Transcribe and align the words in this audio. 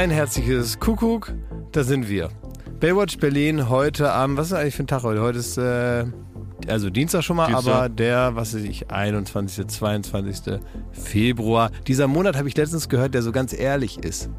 Ein 0.00 0.10
herzliches 0.10 0.80
Kuckuck, 0.80 1.34
da 1.72 1.84
sind 1.84 2.08
wir. 2.08 2.30
Baywatch 2.80 3.18
Berlin 3.18 3.68
heute 3.68 4.10
am, 4.10 4.38
was 4.38 4.46
ist 4.46 4.54
eigentlich 4.54 4.74
für 4.74 4.84
ein 4.84 4.86
Tag 4.86 5.02
heute? 5.02 5.20
Heute 5.20 5.38
ist, 5.38 5.58
äh, 5.58 6.06
also 6.68 6.88
Dienstag 6.88 7.22
schon 7.22 7.36
mal, 7.36 7.48
Dienstag. 7.48 7.74
aber 7.74 7.88
der, 7.90 8.34
was 8.34 8.54
weiß 8.54 8.62
ich, 8.62 8.90
21., 8.90 9.66
22. 9.66 10.58
Februar. 10.90 11.70
Dieser 11.86 12.06
Monat 12.06 12.38
habe 12.38 12.48
ich 12.48 12.56
letztens 12.56 12.88
gehört, 12.88 13.12
der 13.12 13.20
so 13.20 13.30
ganz 13.30 13.52
ehrlich 13.52 14.02
ist. 14.02 14.30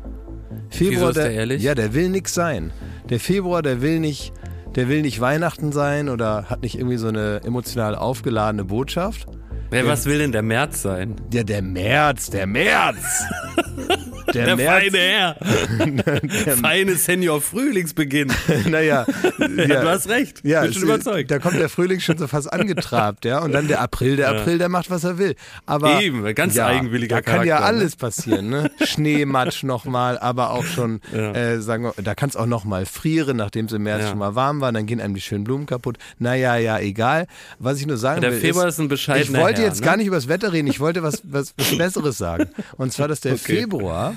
Februar, 0.71 1.09
ist 1.09 1.17
der 1.17 1.31
ehrlich? 1.31 1.61
Ja, 1.61 1.75
der 1.75 1.93
will 1.93 2.09
nix 2.09 2.33
sein. 2.33 2.73
Der 3.11 3.19
Februar, 3.19 3.61
der 3.61 3.83
will 3.83 3.99
nicht, 3.99 4.33
der 4.73 4.89
will 4.89 5.03
nicht 5.03 5.21
Weihnachten 5.21 5.71
sein 5.71 6.09
oder 6.09 6.45
hat 6.49 6.63
nicht 6.63 6.73
irgendwie 6.73 6.97
so 6.97 7.09
eine 7.09 7.41
emotional 7.43 7.93
aufgeladene 7.93 8.65
Botschaft. 8.65 9.27
Wer, 9.69 9.85
was 9.85 10.07
will 10.07 10.17
denn 10.17 10.31
der 10.31 10.41
März 10.41 10.81
sein? 10.81 11.17
Ja, 11.31 11.43
der 11.43 11.61
März, 11.61 12.31
der 12.31 12.47
März. 12.47 12.97
Der, 14.33 14.57
feine 14.57 14.97
Herr. 14.97 15.35
der, 16.45 16.57
feine 16.57 16.95
Senior 16.95 17.41
Frühlingsbeginn. 17.41 18.31
naja, 18.69 19.05
Ja, 19.39 19.81
du 19.81 19.89
hast 19.89 20.09
recht. 20.09 20.41
Ja, 20.43 20.61
Bin 20.63 20.73
schon 20.73 20.83
überzeugt. 20.83 21.31
Da 21.31 21.39
kommt 21.39 21.55
der 21.59 21.69
Frühling 21.69 21.99
schon 21.99 22.17
so 22.17 22.27
fast 22.27 22.51
angetrabt, 22.51 23.25
ja. 23.25 23.39
Und 23.39 23.51
dann 23.51 23.67
der 23.67 23.81
April, 23.81 24.15
der 24.15 24.29
April, 24.29 24.57
der 24.57 24.69
macht, 24.69 24.89
was 24.89 25.03
er 25.03 25.17
will. 25.17 25.35
Aber 25.65 26.01
Eben, 26.01 26.23
ganz 26.35 26.55
ja, 26.55 26.67
eigenwilliger 26.67 27.17
Da 27.17 27.21
kann 27.21 27.45
ja 27.45 27.57
Charakter, 27.57 27.73
ne? 27.73 27.79
alles 27.81 27.95
passieren, 27.95 28.49
ne? 28.49 28.71
Schneematsch 28.83 29.63
nochmal, 29.63 30.17
aber 30.17 30.51
auch 30.51 30.65
schon, 30.65 31.01
äh, 31.13 31.59
sagen 31.59 31.83
wir, 31.83 31.93
da 32.01 32.15
kann 32.15 32.29
es 32.29 32.35
auch 32.35 32.45
nochmal 32.45 32.85
frieren, 32.85 33.37
nachdem 33.37 33.65
es 33.65 33.73
im 33.73 33.83
März 33.83 34.03
Ja. 34.03 34.09
schon 34.09 34.17
mal 34.19 34.35
warm 34.35 34.61
war, 34.61 34.71
dann 34.71 34.85
gehen 34.85 35.01
einem 35.01 35.13
die 35.15 35.21
schönen 35.21 35.43
Blumen 35.43 35.65
kaputt. 35.65 35.97
Naja, 36.19 36.55
ja, 36.57 36.79
egal. 36.79 37.27
Was 37.59 37.79
ich 37.79 37.85
nur 37.87 37.97
sagen 37.97 38.21
Der 38.21 38.31
will, 38.31 38.39
Februar 38.39 38.67
ist, 38.67 38.75
ist 38.75 38.79
ein 38.79 38.87
bescheidener 38.87 39.23
ich 39.37 39.43
wollte 39.43 39.61
Herr, 39.61 39.67
jetzt 39.69 39.81
ne? 39.81 39.85
gar 39.85 39.97
nicht 39.97 40.07
über 40.07 40.15
das 40.15 40.27
Wetter 40.27 40.53
reden, 40.53 40.67
ich 40.67 40.79
wollte 40.79 41.03
was, 41.03 41.21
was, 41.23 41.53
was 41.57 41.77
Besseres 41.77 42.17
sagen. 42.17 42.47
Und 42.77 42.93
zwar, 42.93 43.07
dass 43.07 43.21
der 43.21 43.31
Okay. 43.41 43.57
Februar 43.61 44.15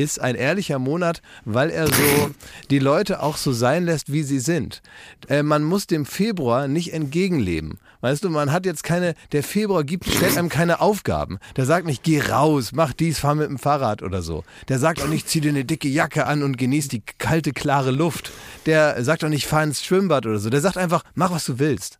ist 0.00 0.20
ein 0.20 0.34
ehrlicher 0.34 0.78
Monat, 0.78 1.22
weil 1.44 1.70
er 1.70 1.86
so 1.86 2.30
die 2.70 2.78
Leute 2.78 3.22
auch 3.22 3.36
so 3.36 3.52
sein 3.52 3.84
lässt, 3.84 4.12
wie 4.12 4.22
sie 4.22 4.40
sind. 4.40 4.82
Äh, 5.28 5.42
man 5.42 5.62
muss 5.64 5.86
dem 5.86 6.04
Februar 6.06 6.68
nicht 6.68 6.92
entgegenleben. 6.92 7.78
Weißt 8.02 8.24
du, 8.24 8.30
man 8.30 8.50
hat 8.50 8.64
jetzt 8.64 8.82
keine, 8.82 9.14
der 9.32 9.42
Februar 9.42 9.84
gibt, 9.84 10.06
stellt 10.06 10.38
einem 10.38 10.48
keine 10.48 10.80
Aufgaben. 10.80 11.38
Der 11.56 11.66
sagt 11.66 11.86
nicht, 11.86 12.02
geh 12.02 12.20
raus, 12.20 12.70
mach 12.72 12.92
dies, 12.94 13.18
fahr 13.18 13.34
mit 13.34 13.48
dem 13.48 13.58
Fahrrad 13.58 14.02
oder 14.02 14.22
so. 14.22 14.42
Der 14.68 14.78
sagt 14.78 15.02
auch 15.02 15.08
nicht, 15.08 15.28
zieh 15.28 15.40
dir 15.42 15.50
eine 15.50 15.64
dicke 15.66 15.88
Jacke 15.88 16.26
an 16.26 16.42
und 16.42 16.56
genieß 16.56 16.88
die 16.88 17.02
kalte, 17.18 17.52
klare 17.52 17.90
Luft. 17.90 18.32
Der 18.66 19.04
sagt 19.04 19.22
auch 19.22 19.28
nicht, 19.28 19.46
fahr 19.46 19.64
ins 19.64 19.84
Schwimmbad 19.84 20.24
oder 20.24 20.38
so. 20.38 20.48
Der 20.48 20.62
sagt 20.62 20.78
einfach, 20.78 21.02
mach, 21.14 21.30
was 21.30 21.44
du 21.44 21.58
willst. 21.58 21.98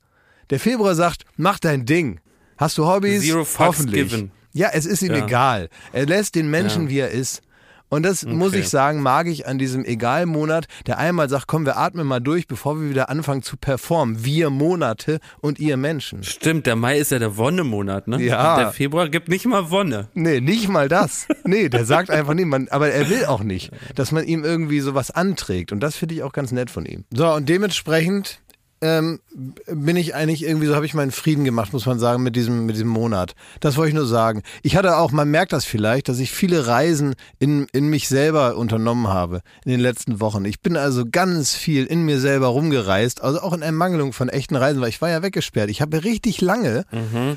Der 0.48 0.58
Februar 0.58 0.94
sagt, 0.94 1.24
mach 1.36 1.58
dein 1.58 1.84
Ding. 1.84 2.20
Hast 2.56 2.78
du 2.78 2.86
Hobbys? 2.86 3.22
Zero 3.22 3.44
fucks 3.44 3.58
Hoffentlich. 3.78 4.10
given. 4.10 4.30
Ja, 4.52 4.70
es 4.72 4.84
ist 4.86 5.02
ihm 5.02 5.14
Ja. 5.14 5.24
egal. 5.26 5.68
Er 5.92 6.06
lässt 6.06 6.34
den 6.34 6.50
Menschen, 6.50 6.88
wie 6.88 6.98
er 6.98 7.10
ist. 7.10 7.42
Und 7.90 8.04
das 8.04 8.24
muss 8.24 8.54
ich 8.54 8.68
sagen, 8.68 9.02
mag 9.02 9.26
ich 9.26 9.46
an 9.46 9.58
diesem 9.58 9.84
Egal-Monat, 9.84 10.66
der 10.86 10.98
einmal 10.98 11.28
sagt, 11.28 11.48
komm, 11.48 11.66
wir 11.66 11.76
atmen 11.76 12.06
mal 12.06 12.20
durch, 12.20 12.46
bevor 12.46 12.80
wir 12.80 12.88
wieder 12.88 13.10
anfangen 13.10 13.42
zu 13.42 13.56
performen. 13.56 14.24
Wir 14.24 14.48
Monate 14.48 15.18
und 15.40 15.58
ihr 15.58 15.76
Menschen. 15.76 16.22
Stimmt, 16.22 16.66
der 16.66 16.76
Mai 16.76 16.98
ist 16.98 17.10
ja 17.10 17.18
der 17.18 17.36
Wonnemonat, 17.36 18.06
ne? 18.06 18.22
Ja. 18.22 18.54
Und 18.54 18.60
Der 18.60 18.72
Februar 18.72 19.08
gibt 19.08 19.28
nicht 19.28 19.44
mal 19.44 19.70
Wonne. 19.70 20.08
Nee, 20.14 20.40
nicht 20.40 20.68
mal 20.68 20.88
das. 20.88 21.26
Nee, 21.44 21.68
der 21.68 21.84
sagt 21.84 22.10
einfach 22.10 22.34
nicht, 22.34 22.46
man, 22.46 22.68
aber 22.68 22.90
er 22.90 23.10
will 23.10 23.24
auch 23.24 23.42
nicht, 23.42 23.72
dass 23.96 24.12
man 24.12 24.24
ihm 24.24 24.44
irgendwie 24.44 24.78
sowas 24.80 25.10
anträgt. 25.10 25.72
Und 25.72 25.80
das 25.80 25.96
finde 25.96 26.14
ich 26.14 26.22
auch 26.22 26.32
ganz 26.32 26.52
nett 26.52 26.70
von 26.70 26.86
ihm. 26.86 27.04
So, 27.12 27.28
und 27.32 27.48
dementsprechend 27.48 28.40
ähm, 28.82 29.20
bin 29.66 29.96
ich 29.96 30.14
eigentlich 30.14 30.42
irgendwie, 30.42 30.66
so 30.66 30.74
habe 30.74 30.86
ich 30.86 30.94
meinen 30.94 31.10
Frieden 31.10 31.44
gemacht, 31.44 31.72
muss 31.72 31.86
man 31.86 31.98
sagen, 31.98 32.22
mit 32.22 32.34
diesem, 32.34 32.66
mit 32.66 32.76
diesem 32.76 32.88
Monat. 32.88 33.34
Das 33.60 33.76
wollte 33.76 33.90
ich 33.90 33.94
nur 33.94 34.06
sagen. 34.06 34.42
Ich 34.62 34.76
hatte 34.76 34.96
auch, 34.96 35.12
man 35.12 35.30
merkt 35.30 35.52
das 35.52 35.64
vielleicht, 35.64 36.08
dass 36.08 36.18
ich 36.18 36.30
viele 36.30 36.66
Reisen 36.66 37.14
in, 37.38 37.66
in 37.72 37.88
mich 37.88 38.08
selber 38.08 38.56
unternommen 38.56 39.08
habe 39.08 39.42
in 39.64 39.70
den 39.70 39.80
letzten 39.80 40.20
Wochen. 40.20 40.44
Ich 40.46 40.60
bin 40.60 40.76
also 40.76 41.04
ganz 41.10 41.54
viel 41.54 41.84
in 41.84 42.02
mir 42.04 42.18
selber 42.20 42.48
rumgereist, 42.48 43.22
also 43.22 43.40
auch 43.40 43.52
in 43.52 43.62
Ermangelung 43.62 44.12
von 44.12 44.28
echten 44.28 44.56
Reisen, 44.56 44.80
weil 44.80 44.88
ich 44.88 45.02
war 45.02 45.10
ja 45.10 45.22
weggesperrt. 45.22 45.70
Ich 45.70 45.82
habe 45.82 46.04
richtig 46.04 46.40
lange, 46.40 46.84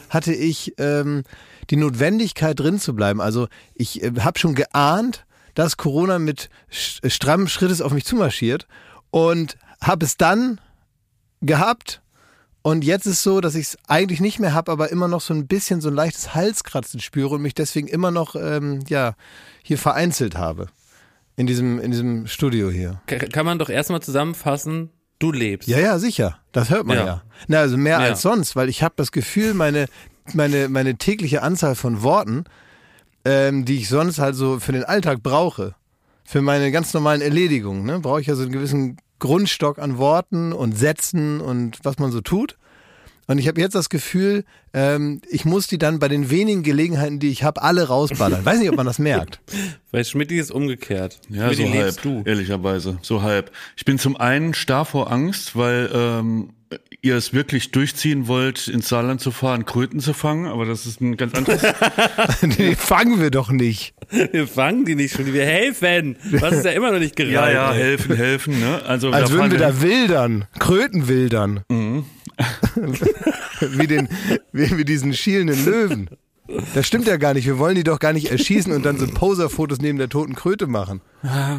hatte 0.10 0.34
ich 0.34 0.74
ähm, 0.78 1.24
die 1.70 1.76
Notwendigkeit 1.76 2.60
drin 2.60 2.80
zu 2.80 2.96
bleiben. 2.96 3.20
Also 3.20 3.48
ich 3.74 4.02
äh, 4.02 4.12
habe 4.20 4.40
schon 4.40 4.56
geahnt, 4.56 5.26
dass 5.56 5.78
Corona 5.78 6.20
mit 6.20 6.50
strammem 6.70 7.48
Schrittes 7.48 7.82
auf 7.82 7.92
mich 7.92 8.06
zumarschiert 8.06 8.68
und 9.12 9.58
habe 9.82 10.06
es 10.06 10.18
dann 10.18 10.60
gehabt. 11.46 12.02
Und 12.62 12.86
jetzt 12.86 13.06
ist 13.06 13.24
so, 13.24 13.42
dass 13.42 13.56
ich 13.56 13.68
es 13.68 13.78
eigentlich 13.88 14.22
nicht 14.22 14.40
mehr 14.40 14.54
habe, 14.54 14.72
aber 14.72 14.90
immer 14.90 15.10
noch 15.10 15.20
so 15.22 15.34
ein 15.34 15.48
bisschen 15.48 15.82
so 15.82 15.90
ein 15.90 15.96
leichtes 15.96 16.34
Halskratzen 16.34 17.02
spüre 17.02 17.36
und 17.36 17.42
mich 17.42 17.54
deswegen 17.56 17.88
immer 17.90 18.10
noch 18.10 18.36
ähm, 18.36 18.80
ja 18.88 19.16
hier 19.64 19.78
vereinzelt 19.78 20.38
habe 20.38 20.68
in 21.36 21.46
diesem 21.46 21.80
in 21.80 21.92
diesem 21.92 22.26
Studio 22.28 22.70
hier. 22.70 23.02
Ka- 23.08 23.18
Kann 23.18 23.46
man 23.46 23.60
doch 23.60 23.70
erstmal 23.70 24.02
zusammenfassen, 24.02 24.92
du 25.20 25.32
lebst. 25.34 25.68
Ja, 25.68 25.78
ja, 25.80 26.00
sicher. 26.00 26.40
Das 26.54 26.70
hört 26.70 26.86
man 26.86 26.96
ja. 26.98 27.06
Ja. 27.06 27.24
Na, 27.48 27.60
also 27.60 27.76
mehr 27.76 28.00
Ja. 28.00 28.06
als 28.06 28.22
sonst, 28.22 28.56
weil 28.56 28.70
ich 28.70 28.82
habe 28.82 28.94
das 28.96 29.12
Gefühl, 29.12 29.54
meine, 29.54 29.88
meine, 30.34 30.70
meine 30.70 30.96
tägliche 30.96 31.42
Anzahl 31.42 31.76
von 31.76 32.02
Worten, 32.02 32.46
ähm, 33.26 33.66
die 33.66 33.78
ich 33.78 33.90
sonst 33.90 34.20
halt 34.20 34.36
so 34.36 34.60
für 34.62 34.72
den 34.72 34.86
Alltag 34.86 35.22
brauche, 35.22 35.76
für 36.24 36.42
meine 36.42 36.72
ganz 36.72 36.94
normalen 36.94 37.20
Erledigungen, 37.22 37.84
ne, 37.86 38.00
brauche 38.00 38.22
ich 38.22 38.28
ja 38.28 38.36
so 38.36 38.44
einen 38.44 38.52
gewissen 38.54 38.98
Grundstock 39.24 39.80
an 39.80 39.98
Worten 39.98 40.52
und 40.52 40.78
Sätzen 40.78 41.40
und 41.40 41.80
was 41.84 41.98
man 41.98 42.12
so 42.12 42.20
tut. 42.20 42.58
Und 43.26 43.38
ich 43.38 43.48
habe 43.48 43.62
jetzt 43.62 43.74
das 43.74 43.88
Gefühl, 43.88 44.44
ähm, 44.74 45.22
ich 45.30 45.46
muss 45.46 45.68
die 45.68 45.78
dann 45.78 45.98
bei 46.00 46.10
den 46.10 46.30
wenigen 46.30 46.62
Gelegenheiten, 46.62 47.20
die 47.20 47.30
ich 47.30 47.42
habe, 47.42 47.62
alle 47.62 47.88
rausballern. 47.88 48.44
Weiß 48.46 48.60
nicht, 48.60 48.70
ob 48.70 48.76
man 48.76 48.86
das 48.86 49.00
merkt. 49.00 49.40
Weil 49.92 50.04
Schmidti 50.04 50.38
ist 50.38 50.52
umgekehrt. 50.52 51.22
Ja, 51.30 51.54
Schmidti 51.54 51.72
so 51.72 51.84
halb, 51.84 52.02
du. 52.02 52.24
ehrlicherweise, 52.26 53.00
so 53.02 53.22
halb. 53.22 53.54
Ich 53.78 53.86
bin 53.86 53.98
zum 53.98 54.18
einen 54.18 54.54
starr 54.54 54.84
vor 54.84 55.10
Angst, 55.10 55.56
weil 55.56 55.90
ähm, 55.94 56.50
ihr 57.02 57.16
es 57.16 57.34
wirklich 57.34 57.72
durchziehen 57.72 58.28
wollt, 58.28 58.68
ins 58.68 58.90
Saarland 58.90 59.22
zu 59.22 59.32
fahren, 59.32 59.66
Kröten 59.66 60.00
zu 60.00 60.14
fangen, 60.14 60.48
aber 60.48 60.66
das 60.66 60.86
ist 60.86 61.02
ein 61.02 61.18
ganz 61.18 61.34
anderes. 61.34 61.62
die 62.58 62.76
fangen 62.76 63.20
wir 63.22 63.32
doch 63.32 63.52
nicht. 63.52 63.94
Wir 64.32 64.48
fangen 64.48 64.86
die 64.86 64.96
nicht 64.96 65.16
schon, 65.16 65.34
wir 65.34 65.46
helfen. 65.46 66.18
Was 66.32 66.58
ist 66.58 66.66
ja 66.66 66.72
immer 66.72 66.92
noch 66.92 67.00
nicht 67.00 67.16
gereicht. 67.16 67.34
ja, 67.34 67.52
ja, 67.52 67.72
helfen, 67.74 68.16
helfen, 68.16 68.60
ne? 68.60 68.82
Also 68.86 69.12
Als 69.12 69.32
würden 69.32 69.52
wir 69.52 69.60
da 69.60 69.82
wildern, 69.82 70.46
Kröten 70.60 71.08
wildern. 71.08 71.64
Mhm. 71.70 72.06
wie, 73.62 73.88
den, 73.88 74.10
wie, 74.52 74.78
wie 74.78 74.86
diesen 74.86 75.14
schielenden 75.14 75.66
Löwen. 75.66 76.10
Das 76.74 76.86
stimmt 76.86 77.08
ja 77.08 77.16
gar 77.16 77.34
nicht. 77.34 77.46
Wir 77.46 77.58
wollen 77.58 77.76
die 77.76 77.86
doch 77.86 78.00
gar 78.00 78.12
nicht 78.12 78.30
erschießen 78.30 78.74
und 78.74 78.84
dann 78.84 78.98
so 78.98 79.08
Poser-Fotos 79.08 79.80
neben 79.80 79.98
der 79.98 80.10
toten 80.10 80.36
Kröte 80.36 80.68
machen. 80.68 81.02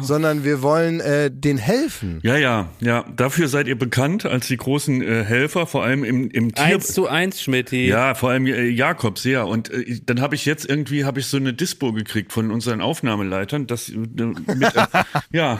Sondern 0.01 0.43
wir 0.43 0.61
wollen 0.61 0.99
äh, 0.99 1.31
denen 1.31 1.57
helfen. 1.57 2.19
Ja, 2.21 2.37
ja, 2.37 2.69
ja. 2.81 3.03
Dafür 3.15 3.47
seid 3.47 3.67
ihr 3.67 3.79
bekannt 3.79 4.27
als 4.27 4.47
die 4.47 4.57
großen 4.57 5.01
äh, 5.01 5.23
Helfer, 5.23 5.65
vor 5.65 5.83
allem 5.83 6.03
im, 6.03 6.29
im 6.29 6.53
Tier. 6.53 6.65
Eins 6.65 6.93
zu 6.93 7.07
eins, 7.07 7.41
Schmidti. 7.41 7.87
Ja, 7.87 8.13
vor 8.13 8.29
allem 8.29 8.45
äh, 8.45 8.67
Jakobs, 8.67 9.23
ja. 9.23 9.41
Und 9.41 9.71
äh, 9.71 9.99
dann 10.05 10.21
habe 10.21 10.35
ich 10.35 10.45
jetzt 10.45 10.69
irgendwie 10.69 11.03
habe 11.03 11.19
ich 11.19 11.25
so 11.25 11.37
eine 11.37 11.53
Dispo 11.53 11.91
gekriegt 11.91 12.31
von 12.31 12.51
unseren 12.51 12.79
Aufnahmeleitern, 12.79 13.65
dass 13.65 13.89
äh, 13.89 13.97
mit, 13.97 14.75
äh, 14.75 14.85
ja 15.31 15.59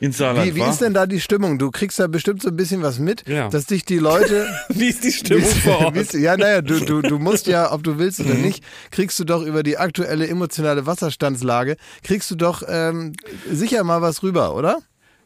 ins 0.00 0.18
Saarland 0.18 0.46
Wie, 0.46 0.56
wie 0.56 0.68
ist 0.68 0.80
denn 0.80 0.92
da 0.94 1.06
die 1.06 1.20
Stimmung? 1.20 1.58
Du 1.58 1.70
kriegst 1.70 1.98
da 1.98 2.06
bestimmt 2.06 2.42
so 2.42 2.48
ein 2.50 2.56
bisschen 2.56 2.82
was 2.82 2.98
mit, 2.98 3.26
Ja. 3.28 3.48
dass 3.48 3.66
dich 3.66 3.84
die 3.84 3.98
Leute. 3.98 4.46
Wie 4.68 4.88
ist 4.88 5.02
die 5.04 5.12
Stimmung 5.12 5.44
vor 5.48 5.90
Wie 5.94 6.00
ist- 6.00 6.14
Ort? 6.14 6.22
ja, 6.22 6.36
naja, 6.36 6.60
du, 6.62 6.80
du, 6.80 7.00
du 7.02 7.18
musst 7.20 7.46
ja, 7.46 7.72
ob 7.72 7.82
du 7.82 7.98
willst 7.98 8.20
oder 8.20 8.34
Mhm. 8.34 8.42
nicht, 8.42 8.62
kriegst 8.90 9.18
du 9.18 9.24
doch 9.24 9.42
über 9.42 9.62
die 9.62 9.78
aktuelle 9.78 10.26
emotionale 10.28 10.84
Wasserstandslage, 10.86 11.76
kriegst 12.02 12.30
du 12.30 12.34
doch 12.34 12.62
ähm, 12.68 13.14
sicher 13.50 13.84
mal 13.84 14.02
was 14.02 14.22
rüber, 14.22 14.54
oder? 14.54 14.78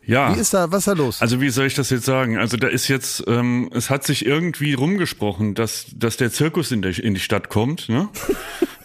ja. 0.06 0.34
Wie 0.34 0.40
ist 0.40 0.54
da, 0.54 0.70
was 0.72 0.78
ist 0.80 0.86
da 0.88 0.92
los? 0.92 1.20
Also 1.20 1.40
wie 1.40 1.50
soll 1.50 1.66
ich 1.66 1.74
das 1.74 1.90
jetzt 1.90 2.04
sagen? 2.06 2.38
Also 2.38 2.56
da 2.56 2.66
ist 2.68 2.88
jetzt, 2.88 3.22
ähm, 3.28 3.70
es 3.74 3.90
hat 3.90 4.02
sich 4.04 4.24
irgendwie 4.24 4.72
rumgesprochen, 4.74 5.54
dass, 5.54 5.86
dass 5.94 6.16
der 6.16 6.32
Zirkus 6.32 6.70
in, 6.72 6.80
der, 6.82 6.98
in 6.98 7.14
die 7.14 7.20
Stadt 7.20 7.48
kommt, 7.48 7.88
ne? 7.88 8.08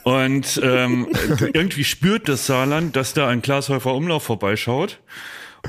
Und 0.04 0.60
ähm, 0.62 1.08
irgendwie 1.54 1.84
spürt 1.84 2.30
das 2.30 2.46
Saarland, 2.46 2.96
dass 2.96 3.14
da 3.16 3.28
ein 3.28 3.42
Glashäufer 3.42 3.96
Umlauf 3.96 4.22
vorbeischaut. 4.24 5.00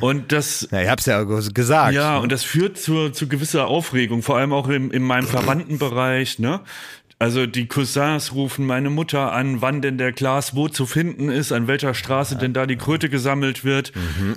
Und 0.01 0.33
das 0.33 0.69
ja, 0.71 0.83
ich 0.83 0.89
hab's 0.89 1.07
ja 1.07 1.23
gesagt. 1.23 1.95
Ja, 1.95 2.19
und 2.19 2.33
das 2.33 2.45
führt 2.45 2.79
zu, 2.79 3.11
zu 3.11 3.29
gewisser 3.29 3.67
Aufregung, 3.67 4.23
vor 4.23 4.37
allem 4.37 4.53
auch 4.53 4.69
in, 4.69 4.91
in 4.91 5.03
meinem 5.03 5.27
Verwandtenbereich, 5.27 6.39
ne? 6.39 6.61
Also 7.19 7.47
die 7.47 7.67
Cousins 7.67 8.35
rufen 8.35 8.67
meine 8.67 8.91
Mutter 8.91 9.33
an, 9.33 9.63
wann 9.63 9.81
denn 9.81 9.97
der 9.97 10.13
Glas 10.13 10.55
wo 10.55 10.69
zu 10.69 10.85
finden 10.85 11.31
ist, 11.31 11.51
an 11.51 11.67
welcher 11.67 11.95
Straße 11.95 12.37
denn 12.37 12.53
da 12.53 12.67
die 12.67 12.77
Kröte 12.77 13.09
gesammelt 13.09 13.65
wird. 13.65 13.93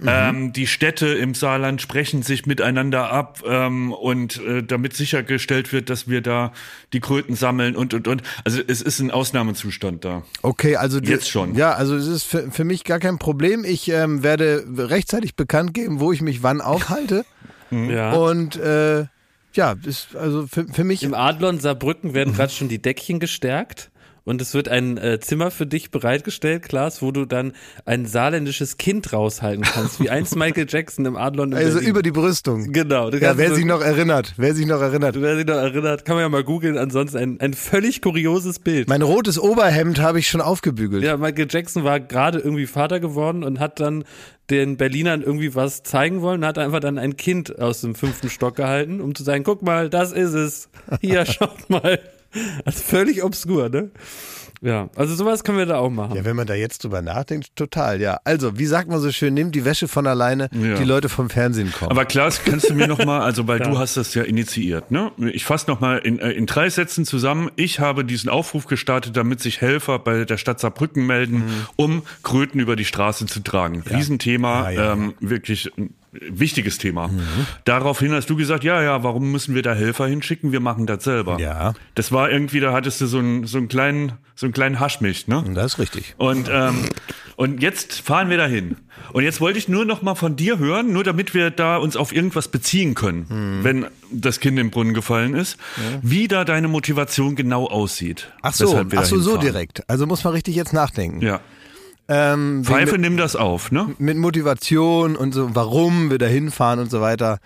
ähm, 0.07 0.53
die 0.53 0.65
Städte 0.65 1.07
im 1.07 1.33
Saarland 1.33 1.81
sprechen 1.81 2.23
sich 2.23 2.45
miteinander 2.45 3.11
ab 3.11 3.43
ähm, 3.45 3.91
und 3.91 4.41
äh, 4.45 4.63
damit 4.63 4.93
sichergestellt 4.93 5.73
wird, 5.73 5.89
dass 5.89 6.07
wir 6.07 6.21
da 6.21 6.53
die 6.93 7.01
Kröten 7.01 7.35
sammeln 7.35 7.75
und 7.75 7.93
und 7.93 8.07
und. 8.07 8.23
Also 8.45 8.61
es 8.65 8.81
ist 8.81 8.99
ein 8.99 9.11
Ausnahmezustand 9.11 10.05
da. 10.05 10.23
Okay, 10.41 10.77
also 10.77 11.01
du, 11.01 11.09
Jetzt 11.09 11.29
schon. 11.29 11.55
Ja, 11.55 11.73
also 11.73 11.97
es 11.97 12.07
ist 12.07 12.23
für, 12.23 12.49
für 12.49 12.63
mich 12.63 12.85
gar 12.85 12.99
kein 12.99 13.19
Problem. 13.19 13.65
Ich 13.65 13.89
ähm, 13.89 14.23
werde 14.23 14.63
rechtzeitig 14.77 15.35
bekannt 15.35 15.73
geben, 15.73 15.99
wo 15.99 16.13
ich 16.13 16.21
mich 16.21 16.43
wann 16.43 16.61
aufhalte. 16.61 17.25
Ja. 17.71 18.13
Und 18.13 18.55
äh, 18.55 19.05
ja, 19.53 19.75
ist 19.83 20.15
also 20.15 20.47
für, 20.47 20.67
für 20.67 20.83
mich. 20.83 21.03
Im 21.03 21.13
Adlon 21.13 21.59
Saarbrücken 21.59 22.13
werden 22.13 22.33
gerade 22.35 22.51
schon 22.51 22.69
die 22.69 22.81
Deckchen 22.81 23.19
gestärkt 23.19 23.91
und 24.25 24.41
es 24.41 24.53
wird 24.53 24.69
ein 24.69 24.97
äh, 24.97 25.19
Zimmer 25.19 25.51
für 25.51 25.65
dich 25.65 25.91
bereitgestellt, 25.91 26.63
Klaas, 26.63 27.01
wo 27.01 27.11
du 27.11 27.25
dann 27.25 27.53
ein 27.85 28.05
saarländisches 28.05 28.77
Kind 28.77 29.11
raushalten 29.13 29.63
kannst, 29.63 29.99
wie 29.99 30.09
einst 30.09 30.35
Michael 30.37 30.65
Jackson 30.69 31.05
im 31.05 31.15
Adlon 31.15 31.53
Also 31.53 31.73
Berlin. 31.75 31.89
über 31.89 32.01
die 32.01 32.11
Brüstung. 32.11 32.71
Genau. 32.71 33.09
Ja, 33.11 33.37
wer 33.37 33.49
so- 33.49 33.55
sich 33.55 33.65
noch 33.65 33.81
erinnert, 33.81 34.33
wer 34.37 34.53
sich 34.55 34.65
noch 34.65 34.81
erinnert. 34.81 35.19
Wer 35.19 35.35
sich 35.35 35.45
noch 35.45 35.55
erinnert, 35.55 36.05
kann 36.05 36.15
man 36.15 36.23
ja 36.23 36.29
mal 36.29 36.43
googeln. 36.43 36.77
Ansonsten 36.77 37.17
ein, 37.17 37.39
ein 37.39 37.53
völlig 37.53 38.01
kurioses 38.01 38.59
Bild. 38.59 38.87
Mein 38.87 39.01
rotes 39.01 39.39
Oberhemd 39.39 39.99
habe 39.99 40.19
ich 40.19 40.27
schon 40.27 40.41
aufgebügelt. 40.41 41.03
Ja, 41.03 41.17
Michael 41.17 41.47
Jackson 41.49 41.83
war 41.83 41.99
gerade 41.99 42.39
irgendwie 42.39 42.67
Vater 42.67 42.99
geworden 42.99 43.43
und 43.43 43.59
hat 43.59 43.79
dann 43.79 44.03
den 44.49 44.77
Berlinern 44.77 45.21
irgendwie 45.21 45.53
was 45.53 45.83
zeigen 45.83 46.21
wollen 46.21 46.41
und 46.41 46.47
hat 46.47 46.57
einfach 46.57 46.79
dann 46.79 46.97
ein 46.97 47.17
Kind 47.17 47.59
aus 47.59 47.81
dem 47.81 47.93
fünften 47.93 48.29
Stock 48.29 48.55
gehalten, 48.55 48.99
um 48.99 49.13
zu 49.13 49.23
sagen, 49.23 49.43
guck 49.43 49.61
mal, 49.61 49.89
das 49.89 50.11
ist 50.11 50.33
es. 50.33 50.69
Hier, 51.01 51.25
schaut 51.27 51.69
mal. 51.69 51.99
Also 52.65 52.81
völlig 52.83 53.23
obskur, 53.23 53.69
ne? 53.69 53.91
Ja, 54.61 54.89
also 54.97 55.15
sowas 55.15 55.45
können 55.45 55.57
wir 55.57 55.65
da 55.65 55.77
auch 55.77 55.89
machen. 55.89 56.17
Ja, 56.17 56.25
wenn 56.25 56.35
man 56.35 56.45
da 56.45 56.53
jetzt 56.53 56.83
drüber 56.83 57.01
nachdenkt, 57.01 57.55
total, 57.55 58.01
ja. 58.01 58.19
Also, 58.25 58.59
wie 58.59 58.65
sagt 58.65 58.89
man 58.89 58.99
so 58.99 59.09
schön, 59.09 59.33
nimmt 59.33 59.55
die 59.55 59.63
Wäsche 59.63 59.87
von 59.87 60.05
alleine, 60.05 60.49
Ja. 60.51 60.75
die 60.75 60.83
Leute 60.83 61.07
vom 61.07 61.29
Fernsehen 61.29 61.71
kommen. 61.71 61.89
Aber 61.91 62.03
Klaas, 62.03 62.43
kannst 62.43 62.69
du 62.69 62.73
mir 62.73 62.85
noch 62.87 63.05
mal, 63.05 63.21
also 63.21 63.47
weil 63.47 63.59
du 63.61 63.77
hast 63.77 63.95
das 63.95 64.13
ja 64.15 64.23
initiiert, 64.23 64.91
ne? 64.91 65.13
Ich 65.31 65.45
fasse 65.45 65.69
noch 65.69 65.79
mal 65.79 65.99
in, 65.99 66.19
äh, 66.19 66.31
in 66.31 66.45
drei 66.45 66.69
Sätzen 66.69 67.05
zusammen. 67.05 67.49
Ich 67.55 67.79
habe 67.79 68.03
diesen 68.03 68.29
Aufruf 68.29 68.65
gestartet, 68.65 69.15
damit 69.15 69.39
sich 69.39 69.61
Helfer 69.61 69.97
bei 69.97 70.25
der 70.25 70.37
Stadt 70.37 70.59
Saarbrücken 70.59 71.05
melden, 71.05 71.45
um 71.77 72.03
Kröten 72.23 72.59
über 72.59 72.75
die 72.75 72.85
Straße 72.85 73.27
zu 73.27 73.39
tragen. 73.39 73.81
Riesenthema, 73.89 74.71
Ja, 74.71 74.71
ja, 74.71 74.93
ähm, 74.93 75.13
wirklich 75.21 75.71
wichtiges 76.29 76.77
Thema. 76.77 77.09
Daraufhin 77.65 78.11
hast 78.13 78.29
du 78.29 78.35
gesagt, 78.35 78.63
ja, 78.63 78.81
ja, 78.81 79.03
warum 79.03 79.31
müssen 79.31 79.55
wir 79.55 79.61
da 79.61 79.73
Helfer 79.73 80.07
hinschicken? 80.07 80.51
Wir 80.51 80.59
machen 80.59 80.85
das 80.85 81.03
selber. 81.03 81.39
Ja. 81.39 81.73
Das 81.95 82.11
war 82.11 82.29
irgendwie, 82.29 82.59
da 82.59 82.73
hattest 82.73 83.01
du 83.01 83.07
so 83.07 83.19
einen, 83.19 83.45
so 83.45 83.57
einen 83.57 83.67
kleinen, 83.67 84.13
so 84.35 84.45
einen 84.45 84.53
kleinen 84.53 84.79
Haschmich, 84.79 85.27
ne? 85.27 85.43
das 85.53 85.73
ist 85.73 85.79
richtig. 85.79 86.15
Und, 86.17 86.49
ähm, 86.51 86.89
und 87.35 87.61
jetzt 87.61 88.01
fahren 88.01 88.29
wir 88.29 88.37
dahin. 88.37 88.77
Und 89.13 89.23
jetzt 89.23 89.39
wollte 89.41 89.57
ich 89.57 89.67
nur 89.69 89.85
noch 89.85 90.01
mal 90.01 90.15
von 90.15 90.35
dir 90.35 90.59
hören, 90.59 90.91
nur 90.93 91.03
damit 91.03 91.33
wir 91.33 91.51
da 91.51 91.77
uns 91.77 91.95
auf 91.95 92.13
irgendwas 92.13 92.47
beziehen 92.47 92.95
können, 92.95 93.25
Hm. 93.29 93.63
wenn 93.63 93.85
das 94.11 94.39
Kind 94.39 94.59
im 94.59 94.71
Brunnen 94.71 94.93
gefallen 94.93 95.35
ist, 95.35 95.57
wie 96.01 96.27
da 96.27 96.43
deine 96.45 96.67
Motivation 96.67 97.35
genau 97.35 97.65
aussieht. 97.67 98.31
Ach 98.41 98.53
so, 98.53 98.83
ach 98.95 99.05
so, 99.05 99.19
so 99.19 99.37
direkt. 99.37 99.87
Also 99.89 100.05
muss 100.05 100.23
man 100.23 100.33
richtig 100.33 100.55
jetzt 100.55 100.73
nachdenken. 100.73 101.21
Ja. 101.21 101.39
Ähm, 102.11 102.63
Pfeife, 102.65 102.97
nimm 102.97 103.17
das 103.17 103.35
auf, 103.35 103.71
ne? 103.71 103.93
mit 103.99 104.17
Motivation 104.17 105.15
und 105.15 105.31
so, 105.31 105.55
warum 105.55 106.09
wir 106.09 106.17
da 106.17 106.25
hinfahren 106.25 106.79
und 106.79 106.89
so 106.89 107.01
weiter. 107.01 107.37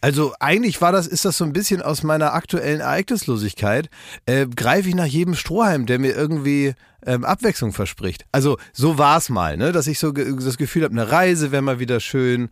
Also 0.00 0.32
eigentlich 0.40 0.80
war 0.80 0.90
das, 0.90 1.06
ist 1.06 1.26
das 1.26 1.36
so 1.36 1.44
ein 1.44 1.52
bisschen 1.52 1.82
aus 1.82 2.02
meiner 2.02 2.32
aktuellen 2.32 2.80
Ereignislosigkeit, 2.80 3.90
äh, 4.24 4.46
greife 4.46 4.88
ich 4.88 4.94
nach 4.94 5.04
jedem 5.04 5.34
Strohhalm, 5.34 5.84
der 5.84 5.98
mir 5.98 6.14
irgendwie 6.14 6.74
ähm, 7.06 7.24
Abwechslung 7.24 7.72
verspricht. 7.72 8.26
Also 8.32 8.58
so 8.72 8.98
war 8.98 9.18
es 9.18 9.30
mal, 9.30 9.56
ne? 9.56 9.72
dass 9.72 9.86
ich 9.86 9.98
so 9.98 10.12
ge 10.12 10.34
das 10.38 10.58
Gefühl 10.58 10.84
habe, 10.84 10.92
eine 10.92 11.10
Reise 11.10 11.52
wäre 11.52 11.62
mal 11.62 11.78
wieder 11.78 12.00
schön. 12.00 12.50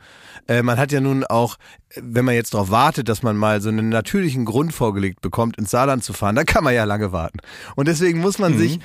Äh, 0.48 0.62
man 0.62 0.78
hat 0.78 0.92
ja 0.92 1.00
nun 1.00 1.24
auch, 1.24 1.56
wenn 1.96 2.24
man 2.24 2.34
jetzt 2.34 2.54
darauf 2.54 2.70
wartet, 2.70 3.08
dass 3.08 3.22
man 3.22 3.36
mal 3.36 3.60
so 3.60 3.68
einen 3.68 3.88
natürlichen 3.88 4.44
Grund 4.44 4.72
vorgelegt 4.72 5.20
bekommt, 5.20 5.58
ins 5.58 5.70
Saarland 5.70 6.04
zu 6.04 6.12
fahren, 6.12 6.36
da 6.36 6.44
kann 6.44 6.64
man 6.64 6.74
ja 6.74 6.84
lange 6.84 7.12
warten. 7.12 7.38
Und 7.76 7.88
deswegen 7.88 8.20
muss 8.20 8.38
man 8.38 8.56
sich 8.56 8.78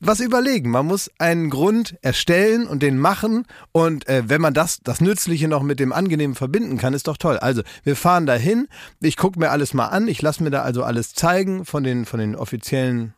was 0.00 0.20
überlegen. 0.20 0.70
Man 0.70 0.86
muss 0.86 1.10
einen 1.18 1.50
Grund 1.50 1.96
erstellen 2.02 2.66
und 2.66 2.82
den 2.82 2.98
machen. 2.98 3.46
Und 3.72 4.08
äh, 4.08 4.24
wenn 4.26 4.40
man 4.40 4.54
das, 4.54 4.80
das 4.82 5.00
Nützliche 5.00 5.48
noch 5.48 5.62
mit 5.62 5.80
dem 5.80 5.92
Angenehmen 5.92 6.36
verbinden 6.36 6.76
kann, 6.76 6.94
ist 6.94 7.08
doch 7.08 7.16
toll. 7.16 7.38
Also 7.38 7.62
wir 7.82 7.96
fahren 7.96 8.26
dahin. 8.26 8.68
Ich 9.00 9.16
gucke 9.16 9.38
mir 9.38 9.50
alles 9.50 9.74
mal 9.74 9.86
an. 9.86 10.08
Ich 10.08 10.20
lasse 10.22 10.42
mir 10.42 10.50
da 10.50 10.62
also 10.62 10.82
alles 10.82 11.14
zeigen 11.14 11.64
von 11.64 11.82
den, 11.82 12.04
von 12.04 12.20
den 12.20 12.36
offiziellen 12.36 13.14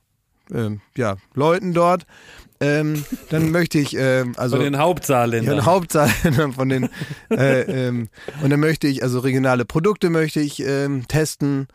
ähm, 0.53 0.81
ja, 0.97 1.17
Leuten 1.35 1.73
dort. 1.73 2.07
Ähm, 2.61 3.05
dann 3.31 3.51
möchte 3.53 3.79
ich 3.79 3.97
ähm, 3.97 4.35
also 4.37 4.57
Von 4.57 4.65
den 4.65 4.75
ja, 4.75 4.81
Hauptsaarländern. 4.81 5.55
eine 5.55 5.67
Hauptsache 5.67 6.53
von 6.53 6.69
den 6.69 6.89
äh, 7.31 7.61
ähm, 7.63 8.09
und 8.43 8.51
dann 8.51 8.61
möchte 8.61 8.87
ich 8.87 9.03
also 9.03 9.19
regionale 9.19 9.65
Produkte 9.65 10.11
möchte 10.11 10.41
ich 10.41 10.63
ähm, 10.63 11.07
testen 11.07 11.69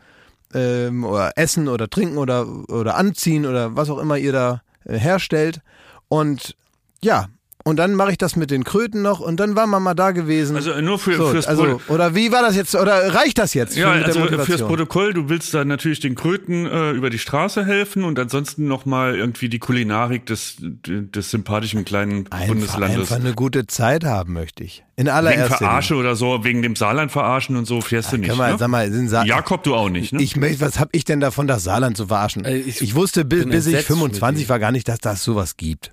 ähm, 0.54 1.04
oder 1.04 1.32
essen 1.36 1.68
oder 1.68 1.88
trinken 1.88 2.18
oder 2.18 2.46
oder 2.68 2.96
anziehen 2.96 3.46
oder 3.46 3.76
was 3.76 3.90
auch 3.90 3.98
immer 3.98 4.18
ihr 4.18 4.32
da 4.32 4.62
äh, 4.84 4.98
herstellt 4.98 5.60
und 6.08 6.56
ja 7.02 7.28
und 7.64 7.76
dann 7.76 7.94
mache 7.94 8.12
ich 8.12 8.18
das 8.18 8.36
mit 8.36 8.50
den 8.50 8.64
Kröten 8.64 9.02
noch 9.02 9.20
und 9.20 9.38
dann 9.38 9.54
war 9.54 9.66
man 9.66 9.82
mal 9.82 9.94
da 9.94 10.10
gewesen. 10.10 10.56
Also 10.56 10.80
nur 10.80 10.98
für, 10.98 11.14
so, 11.14 11.28
fürs 11.28 11.46
also, 11.46 11.80
oder 11.88 12.14
wie 12.14 12.32
war 12.32 12.42
das 12.42 12.56
jetzt? 12.56 12.74
Oder 12.74 13.14
reicht 13.14 13.38
das 13.38 13.54
jetzt? 13.54 13.76
ja, 13.76 13.92
für 13.92 14.04
also 14.04 14.26
der 14.26 14.38
fürs? 14.40 14.62
Protokoll, 14.62 15.14
du 15.14 15.28
willst 15.28 15.54
da 15.54 15.64
natürlich 15.64 16.00
den 16.00 16.14
Kröten 16.14 16.66
äh, 16.66 16.90
über 16.90 17.10
die 17.10 17.18
Straße 17.18 17.64
helfen 17.64 18.04
und 18.04 18.18
ansonsten 18.18 18.66
noch 18.66 18.84
mal 18.84 19.14
irgendwie 19.14 19.48
die 19.48 19.58
Kulinarik 19.58 20.26
des, 20.26 20.56
des 20.60 21.30
sympathischen 21.30 21.84
kleinen 21.84 22.30
einfach, 22.30 22.48
Bundeslandes. 22.48 23.12
einfach 23.12 23.24
eine 23.24 23.34
gute 23.34 23.66
Zeit 23.66 24.04
haben 24.04 24.32
möchte 24.32 24.64
ich. 24.64 24.84
In 24.96 25.06
Wegen 25.06 25.16
allererster 25.16 25.58
Verarsche 25.58 25.94
oder 25.94 26.16
so, 26.16 26.44
wegen 26.44 26.62
dem 26.62 26.76
Saarland 26.76 27.12
verarschen 27.12 27.56
und 27.56 27.66
so 27.66 27.80
fährst 27.80 28.12
du 28.12 28.18
nicht. 28.18 28.28
Kann 28.28 28.38
man, 28.38 28.52
ne? 28.52 28.58
sag 28.58 28.68
mal, 28.68 28.90
sind 28.90 29.08
Sa 29.08 29.24
Jakob, 29.24 29.62
du 29.62 29.74
auch 29.74 29.88
nicht, 29.88 30.12
ne? 30.12 30.22
Ich 30.22 30.36
möchte, 30.36 30.60
was 30.60 30.78
habe 30.78 30.90
ich 30.92 31.04
denn 31.04 31.20
davon, 31.20 31.46
das 31.46 31.64
Saarland 31.64 31.96
zu 31.96 32.08
verarschen? 32.08 32.44
Ich, 32.44 32.82
ich 32.82 32.94
wusste 32.94 33.24
bis, 33.24 33.44
bis 33.44 33.66
ich 33.66 33.74
entsetzt, 33.74 33.86
25 33.86 34.20
Schmidti. 34.40 34.48
war 34.48 34.58
gar 34.58 34.72
nicht, 34.72 34.88
dass 34.88 34.98
das 34.98 35.24
sowas 35.24 35.56
gibt. 35.56 35.92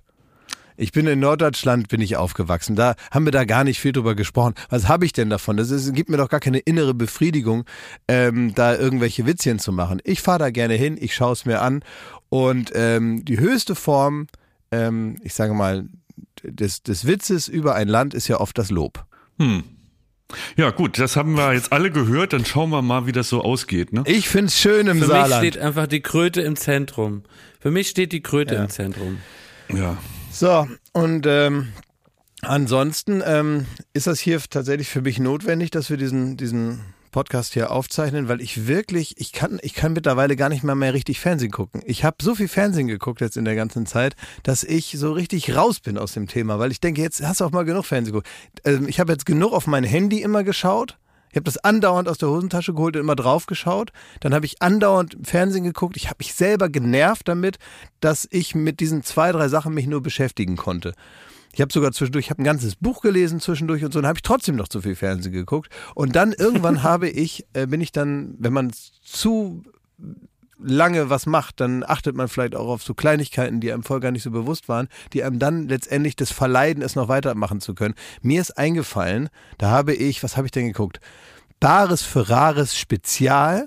Ich 0.81 0.93
bin 0.93 1.05
in 1.07 1.19
Norddeutschland, 1.19 1.89
bin 1.89 1.99
ich 1.99 2.15
aufgewachsen. 2.15 2.75
Da 2.77 2.95
haben 3.11 3.25
wir 3.25 3.31
da 3.33 3.43
gar 3.43 3.63
nicht 3.65 3.79
viel 3.81 3.91
drüber 3.91 4.15
gesprochen. 4.15 4.53
Was 4.69 4.87
habe 4.87 5.05
ich 5.05 5.11
denn 5.11 5.29
davon? 5.29 5.57
Das 5.57 5.71
ist, 5.71 5.93
gibt 5.93 6.09
mir 6.09 6.15
doch 6.17 6.29
gar 6.29 6.39
keine 6.39 6.59
innere 6.59 6.93
Befriedigung, 6.93 7.65
ähm, 8.07 8.55
da 8.55 8.75
irgendwelche 8.77 9.25
Witzchen 9.25 9.59
zu 9.59 9.73
machen. 9.73 9.99
Ich 10.05 10.21
fahre 10.21 10.39
da 10.39 10.49
gerne 10.51 10.75
hin, 10.75 10.97
ich 10.99 11.13
schaue 11.13 11.33
es 11.33 11.43
mir 11.45 11.61
an. 11.61 11.83
Und 12.29 12.71
ähm, 12.75 13.25
die 13.25 13.39
höchste 13.39 13.75
Form, 13.75 14.27
ähm, 14.71 15.17
ich 15.21 15.33
sage 15.33 15.53
mal, 15.53 15.85
des, 16.43 16.81
des 16.83 17.05
Witzes 17.05 17.49
über 17.49 17.75
ein 17.75 17.89
Land 17.89 18.13
ist 18.13 18.29
ja 18.29 18.39
oft 18.39 18.57
das 18.57 18.69
Lob. 18.69 19.03
Ja, 20.55 20.69
gut, 20.71 20.97
das 20.97 21.15
haben 21.17 21.35
wir 21.35 21.53
jetzt 21.53 21.73
alle 21.73 21.91
gehört, 21.91 22.33
dann 22.33 22.45
schauen 22.45 22.69
wir 22.69 22.81
mal, 22.81 23.05
wie 23.05 23.11
das 23.11 23.27
so 23.29 23.41
ausgeht, 23.41 23.91
ne? 23.91 24.03
Ich 24.05 24.29
find's 24.29 24.57
schön 24.59 24.87
im 24.87 24.99
Für 24.99 25.05
mich 25.05 25.07
Saarland. 25.07 25.41
steht 25.45 25.57
einfach 25.57 25.87
die 25.87 26.01
Kröte 26.01 26.41
im 26.41 26.55
Zentrum. 26.55 27.23
Für 27.59 27.71
mich 27.71 27.89
steht 27.89 28.11
die 28.13 28.21
Kröte 28.21 28.55
Ja. 28.55 28.61
im 28.63 28.69
Zentrum. 28.69 29.17
Ja. 29.73 29.97
So, 30.31 30.67
und 30.93 31.25
ähm, 31.27 31.73
ansonsten 32.41 33.21
ähm, 33.25 33.65
ist 33.93 34.07
das 34.07 34.19
hier 34.19 34.39
tatsächlich 34.49 34.87
für 34.87 35.01
mich 35.01 35.19
notwendig, 35.19 35.71
dass 35.71 35.89
wir 35.89 35.97
diesen, 35.97 36.37
diesen 36.37 36.81
Podcast 37.11 37.53
hier 37.53 37.71
aufzeichnen, 37.71 38.27
weil 38.27 38.39
ich 38.39 38.67
wirklich, 38.67 39.15
ich 39.17 39.33
kann, 39.33 39.59
ich 39.61 39.73
kann 39.73 39.93
mittlerweile 39.93 40.35
gar 40.35 40.49
nicht 40.49 40.63
mal 40.63 40.75
mehr 40.75 40.93
richtig 40.93 41.19
Fernsehen 41.19 41.51
gucken. 41.51 41.81
Ich 41.85 42.03
habe 42.03 42.17
so 42.21 42.35
viel 42.35 42.47
Fernsehen 42.47 42.87
geguckt 42.87 43.21
jetzt 43.21 43.37
in 43.37 43.45
der 43.45 43.55
ganzen 43.55 43.85
Zeit, 43.85 44.15
dass 44.43 44.63
ich 44.63 44.95
so 44.97 45.11
richtig 45.11 45.55
raus 45.55 45.79
bin 45.79 45.97
aus 45.97 46.13
dem 46.13 46.27
Thema, 46.27 46.59
weil 46.59 46.71
ich 46.71 46.79
denke, 46.79 47.01
jetzt 47.01 47.21
hast 47.21 47.41
du 47.41 47.45
auch 47.45 47.51
mal 47.51 47.65
genug 47.65 47.85
Fernsehen 47.85 48.13
geguckt. 48.13 48.29
Ähm, 48.63 48.87
ich 48.87 48.99
habe 48.99 49.11
jetzt 49.11 49.25
genug 49.25 49.53
auf 49.53 49.67
mein 49.67 49.83
Handy 49.83 50.21
immer 50.21 50.43
geschaut. 50.43 50.97
Ich 51.29 51.35
habe 51.35 51.43
das 51.43 51.57
andauernd 51.57 52.09
aus 52.09 52.17
der 52.17 52.29
Hosentasche 52.29 52.73
geholt 52.73 52.95
und 52.95 53.01
immer 53.01 53.15
drauf 53.15 53.45
geschaut. 53.45 53.91
Dann 54.19 54.33
habe 54.33 54.45
ich 54.45 54.61
andauernd 54.61 55.17
Fernsehen 55.23 55.63
geguckt. 55.63 55.97
Ich 55.97 56.05
habe 56.07 56.17
mich 56.19 56.33
selber 56.33 56.69
genervt 56.69 57.27
damit, 57.27 57.57
dass 57.99 58.27
ich 58.31 58.55
mit 58.55 58.79
diesen 58.79 59.03
zwei, 59.03 59.31
drei 59.31 59.47
Sachen 59.47 59.73
mich 59.73 59.87
nur 59.87 60.01
beschäftigen 60.01 60.55
konnte. 60.55 60.93
Ich 61.53 61.61
habe 61.61 61.73
sogar 61.73 61.91
zwischendurch, 61.91 62.25
ich 62.25 62.29
habe 62.29 62.41
ein 62.41 62.45
ganzes 62.45 62.75
Buch 62.75 63.01
gelesen 63.01 63.39
zwischendurch 63.39 63.83
und 63.83 63.91
so, 63.91 63.99
dann 64.01 64.07
habe 64.07 64.17
ich 64.17 64.23
trotzdem 64.23 64.55
noch 64.55 64.67
zu 64.67 64.81
viel 64.81 64.95
Fernsehen 64.95 65.33
geguckt. 65.33 65.71
Und 65.95 66.15
dann 66.15 66.33
irgendwann 66.33 66.83
habe 66.83 67.09
ich, 67.09 67.45
äh, 67.53 67.67
bin 67.67 67.81
ich 67.81 67.91
dann, 67.91 68.35
wenn 68.39 68.53
man 68.53 68.71
zu 69.01 69.63
lange 70.61 71.09
was 71.09 71.25
macht, 71.25 71.59
dann 71.59 71.83
achtet 71.83 72.15
man 72.15 72.27
vielleicht 72.27 72.55
auch 72.55 72.67
auf 72.67 72.83
so 72.83 72.93
Kleinigkeiten, 72.93 73.59
die 73.59 73.71
einem 73.71 73.83
vorher 73.83 74.01
gar 74.01 74.11
nicht 74.11 74.23
so 74.23 74.31
bewusst 74.31 74.69
waren, 74.69 74.87
die 75.13 75.23
einem 75.23 75.39
dann 75.39 75.67
letztendlich 75.67 76.15
das 76.15 76.31
verleiden, 76.31 76.83
es 76.83 76.95
noch 76.95 77.07
weitermachen 77.07 77.61
zu 77.61 77.73
können. 77.73 77.95
Mir 78.21 78.41
ist 78.41 78.57
eingefallen, 78.57 79.29
da 79.57 79.69
habe 79.69 79.93
ich, 79.93 80.23
was 80.23 80.37
habe 80.37 80.47
ich 80.47 80.51
denn 80.51 80.67
geguckt? 80.67 80.99
Bares 81.59 82.03
für 82.03 82.29
Rares 82.29 82.77
Spezial 82.77 83.65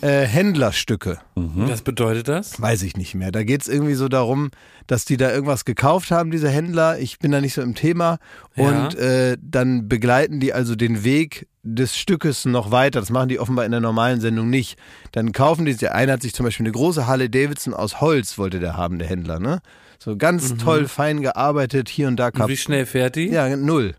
äh, 0.00 0.22
Händlerstücke. 0.26 1.18
Was 1.34 1.82
bedeutet 1.82 2.28
das? 2.28 2.60
Weiß 2.60 2.82
ich 2.82 2.96
nicht 2.96 3.14
mehr. 3.14 3.32
Da 3.32 3.44
geht's 3.44 3.68
irgendwie 3.68 3.94
so 3.94 4.08
darum, 4.08 4.50
dass 4.86 5.04
die 5.04 5.16
da 5.16 5.30
irgendwas 5.30 5.64
gekauft 5.64 6.10
haben, 6.10 6.30
diese 6.30 6.48
Händler. 6.48 6.98
Ich 6.98 7.18
bin 7.18 7.32
da 7.32 7.40
nicht 7.40 7.54
so 7.54 7.60
im 7.60 7.74
Thema. 7.74 8.18
Ja. 8.56 8.64
Und 8.68 8.94
äh, 8.96 9.36
dann 9.42 9.88
begleiten 9.88 10.40
die 10.40 10.52
also 10.54 10.74
den 10.74 11.04
Weg 11.04 11.46
des 11.62 11.96
Stückes 11.96 12.44
noch 12.44 12.70
weiter. 12.70 13.00
Das 13.00 13.10
machen 13.10 13.28
die 13.28 13.38
offenbar 13.38 13.64
in 13.64 13.72
der 13.72 13.80
normalen 13.80 14.20
Sendung 14.20 14.48
nicht. 14.48 14.78
Dann 15.12 15.32
kaufen 15.32 15.64
die, 15.64 15.76
der 15.76 15.94
eine 15.94 16.12
hat 16.12 16.22
sich 16.22 16.34
zum 16.34 16.44
Beispiel 16.44 16.64
eine 16.64 16.72
große 16.72 17.06
Harley 17.06 17.30
Davidson 17.30 17.74
aus 17.74 18.00
Holz, 18.00 18.38
wollte 18.38 18.60
der 18.60 18.76
haben, 18.76 18.98
der 18.98 19.08
Händler, 19.08 19.38
ne? 19.38 19.60
So 19.98 20.16
ganz 20.16 20.56
toll, 20.56 20.86
fein 20.86 21.22
gearbeitet, 21.22 21.88
hier 21.88 22.08
und 22.08 22.16
da 22.16 22.28
Und 22.28 22.48
wie 22.48 22.56
schnell 22.56 22.84
fährt 22.84 23.16
die? 23.16 23.28
ja, 23.28 23.56
null. 23.56 23.94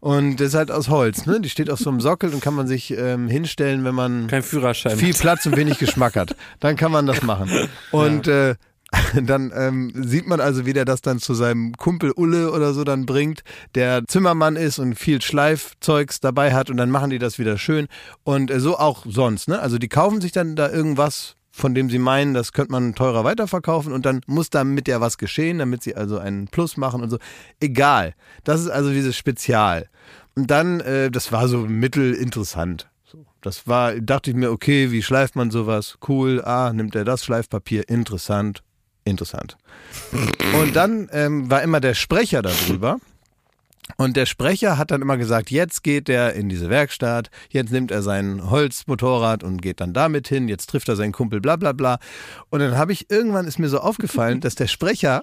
Und 0.00 0.36
das 0.36 0.48
ist 0.48 0.54
halt 0.54 0.70
aus 0.70 0.88
Holz, 0.88 1.26
ne? 1.26 1.40
Die 1.40 1.48
steht 1.48 1.70
auf 1.70 1.78
so 1.78 1.90
einem 1.90 2.00
Sockel 2.00 2.32
und 2.32 2.40
kann 2.40 2.54
man 2.54 2.66
sich 2.66 2.96
ähm, 2.96 3.28
hinstellen, 3.28 3.84
wenn 3.84 3.94
man 3.94 4.28
Kein 4.28 4.42
Führerschein. 4.42 4.96
viel 4.96 5.14
Platz 5.14 5.44
und 5.46 5.56
wenig 5.56 5.78
Geschmack 5.78 6.16
hat. 6.16 6.36
Dann 6.60 6.76
kann 6.76 6.92
man 6.92 7.06
das 7.06 7.22
machen. 7.22 7.50
Und 7.90 8.28
äh, 8.28 8.54
dann 9.22 9.52
ähm, 9.54 9.92
sieht 9.94 10.26
man 10.26 10.40
also, 10.40 10.64
wie 10.64 10.72
der 10.72 10.84
das 10.84 11.02
dann 11.02 11.18
zu 11.18 11.34
seinem 11.34 11.74
Kumpel 11.74 12.12
Ulle 12.12 12.52
oder 12.52 12.72
so 12.72 12.84
dann 12.84 13.06
bringt, 13.06 13.42
der 13.74 14.04
Zimmermann 14.06 14.56
ist 14.56 14.78
und 14.78 14.94
viel 14.94 15.20
Schleifzeugs 15.20 16.20
dabei 16.20 16.54
hat 16.54 16.70
und 16.70 16.76
dann 16.78 16.90
machen 16.90 17.10
die 17.10 17.18
das 17.18 17.38
wieder 17.38 17.58
schön. 17.58 17.88
Und 18.24 18.50
äh, 18.50 18.60
so 18.60 18.78
auch 18.78 19.04
sonst, 19.08 19.48
ne? 19.48 19.58
Also 19.58 19.78
die 19.78 19.88
kaufen 19.88 20.20
sich 20.20 20.32
dann 20.32 20.56
da 20.56 20.70
irgendwas 20.70 21.34
von 21.58 21.74
dem 21.74 21.90
sie 21.90 21.98
meinen, 21.98 22.34
das 22.34 22.52
könnte 22.52 22.72
man 22.72 22.94
teurer 22.94 23.24
weiterverkaufen 23.24 23.92
und 23.92 24.06
dann 24.06 24.20
muss 24.26 24.50
damit 24.50 24.88
ja 24.88 25.00
was 25.00 25.18
geschehen, 25.18 25.58
damit 25.58 25.82
sie 25.82 25.96
also 25.96 26.18
einen 26.18 26.48
Plus 26.48 26.76
machen 26.76 27.02
und 27.02 27.10
so. 27.10 27.18
Egal. 27.60 28.14
Das 28.44 28.60
ist 28.60 28.68
also 28.68 28.90
dieses 28.90 29.16
Spezial. 29.16 29.88
Und 30.34 30.50
dann, 30.50 30.80
äh, 30.80 31.10
das 31.10 31.32
war 31.32 31.48
so 31.48 31.58
mittelinteressant. 31.58 32.88
Das 33.40 33.66
war, 33.66 33.94
dachte 33.94 34.30
ich 34.30 34.36
mir, 34.36 34.50
okay, 34.50 34.90
wie 34.90 35.02
schleift 35.02 35.36
man 35.36 35.50
sowas? 35.50 35.98
Cool, 36.06 36.42
ah, 36.44 36.72
nimmt 36.72 36.94
er 36.94 37.04
das 37.04 37.24
Schleifpapier? 37.24 37.88
Interessant, 37.88 38.62
interessant. 39.04 39.56
Und 40.60 40.74
dann 40.74 41.08
ähm, 41.12 41.48
war 41.50 41.62
immer 41.62 41.80
der 41.80 41.94
Sprecher 41.94 42.42
darüber. 42.42 42.98
Und 43.96 44.16
der 44.16 44.26
Sprecher 44.26 44.78
hat 44.78 44.90
dann 44.90 45.02
immer 45.02 45.16
gesagt, 45.16 45.50
jetzt 45.50 45.82
geht 45.82 46.08
er 46.08 46.34
in 46.34 46.48
diese 46.48 46.68
Werkstatt, 46.68 47.30
jetzt 47.50 47.72
nimmt 47.72 47.90
er 47.90 48.02
sein 48.02 48.50
Holzmotorrad 48.50 49.42
und 49.42 49.62
geht 49.62 49.80
dann 49.80 49.92
damit 49.92 50.28
hin, 50.28 50.48
jetzt 50.48 50.68
trifft 50.68 50.88
er 50.88 50.96
seinen 50.96 51.12
Kumpel, 51.12 51.40
bla 51.40 51.56
bla 51.56 51.72
bla. 51.72 51.98
Und 52.50 52.60
dann 52.60 52.76
habe 52.76 52.92
ich, 52.92 53.10
irgendwann 53.10 53.46
ist 53.46 53.58
mir 53.58 53.68
so 53.68 53.78
aufgefallen, 53.78 54.40
dass 54.48 54.54
der 54.54 54.66
Sprecher, 54.66 55.22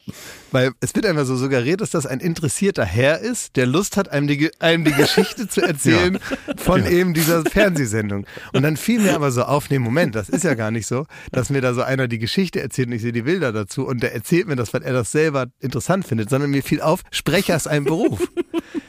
weil 0.51 0.71
es 0.81 0.95
wird 0.95 1.05
einfach 1.05 1.25
so 1.25 1.35
suggeriert, 1.35 1.81
dass 1.81 1.91
das 1.91 2.05
ein 2.05 2.19
interessierter 2.19 2.85
Herr 2.85 3.19
ist, 3.19 3.55
der 3.55 3.65
Lust 3.65 3.97
hat, 3.97 4.09
einem 4.09 4.27
die, 4.27 4.51
einem 4.59 4.83
die 4.83 4.93
Geschichte 4.93 5.47
zu 5.47 5.61
erzählen 5.65 6.19
von 6.57 6.85
eben 6.85 7.13
dieser 7.13 7.43
Fernsehsendung. 7.43 8.25
Und 8.53 8.63
dann 8.63 8.77
fiel 8.77 8.99
mir 8.99 9.15
aber 9.15 9.31
so 9.31 9.43
auf, 9.43 9.69
nee, 9.69 9.79
Moment, 9.79 10.15
das 10.15 10.29
ist 10.29 10.43
ja 10.43 10.55
gar 10.55 10.71
nicht 10.71 10.87
so, 10.87 11.05
dass 11.31 11.49
mir 11.49 11.61
da 11.61 11.73
so 11.73 11.81
einer 11.81 12.07
die 12.07 12.19
Geschichte 12.19 12.61
erzählt 12.61 12.87
und 12.87 12.93
ich 12.93 13.01
sehe 13.01 13.11
die 13.11 13.21
Bilder 13.21 13.51
dazu 13.51 13.85
und 13.85 14.01
der 14.01 14.13
erzählt 14.13 14.47
mir 14.47 14.55
das, 14.55 14.73
weil 14.73 14.83
er 14.83 14.93
das 14.93 15.11
selber 15.11 15.47
interessant 15.59 16.05
findet, 16.05 16.29
sondern 16.29 16.49
mir 16.49 16.63
fiel 16.63 16.81
auf, 16.81 17.01
Sprecher 17.11 17.55
ist 17.55 17.67
ein 17.67 17.83
Beruf. 17.83 18.29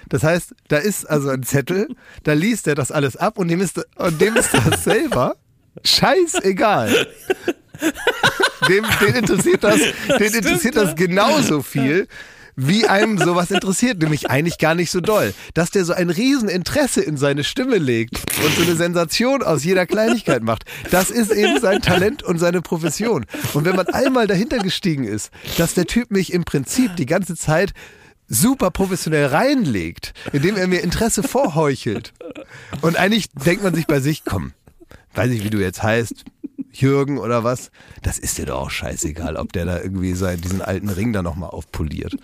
Das 0.08 0.22
heißt, 0.22 0.54
da 0.68 0.78
ist 0.78 1.08
also 1.08 1.30
ein 1.30 1.42
Zettel, 1.42 1.88
da 2.24 2.32
liest 2.32 2.66
er 2.66 2.74
das 2.74 2.92
alles 2.92 3.16
ab 3.16 3.38
und 3.38 3.48
dem 3.48 3.60
ist, 3.60 3.80
und 3.96 4.20
dem 4.20 4.36
ist 4.36 4.50
das 4.52 4.84
selber 4.84 5.36
scheißegal. 5.84 7.06
Dem, 8.68 8.84
den 9.00 9.14
interessiert 9.14 9.62
das, 9.62 9.78
den 10.18 10.34
interessiert 10.34 10.76
das 10.76 10.94
genauso 10.94 11.62
viel, 11.62 12.08
wie 12.56 12.86
einem 12.86 13.18
sowas 13.18 13.50
interessiert, 13.50 13.98
nämlich 14.00 14.30
eigentlich 14.30 14.58
gar 14.58 14.74
nicht 14.74 14.90
so 14.90 15.00
doll. 15.00 15.34
Dass 15.54 15.70
der 15.70 15.84
so 15.84 15.92
ein 15.92 16.08
Rieseninteresse 16.10 17.02
in 17.02 17.18
seine 17.18 17.44
Stimme 17.44 17.76
legt 17.76 18.16
und 18.42 18.56
so 18.56 18.62
eine 18.62 18.74
Sensation 18.74 19.42
aus 19.42 19.62
jeder 19.62 19.86
Kleinigkeit 19.86 20.42
macht, 20.42 20.64
das 20.90 21.10
ist 21.10 21.30
eben 21.30 21.60
sein 21.60 21.82
Talent 21.82 22.22
und 22.22 22.38
seine 22.38 22.62
Profession. 22.62 23.26
Und 23.52 23.66
wenn 23.66 23.76
man 23.76 23.86
einmal 23.88 24.26
dahinter 24.26 24.58
gestiegen 24.58 25.04
ist, 25.04 25.30
dass 25.58 25.74
der 25.74 25.86
Typ 25.86 26.10
mich 26.10 26.32
im 26.32 26.44
Prinzip 26.44 26.96
die 26.96 27.06
ganze 27.06 27.36
Zeit 27.36 27.72
super 28.28 28.70
professionell 28.70 29.26
reinlegt, 29.26 30.14
indem 30.32 30.56
er 30.56 30.66
mir 30.66 30.80
Interesse 30.80 31.22
vorheuchelt. 31.22 32.12
Und 32.80 32.96
eigentlich 32.96 33.30
denkt 33.30 33.62
man 33.62 33.74
sich 33.74 33.86
bei 33.86 34.00
sich, 34.00 34.24
komm, 34.24 34.52
weiß 35.14 35.30
ich, 35.30 35.44
wie 35.44 35.50
du 35.50 35.58
jetzt 35.58 35.82
heißt, 35.82 36.24
Jürgen 36.72 37.18
oder 37.18 37.44
was, 37.44 37.70
das 38.02 38.18
ist 38.18 38.38
dir 38.38 38.46
doch 38.46 38.60
auch 38.60 38.70
scheißegal, 38.70 39.36
ob 39.36 39.52
der 39.52 39.64
da 39.64 39.80
irgendwie 39.80 40.14
seinen, 40.14 40.40
diesen 40.40 40.60
alten 40.60 40.90
Ring 40.90 41.12
da 41.12 41.22
nochmal 41.22 41.50
aufpoliert. 41.50 42.16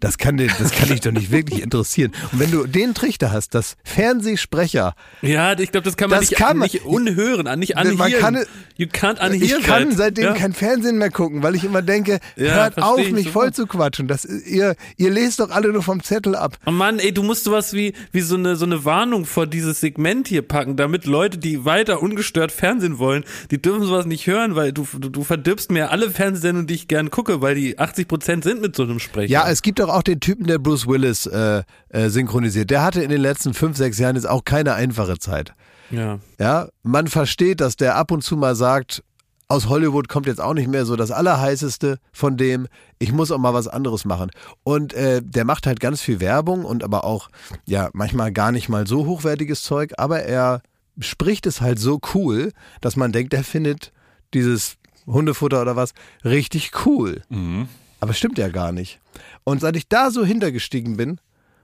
Das 0.00 0.18
kann, 0.18 0.36
den, 0.36 0.50
das 0.58 0.72
kann 0.72 0.88
dich 0.88 1.00
doch 1.00 1.12
nicht 1.12 1.30
wirklich 1.30 1.62
interessieren. 1.62 2.10
Und 2.32 2.40
wenn 2.40 2.50
du 2.50 2.66
den 2.66 2.92
Trichter 2.94 3.30
hast, 3.30 3.54
dass 3.54 3.76
Fernsehsprecher. 3.84 4.94
Ja, 5.22 5.58
ich 5.58 5.70
glaube, 5.70 5.84
das 5.84 5.96
kann 5.96 6.10
man 6.10 6.20
Das 6.20 6.30
nicht, 6.30 6.38
kann 6.38 6.56
man- 6.56 6.64
nicht 6.66 6.84
unhören, 6.84 7.46
an, 7.46 7.58
nicht 7.58 7.76
anhören. 7.76 7.96
Man 7.98 8.12
kann- 8.12 8.44
you 8.76 8.86
can't 8.86 9.24
unhear 9.24 9.34
Ich 9.34 9.62
kann 9.62 9.92
seitdem 9.92 10.24
ja? 10.24 10.32
kein 10.34 10.52
Fernsehen 10.52 10.98
mehr 10.98 11.10
gucken, 11.10 11.42
weil 11.42 11.54
ich 11.54 11.64
immer 11.64 11.82
denke, 11.82 12.18
Ja, 12.36 12.54
hört 12.54 12.82
auf, 12.82 12.98
ich 12.98 13.12
mich 13.12 13.30
voll 13.30 13.52
zu 13.52 13.66
quatschen. 13.66 14.08
Das, 14.08 14.24
ihr, 14.24 14.74
ihr 14.96 15.10
lest 15.10 15.40
doch 15.40 15.50
alle 15.50 15.72
nur 15.72 15.82
vom 15.82 16.02
Zettel 16.02 16.34
ab. 16.34 16.56
Oh 16.66 16.70
Mann, 16.70 16.98
ey, 16.98 17.12
du 17.12 17.22
musst 17.22 17.44
sowas 17.44 17.72
wie, 17.72 17.92
wie 18.12 18.20
so 18.22 18.36
eine, 18.36 18.56
so 18.56 18.64
eine 18.64 18.84
Warnung 18.84 19.24
vor 19.24 19.46
dieses 19.46 19.80
Segment 19.80 20.28
hier 20.28 20.42
packen, 20.42 20.76
damit 20.76 21.06
Leute, 21.06 21.38
die 21.38 21.64
weiter 21.64 22.02
ungestört 22.02 22.50
Fernsehen 22.52 22.98
wollen, 22.98 23.24
die 23.50 23.60
dürfen 23.60 23.84
sowas 23.84 24.06
nicht 24.06 24.26
hören, 24.26 24.56
weil 24.56 24.72
du, 24.72 24.86
du, 24.98 25.08
du 25.10 25.22
verdirbst 25.24 25.70
mir 25.70 25.90
alle 25.90 26.10
Fernsehsendungen, 26.10 26.66
die 26.66 26.74
ich 26.74 26.88
gern 26.88 27.10
gucke, 27.10 27.40
weil 27.40 27.54
die 27.54 27.78
80 27.78 28.08
Prozent 28.08 28.44
sind 28.44 28.60
mit 28.60 28.74
so 28.76 28.82
einem 28.82 28.98
Sprecher. 28.98 29.30
Ja, 29.30 29.48
es 29.48 29.62
gibt 29.62 29.75
doch 29.78 29.88
auch 29.88 30.02
den 30.02 30.20
Typen, 30.20 30.46
der 30.46 30.58
Bruce 30.58 30.86
Willis 30.86 31.26
äh, 31.26 31.62
äh, 31.88 32.08
synchronisiert. 32.08 32.70
Der 32.70 32.82
hatte 32.82 33.02
in 33.02 33.10
den 33.10 33.20
letzten 33.20 33.54
fünf, 33.54 33.76
sechs 33.76 33.98
Jahren 33.98 34.16
jetzt 34.16 34.28
auch 34.28 34.44
keine 34.44 34.74
einfache 34.74 35.18
Zeit. 35.18 35.54
ja. 35.90 36.18
Ja, 36.38 36.68
man 36.82 37.06
versteht, 37.08 37.60
dass 37.60 37.76
der 37.76 37.96
ab 37.96 38.10
und 38.10 38.22
zu 38.22 38.36
mal 38.36 38.54
sagt, 38.54 39.02
aus 39.48 39.68
Hollywood 39.68 40.08
kommt 40.08 40.26
jetzt 40.26 40.40
auch 40.40 40.54
nicht 40.54 40.68
mehr 40.68 40.84
so 40.84 40.96
das 40.96 41.10
Allerheißeste 41.12 41.98
von 42.12 42.36
dem, 42.36 42.66
ich 42.98 43.12
muss 43.12 43.30
auch 43.30 43.38
mal 43.38 43.54
was 43.54 43.68
anderes 43.68 44.04
machen. 44.04 44.30
Und 44.64 44.92
äh, 44.94 45.22
der 45.22 45.44
macht 45.44 45.66
halt 45.66 45.78
ganz 45.78 46.00
viel 46.00 46.18
Werbung 46.20 46.64
und 46.64 46.82
aber 46.82 47.04
auch, 47.04 47.28
ja, 47.64 47.90
manchmal 47.92 48.32
gar 48.32 48.50
nicht 48.50 48.68
mal 48.68 48.86
so 48.86 49.06
hochwertiges 49.06 49.62
Zeug, 49.62 49.92
aber 49.98 50.22
er 50.22 50.62
spricht 50.98 51.46
es 51.46 51.60
halt 51.60 51.78
so 51.78 52.00
cool, 52.14 52.52
dass 52.80 52.96
man 52.96 53.12
denkt, 53.12 53.34
er 53.34 53.44
findet 53.44 53.92
dieses 54.34 54.76
Hundefutter 55.06 55.62
oder 55.62 55.76
was 55.76 55.92
richtig 56.24 56.72
cool. 56.84 57.22
Aber 58.00 58.12
stimmt 58.14 58.38
ja 58.38 58.48
gar 58.48 58.72
nicht. 58.72 58.98
Und 59.48 59.60
seit 59.60 59.76
ich 59.76 59.88
da 59.88 60.10
so 60.10 60.24
hintergestiegen 60.24 60.96
bin, 60.96 61.20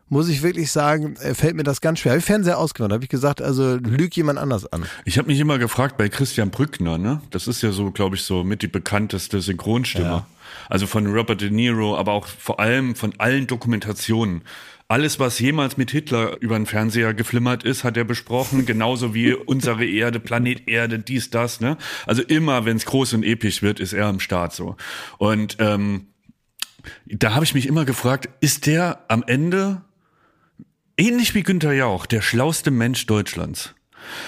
muss 0.08 0.28
ich 0.28 0.42
wirklich 0.42 0.70
sagen, 0.70 1.16
äh, 1.16 1.34
fällt 1.34 1.56
mir 1.56 1.64
das 1.64 1.80
ganz 1.80 1.98
schwer. 1.98 2.12
Habe 2.12 2.20
ich 2.20 2.24
Fernseher 2.24 2.58
ausgemacht, 2.58 2.92
habe 2.92 3.02
ich 3.02 3.10
gesagt, 3.10 3.42
also 3.42 3.74
lüg 3.74 4.16
jemand 4.16 4.38
anders 4.38 4.72
an. 4.72 4.84
Ich 5.04 5.18
habe 5.18 5.26
mich 5.26 5.40
immer 5.40 5.58
gefragt 5.58 5.96
bei 5.96 6.08
Christian 6.08 6.50
Brückner, 6.50 6.96
ne? 6.96 7.22
Das 7.30 7.48
ist 7.48 7.60
ja 7.60 7.72
so, 7.72 7.90
glaube 7.90 8.14
ich, 8.14 8.22
so 8.22 8.44
mit 8.44 8.62
die 8.62 8.68
bekannteste 8.68 9.40
Synchronstimme. 9.40 10.06
Ja. 10.06 10.26
Also 10.68 10.86
von 10.86 11.08
Robert 11.08 11.40
De 11.40 11.50
Niro, 11.50 11.96
aber 11.96 12.12
auch 12.12 12.28
vor 12.28 12.60
allem 12.60 12.94
von 12.94 13.14
allen 13.18 13.48
Dokumentationen. 13.48 14.42
Alles, 14.86 15.18
was 15.18 15.40
jemals 15.40 15.76
mit 15.76 15.90
Hitler 15.90 16.36
über 16.40 16.54
den 16.54 16.66
Fernseher 16.66 17.14
geflimmert 17.14 17.64
ist, 17.64 17.82
hat 17.82 17.96
er 17.96 18.04
besprochen, 18.04 18.64
genauso 18.66 19.14
wie 19.14 19.32
unsere 19.32 19.84
Erde, 19.84 20.20
Planet 20.20 20.68
Erde, 20.68 21.00
dies, 21.00 21.30
das, 21.30 21.60
ne? 21.60 21.78
Also 22.06 22.22
immer, 22.22 22.64
wenn 22.64 22.76
es 22.76 22.84
groß 22.84 23.14
und 23.14 23.24
episch 23.24 23.60
wird, 23.60 23.80
ist 23.80 23.92
er 23.92 24.06
am 24.06 24.20
Start 24.20 24.52
so. 24.52 24.76
Und 25.18 25.56
ähm, 25.58 26.11
da 27.06 27.34
habe 27.34 27.44
ich 27.44 27.54
mich 27.54 27.66
immer 27.66 27.84
gefragt, 27.84 28.28
ist 28.40 28.66
der 28.66 29.04
am 29.08 29.22
Ende 29.26 29.82
ähnlich 30.96 31.34
wie 31.34 31.42
Günther 31.42 31.72
Jauch, 31.72 32.06
der 32.06 32.22
schlauste 32.22 32.70
Mensch 32.70 33.06
Deutschlands. 33.06 33.74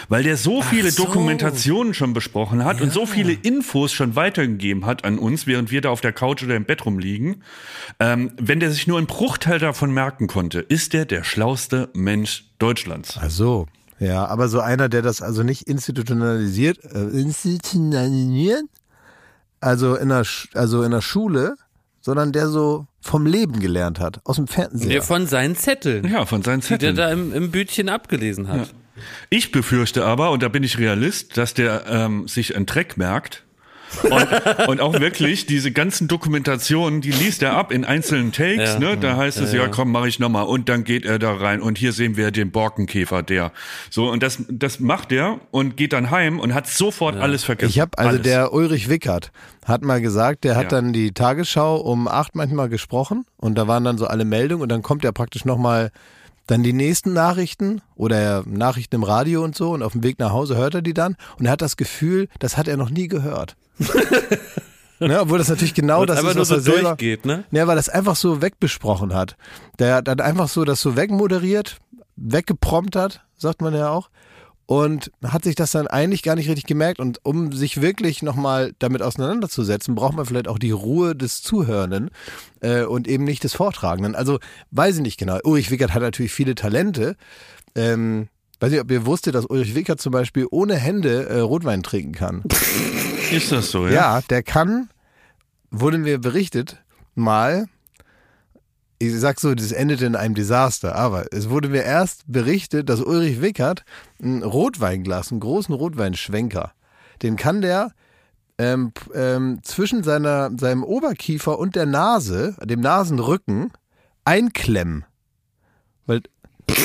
Weil 0.09 0.23
der 0.23 0.37
so 0.37 0.63
viele 0.63 0.93
so. 0.93 1.05
Dokumentationen 1.05 1.95
schon 1.95 2.13
besprochen 2.13 2.65
hat 2.65 2.81
und 2.81 2.93
so 2.93 3.07
viele 3.07 3.33
Infos 3.33 3.93
schon 3.93 4.15
weitergegeben 4.15 4.87
hat 4.87 5.05
an 5.05 5.19
uns, 5.19 5.49
während 5.49 5.73
wir 5.73 5.81
da 5.81 5.91
auf 5.91 6.01
der 6.01 6.13
Couch 6.13 6.45
oder 6.45 6.55
im 6.55 6.65
Bett 6.65 6.87
rumliegen. 6.87 7.43
Ähm, 7.99 8.31
wenn 8.41 8.61
der 8.61 8.71
sich 8.71 8.87
nur 8.87 8.99
einen 8.99 9.09
Bruchteil 9.09 9.59
davon 9.59 9.91
merken 9.93 10.29
konnte, 10.29 10.61
ist 10.61 10.93
der 10.93 11.07
der 11.07 11.25
schlauste 11.25 11.91
Mensch 11.93 12.45
Deutschlands. 12.61 13.19
Ach 13.21 13.29
so. 13.31 13.67
Ja, 13.99 14.27
aber 14.27 14.49
so 14.49 14.61
einer, 14.61 14.89
der 14.89 15.03
das 15.03 15.21
also 15.23 15.43
nicht 15.43 15.63
institutionalisiert, 15.63 16.79
äh, 16.85 17.09
institutionalisiert, 17.09 18.65
also 19.61 19.97
in 19.97 20.09
der, 20.09 20.25
Sch- 20.25 20.55
also 20.57 20.83
in 20.85 20.93
der 20.93 21.01
Schule, 21.01 21.57
sondern 22.05 22.33
der 22.33 22.49
so 22.49 22.87
vom 23.01 23.25
Leben 23.25 23.61
gelernt 23.61 23.99
hat, 23.99 24.21
aus 24.25 24.37
dem 24.37 24.47
Fernsehen. 24.47 24.91
Der 24.91 25.01
von 25.03 25.27
seinen 25.27 25.57
Zetteln, 25.57 26.07
Ja, 26.07 26.27
von 26.27 26.43
seinen 26.43 26.61
die 26.61 26.69
der 26.69 26.79
Zetteln. 26.79 26.97
da 26.97 27.11
im, 27.11 27.33
im 27.33 27.51
Bütchen 27.51 27.89
abgelesen 27.89 28.49
hat. 28.49 28.75
Ich 29.31 29.53
befürchte 29.53 30.05
aber, 30.05 30.31
und 30.31 30.43
da 30.43 30.49
bin 30.49 30.63
ich 30.63 30.79
Realist, 30.79 31.39
dass 31.39 31.55
der 31.55 31.85
ähm, 31.89 32.29
sich 32.29 32.57
einen 32.57 32.67
Dreck 32.67 32.99
merkt. 32.99 33.45
Und, 34.03 34.69
und 34.69 34.81
auch 34.81 34.99
wirklich 35.01 35.47
diese 35.47 35.71
ganzen 35.73 36.09
Dokumentationen, 36.09 37.01
die 37.01 37.11
liest 37.11 37.43
er 37.43 37.55
ab 37.57 37.73
in 37.73 37.85
einzelnen 37.85 38.33
Takes, 38.33 38.75
Ja. 38.75 38.79
ne? 38.79 38.97
Da 38.97 39.17
heißt 39.17 39.41
es, 39.41 39.53
ja, 39.53 39.69
komm, 39.69 39.93
mache 39.93 40.09
ich 40.09 40.19
nochmal. 40.19 40.45
Und 40.45 40.69
dann 40.69 40.85
geht 40.85 41.05
er 41.05 41.19
da 41.19 41.35
rein 41.35 41.61
und 41.61 41.79
hier 41.79 41.93
sehen 41.93 42.17
wir 42.17 42.31
den 42.31 42.51
Borkenkäfer, 42.51 43.23
der. 43.23 43.53
So, 43.91 44.11
und 44.11 44.23
das, 44.23 44.39
das 44.49 44.81
macht 44.81 45.13
er 45.13 45.41
und 45.51 45.77
geht 45.77 45.93
dann 45.93 46.11
heim 46.11 46.41
und 46.41 46.55
hat 46.55 46.67
sofort 46.67 47.17
alles 47.17 47.45
vergessen. 47.45 47.71
Ich 47.71 47.81
habe 47.81 47.97
also 47.99 48.09
alles. 48.11 48.23
der 48.23 48.53
Ulrich 48.53 48.89
Wickert 48.89 49.31
hat 49.65 49.83
mal 49.83 50.01
gesagt, 50.01 50.45
der 50.45 50.57
hat 50.57 50.65
Ja. 50.65 50.69
dann 50.81 50.93
die 50.93 51.13
Tagesschau 51.13 51.77
um 51.77 52.09
acht 52.09 52.35
manchmal 52.35 52.69
gesprochen 52.69 53.25
und 53.37 53.57
da 53.57 53.67
waren 53.69 53.85
dann 53.85 53.99
so 53.99 54.07
alle 54.07 54.25
Meldungen 54.25 54.63
und 54.63 54.69
dann 54.69 54.83
kommt 54.83 55.05
er 55.05 55.13
praktisch 55.13 55.45
nochmal 55.45 55.91
dann 56.47 56.63
die 56.63 56.75
nächsten 56.75 57.15
Nachrichten 57.15 57.81
oder 57.95 58.43
Nachrichten 58.47 58.97
im 58.97 59.03
Radio 59.03 59.43
und 59.43 59.57
so 59.57 59.71
und 59.71 59.83
auf 59.83 59.93
dem 59.93 60.03
Weg 60.03 60.19
nach 60.19 60.31
Hause 60.33 60.57
hört 60.57 60.75
er 60.75 60.83
die 60.83 60.93
dann 60.93 61.17
und 61.39 61.47
er 61.47 61.53
hat 61.53 61.63
das 61.63 61.79
Gefühl, 61.79 62.29
das 62.39 62.59
hat 62.59 62.69
er 62.69 62.77
noch 62.77 62.91
nie 62.91 63.09
gehört. 63.09 63.57
Ne, 65.01 65.21
obwohl 65.21 65.39
das 65.39 65.49
natürlich 65.49 65.75
genau 65.75 66.01
Weil 66.01 66.07
das 66.07 66.23
ist, 66.23 66.37
was 66.37 66.49
so 66.49 66.55
er 66.55 66.61
selber, 66.61 66.81
durchgeht, 66.91 67.25
ne? 67.25 67.45
ja, 67.51 67.67
weil 67.67 67.77
das 67.77 67.89
einfach 67.89 68.17
so 68.17 68.43
wegbesprochen 68.43 69.15
hat. 69.15 69.37
Der 69.79 69.97
hat 69.97 70.09
dann 70.09 70.21
einfach 70.21 70.49
so 70.49 70.65
das 70.65 70.81
so 70.81 70.97
wegmoderiert, 70.97 71.79
weggeprompt 72.17 72.97
hat, 72.97 73.25
sagt 73.37 73.61
man 73.63 73.75
ja 73.75 73.91
auch. 73.91 74.11
Und 74.67 75.13
hat 75.23 75.45
sich 75.45 75.57
das 75.57 75.73
dann 75.73 75.87
eigentlich 75.89 76.23
gar 76.23 76.37
nicht 76.37 76.49
richtig 76.49 76.65
gemerkt. 76.65 76.99
Und 76.99 77.21
um 77.23 77.53
sich 77.53 77.83
wirklich 77.83 78.23
nochmal 78.23 78.73
damit 78.79 79.03
auseinanderzusetzen, 79.03 79.95
braucht 79.95 80.17
man 80.17 80.25
vielleicht 80.25 80.49
auch 80.49 80.59
die 80.59 80.71
Ruhe 80.71 81.15
des 81.15 81.43
Zuhörenden 81.43 82.09
äh, 82.61 82.85
und 82.85 83.07
eben 83.07 83.25
nicht 83.25 83.45
des 83.45 83.53
Vortragenden. 83.53 84.15
Also 84.15 84.39
weiß 84.71 84.97
ich 84.97 85.03
nicht 85.03 85.19
genau. 85.19 85.39
Ulrich 85.45 85.71
Wickert 85.71 85.93
hat 85.93 86.01
natürlich 86.01 86.33
viele 86.33 86.55
Talente. 86.55 87.17
Ähm, 87.75 88.29
weiß 88.61 88.71
nicht, 88.71 88.81
ob 88.81 88.91
ihr 88.91 89.05
wusstet, 89.05 89.35
dass 89.35 89.45
Ulrich 89.45 89.75
Wickert 89.75 90.01
zum 90.01 90.13
Beispiel 90.13 90.47
ohne 90.51 90.77
Hände 90.77 91.29
äh, 91.29 91.41
Rotwein 91.41 91.83
trinken 91.83 92.13
kann. 92.13 92.43
Ist 93.31 93.53
das 93.53 93.71
so, 93.71 93.87
ja? 93.87 93.93
Ja, 93.93 94.21
der 94.23 94.43
kann, 94.43 94.89
wurde 95.71 95.99
mir 95.99 96.19
berichtet, 96.19 96.83
mal, 97.15 97.67
ich 98.99 99.19
sag 99.19 99.41
so, 99.41 99.55
das 99.55 99.73
endete 99.73 100.07
in 100.07 100.17
einem 100.17 100.35
Desaster, 100.35 100.95
aber 100.95 101.27
es 101.33 101.49
wurde 101.51 101.69
mir 101.69 101.83
erst 101.83 102.25
berichtet, 102.27 102.89
dass 102.89 103.01
Ulrich 103.01 103.41
Wickert 103.41 103.85
ein 104.23 104.43
Rotweinglas, 104.43 105.31
einen 105.31 105.41
großen 105.41 105.75
Rotweinschwenker, 105.75 106.73
den 107.23 107.37
kann 107.37 107.61
der 107.61 107.93
ähm, 108.59 108.93
ähm, 109.15 109.61
zwischen 109.63 110.05
seiner, 110.05 110.51
seinem 110.57 110.85
Oberkiefer 110.85 111.59
und 111.59 111.75
der 111.75 111.87
Nase, 111.87 112.55
dem 112.63 112.81
Nasenrücken, 112.81 113.73
einklemmen. 114.25 115.05
Weil, 116.07 116.23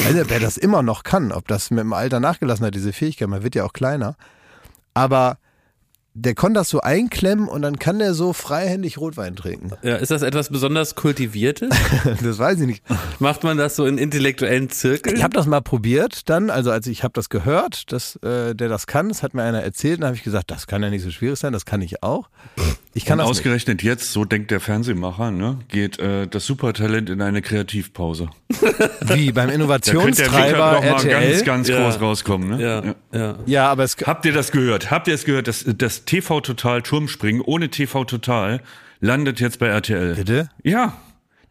also, 0.05 0.29
wer 0.29 0.39
das 0.39 0.57
immer 0.57 0.81
noch 0.81 1.03
kann, 1.03 1.31
ob 1.31 1.47
das 1.47 1.69
mit 1.69 1.79
dem 1.79 1.93
Alter 1.93 2.19
nachgelassen 2.19 2.65
hat, 2.65 2.75
diese 2.75 2.93
Fähigkeit, 2.93 3.27
man 3.27 3.43
wird 3.43 3.55
ja 3.55 3.65
auch 3.65 3.73
kleiner. 3.73 4.15
Aber 4.93 5.37
der 6.21 6.35
konnte 6.35 6.59
das 6.59 6.69
so 6.69 6.81
einklemmen 6.81 7.47
und 7.47 7.61
dann 7.61 7.79
kann 7.79 7.99
der 7.99 8.13
so 8.13 8.33
freihändig 8.33 8.97
Rotwein 8.97 9.35
trinken. 9.35 9.71
Ja, 9.81 9.95
ist 9.95 10.11
das 10.11 10.21
etwas 10.21 10.49
besonders 10.49 10.95
Kultiviertes? 10.95 11.69
Das 12.23 12.37
weiß 12.37 12.59
ich 12.61 12.67
nicht. 12.67 12.83
Macht 13.19 13.43
man 13.43 13.57
das 13.57 13.75
so 13.75 13.85
in 13.85 13.97
intellektuellen 13.97 14.69
Zirkeln? 14.69 15.15
Ich 15.15 15.23
habe 15.23 15.33
das 15.33 15.45
mal 15.45 15.61
probiert 15.61 16.29
dann, 16.29 16.49
also 16.49 16.71
als 16.71 16.87
ich 16.87 17.03
habe 17.03 17.13
das 17.13 17.29
gehört, 17.29 17.91
dass 17.91 18.17
äh, 18.17 18.55
der 18.55 18.67
das 18.67 18.87
kann, 18.87 19.09
das 19.09 19.23
hat 19.23 19.33
mir 19.33 19.43
einer 19.43 19.61
erzählt, 19.61 19.99
dann 19.99 20.07
habe 20.07 20.17
ich 20.17 20.23
gesagt, 20.23 20.51
das 20.51 20.67
kann 20.67 20.83
ja 20.83 20.89
nicht 20.89 21.03
so 21.03 21.11
schwierig 21.11 21.39
sein, 21.39 21.53
das 21.53 21.65
kann 21.65 21.81
ich 21.81 22.03
auch. 22.03 22.29
Ich 22.95 23.05
kann 23.05 23.13
Und 23.13 23.19
das 23.19 23.27
nicht. 23.27 23.39
ausgerechnet 23.39 23.83
jetzt, 23.83 24.11
so 24.11 24.25
denkt 24.25 24.49
der 24.49 24.59
Fernsehmacher, 24.59 25.29
ne, 25.29 25.59
geht 25.67 25.99
äh, 25.99 26.27
das 26.27 26.45
Supertalent 26.47 27.09
in 27.11 27.21
eine 27.21 27.41
Kreativpause. 27.43 28.29
Wie 28.49 29.31
beim 29.31 29.35
Da 29.35 29.41
könnte 29.43 29.43
der 29.43 29.53
Innovationstreiber 29.55 30.71
noch 30.73 30.81
mal 30.81 30.87
RTL. 30.87 31.31
ganz, 31.31 31.45
ganz 31.45 31.67
Ja. 31.69 31.83
groß 31.83 32.01
rauskommen. 32.01 32.49
Ne? 32.57 32.61
ja, 32.61 32.95
ja. 33.19 33.35
ja, 33.45 33.67
aber 33.71 33.83
es 33.83 33.95
Habt 34.03 34.25
ihr 34.25 34.33
das 34.33 34.51
gehört? 34.51 34.89
Habt 34.89 35.07
ihr 35.07 35.13
es 35.13 35.23
gehört? 35.25 35.47
Das, 35.47 35.65
das 35.67 36.05
TV 36.05 36.41
Total 36.41 36.81
Turmspringen 36.81 37.41
ohne 37.41 37.69
TV 37.69 38.05
Total 38.05 38.59
landet 39.01 39.39
jetzt 39.39 39.59
bei 39.59 39.67
RTL. 39.67 40.15
bitte. 40.15 40.49
Ja. 40.63 40.97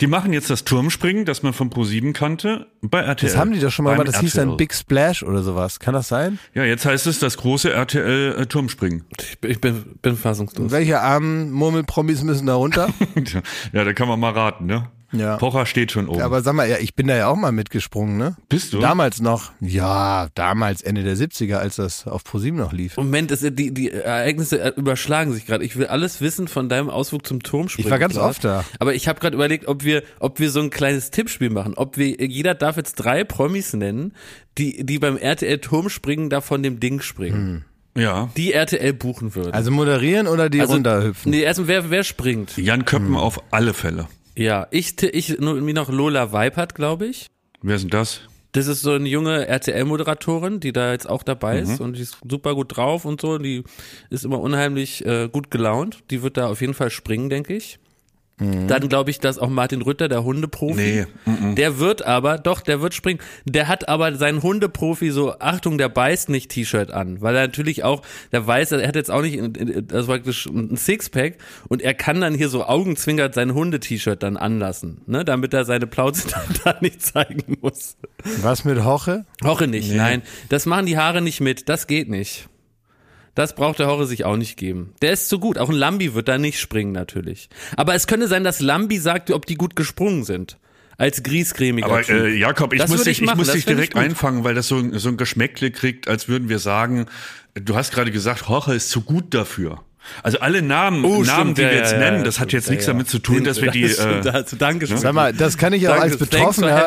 Die 0.01 0.07
machen 0.07 0.33
jetzt 0.33 0.49
das 0.49 0.63
Turmspringen, 0.65 1.25
das 1.25 1.43
man 1.43 1.53
von 1.53 1.71
Pro7 1.71 2.13
kannte, 2.13 2.69
bei 2.83 3.01
RTL. 3.01 3.29
Das 3.31 3.37
haben 3.37 3.53
die 3.53 3.59
doch 3.59 3.73
schon 3.73 3.85
mal 3.85 3.93
gemacht, 3.93 4.07
das 4.09 4.21
hieß 4.21 4.35
dann 4.35 4.51
RTL. 4.51 4.57
Big 4.57 4.73
Splash 4.73 5.25
oder 5.25 5.43
sowas. 5.43 5.81
Kann 5.81 5.93
das 5.95 6.07
sein? 6.07 6.39
Ja, 6.55 6.63
jetzt 6.65 6.87
heißt 6.87 7.09
es 7.09 7.19
das 7.19 7.37
große 7.37 7.73
RTL 7.73 8.37
äh, 8.39 8.47
Turmspringen. 8.47 9.05
Ich, 9.21 9.39
bin- 9.41 9.51
ich 9.51 9.61
bin, 9.61 9.85
bin 10.01 10.17
fassungslos. 10.17 10.71
Welche 10.71 11.01
armen 11.01 11.51
Murmelpromis 11.51 12.23
müssen 12.23 12.47
da 12.47 12.55
runter? 12.55 12.91
ja, 13.73 13.83
da 13.85 13.93
kann 13.93 14.07
man 14.07 14.21
mal 14.21 14.31
raten, 14.33 14.67
ne? 14.67 14.89
Ja. 15.13 15.37
Pocher 15.39 15.65
steht 15.65 15.91
schon 15.91 16.07
oben. 16.09 16.21
aber 16.21 16.43
sag 16.43 16.53
mal, 16.55 16.69
ja, 16.69 16.77
ich 16.79 16.95
bin 16.95 17.07
da 17.07 17.17
ja 17.17 17.29
auch 17.29 17.37
mal 17.37 17.51
mitgesprungen, 17.51 18.19
ne? 18.19 18.37
Bist 18.51 18.75
du? 18.75 18.79
Damals 18.81 19.21
noch. 19.23 19.53
Ja, 19.61 20.29
damals 20.35 20.83
Ende 20.83 21.03
der 21.03 21.17
70er, 21.17 21.57
als 21.57 21.77
das 21.77 22.07
auf 22.07 22.25
ProSieben 22.25 22.59
noch 22.59 22.73
lief. 22.75 22.97
Moment, 22.99 23.31
es, 23.31 23.41
die, 23.41 23.73
die 23.73 23.91
Ereignisse 23.91 24.61
äh, 24.61 24.73
überschlagen 24.77 25.33
sich 25.33 25.47
gerade. 25.47 25.65
Ich 25.65 25.77
will 25.77 25.87
alles 25.87 26.21
wissen 26.21 26.47
von 26.47 26.69
deinem 26.69 26.91
Ausflug 26.91 27.27
zum 27.27 27.43
Turmspringen. 27.43 27.87
Ich 27.87 27.91
war 27.91 27.99
ganz 27.99 28.19
oft 28.19 28.45
da. 28.45 28.65
Aber 28.81 28.95
ich 28.95 29.09
habe 29.09 29.19
gerade 29.19 29.35
überlegt, 29.35 29.67
ob 29.67 29.83
wir, 29.83 30.03
ob 30.21 30.41
wir 30.41 30.51
so 30.51 30.61
ein 30.61 30.69
kleines 30.69 31.11
Tippspiel 31.11 31.49
machen. 31.49 31.73
Ob 31.75 31.97
wir, 31.97 32.09
jeder 32.27 32.55
darf 32.55 32.77
jetzt 32.77 32.97
drei 32.97 33.25
Promis 33.25 33.73
nennen, 33.73 34.13
die, 34.59 34.85
die 34.85 34.99
beim 34.99 35.17
RTL 35.17 35.59
Turmspringen 35.59 36.29
da 36.29 36.43
von 36.43 36.63
dem 36.63 36.81
Ding 36.81 37.01
springen. 37.01 37.65
ja. 37.97 38.29
Die 38.37 38.53
RTL 38.53 38.93
buchen 38.93 39.35
würden. 39.35 39.55
Also 39.55 39.71
moderieren 39.71 40.27
oder 40.27 40.51
die 40.51 40.61
Also, 40.61 40.75
runterhüpfen? 40.75 41.31
Nee, 41.31 41.41
erstmal, 41.41 41.69
wer, 41.69 41.91
wer 41.91 42.05
springt? 42.05 42.59
Jan 42.59 42.85
Köppen 42.85 43.09
Hm. 43.09 43.17
auf 43.17 43.41
alle 43.51 43.73
Fälle. 43.73 44.07
Ja, 44.39 44.69
ich, 44.71 45.03
ich, 45.03 45.39
nur- 45.41 45.55
mir 45.61 45.75
noch 45.75 45.91
Lola 45.91 46.31
Weipert, 46.33 46.75
glaube 46.77 47.07
ich. 47.07 47.27
Wer 47.61 47.75
ist 47.77 47.83
denn 47.83 47.91
das? 47.91 48.21
Das 48.53 48.67
ist 48.69 48.83
so 48.83 48.93
eine 48.93 49.09
junge 49.09 49.47
RTL-Moderatorin, 49.49 50.61
die 50.61 50.73
da 50.73 50.93
jetzt 50.93 51.09
auch 51.11 51.23
dabei 51.25 51.57
Mhm. 51.63 51.71
ist 51.71 51.81
und 51.81 51.97
die 51.97 52.03
ist 52.03 52.19
super 52.29 52.55
gut 52.55 52.77
drauf 52.77 53.05
und 53.05 53.21
so. 53.21 53.39
Die 53.39 53.65
ist 54.11 54.25
immer 54.25 54.41
unheimlich 54.41 55.05
äh, 55.05 55.29
gut 55.29 55.51
gelaunt. 55.51 56.05
Die 56.11 56.23
wird 56.23 56.37
da 56.37 56.47
auf 56.49 56.61
jeden 56.61 56.75
Fall 56.75 56.91
springen, 56.91 57.29
denke 57.31 57.55
ich. 57.57 57.79
Mhm. 58.39 58.69
Dann 58.69 58.89
glaube 58.89 59.11
ich, 59.11 59.19
dass 59.21 59.39
auch 59.39 59.49
Martin 59.49 59.83
Rütter, 59.83 60.09
der 60.09 60.25
Hundeprofi, 60.25 61.07
Nee, 61.27 61.55
der 61.55 61.79
wird 61.79 62.05
aber, 62.05 62.39
doch, 62.39 62.61
der 62.61 62.81
wird 62.81 62.95
springen. 62.95 63.21
Der 63.45 63.69
hat 63.69 63.89
aber 63.89 64.15
sein 64.15 64.43
Hundeprofi 64.43 65.11
so, 65.11 65.39
Achtung, 65.39 65.79
der 65.79 65.89
beißt 65.89 66.29
nicht 66.29 66.51
T-Shirt 66.51 66.91
an, 66.91 67.21
weil 67.21 67.35
er 67.35 67.47
natürlich 67.47 67.85
auch, 67.85 68.03
der 68.33 68.47
weiß, 68.47 68.73
er 68.73 68.87
hat 68.87 68.97
jetzt 68.97 69.11
auch 69.11 69.23
nicht, 69.23 69.41
das 69.91 70.07
war 70.07 70.17
praktisch 70.17 70.47
ein 70.47 70.77
Sixpack 70.77 71.39
und 71.69 71.83
er 71.83 71.95
kann 71.95 72.21
dann 72.21 72.35
hier 72.35 72.49
so 72.49 72.65
augenzwinkert 72.65 73.35
sein 73.35 73.55
Hunde-T-Shirt 73.55 74.23
dann 74.23 74.37
anlassen, 74.37 75.03
ne, 75.07 75.25
damit 75.25 75.55
er 75.55 75.65
seine 75.65 75.87
Plauze 75.87 76.29
dann 76.33 76.57
da 76.65 76.77
nicht 76.81 77.03
zeigen 77.03 77.57
muss. 77.61 77.97
Was 78.41 78.65
mit 78.65 78.85
Hoche? 78.85 79.25
Hoche 79.45 79.67
nicht, 79.67 79.93
nein. 79.93 80.23
Das 80.49 80.67
machen 80.67 80.87
die 80.87 80.97
Haare 80.99 81.23
nicht 81.23 81.41
mit. 81.41 81.69
Das 81.69 81.87
geht 81.87 82.09
nicht. 82.09 82.49
Das 83.39 83.55
braucht 83.55 83.79
der 83.79 83.87
Hoche 83.87 84.05
sich 84.05 84.25
auch 84.25 84.37
nicht 84.37 84.57
geben. 84.57 84.95
Der 85.01 85.13
ist 85.13 85.29
zu 85.29 85.39
gut. 85.39 85.59
Auch 85.59 85.69
ein 85.69 85.77
Lambi 85.77 86.13
wird 86.15 86.27
da 86.27 86.39
nicht 86.39 86.59
springen, 86.59 86.91
natürlich. 86.91 87.49
Aber 87.77 87.95
es 87.95 88.09
könnte 88.09 88.27
sein, 88.27 88.43
dass 88.43 88.59
Lambi 88.59 88.99
sagt, 88.99 89.31
ob 89.31 89.47
die 89.47 89.55
gut 89.55 89.77
gesprungen 89.77 90.25
sind. 90.25 90.59
Als 90.97 91.23
griescremiger 91.23 91.87
Aber 91.87 92.09
äh, 92.09 92.37
Jakob, 92.37 92.73
ich 92.73 92.81
Das 92.81 92.91
muss 92.91 93.07
ich 93.07 93.21
ich 93.21 93.27
machen, 93.27 93.39
muss 93.39 93.53
dich 93.53 93.61
ich 93.61 93.65
direkt 93.65 93.95
einfangen, 93.95 94.43
weil 94.43 94.57
das 94.57 94.67
so, 94.67 94.79
ein- 94.79 94.99
so 94.99 95.09
ein 95.11 95.17
Geschmäckle 95.17 95.71
kriegt, 95.71 96.09
als 96.09 96.27
würden 96.27 96.49
wir 96.49 96.59
sagen, 96.59 97.07
du 97.55 97.77
hast 97.77 97.93
gerade 97.93 98.11
gesagt, 98.11 98.49
Hoche 98.49 98.75
ist 98.75 98.91
zu 98.91 99.03
gut 99.03 99.33
dafür. 99.33 99.85
Also 100.23 100.41
alle 100.41 100.63
Namen, 100.63 101.05
Oh, 101.05 101.23
Namen, 101.23 101.27
stimmt, 101.27 101.59
die 101.59 101.63
ja, 101.63 101.69
wir 101.69 101.75
ja, 101.75 101.81
jetzt 101.83 101.93
ja, 101.93 101.99
nennen, 101.99 102.19
ja, 102.19 102.25
das 102.25 102.41
hat 102.41 102.49
stimmt, 102.49 102.53
jetzt 102.53 102.67
ja, 102.67 102.71
nichts 102.73 102.87
ja. 102.87 102.93
damit 102.93 103.09
zu 103.09 103.19
tun, 103.19 103.45
dass 103.45 103.63
wir 103.63 103.71
die. 103.71 103.85
Äh, 103.85 104.29
also, 104.33 104.57
Dankeschön. 104.57 104.99
Sag 104.99 105.15
mal, 105.15 105.33
das 105.33 105.57
kann 105.57 105.73
ich 105.73 105.89
auch 105.89 105.93
Danke, 105.93 106.05
als 106.05 106.17
Betroffener. 106.19 106.87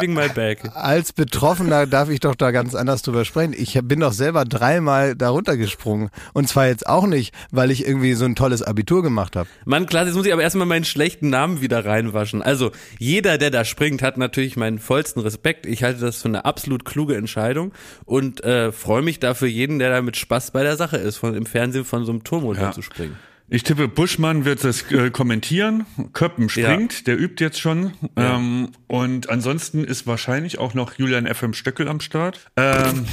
Als 0.75 1.13
Betroffener 1.13 1.87
darf 1.87 2.09
ich 2.09 2.19
doch 2.19 2.35
da 2.35 2.51
ganz 2.51 2.75
anders 2.75 3.01
drüber 3.01 3.25
sprechen. 3.25 3.53
Ich 3.57 3.79
bin 3.83 3.99
doch 3.99 4.13
selber 4.13 4.45
dreimal 4.45 5.15
da 5.15 5.29
runtergesprungen. 5.29 6.09
Und 6.33 6.47
zwar 6.47 6.67
jetzt 6.67 6.87
auch 6.87 7.07
nicht, 7.07 7.33
weil 7.51 7.71
ich 7.71 7.85
irgendwie 7.85 8.13
so 8.13 8.25
ein 8.25 8.35
tolles 8.35 8.61
Abitur 8.61 9.03
gemacht 9.03 9.35
habe. 9.35 9.47
Mann, 9.65 9.85
klar, 9.85 10.05
jetzt 10.05 10.15
muss 10.15 10.25
ich 10.25 10.33
aber 10.33 10.41
erstmal 10.41 10.67
meinen 10.67 10.85
schlechten 10.85 11.29
Namen 11.29 11.61
wieder 11.61 11.85
reinwaschen. 11.85 12.41
Also, 12.41 12.71
jeder, 12.99 13.37
der 13.37 13.51
da 13.51 13.65
springt, 13.65 14.01
hat 14.01 14.17
natürlich 14.17 14.57
meinen 14.57 14.79
vollsten 14.79 15.21
Respekt. 15.21 15.65
Ich 15.65 15.83
halte 15.83 16.01
das 16.01 16.21
für 16.21 16.27
eine 16.27 16.45
absolut 16.45 16.85
kluge 16.85 17.15
Entscheidung 17.15 17.71
und 18.05 18.43
äh, 18.43 18.71
freue 18.71 19.01
mich 19.01 19.19
dafür 19.19 19.47
jeden, 19.47 19.79
der 19.79 19.89
da 19.89 20.01
mit 20.01 20.17
Spaß 20.17 20.51
bei 20.51 20.63
der 20.63 20.77
Sache 20.77 20.97
ist, 20.97 21.17
von 21.17 21.35
im 21.35 21.45
Fernsehen 21.45 21.85
von 21.85 22.05
so 22.05 22.11
einem 22.11 22.23
Turm 22.23 22.43
runterzuspringen. 22.43 23.10
Ich 23.51 23.63
tippe, 23.63 23.87
Buschmann 23.89 24.45
wird 24.45 24.63
das 24.63 24.89
äh, 24.91 25.11
kommentieren. 25.11 25.85
Köppen 26.13 26.47
springt, 26.47 27.05
der 27.05 27.19
übt 27.19 27.43
jetzt 27.43 27.59
schon. 27.59 27.91
Ähm, 28.15 28.69
und 28.87 29.29
ansonsten 29.29 29.83
ist 29.83 30.07
wahrscheinlich 30.07 30.57
auch 30.57 30.73
noch 30.73 30.97
Julian 30.97 31.27
FM 31.27 31.53
Stöckel 31.53 31.89
am 31.89 31.99
Start. 31.99 32.39
Ähm, 32.55 33.05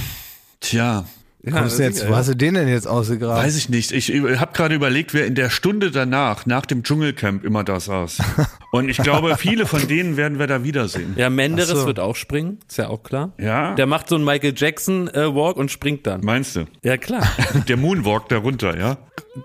tja, 0.61 1.05
Kommst 1.51 1.79
du 1.79 1.83
jetzt, 1.85 2.09
wo 2.09 2.17
hast 2.17 2.29
du 2.29 2.35
den 2.35 2.55
denn 2.55 2.69
jetzt 2.69 2.87
ausgegraben? 2.87 3.43
Weiß 3.43 3.57
ich 3.57 3.69
nicht. 3.69 3.93
Ich 3.93 4.11
habe 4.11 4.53
gerade 4.53 4.75
überlegt, 4.75 5.15
wer 5.15 5.25
in 5.27 5.35
der 5.37 5.51
Stunde 5.51 5.91
danach, 5.91 6.47
nach 6.47 6.67
dem 6.67 6.83
Dschungelcamp, 6.83 7.45
immer 7.45 7.63
da 7.63 7.79
saß. 7.79 8.19
Und 8.73 8.89
ich 8.89 8.99
glaube, 8.99 9.37
viele 9.39 9.65
von 9.67 9.87
denen 9.87 10.17
werden 10.17 10.39
wir 10.39 10.47
da 10.47 10.65
wiedersehen. 10.65 11.15
Ja, 11.17 11.31
Menderes 11.31 11.81
so. 11.81 11.87
wird 11.87 12.01
auch 12.01 12.17
springen, 12.17 12.59
ist 12.69 12.79
ja 12.79 12.89
auch 12.89 13.03
klar. 13.03 13.33
Ja? 13.39 13.75
Der 13.75 13.87
macht 13.87 14.09
so 14.09 14.17
einen 14.17 14.25
Michael 14.25 14.53
Jackson 14.57 15.09
äh, 15.09 15.35
Walk 15.35 15.57
und 15.57 15.71
springt 15.71 16.07
dann. 16.07 16.23
Meinst 16.23 16.57
du? 16.57 16.67
Ja, 16.83 16.97
klar. 16.97 17.27
Der 17.69 17.77
Moonwalk 17.77 18.29
darunter, 18.29 18.77
ja? 18.77 18.99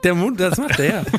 Der 0.03 0.15
Mund, 0.15 0.39
das 0.39 0.57
macht 0.57 0.79
er 0.79 0.85
ja. 0.85 1.03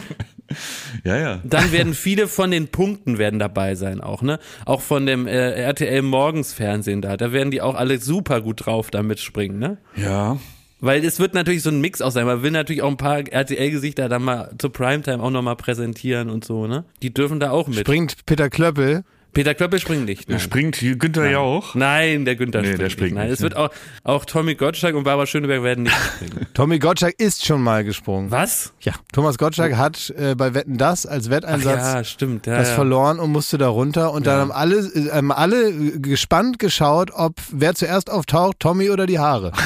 Ja, 1.04 1.16
ja. 1.16 1.40
Dann 1.44 1.72
werden 1.72 1.94
viele 1.94 2.28
von 2.28 2.50
den 2.50 2.68
Punkten 2.68 3.18
werden 3.18 3.38
dabei 3.38 3.74
sein 3.74 4.00
auch, 4.00 4.22
ne? 4.22 4.38
Auch 4.64 4.82
von 4.82 5.06
dem 5.06 5.26
äh, 5.26 5.50
RTL 5.52 6.02
Morgens 6.02 6.52
Fernsehen 6.52 7.02
da. 7.02 7.16
Da 7.16 7.32
werden 7.32 7.50
die 7.50 7.60
auch 7.60 7.74
alle 7.74 7.98
super 7.98 8.40
gut 8.40 8.66
drauf 8.66 8.90
da 8.90 9.02
mitspringen, 9.02 9.58
ne? 9.58 9.78
Ja. 9.96 10.38
Weil 10.80 11.04
es 11.04 11.18
wird 11.18 11.34
natürlich 11.34 11.62
so 11.62 11.70
ein 11.70 11.80
Mix 11.80 12.02
auch 12.02 12.10
sein. 12.10 12.26
Man 12.26 12.42
will 12.42 12.50
natürlich 12.50 12.82
auch 12.82 12.90
ein 12.90 12.98
paar 12.98 13.20
RTL-Gesichter 13.20 14.08
dann 14.08 14.22
mal 14.22 14.50
zur 14.58 14.72
Primetime 14.72 15.22
auch 15.22 15.30
nochmal 15.30 15.56
präsentieren 15.56 16.28
und 16.28 16.44
so, 16.44 16.66
ne? 16.66 16.84
Die 17.02 17.12
dürfen 17.12 17.40
da 17.40 17.50
auch 17.50 17.68
mit. 17.68 17.80
Springt 17.80 18.26
Peter 18.26 18.50
Klöppel. 18.50 19.02
Peter 19.34 19.54
Klöppel 19.54 19.78
springt 19.80 20.06
nicht. 20.06 20.28
Nein. 20.28 20.40
Springt 20.40 20.78
Günther 20.80 21.28
Jauch. 21.28 21.74
Nein, 21.74 22.24
der 22.24 22.36
Günther 22.36 22.60
Nee, 22.62 22.68
springt, 22.68 22.80
der 22.82 22.90
springt 22.90 23.14
nicht. 23.14 23.22
Nein, 23.24 23.30
es 23.32 23.40
wird 23.42 23.56
auch, 23.56 23.70
auch 24.04 24.24
Tommy 24.24 24.54
Gottschalk 24.54 24.94
und 24.94 25.02
Barbara 25.04 25.26
Schöneberg 25.26 25.62
werden 25.62 25.84
nicht 25.84 25.96
springen. 25.96 26.46
Tommy 26.54 26.78
Gottschalk 26.78 27.14
ist 27.18 27.44
schon 27.44 27.60
mal 27.62 27.84
gesprungen. 27.84 28.30
Was? 28.30 28.72
Ja, 28.80 28.92
Thomas 29.12 29.36
Gottschalk 29.36 29.76
hat 29.76 30.14
äh, 30.16 30.34
bei 30.34 30.54
Wetten 30.54 30.78
das 30.78 31.04
als 31.04 31.26
Ach 31.26 31.30
Wetteinsatz 31.32 31.76
ja, 31.82 32.04
stimmt. 32.04 32.46
Ja, 32.46 32.56
das 32.58 32.68
ja. 32.68 32.74
verloren 32.76 33.18
und 33.18 33.30
musste 33.32 33.58
da 33.58 33.68
runter. 33.68 34.12
Und 34.12 34.26
dann 34.26 34.40
haben 34.40 34.52
alle, 34.52 34.76
äh, 34.78 35.10
haben 35.10 35.32
alle 35.32 35.98
gespannt 36.00 36.58
geschaut, 36.58 37.10
ob 37.12 37.34
wer 37.50 37.74
zuerst 37.74 38.10
auftaucht, 38.10 38.60
Tommy 38.60 38.90
oder 38.90 39.06
die 39.06 39.18
Haare. 39.18 39.52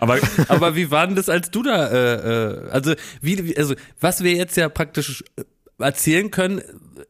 Aber 0.00 0.18
Aber 0.48 0.76
wie 0.76 0.90
war 0.90 1.06
denn 1.06 1.16
das, 1.16 1.28
als 1.28 1.50
du 1.50 1.62
da, 1.62 1.88
äh, 1.88 2.14
äh, 2.66 2.70
also 2.70 2.94
wie, 3.20 3.44
wie- 3.44 3.56
also 3.56 3.74
was 4.00 4.22
wir 4.22 4.32
jetzt 4.32 4.56
ja 4.56 4.68
praktisch 4.68 5.24
äh, 5.36 5.42
erzählen 5.78 6.30
können, 6.30 6.60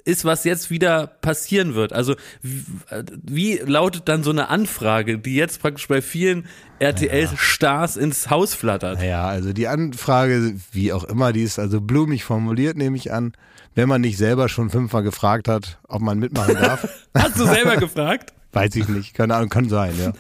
ist, 0.05 0.25
was 0.25 0.45
jetzt 0.45 0.71
wieder 0.71 1.07
passieren 1.07 1.75
wird. 1.75 1.93
Also 1.93 2.15
wie, 2.43 2.65
äh, 2.91 3.03
wie 3.23 3.57
lautet 3.57 4.09
dann 4.09 4.23
so 4.23 4.31
eine 4.31 4.49
Anfrage, 4.49 5.19
die 5.19 5.35
jetzt 5.35 5.61
praktisch 5.63 5.89
bei 5.89 6.03
vielen 6.03 6.47
RTL-Stars 6.79 7.97
ins 7.97 8.31
Haus 8.31 8.55
flattert? 8.55 8.99
Naja, 8.99 9.27
also 9.27 9.53
die 9.53 9.69
Anfrage, 9.69 10.55
wie 10.73 10.93
auch 10.93 11.05
immer, 11.05 11.33
die 11.33 11.43
ist 11.43 11.59
also 11.59 11.81
blumig 11.81 12.25
formuliert, 12.25 12.77
nehme 12.77 12.97
ich 12.97 13.13
an. 13.13 13.33
Wenn 13.75 13.89
man 13.89 14.01
nicht 14.01 14.19
selber 14.19 14.49
schon 14.49 14.71
fünfmal 14.71 15.03
gefragt 15.03 15.47
hat, 15.49 15.79
ob 15.87 16.03
man 16.03 16.19
mitmachen 16.19 16.55
darf, 16.55 16.89
Hast 17.15 17.39
du 17.39 17.45
selber 17.47 17.77
gefragt? 17.77 18.33
weiß 18.53 18.75
ich 18.77 18.89
nicht. 18.89 19.15
Keine 19.15 19.35
Ahnung, 19.37 19.51
kann 19.51 19.69
sein, 19.69 19.93
ja. 20.01 20.13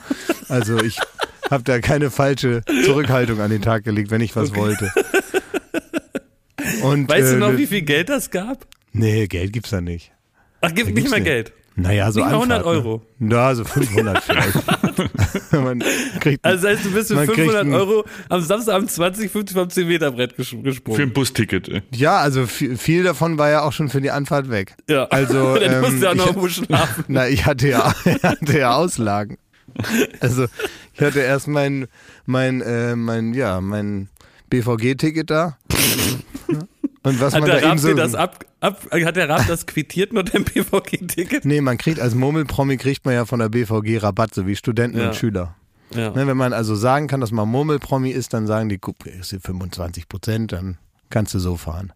Also 0.48 0.78
ich 0.82 0.98
habe 1.50 1.64
da 1.64 1.80
keine 1.80 2.10
falsche 2.10 2.62
Zurückhaltung 2.84 3.40
an 3.40 3.50
den 3.50 3.62
Tag 3.62 3.84
gelegt, 3.84 4.10
wenn 4.10 4.20
ich 4.20 4.36
was 4.36 4.54
wollte. 4.54 4.92
Und, 6.82 7.08
Weißt 7.08 7.32
du 7.32 7.36
äh, 7.36 7.38
noch, 7.38 7.56
wie 7.56 7.66
viel 7.66 7.82
Geld 7.82 8.08
das 8.08 8.30
gab? 8.30 8.66
Nee, 8.92 9.26
Geld 9.26 9.52
gibt's 9.52 9.70
da 9.70 9.80
nicht. 9.80 10.12
Ach, 10.60 10.74
gibt 10.74 10.94
nicht 10.94 11.08
mehr 11.10 11.18
nicht. 11.20 11.26
Geld. 11.26 11.52
Naja, 11.76 12.10
so 12.10 12.18
Nicht 12.18 12.30
mal 12.30 12.34
100 12.34 12.58
Anfahrt, 12.58 12.74
ne? 12.74 12.88
Euro. 12.90 13.02
Ja, 13.20 13.54
so 13.54 13.64
500 13.64 14.24
vielleicht. 14.24 15.52
man 15.52 15.80
kriegt, 16.18 16.44
Also 16.44 16.66
das 16.66 16.76
heißt, 16.76 16.84
du 16.86 16.90
bist 16.92 17.08
für 17.08 17.14
Man 17.14 17.26
kriegt 17.26 17.38
500 17.38 17.66
ein- 17.66 17.72
Euro 17.74 18.04
am 18.28 18.40
Samstagabend 18.40 18.90
20, 18.90 19.30
50 19.30 19.56
vom 19.56 19.70
10 19.70 19.86
Meter 19.86 20.10
Brett 20.10 20.36
ges 20.36 20.48
Für 20.48 20.56
gesprungen. 20.56 21.00
ein 21.02 21.12
Busticket. 21.12 21.68
ey. 21.68 21.82
ja, 21.94 22.16
also 22.18 22.46
viel, 22.46 22.76
viel 22.76 23.04
davon 23.04 23.38
war 23.38 23.50
ja 23.50 23.62
auch 23.62 23.72
schon 23.72 23.90
für 23.90 24.00
die 24.00 24.10
Anfahrt 24.10 24.50
weg. 24.50 24.74
Ja. 24.88 25.04
Also, 25.04 25.54
Dann 25.60 25.72
ähm, 25.74 25.80
musst 25.82 25.92
du 26.00 26.06
ja 26.06 26.10
auch 26.10 26.14
noch 26.16 26.26
irgendwo 26.26 26.48
schlafen. 26.48 27.04
Na, 27.06 27.28
ich 27.28 27.46
hatte 27.46 27.68
ja, 27.68 27.94
ich 28.04 28.22
hatte 28.24 28.58
ja 28.58 28.74
Auslagen. 28.74 29.38
Also 30.18 30.46
ich 30.94 31.00
hatte 31.00 31.20
erst 31.20 31.46
mein, 31.46 31.86
mein, 32.26 32.60
äh, 32.60 32.96
mein, 32.96 33.34
ja, 33.34 33.60
mein 33.60 34.08
BVG-Ticket 34.50 35.30
da. 35.30 35.58
Und 37.08 37.20
was 37.20 37.34
Hat 37.34 37.40
man 37.40 37.48
da 37.50 37.54
der 37.56 37.62
eben 37.64 37.70
Raab 37.70 37.78
so. 37.80 37.94
das 37.94 38.14
ab, 38.14 38.44
ab, 38.60 38.80
hat 38.90 39.16
der 39.16 39.28
Raab 39.28 39.46
das 39.46 39.66
quittiert 39.66 40.12
mit 40.12 40.32
dem 40.34 40.44
BVG-Ticket? 40.44 41.44
Nee, 41.44 41.60
man 41.60 41.78
kriegt 41.78 42.00
als 42.00 42.14
Murmelpromi 42.14 42.76
kriegt 42.76 43.04
man 43.04 43.14
ja 43.14 43.24
von 43.24 43.38
der 43.38 43.48
BVG 43.48 43.98
Rabatt, 44.02 44.34
so 44.34 44.46
wie 44.46 44.56
Studenten 44.56 44.98
Ja. 44.98 45.08
und 45.08 45.14
Schüler. 45.16 45.54
Ja. 45.94 46.10
Ne, 46.10 46.26
wenn 46.26 46.36
man 46.36 46.52
also 46.52 46.74
sagen 46.74 47.06
kann, 47.06 47.20
dass 47.20 47.30
man 47.32 47.48
Murmelpromi 47.48 48.10
ist, 48.10 48.34
dann 48.34 48.46
sagen 48.46 48.68
die, 48.68 48.78
guck, 48.78 49.06
ist 49.06 49.30
hier 49.30 49.40
25 49.40 50.08
Prozent, 50.08 50.52
dann 50.52 50.76
kannst 51.08 51.32
du 51.34 51.38
so 51.38 51.56
fahren. 51.56 51.92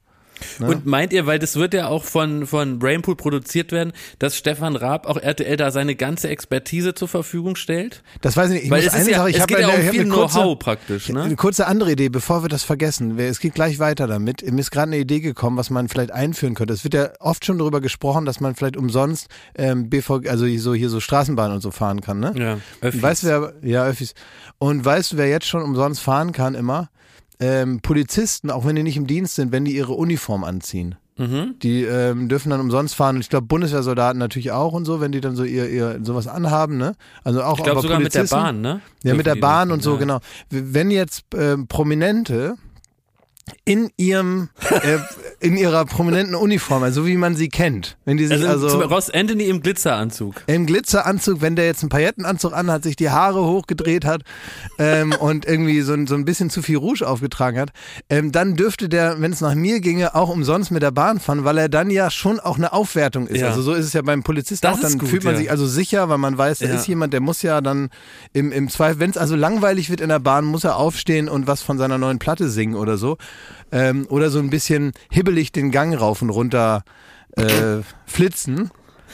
Und 0.60 0.86
meint 0.86 1.12
ihr, 1.12 1.26
weil 1.26 1.38
das 1.38 1.56
wird 1.56 1.74
ja 1.74 1.88
auch 1.88 2.04
von, 2.04 2.46
von 2.46 2.78
Brainpool 2.78 3.16
produziert 3.16 3.72
werden, 3.72 3.92
dass 4.18 4.36
Stefan 4.36 4.76
Raab 4.76 5.06
auch 5.06 5.16
RTL 5.16 5.56
da 5.56 5.70
seine 5.70 5.94
ganze 5.94 6.28
Expertise 6.28 6.94
zur 6.94 7.08
Verfügung 7.08 7.56
stellt? 7.56 8.02
Das 8.20 8.36
weiß 8.36 8.50
ich 8.50 8.54
nicht. 8.54 8.64
Ich 8.64 8.70
weil 8.70 8.84
muss 8.84 8.94
eine 8.94 9.10
ja, 9.10 9.18
Sache, 9.18 9.30
ich 9.30 9.40
habe 9.40 9.52
ja 9.52 9.68
eine, 9.68 9.86
hab 9.86 9.92
viel 9.92 10.00
eine 10.02 10.10
kurze, 10.10 10.38
Know-how 10.38 10.58
praktisch, 10.58 11.10
Eine 11.10 11.28
ne? 11.28 11.36
kurze 11.36 11.66
andere 11.66 11.92
Idee, 11.92 12.08
bevor 12.08 12.42
wir 12.42 12.48
das 12.48 12.62
vergessen. 12.62 13.18
Es 13.18 13.40
geht 13.40 13.54
gleich 13.54 13.78
weiter 13.78 14.06
damit. 14.06 14.50
Mir 14.50 14.60
ist 14.60 14.70
gerade 14.70 14.88
eine 14.88 14.98
Idee 14.98 15.20
gekommen, 15.20 15.56
was 15.56 15.70
man 15.70 15.88
vielleicht 15.88 16.12
einführen 16.12 16.54
könnte. 16.54 16.74
Es 16.74 16.84
wird 16.84 16.94
ja 16.94 17.10
oft 17.20 17.44
schon 17.44 17.58
darüber 17.58 17.80
gesprochen, 17.80 18.24
dass 18.24 18.40
man 18.40 18.54
vielleicht 18.54 18.76
umsonst 18.76 19.28
ähm, 19.54 19.88
BVG, 19.88 20.28
also 20.28 20.46
so 20.58 20.74
hier 20.74 20.88
so 20.88 21.00
Straßenbahn 21.00 21.52
und 21.52 21.60
so 21.60 21.70
fahren 21.70 22.00
kann, 22.00 22.20
ne? 22.20 22.32
Ja, 22.36 22.58
Öffis. 22.80 23.02
Weißt 23.02 23.22
du, 23.22 23.26
wer, 23.26 23.52
ja, 23.62 23.84
Öffis. 23.84 24.14
Und 24.58 24.84
weißt 24.84 25.12
du, 25.12 25.16
wer 25.16 25.28
jetzt 25.28 25.46
schon 25.46 25.62
umsonst 25.62 26.00
fahren 26.00 26.32
kann 26.32 26.54
immer? 26.54 26.90
Ähm, 27.42 27.80
Polizisten, 27.80 28.50
auch 28.50 28.64
wenn 28.64 28.76
die 28.76 28.82
nicht 28.82 28.96
im 28.96 29.06
Dienst 29.06 29.34
sind, 29.34 29.50
wenn 29.52 29.64
die 29.64 29.74
ihre 29.74 29.92
Uniform 29.92 30.44
anziehen. 30.44 30.94
Mhm. 31.18 31.56
Die 31.62 31.82
ähm, 31.84 32.28
dürfen 32.28 32.50
dann 32.50 32.60
umsonst 32.60 32.94
fahren. 32.94 33.16
Und 33.16 33.20
ich 33.22 33.28
glaube, 33.28 33.46
Bundeswehrsoldaten 33.46 34.18
natürlich 34.18 34.50
auch 34.52 34.72
und 34.72 34.84
so, 34.84 35.00
wenn 35.00 35.12
die 35.12 35.20
dann 35.20 35.36
so 35.36 35.44
ihr, 35.44 35.68
ihr 35.68 35.98
sowas 36.02 36.26
anhaben, 36.26 36.78
ne? 36.78 36.94
Also 37.24 37.42
auch 37.42 37.58
Ich 37.58 37.64
glaube 37.64 37.82
sogar 37.82 37.98
mit 37.98 38.14
der 38.14 38.20
Polizisten- 38.20 38.36
Bahn, 38.42 38.60
ne? 38.62 38.80
ja, 39.02 39.14
mit 39.14 39.26
der 39.26 39.34
Bahn 39.36 39.72
und 39.72 39.82
so, 39.82 39.94
ja. 39.94 39.98
genau. 39.98 40.20
Wenn 40.50 40.90
jetzt 40.90 41.24
ähm, 41.36 41.66
Prominente 41.66 42.54
in 43.64 43.90
ihrem, 43.96 44.50
äh, 44.70 44.98
in 45.40 45.56
ihrer 45.56 45.84
prominenten 45.84 46.34
Uniform, 46.36 46.82
also 46.84 47.02
so 47.02 47.06
wie 47.08 47.16
man 47.16 47.34
sie 47.34 47.48
kennt, 47.48 47.96
wenn 48.04 48.16
die 48.16 48.26
sich 48.26 48.46
Also, 48.46 48.66
also, 48.68 48.80
Ross 48.82 49.10
Anthony 49.10 49.44
im 49.44 49.60
Glitzeranzug. 49.62 50.42
im 50.46 50.66
Glitzeranzug, 50.66 51.40
wenn 51.40 51.56
der 51.56 51.66
jetzt 51.66 51.82
einen 51.82 51.88
Paillettenanzug 51.88 52.52
anhat, 52.52 52.84
sich 52.84 52.94
die 52.96 53.10
Haare 53.10 53.44
hochgedreht 53.44 54.04
hat 54.04 54.22
ähm, 54.78 55.12
und 55.20 55.44
irgendwie 55.44 55.80
so, 55.80 55.92
ein- 55.92 56.06
so 56.06 56.14
ein 56.14 56.24
bisschen 56.24 56.50
zu 56.50 56.62
viel 56.62 56.76
Rouge 56.76 57.06
aufgetragen 57.06 57.58
hat, 57.58 57.70
ähm, 58.08 58.30
dann 58.30 58.54
dürfte 58.54 58.88
der, 58.88 59.20
wenn 59.20 59.32
es 59.32 59.40
nach 59.40 59.54
mir 59.54 59.80
ginge, 59.80 60.14
auch 60.14 60.28
umsonst 60.28 60.70
mit 60.70 60.82
der 60.82 60.92
Bahn 60.92 61.18
fahren, 61.18 61.44
weil 61.44 61.58
er 61.58 61.68
dann 61.68 61.90
ja 61.90 62.10
schon 62.10 62.38
auch 62.38 62.58
eine 62.58 62.72
Aufwertung 62.72 63.26
ist. 63.26 63.40
Ja. 63.40 63.48
Also 63.48 63.62
so 63.62 63.72
ist 63.74 63.86
es 63.86 63.92
ja 63.92 64.02
beim 64.02 64.22
Polizisten 64.22 64.66
Das 64.66 64.78
auch. 64.78 64.82
Dann 64.82 64.98
gut, 64.98 65.08
fühlt 65.08 65.24
man 65.24 65.34
ja. 65.34 65.40
sich 65.40 65.50
also 65.50 65.66
sicher, 65.66 66.08
weil 66.08 66.18
man 66.18 66.38
weiß, 66.38 66.60
da 66.60 66.66
Ja. 66.66 66.74
ist 66.76 66.86
jemand, 66.86 67.12
der 67.12 67.20
muss 67.20 67.42
ja 67.42 67.60
dann 67.60 67.90
im, 68.32 68.52
im 68.52 68.68
Zweifel, 68.68 69.00
wenn 69.00 69.10
es 69.10 69.16
also 69.16 69.34
langweilig 69.34 69.90
wird 69.90 70.00
in 70.00 70.08
der 70.10 70.20
Bahn, 70.20 70.44
muss 70.44 70.62
er 70.64 70.76
aufstehen 70.76 71.28
und 71.28 71.46
was 71.48 71.62
von 71.62 71.76
seiner 71.78 71.98
neuen 71.98 72.18
Platte 72.20 72.48
singen 72.48 72.74
oder 72.76 72.96
so. 72.96 73.16
Ähm, 73.70 74.06
oder 74.10 74.30
so 74.30 74.38
ein 74.38 74.50
bisschen 74.50 74.92
hibbelig 75.10 75.52
den 75.52 75.70
Gang 75.70 75.98
rauf 75.98 76.20
und 76.22 76.30
runter 76.30 76.84
äh, 77.36 77.78
flitzen. 78.06 78.70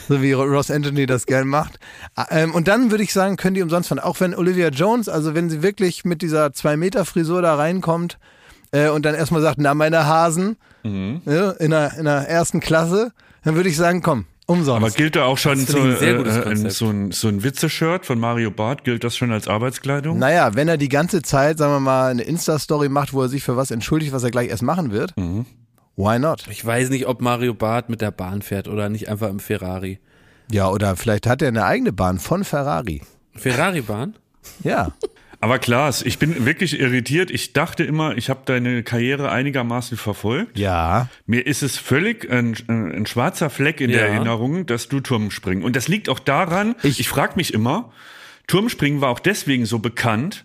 So 0.09 0.22
wie 0.22 0.33
Ross 0.33 0.70
Anthony 0.70 1.07
das 1.07 1.26
gern 1.26 1.48
macht. 1.48 1.78
Ah, 2.14 2.26
Ähm, 2.31 2.54
und 2.54 2.68
dann 2.68 2.90
würde 2.90 3.02
ich 3.02 3.12
sagen, 3.12 3.37
können 3.37 3.54
die 3.54 3.62
umsonst 3.62 3.88
fahren. 3.88 3.98
Auch 3.98 4.20
wenn 4.20 4.35
Olivia 4.35 4.68
Jones, 4.68 5.09
also 5.09 5.35
wenn 5.35 5.50
sie 5.50 5.62
wirklich 5.62 6.04
mit 6.04 6.22
dieser 6.22 6.46
2-Meter-Frisur 6.46 7.42
da 7.42 7.57
reinkommt 7.57 8.18
äh, 8.70 8.88
und 8.88 9.04
dann 9.04 9.14
erstmal 9.16 9.42
sagt, 9.42 9.59
na 9.59 9.74
meine 9.74 10.07
Hasen, 10.07 10.57
ja, 10.85 11.50
in, 11.50 11.70
der, 11.70 11.98
in 11.98 12.04
der 12.04 12.28
ersten 12.28 12.61
Klasse, 12.61 13.12
dann 13.44 13.57
würde 13.57 13.68
ich 13.68 13.76
sagen, 13.76 14.00
komm, 14.00 14.24
umsonst. 14.48 14.84
Aber 14.84 14.90
gilt 14.90 15.14
da 15.14 15.24
auch 15.24 15.38
schon 15.38 15.58
so, 15.58 15.78
äh, 15.78 15.92
äh, 15.92 16.70
so 16.70 16.88
ein, 16.88 17.12
so 17.12 17.28
ein 17.28 17.44
Witze-Shirt 17.44 18.04
von 18.04 18.18
Mario 18.18 18.50
Barth? 18.50 18.82
Gilt 18.82 19.04
das 19.04 19.16
schon 19.16 19.30
als 19.30 19.46
Arbeitskleidung? 19.46 20.18
Naja, 20.18 20.54
wenn 20.54 20.66
er 20.66 20.76
die 20.76 20.88
ganze 20.88 21.22
Zeit, 21.22 21.58
sagen 21.58 21.72
wir 21.72 21.80
mal, 21.80 22.11
eine 22.11 22.22
Insta-Story 22.22 22.88
macht, 22.88 23.12
wo 23.12 23.22
er 23.22 23.28
sich 23.28 23.44
für 23.44 23.56
was 23.56 23.70
entschuldigt, 23.70 24.12
was 24.12 24.24
er 24.24 24.30
gleich 24.30 24.48
erst 24.48 24.62
machen 24.62 24.90
wird, 24.90 25.14
why 25.96 26.18
not? 26.18 26.46
Ich 26.50 26.64
weiß 26.64 26.90
nicht, 26.90 27.06
ob 27.06 27.20
Mario 27.20 27.54
Barth 27.54 27.88
mit 27.88 28.00
der 28.00 28.11
Bahn 28.11 28.42
fährt 28.42 28.68
oder 28.68 28.88
nicht 28.88 29.08
einfach 29.08 29.28
im 29.28 29.38
Ferrari. 29.38 30.00
Ja, 30.50 30.68
oder 30.70 30.96
vielleicht 30.96 31.26
hat 31.26 31.42
er 31.42 31.48
eine 31.48 31.64
eigene 31.64 31.92
Bahn 31.92 32.18
von 32.18 32.42
Ferrari. 32.42 33.02
Ferrari-Bahn? 33.34 34.14
Ja. 34.64 34.92
Aber 35.40 35.61
Klaas, 35.61 36.03
ich 36.03 36.18
bin 36.18 36.46
wirklich 36.46 36.81
irritiert. 36.81 37.31
Ich 37.31 37.53
dachte 37.53 37.85
immer, 37.85 38.16
ich 38.16 38.29
habe 38.29 38.40
deine 38.44 38.83
Karriere 38.83 39.31
einigermaßen 39.31 39.96
verfolgt. 39.96 40.59
Ja. 40.59 41.09
Mir 41.27 41.46
ist 41.46 41.62
es 41.62 41.77
völlig 41.77 42.29
ein, 42.31 42.57
ein 42.68 43.07
schwarzer 43.07 43.48
Fleck 43.48 43.81
in 43.81 43.92
der 43.92 44.07
Ja. 44.09 44.14
Erinnerung, 44.14 44.66
dass 44.66 44.88
du 44.88 44.98
Turmspringen. 45.01 45.62
Und 45.62 45.77
das 45.77 45.87
liegt 45.87 46.09
auch 46.09 46.18
daran, 46.18 46.74
Ich- 46.83 46.98
ich, 46.98 47.09
frage 47.09 47.35
mich 47.37 47.55
immer, 47.55 47.92
Turmspringen 48.48 49.01
war 49.01 49.11
auch 49.11 49.20
deswegen 49.20 49.64
so 49.64 49.79
bekannt 49.79 50.44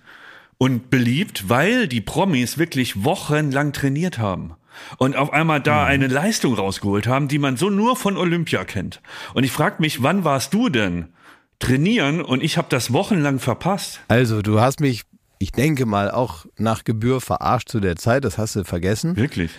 und 0.60 0.92
beliebt, 0.92 1.50
weil 1.50 1.88
die 1.88 2.02
Promis 2.02 2.60
wirklich 2.60 3.04
wochenlang 3.04 3.74
trainiert 3.74 4.20
haben. 4.20 4.54
Und 4.98 5.16
auf 5.16 5.34
einmal 5.34 5.60
Mhm. 5.60 5.64
da 5.64 5.86
eine 5.86 6.08
Leistung 6.08 6.54
rausgeholt 6.54 7.08
haben, 7.08 7.28
die 7.28 7.40
man 7.40 7.58
so 7.58 7.70
nur 7.72 7.96
von 7.96 8.16
Olympia 8.16 8.64
kennt. 8.64 9.02
Und 9.34 9.44
ich 9.44 9.52
frage 9.52 9.78
mich, 9.80 10.04
wann 10.04 10.24
warst 10.24 10.54
du 10.54 10.70
denn 10.70 11.08
trainieren 11.64 12.22
und 12.22 12.44
ich 12.44 12.58
habe 12.58 12.68
das 12.70 12.92
wochenlang 12.94 13.40
verpasst? 13.40 14.00
Also, 14.08 14.42
du 14.42 14.60
hast 14.60 14.80
mich, 14.80 15.04
ich 15.40 15.52
denke 15.52 15.86
mal, 15.86 16.12
auch 16.12 16.46
nach 16.58 16.84
Gebühr 16.84 17.22
verarscht 17.22 17.70
zu 17.70 17.80
der 17.80 17.96
Zeit, 17.96 18.26
das 18.26 18.38
hast 18.38 18.56
du 18.56 18.64
vergessen. 18.64 19.16
Wirklich? 19.16 19.52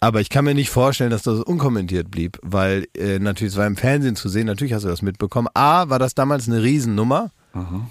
Aber 0.00 0.22
ich 0.22 0.30
kann 0.30 0.46
mir 0.46 0.54
nicht 0.54 0.70
vorstellen, 0.70 1.10
dass 1.10 1.22
das 1.22 1.40
unkommentiert 1.40 2.10
blieb, 2.10 2.38
weil 2.42 2.86
äh, 2.96 3.18
natürlich, 3.18 3.52
es 3.52 3.58
war 3.58 3.66
im 3.66 3.76
Fernsehen 3.76 4.16
zu 4.16 4.30
sehen, 4.30 4.46
natürlich 4.46 4.72
hast 4.72 4.84
du 4.84 4.88
das 4.88 5.02
mitbekommen. 5.02 5.48
A, 5.52 5.90
war 5.90 5.98
das 5.98 6.14
damals 6.14 6.48
eine 6.48 6.62
Riesennummer. 6.62 7.30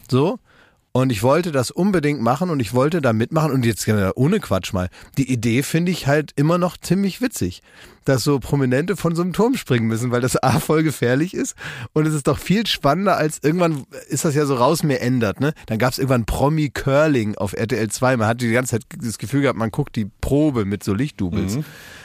So. 0.09 0.39
Und 0.91 1.11
ich 1.11 1.21
wollte 1.21 1.51
das 1.51 1.69
unbedingt 1.69 2.19
machen 2.19 2.49
und 2.49 2.59
ich 2.59 2.73
wollte 2.73 2.99
da 2.99 3.13
mitmachen 3.13 3.51
und 3.51 3.63
jetzt 3.63 3.87
äh, 3.87 4.09
ohne 4.15 4.39
Quatsch 4.39 4.73
mal. 4.73 4.89
Die 5.17 5.31
Idee 5.31 5.61
finde 5.61 5.91
ich 5.91 6.07
halt 6.07 6.31
immer 6.35 6.57
noch 6.57 6.77
ziemlich 6.77 7.21
witzig, 7.21 7.61
dass 8.05 8.23
so 8.23 8.39
Prominente 8.39 8.97
von 8.97 9.15
so 9.15 9.21
einem 9.21 9.33
Turm 9.33 9.55
springen 9.55 9.87
müssen, 9.87 10.09
weil 10.09 10.21
das 10.21 10.41
A 10.41 10.59
voll 10.59 10.81
gefährlich 10.81 11.35
ist 11.35 11.55
und 11.93 12.07
es 12.07 12.15
ist 12.15 12.27
doch 12.27 12.39
viel 12.39 12.65
spannender 12.65 13.17
als 13.17 13.39
irgendwann 13.43 13.83
ist 14.07 14.25
das 14.25 14.33
ja 14.33 14.47
so 14.47 14.55
raus 14.55 14.81
mir 14.81 14.99
ändert, 14.99 15.39
ne? 15.39 15.53
Dann 15.67 15.77
gab 15.77 15.91
es 15.91 15.99
irgendwann 15.99 16.25
Promi 16.25 16.69
Curling 16.69 17.35
auf 17.35 17.53
RTL 17.53 17.87
2. 17.89 18.17
Man 18.17 18.27
hatte 18.27 18.47
die 18.47 18.51
ganze 18.51 18.71
Zeit 18.79 18.85
das 18.97 19.19
Gefühl 19.19 19.41
gehabt, 19.41 19.59
man 19.59 19.69
guckt 19.69 19.95
die 19.95 20.09
Probe 20.21 20.65
mit 20.65 20.83
so 20.83 20.95
Lichtdubels. 20.95 21.57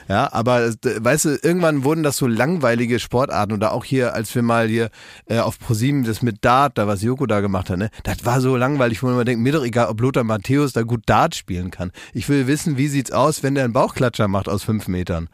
Ja, 0.09 0.33
aber 0.33 0.73
weißt 0.83 1.25
du, 1.25 1.39
irgendwann 1.43 1.85
wurden 1.85 2.03
das 2.03 2.17
so 2.17 2.27
langweilige 2.27 2.99
Sportarten 2.99 3.53
oder 3.53 3.73
auch 3.73 3.85
hier, 3.85 4.15
als 4.15 4.35
wir 4.35 4.43
mal 4.43 4.69
hier 4.69 4.91
äh, 5.27 5.39
auf 5.39 5.59
ProSieben 5.59 6.05
das 6.05 6.23
mit 6.23 6.45
Dart, 6.45 6.77
da 6.77 6.87
was 6.87 7.03
Joko 7.03 7.27
da 7.27 7.41
gemacht 7.41 7.71
hat, 7.71 7.79
ne, 7.79 7.91
das 8.03 8.25
war 8.25 8.41
so 8.41 8.57
langweilig, 8.57 9.03
wo 9.03 9.07
man 9.07 9.15
immer 9.15 9.25
denkt, 9.25 9.43
mir 9.43 9.53
doch 9.53 9.65
egal, 9.65 9.89
ob 9.89 10.01
Lothar 10.01 10.25
Matthäus 10.25 10.73
da 10.73 10.83
gut 10.83 11.03
Dart 11.07 11.35
spielen 11.35 11.71
kann. 11.71 11.91
Ich 12.13 12.29
will 12.29 12.47
wissen, 12.47 12.77
wie 12.77 12.89
sieht's 12.89 13.13
aus, 13.13 13.43
wenn 13.43 13.55
der 13.55 13.65
einen 13.65 13.73
Bauchklatscher 13.73 14.29
macht 14.29 14.49
aus 14.49 14.63
fünf 14.63 14.89
Metern, 14.89 15.29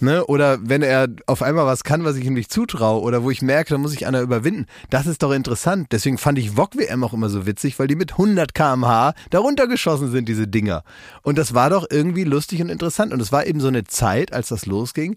ne, 0.00 0.24
oder 0.26 0.58
wenn 0.62 0.82
er 0.82 1.08
auf 1.26 1.42
einmal 1.42 1.66
was 1.66 1.84
kann, 1.84 2.04
was 2.04 2.16
ich 2.16 2.24
ihm 2.24 2.34
nicht 2.34 2.52
zutraue 2.52 3.00
oder 3.00 3.22
wo 3.22 3.30
ich 3.30 3.42
merke, 3.42 3.70
da 3.70 3.78
muss 3.78 3.94
ich 3.94 4.06
einer 4.06 4.20
überwinden. 4.20 4.66
Das 4.90 5.06
ist 5.06 5.22
doch 5.22 5.32
interessant. 5.32 5.88
Deswegen 5.92 6.18
fand 6.18 6.38
ich 6.38 6.52
VOG 6.52 6.76
WM 6.76 7.04
auch 7.04 7.12
immer 7.12 7.28
so 7.28 7.46
witzig, 7.46 7.78
weil 7.78 7.86
die 7.86 7.96
mit 7.96 8.12
100 8.12 8.54
km/h 8.54 9.14
darunter 9.30 9.66
geschossen 9.66 10.10
sind, 10.10 10.28
diese 10.28 10.46
Dinger. 10.46 10.82
Und 11.22 11.38
das 11.38 11.54
war 11.54 11.70
doch 11.70 11.86
irgendwie 11.90 12.24
lustig 12.24 12.60
und 12.60 12.68
interessant. 12.68 13.12
Und 13.12 13.20
es 13.20 13.32
war 13.32 13.46
eben 13.46 13.60
so 13.60 13.68
eine 13.68 13.84
Zeit, 13.84 14.09
als 14.10 14.48
das 14.48 14.66
losging, 14.66 15.16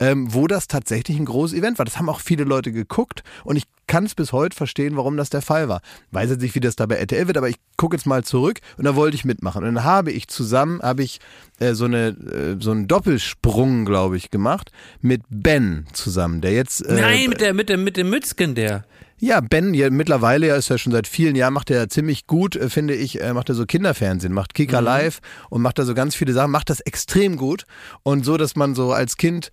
ähm, 0.00 0.32
wo 0.32 0.46
das 0.46 0.68
tatsächlich 0.68 1.18
ein 1.18 1.24
großes 1.24 1.56
Event 1.58 1.78
war. 1.78 1.84
Das 1.84 1.98
haben 1.98 2.08
auch 2.08 2.20
viele 2.20 2.44
Leute 2.44 2.72
geguckt 2.72 3.22
und 3.44 3.56
ich 3.56 3.64
kann 3.86 4.04
es 4.04 4.14
bis 4.14 4.32
heute 4.32 4.56
verstehen, 4.56 4.96
warum 4.96 5.16
das 5.16 5.30
der 5.30 5.42
Fall 5.42 5.68
war. 5.68 5.80
Weiß 6.10 6.30
jetzt 6.30 6.40
nicht, 6.40 6.54
wie 6.54 6.60
das 6.60 6.76
da 6.76 6.86
bei 6.86 6.96
RTL 6.96 7.26
wird, 7.26 7.36
aber 7.36 7.48
ich 7.48 7.56
gucke 7.76 7.96
jetzt 7.96 8.06
mal 8.06 8.24
zurück 8.24 8.60
und 8.76 8.84
da 8.84 8.96
wollte 8.96 9.14
ich 9.14 9.24
mitmachen. 9.24 9.64
Und 9.64 9.74
dann 9.74 9.84
habe 9.84 10.10
ich 10.10 10.28
zusammen, 10.28 10.80
habe 10.82 11.02
ich 11.02 11.20
äh, 11.58 11.74
so, 11.74 11.84
eine, 11.84 12.08
äh, 12.08 12.56
so 12.60 12.70
einen 12.70 12.88
Doppelsprung, 12.88 13.84
glaube 13.84 14.16
ich, 14.16 14.30
gemacht 14.30 14.72
mit 15.00 15.22
Ben 15.28 15.86
zusammen, 15.92 16.40
der 16.40 16.52
jetzt... 16.52 16.80
Äh, 16.80 17.00
Nein, 17.00 17.28
mit, 17.28 17.40
der, 17.40 17.54
mit, 17.54 17.68
dem, 17.68 17.84
mit 17.84 17.96
dem 17.96 18.10
Mützgen, 18.10 18.54
der. 18.54 18.84
Ja, 19.18 19.40
Ben, 19.40 19.74
ja, 19.74 19.90
mittlerweile 19.90 20.48
ja, 20.48 20.56
ist 20.56 20.68
ja 20.68 20.78
schon 20.78 20.92
seit 20.92 21.06
vielen 21.06 21.36
Jahren, 21.36 21.54
macht 21.54 21.70
er 21.70 21.88
ziemlich 21.88 22.26
gut, 22.26 22.56
äh, 22.56 22.68
finde 22.68 22.94
ich, 22.94 23.20
äh, 23.20 23.32
macht 23.32 23.48
er 23.48 23.54
so 23.54 23.64
Kinderfernsehen, 23.64 24.32
macht 24.32 24.54
Kika 24.54 24.80
Live 24.80 25.20
und 25.50 25.62
macht 25.62 25.78
da 25.78 25.84
so 25.84 25.94
ganz 25.94 26.14
viele 26.14 26.32
Sachen, 26.32 26.50
macht 26.50 26.70
das 26.70 26.80
extrem 26.80 27.36
gut. 27.36 27.64
Und 28.02 28.24
so, 28.24 28.36
dass 28.36 28.56
man 28.56 28.74
so 28.74 28.92
als 28.92 29.16
Kind, 29.16 29.50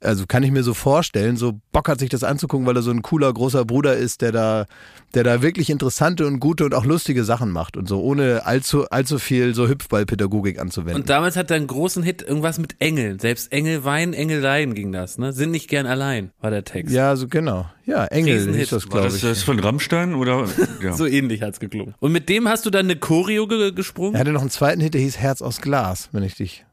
also 0.00 0.26
kann 0.26 0.42
ich 0.42 0.50
mir 0.50 0.62
so 0.62 0.74
vorstellen, 0.74 1.36
so 1.36 1.58
Bock 1.72 1.88
hat 1.88 1.98
sich 1.98 2.10
das 2.10 2.22
anzugucken, 2.22 2.66
weil 2.66 2.76
er 2.76 2.82
so 2.82 2.90
ein 2.90 3.02
cooler 3.02 3.32
großer 3.32 3.64
Bruder 3.64 3.96
ist, 3.96 4.20
der 4.20 4.32
da 4.32 4.66
der 5.14 5.24
da 5.24 5.40
wirklich 5.42 5.70
interessante 5.70 6.26
und 6.26 6.38
gute 6.38 6.64
und 6.64 6.74
auch 6.74 6.84
lustige 6.84 7.24
Sachen 7.24 7.50
macht 7.50 7.76
und 7.76 7.88
so, 7.88 8.00
ohne 8.02 8.44
allzu, 8.46 8.88
allzu 8.90 9.18
viel 9.18 9.54
so 9.54 9.66
Hüpfballpädagogik 9.68 10.58
anzuwenden. 10.58 11.00
Und 11.02 11.08
damals 11.08 11.36
hat 11.36 11.50
er 11.50 11.56
einen 11.56 11.66
großen 11.66 12.02
Hit, 12.02 12.20
irgendwas 12.22 12.58
mit 12.58 12.76
Engeln. 12.78 13.18
Selbst 13.18 13.50
Engel 13.52 13.84
weinen, 13.84 14.12
Engel 14.12 14.40
leiden 14.40 14.74
ging 14.74 14.92
das, 14.92 15.16
ne? 15.18 15.32
Sind 15.32 15.50
nicht 15.50 15.68
gern 15.68 15.86
allein, 15.86 16.30
war 16.40 16.50
der 16.50 16.64
Text. 16.64 16.94
ja, 16.94 17.16
so 17.16 17.26
genau. 17.28 17.66
Ja, 17.86 18.04
Engel 18.06 18.54
ist 18.54 18.70
das, 18.72 18.86
glaube 18.88 19.06
das, 19.06 19.16
ich. 19.16 19.22
das 19.22 19.42
von 19.42 19.58
Rammstein 19.58 20.14
oder? 20.14 20.46
Ja. 20.82 20.92
So 20.92 21.06
ähnlich 21.06 21.42
hat's 21.42 21.58
geklungen. 21.60 21.94
Und 21.98 22.12
mit 22.12 22.28
dem 22.28 22.46
hast 22.48 22.66
du 22.66 22.70
dann 22.70 22.84
eine 22.86 22.96
Choreo 22.96 23.46
ge 23.48 23.72
gesprungen? 23.72 24.14
Er 24.14 24.20
hatte 24.20 24.32
noch 24.32 24.42
einen 24.42 24.50
zweiten 24.50 24.80
Hit, 24.80 24.94
der 24.94 25.00
hieß 25.00 25.18
Herz 25.18 25.40
aus 25.42 25.60
Glas, 25.60 26.08
wenn 26.12 26.22
ich 26.22 26.34
dich 26.36 26.64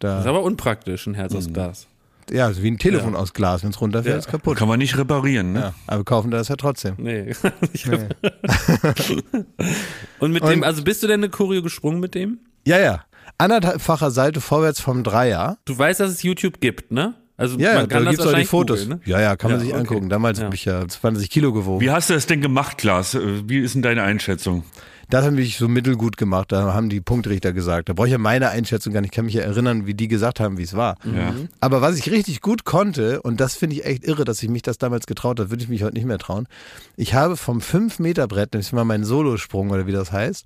Das 0.00 0.18
ist 0.18 0.24
da. 0.24 0.30
aber 0.30 0.42
unpraktisch, 0.42 1.06
ein 1.06 1.14
Herz 1.14 1.34
aus 1.34 1.52
Glas. 1.52 1.86
Ja, 2.30 2.52
so 2.52 2.62
wie 2.62 2.70
ein 2.70 2.78
Telefon 2.78 3.14
aus 3.14 3.32
Glas, 3.34 3.62
wenn 3.62 3.70
es 3.70 3.80
runterfällt, 3.80 4.14
Ja. 4.14 4.18
ist 4.18 4.28
kaputt. 4.28 4.56
Kann 4.56 4.66
man 4.68 4.78
nicht 4.78 4.96
reparieren, 4.98 5.52
ne? 5.52 5.60
Ja, 5.60 5.74
aber 5.86 6.00
wir 6.00 6.04
kaufen 6.04 6.30
das 6.30 6.48
ja 6.48 6.56
trotzdem. 6.56 6.94
Nee. 6.98 7.32
Ich 7.72 7.86
Und 10.18 10.32
mit 10.32 10.42
dem, 10.44 10.62
also 10.62 10.82
bist 10.82 11.02
du 11.02 11.06
denn 11.06 11.20
eine 11.20 11.30
Choreo 11.30 11.62
gesprungen 11.62 12.00
mit 12.00 12.14
dem? 12.14 12.38
Ja, 12.66 12.78
ja. 12.78 13.04
Anderthalbfacher 13.38 14.10
Seite 14.10 14.40
vorwärts 14.40 14.80
vom 14.80 15.04
Dreier. 15.04 15.58
Du 15.64 15.76
weißt, 15.76 16.00
dass 16.00 16.10
es 16.10 16.22
YouTube 16.22 16.60
gibt, 16.60 16.90
ne? 16.90 17.14
Also 17.36 17.58
Ja, 17.58 17.70
ja, 17.72 17.74
man 17.80 17.88
kann 17.88 18.04
da 18.04 18.10
das 18.10 18.16
gibt's 18.18 18.32
auch 18.32 18.38
die 18.38 18.44
Fotos. 18.46 18.80
googeln, 18.84 19.00
ne? 19.04 19.10
Ja, 19.10 19.20
ja, 19.20 19.36
kann 19.36 19.50
man 19.50 19.60
Ja, 19.60 19.64
sich 19.66 19.74
okay. 19.74 19.80
angucken. 19.80 20.08
Damals 20.08 20.38
Ja. 20.38 20.46
habe 20.46 20.54
ich 20.54 20.64
ja 20.64 20.86
20 20.88 21.28
Kilo 21.28 21.52
gewogen. 21.52 21.80
Wie 21.82 21.90
hast 21.90 22.08
du 22.08 22.14
das 22.14 22.26
denn 22.26 22.40
gemacht, 22.40 22.78
Klaas? 22.78 23.16
Wie 23.46 23.58
ist 23.58 23.74
denn 23.74 23.82
deine 23.82 24.02
Einschätzung? 24.04 24.64
Das 25.08 25.24
habe 25.24 25.40
ich 25.40 25.56
so 25.56 25.68
mittelgut 25.68 26.16
gemacht. 26.16 26.50
Da 26.50 26.74
haben 26.74 26.88
die 26.88 27.00
Punktrichter 27.00 27.52
gesagt. 27.52 27.88
Da 27.88 27.92
brauche 27.92 28.08
ich 28.08 28.12
ja 28.12 28.18
meine 28.18 28.48
Einschätzung 28.50 28.92
gar 28.92 29.00
nicht. 29.00 29.12
Ich 29.12 29.16
kann 29.16 29.26
mich 29.26 29.34
ja 29.34 29.42
erinnern, 29.42 29.86
wie 29.86 29.94
die 29.94 30.08
gesagt 30.08 30.40
haben, 30.40 30.58
wie 30.58 30.64
es 30.64 30.74
war. 30.74 30.96
Ja. 31.04 31.34
Aber 31.60 31.80
was 31.80 31.96
ich 31.96 32.10
richtig 32.10 32.40
gut 32.40 32.64
konnte, 32.64 33.22
und 33.22 33.40
das 33.40 33.54
finde 33.54 33.76
ich 33.76 33.84
echt 33.84 34.04
irre, 34.04 34.24
dass 34.24 34.42
ich 34.42 34.48
mich 34.48 34.62
das 34.62 34.78
damals 34.78 35.06
getraut 35.06 35.38
habe, 35.38 35.50
würde 35.50 35.62
ich 35.62 35.68
mich 35.68 35.82
heute 35.82 35.94
nicht 35.94 36.06
mehr 36.06 36.18
trauen. 36.18 36.48
Ich 36.96 37.14
habe 37.14 37.36
vom 37.36 37.58
5-Meter-Brett, 37.58 38.54
das 38.54 38.66
ist 38.66 38.72
mal 38.72 38.84
mein 38.84 39.04
Solosprung 39.04 39.70
oder 39.70 39.86
wie 39.86 39.92
das 39.92 40.10
heißt, 40.10 40.44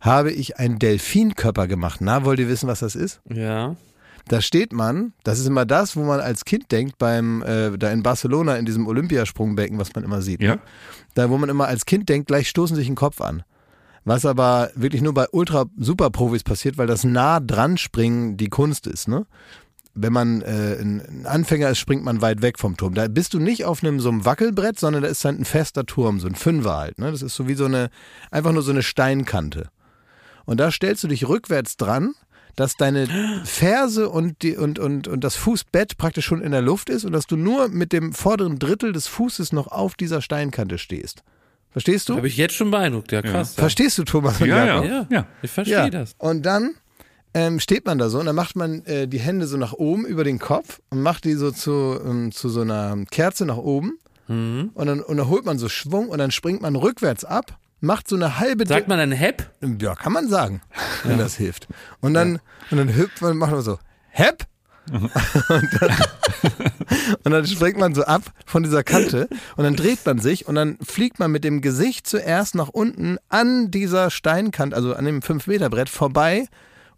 habe 0.00 0.30
ich 0.30 0.58
einen 0.58 0.78
Delfinkörper 0.78 1.66
gemacht. 1.66 2.00
Na, 2.00 2.24
wollt 2.24 2.38
ihr 2.38 2.48
wissen, 2.48 2.68
was 2.68 2.80
das 2.80 2.94
ist? 2.94 3.20
Ja. 3.28 3.76
Da 4.28 4.42
steht 4.42 4.72
man, 4.72 5.14
das 5.24 5.38
ist 5.38 5.46
immer 5.46 5.64
das, 5.64 5.96
wo 5.96 6.02
man 6.04 6.20
als 6.20 6.44
Kind 6.44 6.70
denkt, 6.70 6.98
beim, 6.98 7.42
äh, 7.42 7.76
da 7.78 7.90
in 7.90 8.02
Barcelona, 8.02 8.56
in 8.56 8.66
diesem 8.66 8.86
Olympiasprungbecken, 8.86 9.78
was 9.78 9.94
man 9.94 10.04
immer 10.04 10.20
sieht. 10.20 10.42
Ja. 10.42 10.56
Ne? 10.56 10.60
Da, 11.14 11.30
wo 11.30 11.38
man 11.38 11.48
immer 11.48 11.66
als 11.66 11.86
Kind 11.86 12.08
denkt, 12.08 12.28
gleich 12.28 12.48
stoßen 12.48 12.76
sich 12.76 12.86
den 12.86 12.94
Kopf 12.94 13.20
an. 13.20 13.42
Was 14.08 14.24
aber 14.24 14.70
wirklich 14.74 15.02
nur 15.02 15.12
bei 15.12 15.26
Ultra-Super-Profis 15.30 16.42
passiert, 16.42 16.78
weil 16.78 16.86
das 16.86 17.04
nah 17.04 17.40
dran 17.40 17.76
springen 17.76 18.38
die 18.38 18.48
Kunst 18.48 18.86
ist, 18.86 19.06
ne? 19.06 19.26
Wenn 19.92 20.14
man 20.14 20.40
äh, 20.40 20.80
ein 20.80 21.26
Anfänger 21.26 21.68
ist, 21.68 21.78
springt 21.78 22.04
man 22.04 22.22
weit 22.22 22.40
weg 22.40 22.58
vom 22.58 22.78
Turm. 22.78 22.94
Da 22.94 23.06
bist 23.08 23.34
du 23.34 23.38
nicht 23.38 23.66
auf 23.66 23.82
einem 23.82 24.00
so 24.00 24.08
einem 24.08 24.24
Wackelbrett, 24.24 24.80
sondern 24.80 25.02
da 25.02 25.10
ist 25.10 25.26
dann 25.26 25.36
ein 25.36 25.44
fester 25.44 25.84
Turm, 25.84 26.20
so 26.20 26.26
ein 26.26 26.36
Fünfer 26.36 26.78
halt. 26.78 26.98
Ne? 26.98 27.10
Das 27.10 27.20
ist 27.20 27.34
so 27.34 27.48
wie 27.48 27.54
so 27.54 27.66
eine, 27.66 27.90
einfach 28.30 28.52
nur 28.52 28.62
so 28.62 28.70
eine 28.70 28.82
Steinkante. 28.82 29.68
Und 30.46 30.58
da 30.58 30.70
stellst 30.70 31.04
du 31.04 31.08
dich 31.08 31.28
rückwärts 31.28 31.76
dran, 31.76 32.14
dass 32.56 32.76
deine 32.76 33.08
Ferse 33.44 34.08
und, 34.08 34.40
die, 34.40 34.56
und, 34.56 34.78
und, 34.78 35.06
und 35.06 35.22
das 35.22 35.36
Fußbett 35.36 35.98
praktisch 35.98 36.24
schon 36.24 36.40
in 36.40 36.52
der 36.52 36.62
Luft 36.62 36.88
ist 36.88 37.04
und 37.04 37.12
dass 37.12 37.26
du 37.26 37.36
nur 37.36 37.68
mit 37.68 37.92
dem 37.92 38.14
vorderen 38.14 38.58
Drittel 38.58 38.92
des 38.92 39.06
Fußes 39.06 39.52
noch 39.52 39.66
auf 39.66 39.96
dieser 39.96 40.22
Steinkante 40.22 40.78
stehst. 40.78 41.24
Verstehst 41.70 42.08
du? 42.08 42.16
Habe 42.16 42.28
ich 42.28 42.36
jetzt 42.36 42.54
schon 42.54 42.70
beeindruckt, 42.70 43.12
ja 43.12 43.22
krass. 43.22 43.54
Verstehst 43.54 43.98
du, 43.98 44.04
Thomas? 44.04 44.38
Ja, 44.40 44.64
ja. 44.64 44.84
Ja, 44.84 45.06
Ja. 45.10 45.26
ich 45.42 45.50
verstehe 45.50 45.76
Ja. 45.76 45.90
das. 45.90 46.14
Und 46.18 46.44
dann 46.46 46.74
ähm, 47.34 47.60
steht 47.60 47.84
man 47.86 47.98
da 47.98 48.08
so 48.08 48.18
und 48.18 48.26
dann 48.26 48.34
macht 48.34 48.56
man 48.56 48.84
äh, 48.86 49.06
die 49.06 49.18
Hände 49.20 49.46
so 49.46 49.56
nach 49.58 49.74
oben 49.74 50.06
über 50.06 50.24
den 50.24 50.38
Kopf 50.38 50.80
und 50.90 51.02
macht 51.02 51.24
die 51.24 51.34
so 51.34 51.50
zu, 51.50 52.00
ähm, 52.04 52.32
zu 52.32 52.48
so 52.48 52.62
einer 52.62 52.96
Kerze 53.10 53.44
nach 53.44 53.58
oben. 53.58 53.98
Mhm. 54.28 54.70
Und, 54.74 54.86
dann, 54.86 55.00
und 55.00 55.16
dann 55.18 55.28
holt 55.28 55.44
man 55.44 55.58
so 55.58 55.68
Schwung 55.68 56.08
und 56.08 56.18
dann 56.18 56.30
springt 56.30 56.62
man 56.62 56.74
rückwärts 56.74 57.24
ab, 57.24 57.58
macht 57.80 58.08
so 58.08 58.16
eine 58.16 58.38
halbe 58.40 58.66
Sagt 58.66 58.88
man 58.88 58.98
dann 58.98 59.12
Hep? 59.12 59.50
Ja, 59.80 59.94
kann 59.94 60.12
man 60.12 60.28
sagen, 60.28 60.62
wenn 61.04 61.18
das 61.18 61.36
hilft. 61.36 61.68
Und 62.00 62.14
dann, 62.14 62.40
und 62.70 62.78
dann 62.78 62.94
hüpft 62.94 63.22
man, 63.22 63.36
macht 63.36 63.52
man 63.52 63.62
so, 63.62 63.78
hepp. 64.08 64.44
Und, 64.90 65.68
dann, 65.80 65.96
und 67.24 67.32
dann 67.32 67.46
springt 67.46 67.78
man 67.78 67.94
so 67.94 68.04
ab 68.04 68.22
von 68.46 68.62
dieser 68.62 68.82
Kante 68.82 69.28
und 69.56 69.64
dann 69.64 69.76
dreht 69.76 70.04
man 70.04 70.18
sich 70.18 70.46
und 70.46 70.54
dann 70.54 70.78
fliegt 70.82 71.18
man 71.18 71.30
mit 71.30 71.44
dem 71.44 71.60
Gesicht 71.60 72.06
zuerst 72.06 72.54
nach 72.54 72.68
unten 72.68 73.18
an 73.28 73.70
dieser 73.70 74.10
Steinkante, 74.10 74.76
also 74.76 74.94
an 74.94 75.04
dem 75.04 75.20
5-Meter-Brett 75.20 75.88
vorbei 75.88 76.46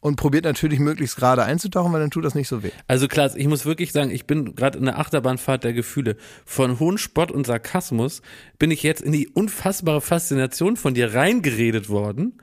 und 0.01 0.17
probiert 0.17 0.45
natürlich 0.45 0.79
möglichst 0.79 1.17
gerade 1.17 1.45
einzutauchen, 1.45 1.93
weil 1.93 2.01
dann 2.01 2.11
tut 2.11 2.25
das 2.25 2.35
nicht 2.35 2.49
so 2.49 2.63
weh. 2.63 2.71
Also 2.87 3.07
Klaas, 3.07 3.35
ich 3.37 3.47
muss 3.47 3.67
wirklich 3.67 3.93
sagen, 3.93 4.11
ich 4.11 4.27
bin 4.27 4.55
gerade 4.55 4.79
in 4.79 4.87
der 4.87 4.99
Achterbahnfahrt 4.99 5.63
der 5.63 5.73
Gefühle. 5.73 6.17
Von 6.45 6.81
hohen 6.81 6.99
Spott 6.99 7.31
und 7.31 7.47
Sarkasmus 7.47 8.23
bin 8.59 8.71
ich 8.71 8.83
jetzt 8.83 9.03
in 9.03 9.13
die 9.13 9.29
unfassbare 9.29 10.01
Faszination 10.01 10.77
von 10.77 10.95
dir 10.95 11.15
reingeredet 11.15 11.89
worden. 11.89 12.39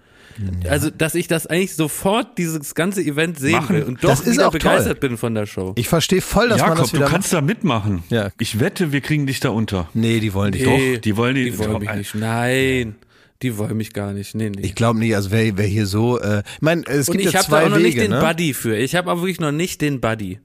Also, 0.70 0.90
dass 0.90 1.16
ich 1.16 1.28
das 1.28 1.48
eigentlich 1.48 1.76
sofort 1.76 2.38
dieses 2.38 2.76
ganze 2.76 3.02
Event 3.02 3.40
sehen 3.40 3.54
Machen. 3.54 3.76
will 3.76 3.84
und 3.84 4.04
doch 4.04 4.10
Das 4.10 4.22
ist 4.22 4.34
wieder 4.34 4.48
auch 4.48 4.52
toll. 4.52 4.60
begeistert 4.60 5.00
bin 5.00 5.18
von 5.18 5.34
der 5.36 5.46
Show. 5.46 5.74
Ich 5.76 5.88
verstehe 5.88 6.22
voll, 6.22 6.50
dass 6.50 6.60
man 6.60 6.70
Jakob, 6.70 6.84
das 6.84 6.92
du 6.92 6.98
wieder 6.98 7.08
kannst 7.08 7.34
da 7.34 7.42
mitmachen. 7.42 8.04
Ja. 8.10 8.30
Ich 8.40 8.60
wette, 8.60 8.92
wir 8.92 9.02
kriegen 9.02 9.26
dich 9.28 9.40
da 9.40 9.50
unter. 9.50 9.90
Nee, 9.94 10.20
die 10.20 10.34
wollen 10.34 10.52
dich 10.52 10.66
Nee, 10.66 10.96
Doch, 10.96 11.02
die 11.02 11.18
wollen 11.18 11.36
die- 11.36 11.46
die 11.52 11.58
wollen 11.58 11.80
mich 11.80 11.90
doch, 11.90 11.96
nicht. 11.96 12.16
Nein, 12.16 12.96
die 13.42 13.58
wollen 13.58 13.78
mich 13.78 13.94
gar 13.94 14.14
nicht. 14.14 14.36
Nee, 14.36 14.50
nee. 14.50 14.62
Ich 14.62 14.76
glaube 14.76 15.00
nicht, 15.00 15.16
also 15.16 15.32
wer, 15.32 15.58
wer 15.58 15.66
hier 15.66 15.86
so, 15.86 16.20
äh, 16.20 16.44
ich 16.56 16.62
meine, 16.62 16.84
es 16.88 17.08
und 17.10 17.18
gibt 17.18 17.28
ich 17.28 17.34
ja 17.34 17.40
habe 17.40 17.52
da 17.52 17.58
zwei 17.60 17.66
auch 17.66 17.70
noch 17.70 17.78
Wege, 17.78 17.86
nicht 17.88 17.98
den 18.00 18.12
ne? 18.12 18.20
Buddy 18.20 18.54
für. 18.54 18.76
Ich 18.78 18.96
habe 18.96 19.12
auch 19.12 19.18
wirklich 19.22 19.40
noch 19.40 19.52
nicht 19.52 19.82
den 19.82 20.02
Buddy. 20.02 20.40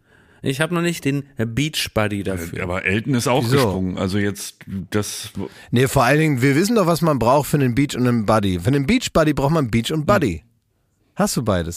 Ich 0.44 0.61
habe 0.61 0.74
noch 0.74 0.83
nicht 0.83 1.05
den 1.05 1.24
Beach 1.38 1.90
Buddy 1.94 2.22
dafür. 2.24 2.64
Aber 2.64 2.85
Elton 2.85 3.14
ist 3.14 3.28
auch 3.28 3.44
Wieso? 3.44 3.57
gesprungen. 3.57 3.96
Also 3.96 4.18
jetzt, 4.18 4.57
das, 4.90 5.31
Nee, 5.70 5.87
vor 5.87 6.02
allen 6.05 6.18
Dingen, 6.18 6.42
wir 6.42 6.57
wissen 6.57 6.74
doch, 6.76 6.87
was 6.87 7.00
man 7.00 7.18
braucht 7.20 7.48
für 7.48 7.57
einen 7.59 7.74
Beach 7.76 7.96
und 7.96 8.07
einen 8.09 8.26
Buddy. 8.26 8.59
Für 8.59 8.68
einen 8.68 8.87
Beach 8.87 9.12
Buddy 9.12 9.35
braucht 9.35 9.52
man 9.52 9.70
Beach 9.70 9.92
und 9.92 10.05
Buddy. 10.05 10.42
Hast 11.14 11.37
du 11.37 11.42
beides? 11.42 11.76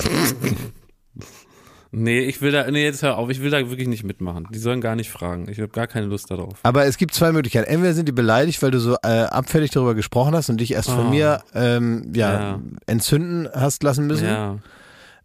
Nee, 1.98 2.20
ich 2.22 2.42
will 2.42 2.52
da, 2.52 2.70
nee, 2.70 2.84
jetzt 2.84 3.04
hör 3.04 3.18
auf, 3.18 3.30
ich 3.30 3.42
will 3.42 3.52
da 3.52 3.58
wirklich 3.70 3.88
nicht 3.88 4.04
mitmachen. 4.04 4.48
Die 4.52 4.60
sollen 4.60 4.82
gar 4.82 4.96
nicht 4.98 5.10
fragen. 5.10 5.48
Ich 5.50 5.60
habe 5.60 5.70
gar 5.70 5.88
keine 5.88 6.08
Lust 6.08 6.30
darauf. 6.30 6.56
Aber 6.64 6.86
es 6.86 6.98
gibt 6.98 7.14
zwei 7.14 7.32
Möglichkeiten. 7.32 7.70
Entweder 7.70 7.94
sind 7.94 8.08
die 8.10 8.12
beleidigt, 8.12 8.62
weil 8.62 8.72
du 8.72 8.80
so 8.80 8.96
äh, 9.04 9.08
abfällig 9.08 9.72
darüber 9.72 9.96
gesprochen 9.96 10.36
hast 10.36 10.50
und 10.50 10.60
dich 10.60 10.74
erst 10.74 10.90
von 10.90 11.08
Oh. 11.08 11.10
mir 11.10 11.42
ähm, 11.54 12.12
ja, 12.14 12.34
Ja. 12.34 12.62
entzünden 12.88 13.48
hast 13.54 13.82
lassen 13.84 14.08
müssen. 14.08 14.26
Ja. 14.28 14.58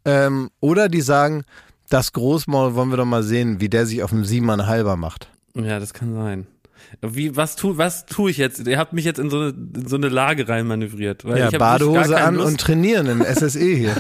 Ähm, 0.05 0.51
oder 0.61 0.89
die 0.89 1.01
sagen, 1.01 1.43
das 1.91 2.13
Großmaul 2.13 2.75
wollen 2.75 2.89
wir 2.91 2.97
doch 2.97 3.05
mal 3.05 3.23
sehen, 3.23 3.61
wie 3.61 3.69
der 3.69 3.85
sich 3.87 4.03
auf 4.03 4.11
dem 4.11 4.25
Siebeneinhalber 4.25 4.97
macht. 4.97 5.29
Ja, 5.55 5.79
das 5.79 5.93
kann 5.95 6.15
sein. 6.15 6.47
Wie, 7.03 7.37
was 7.37 7.55
tu, 7.57 7.77
was 7.79 8.07
tue 8.07 8.31
ich 8.31 8.37
jetzt? 8.39 8.67
Ihr 8.67 8.79
habt 8.79 8.93
mich 8.93 9.05
jetzt 9.05 9.19
in 9.21 9.31
so 9.31 9.39
eine, 9.39 9.49
in 9.51 9.87
so 9.87 9.97
eine 9.97 10.09
Lage 10.09 10.49
reinmanövriert. 10.49 11.25
Weil 11.25 11.39
Ja, 11.39 11.49
ich 11.51 11.59
Badehose 11.59 12.21
an 12.21 12.35
Lust, 12.37 12.49
und 12.49 12.61
trainieren 12.61 13.07
im 13.07 13.23
SSE 13.23 13.61
hier. 13.61 13.95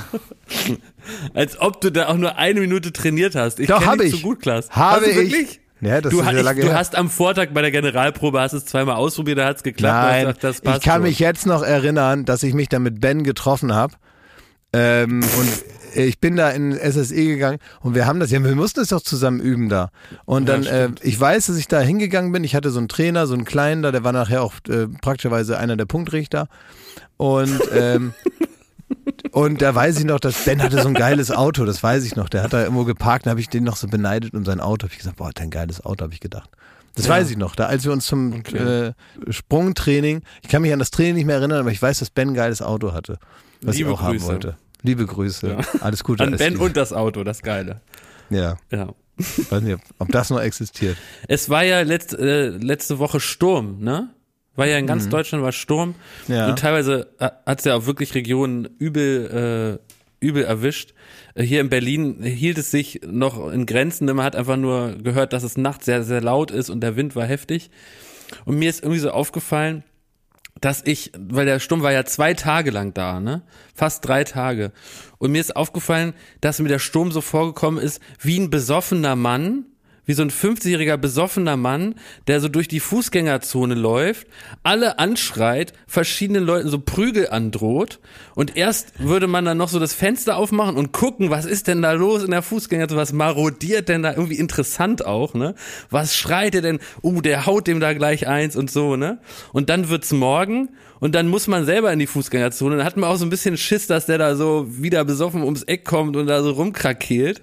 Als 1.34 1.60
ob 1.60 1.80
du 1.80 1.90
da 1.90 2.08
auch 2.08 2.16
nur 2.16 2.36
eine 2.36 2.60
Minute 2.60 2.92
trainiert 2.92 3.34
hast. 3.34 3.60
Ich 3.60 3.68
Doch, 3.68 3.84
habe 3.84 4.04
ich. 4.04 4.12
so 4.12 4.18
gut, 4.18 4.40
Klaas. 4.40 4.70
Habe 4.70 5.06
hast 5.06 5.16
du 5.16 5.20
ich. 5.22 5.32
Wirklich? 5.32 5.60
Ja, 5.82 6.00
das 6.00 6.12
du 6.12 6.20
ist 6.20 6.26
ja 6.26 6.36
ich, 6.38 6.42
lange 6.44 6.60
du 6.60 6.66
her. 6.68 6.76
hast 6.78 6.94
am 6.94 7.08
Vortag 7.08 7.48
bei 7.54 7.62
der 7.62 7.70
Generalprobe, 7.70 8.38
hast 8.40 8.52
es 8.52 8.66
zweimal 8.66 8.96
ausprobiert, 8.96 9.38
da 9.38 9.46
hat 9.46 9.56
es 9.58 9.62
geklappt. 9.62 9.94
du 10.04 10.08
Nein, 10.08 10.20
gesagt, 10.26 10.44
das 10.44 10.60
passt 10.60 10.78
ich 10.78 10.84
kann 10.84 10.94
schon. 10.96 11.02
mich 11.04 11.18
jetzt 11.20 11.46
noch 11.46 11.62
erinnern, 11.62 12.24
dass 12.26 12.42
ich 12.42 12.52
mich 12.54 12.68
da 12.68 12.78
mit 12.78 13.00
Ben 13.00 13.24
getroffen 13.24 13.72
habe. 13.74 13.94
Ähm, 14.72 15.20
und 15.38 15.48
ich 15.94 16.18
bin 16.20 16.36
da 16.36 16.50
in 16.50 16.72
SSE 16.72 17.14
gegangen 17.14 17.58
und 17.80 17.94
wir 17.94 18.06
haben 18.06 18.20
das, 18.20 18.30
ja, 18.30 18.42
wir 18.42 18.54
mussten 18.54 18.80
es 18.80 18.88
doch 18.88 19.00
zusammen 19.02 19.40
üben 19.40 19.68
da. 19.68 19.90
Und 20.24 20.48
Ja, 20.48 20.56
dann, 20.58 20.66
äh, 20.66 20.90
ich 21.02 21.18
weiß, 21.20 21.46
dass 21.46 21.56
ich 21.56 21.68
da 21.68 21.80
hingegangen 21.80 22.32
bin. 22.32 22.44
Ich 22.44 22.54
hatte 22.54 22.70
so 22.70 22.78
einen 22.78 22.88
Trainer, 22.88 23.26
so 23.26 23.34
einen 23.34 23.44
kleinen 23.44 23.82
da, 23.82 23.92
der 23.92 24.04
war 24.04 24.12
nachher 24.12 24.42
auch 24.42 24.54
äh, 24.68 24.86
praktischerweise 24.88 25.58
einer 25.58 25.76
der 25.76 25.86
Punktrichter. 25.86 26.48
Und, 27.16 27.60
ähm, 27.72 28.12
und 29.32 29.62
da 29.62 29.74
weiß 29.74 29.98
ich 29.98 30.04
noch, 30.04 30.20
dass 30.20 30.44
Ben 30.44 30.62
hatte 30.62 30.80
so 30.82 30.88
ein 30.88 30.94
geiles 30.94 31.30
Auto, 31.30 31.64
das 31.64 31.82
weiß 31.82 32.04
ich 32.04 32.16
noch. 32.16 32.28
Der 32.28 32.42
hat 32.42 32.52
da 32.52 32.62
irgendwo 32.62 32.84
geparkt, 32.84 33.26
da 33.26 33.30
habe 33.30 33.40
ich 33.40 33.48
den 33.48 33.64
noch 33.64 33.76
so 33.76 33.86
beneidet 33.88 34.34
um 34.34 34.44
sein 34.44 34.60
Auto. 34.60 34.84
Hab 34.86 34.92
ich 34.92 34.98
gesagt, 34.98 35.16
boah, 35.16 35.28
hat 35.28 35.38
der 35.38 35.44
ein 35.44 35.50
geiles 35.50 35.84
Auto, 35.84 36.04
habe 36.04 36.14
ich 36.14 36.20
gedacht. 36.20 36.50
Das 36.96 37.06
Ja. 37.06 37.12
weiß 37.12 37.30
ich 37.30 37.36
noch, 37.36 37.54
da 37.54 37.66
als 37.66 37.84
wir 37.84 37.92
uns 37.92 38.06
zum 38.06 38.32
Okay. 38.40 38.88
äh, 38.88 38.92
Sprungtraining, 39.32 40.22
ich 40.42 40.48
kann 40.48 40.62
mich 40.62 40.72
an 40.72 40.80
das 40.80 40.90
Training 40.90 41.14
nicht 41.14 41.24
mehr 41.26 41.36
erinnern, 41.36 41.60
aber 41.60 41.70
ich 41.70 41.80
weiß, 41.80 42.00
dass 42.00 42.10
Ben 42.10 42.30
ein 42.30 42.34
geiles 42.34 42.62
Auto 42.62 42.92
hatte, 42.92 43.18
was 43.62 43.76
Liebe 43.76 43.90
ich 43.90 43.94
auch 43.96 44.02
haben 44.02 44.12
Grüße. 44.18 44.26
wollte. 44.26 44.56
Liebe 44.82 45.06
Grüße, 45.06 45.48
Ja. 45.48 45.58
alles 45.80 46.04
Gute. 46.04 46.24
An 46.24 46.36
Ben 46.36 46.56
und 46.56 46.76
das 46.76 46.92
Auto, 46.92 47.24
das 47.24 47.42
Geile. 47.42 47.80
Ja, 48.30 48.56
Ja. 48.70 48.94
weiß 49.50 49.62
nicht, 49.62 49.78
ob, 49.98 50.08
das 50.08 50.30
noch 50.30 50.40
existiert. 50.40 50.96
Es 51.28 51.50
war 51.50 51.62
ja 51.64 51.82
letzt, 51.82 52.14
äh, 52.18 52.48
letzte 52.48 52.98
Woche 52.98 53.20
Sturm, 53.20 53.80
ne? 53.80 54.10
War 54.56 54.66
ja 54.66 54.78
in 54.78 54.86
ganz 54.86 55.08
Deutschland 55.08 55.44
war 55.44 55.52
Sturm. 55.52 55.94
Mhm. 56.28 56.34
Ja. 56.34 56.48
Und 56.50 56.58
teilweise 56.58 57.08
hat 57.18 57.58
es 57.60 57.64
ja 57.64 57.74
auch 57.76 57.86
wirklich 57.86 58.14
Regionen 58.14 58.66
übel, 58.78 59.78
äh, 60.20 60.24
übel 60.24 60.42
erwischt. 60.44 60.92
Äh, 61.34 61.44
Hier 61.44 61.60
in 61.60 61.68
Berlin 61.70 62.22
hielt 62.22 62.58
es 62.58 62.70
sich 62.70 63.00
noch 63.06 63.50
in 63.52 63.64
Grenzen. 63.66 64.06
Man 64.06 64.22
hat 64.24 64.36
einfach 64.36 64.56
nur 64.56 64.96
gehört, 64.96 65.32
dass 65.32 65.42
es 65.44 65.56
nachts 65.56 65.86
sehr, 65.86 66.02
sehr 66.02 66.20
laut 66.20 66.50
ist 66.50 66.68
und 66.70 66.80
der 66.80 66.96
Wind 66.96 67.14
war 67.16 67.24
heftig. 67.26 67.70
Und 68.44 68.58
mir 68.58 68.68
ist 68.70 68.82
irgendwie 68.82 69.00
so 69.00 69.10
aufgefallen, 69.10 69.82
dass 70.60 70.82
ich, 70.84 71.12
weil 71.16 71.46
der 71.46 71.60
Sturm 71.60 71.82
war 71.82 71.92
ja 71.92 72.04
zwei 72.04 72.34
Tage 72.34 72.70
lang 72.70 72.92
da, 72.94 73.20
ne? 73.20 73.42
Fast 73.74 74.06
drei 74.06 74.24
Tage. 74.24 74.72
Und 75.18 75.32
mir 75.32 75.40
ist 75.40 75.56
aufgefallen, 75.56 76.14
dass 76.40 76.58
mir 76.58 76.68
der 76.68 76.78
Sturm 76.78 77.12
so 77.12 77.20
vorgekommen 77.20 77.82
ist, 77.82 78.00
wie 78.18 78.38
ein 78.38 78.50
besoffener 78.50 79.16
Mann, 79.16 79.64
wie 80.10 80.14
so 80.14 80.22
ein 80.22 80.30
50-jähriger 80.32 80.96
besoffener 80.96 81.56
Mann, 81.56 81.94
der 82.26 82.40
so 82.40 82.48
durch 82.48 82.66
die 82.66 82.80
Fußgängerzone 82.80 83.76
läuft, 83.76 84.26
alle 84.64 84.98
anschreit, 84.98 85.72
verschiedenen 85.86 86.42
Leuten 86.42 86.68
so 86.68 86.80
Prügel 86.80 87.30
androht 87.30 88.00
und 88.34 88.56
erst 88.56 88.98
würde 88.98 89.28
man 89.28 89.44
dann 89.44 89.56
noch 89.56 89.68
so 89.68 89.78
das 89.78 89.94
Fenster 89.94 90.36
aufmachen 90.36 90.76
und 90.76 90.90
gucken, 90.90 91.30
was 91.30 91.44
ist 91.44 91.68
denn 91.68 91.80
da 91.80 91.92
los 91.92 92.24
in 92.24 92.32
der 92.32 92.42
Fußgängerzone, 92.42 93.00
was 93.00 93.12
marodiert 93.12 93.88
denn 93.88 94.02
da 94.02 94.10
irgendwie 94.10 94.34
interessant 94.34 95.06
auch, 95.06 95.34
ne? 95.34 95.54
Was 95.90 96.16
schreit 96.16 96.56
er 96.56 96.62
denn? 96.62 96.80
Uh, 97.04 97.20
der 97.20 97.46
haut 97.46 97.68
dem 97.68 97.78
da 97.78 97.92
gleich 97.92 98.26
eins 98.26 98.56
und 98.56 98.68
so, 98.68 98.96
ne? 98.96 99.20
Und 99.52 99.70
dann 99.70 99.90
wird's 99.90 100.10
morgen 100.10 100.70
und 101.00 101.14
dann 101.14 101.28
muss 101.28 101.46
man 101.46 101.64
selber 101.64 101.92
in 101.92 101.98
die 101.98 102.06
Fußgängerzone. 102.06 102.78
Dann 102.78 102.84
hat 102.84 102.96
man 102.96 103.10
auch 103.10 103.16
so 103.16 103.24
ein 103.24 103.30
bisschen 103.30 103.56
Schiss, 103.56 103.86
dass 103.86 104.06
der 104.06 104.18
da 104.18 104.36
so 104.36 104.66
wieder 104.68 105.04
besoffen 105.04 105.42
ums 105.44 105.62
Eck 105.62 105.84
kommt 105.84 106.16
und 106.16 106.26
da 106.26 106.42
so 106.42 106.50
rumkrakeelt. 106.50 107.40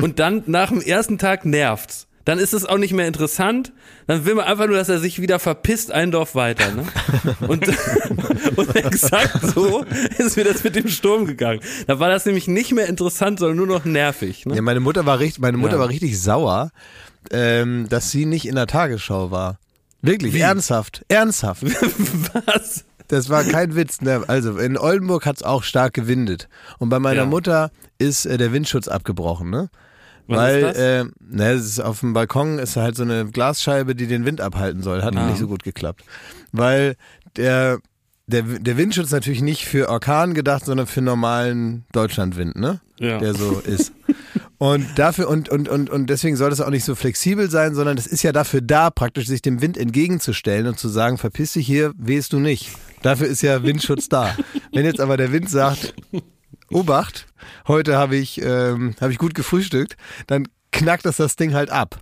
Und 0.00 0.18
dann 0.18 0.42
nach 0.46 0.68
dem 0.70 0.80
ersten 0.80 1.18
Tag 1.18 1.44
nervt's. 1.44 2.07
Dann 2.28 2.38
ist 2.38 2.52
es 2.52 2.66
auch 2.66 2.76
nicht 2.76 2.92
mehr 2.92 3.08
interessant. 3.08 3.72
Dann 4.06 4.26
will 4.26 4.34
man 4.34 4.44
einfach 4.44 4.66
nur, 4.66 4.76
dass 4.76 4.90
er 4.90 4.98
sich 4.98 5.18
wieder 5.18 5.38
verpisst, 5.38 5.90
ein 5.92 6.10
Dorf 6.10 6.34
weiter. 6.34 6.70
Ne? 6.74 6.84
Und, 7.48 7.66
und 8.56 8.76
exakt 8.76 9.40
so 9.54 9.82
ist 10.18 10.36
mir 10.36 10.44
das 10.44 10.62
mit 10.62 10.76
dem 10.76 10.88
Sturm 10.88 11.24
gegangen. 11.24 11.60
Da 11.86 11.98
war 12.00 12.10
das 12.10 12.26
nämlich 12.26 12.46
nicht 12.46 12.72
mehr 12.72 12.86
interessant, 12.86 13.38
sondern 13.38 13.56
nur 13.56 13.66
noch 13.66 13.86
nervig. 13.86 14.44
Ne? 14.44 14.56
Ja, 14.56 14.60
meine 14.60 14.80
Mutter 14.80 15.06
war 15.06 15.18
richtig, 15.20 15.40
meine 15.40 15.56
Mutter 15.56 15.76
Ja. 15.76 15.78
war 15.80 15.88
richtig 15.88 16.20
sauer, 16.20 16.70
ähm, 17.30 17.86
dass 17.88 18.10
sie 18.10 18.26
nicht 18.26 18.46
in 18.46 18.56
der 18.56 18.66
Tagesschau 18.66 19.30
war. 19.30 19.58
Wirklich, 20.02 20.34
ernsthaft, 20.34 21.06
ernsthaft. 21.08 21.62
Was? 22.44 22.84
Das 23.08 23.30
war 23.30 23.42
kein 23.42 23.74
Witz. 23.74 24.02
Ne? 24.02 24.22
Also 24.26 24.58
in 24.58 24.76
Oldenburg 24.76 25.24
hat's 25.24 25.42
auch 25.42 25.62
stark 25.62 25.94
gewindet. 25.94 26.50
Und 26.76 26.90
bei 26.90 26.98
meiner 26.98 27.22
Ja. 27.22 27.26
Mutter 27.26 27.70
ist 27.98 28.26
äh, 28.26 28.36
der 28.36 28.52
Windschutz 28.52 28.86
abgebrochen, 28.86 29.48
ne? 29.48 29.70
Was 30.28 30.36
Weil, 30.38 30.56
ist 30.58 30.64
das? 30.68 30.76
Äh, 30.78 31.04
ne, 31.20 31.50
es 31.52 31.64
ist 31.66 31.80
auf 31.80 32.00
dem 32.00 32.12
Balkon 32.12 32.58
ist 32.58 32.76
halt 32.76 32.96
so 32.96 33.02
eine 33.02 33.26
Glasscheibe, 33.26 33.94
die 33.94 34.06
den 34.06 34.24
Wind 34.24 34.40
abhalten 34.40 34.82
soll. 34.82 35.02
Hat 35.02 35.16
Ah. 35.16 35.26
nicht 35.26 35.38
so 35.38 35.48
gut 35.48 35.62
geklappt. 35.64 36.04
Weil 36.52 36.96
der, 37.36 37.78
der, 38.26 38.42
der 38.42 38.76
Windschutz 38.76 39.10
natürlich 39.10 39.40
nicht 39.42 39.64
für 39.64 39.88
Orkan 39.88 40.34
gedacht, 40.34 40.66
sondern 40.66 40.86
für 40.86 41.00
normalen 41.00 41.84
Deutschlandwind, 41.92 42.56
ne? 42.56 42.80
Ja. 42.98 43.18
Der 43.18 43.32
so 43.34 43.60
ist. 43.64 43.92
Und 44.58 44.86
dafür, 44.96 45.28
und, 45.28 45.48
und, 45.48 45.68
und, 45.68 45.88
und 45.88 46.10
deswegen 46.10 46.36
soll 46.36 46.50
das 46.50 46.60
auch 46.60 46.70
nicht 46.70 46.84
so 46.84 46.94
flexibel 46.96 47.48
sein, 47.48 47.74
sondern 47.76 47.96
das 47.96 48.08
ist 48.08 48.22
ja 48.24 48.32
dafür 48.32 48.60
da, 48.60 48.90
praktisch 48.90 49.26
sich 49.28 49.40
dem 49.40 49.62
Wind 49.62 49.78
entgegenzustellen 49.78 50.66
und 50.66 50.78
zu 50.80 50.88
sagen, 50.88 51.16
verpiss 51.16 51.52
dich 51.52 51.64
hier, 51.66 51.92
wehst 51.96 52.32
du 52.32 52.40
nicht. 52.40 52.70
Dafür 53.02 53.28
ist 53.28 53.40
ja 53.42 53.62
Windschutz 53.62 54.08
da. 54.08 54.34
Wenn 54.72 54.84
jetzt 54.84 55.00
aber 55.00 55.16
der 55.16 55.30
Wind 55.32 55.48
sagt, 55.48 55.94
Obacht, 56.70 57.26
heute 57.66 57.96
habe 57.96 58.16
ich, 58.16 58.40
ähm, 58.42 58.94
habe 59.00 59.12
ich 59.12 59.18
gut 59.18 59.34
gefrühstückt, 59.34 59.96
dann 60.26 60.46
knackt 60.72 61.06
das 61.06 61.16
das 61.16 61.36
Ding 61.36 61.54
halt 61.54 61.70
ab. 61.70 62.00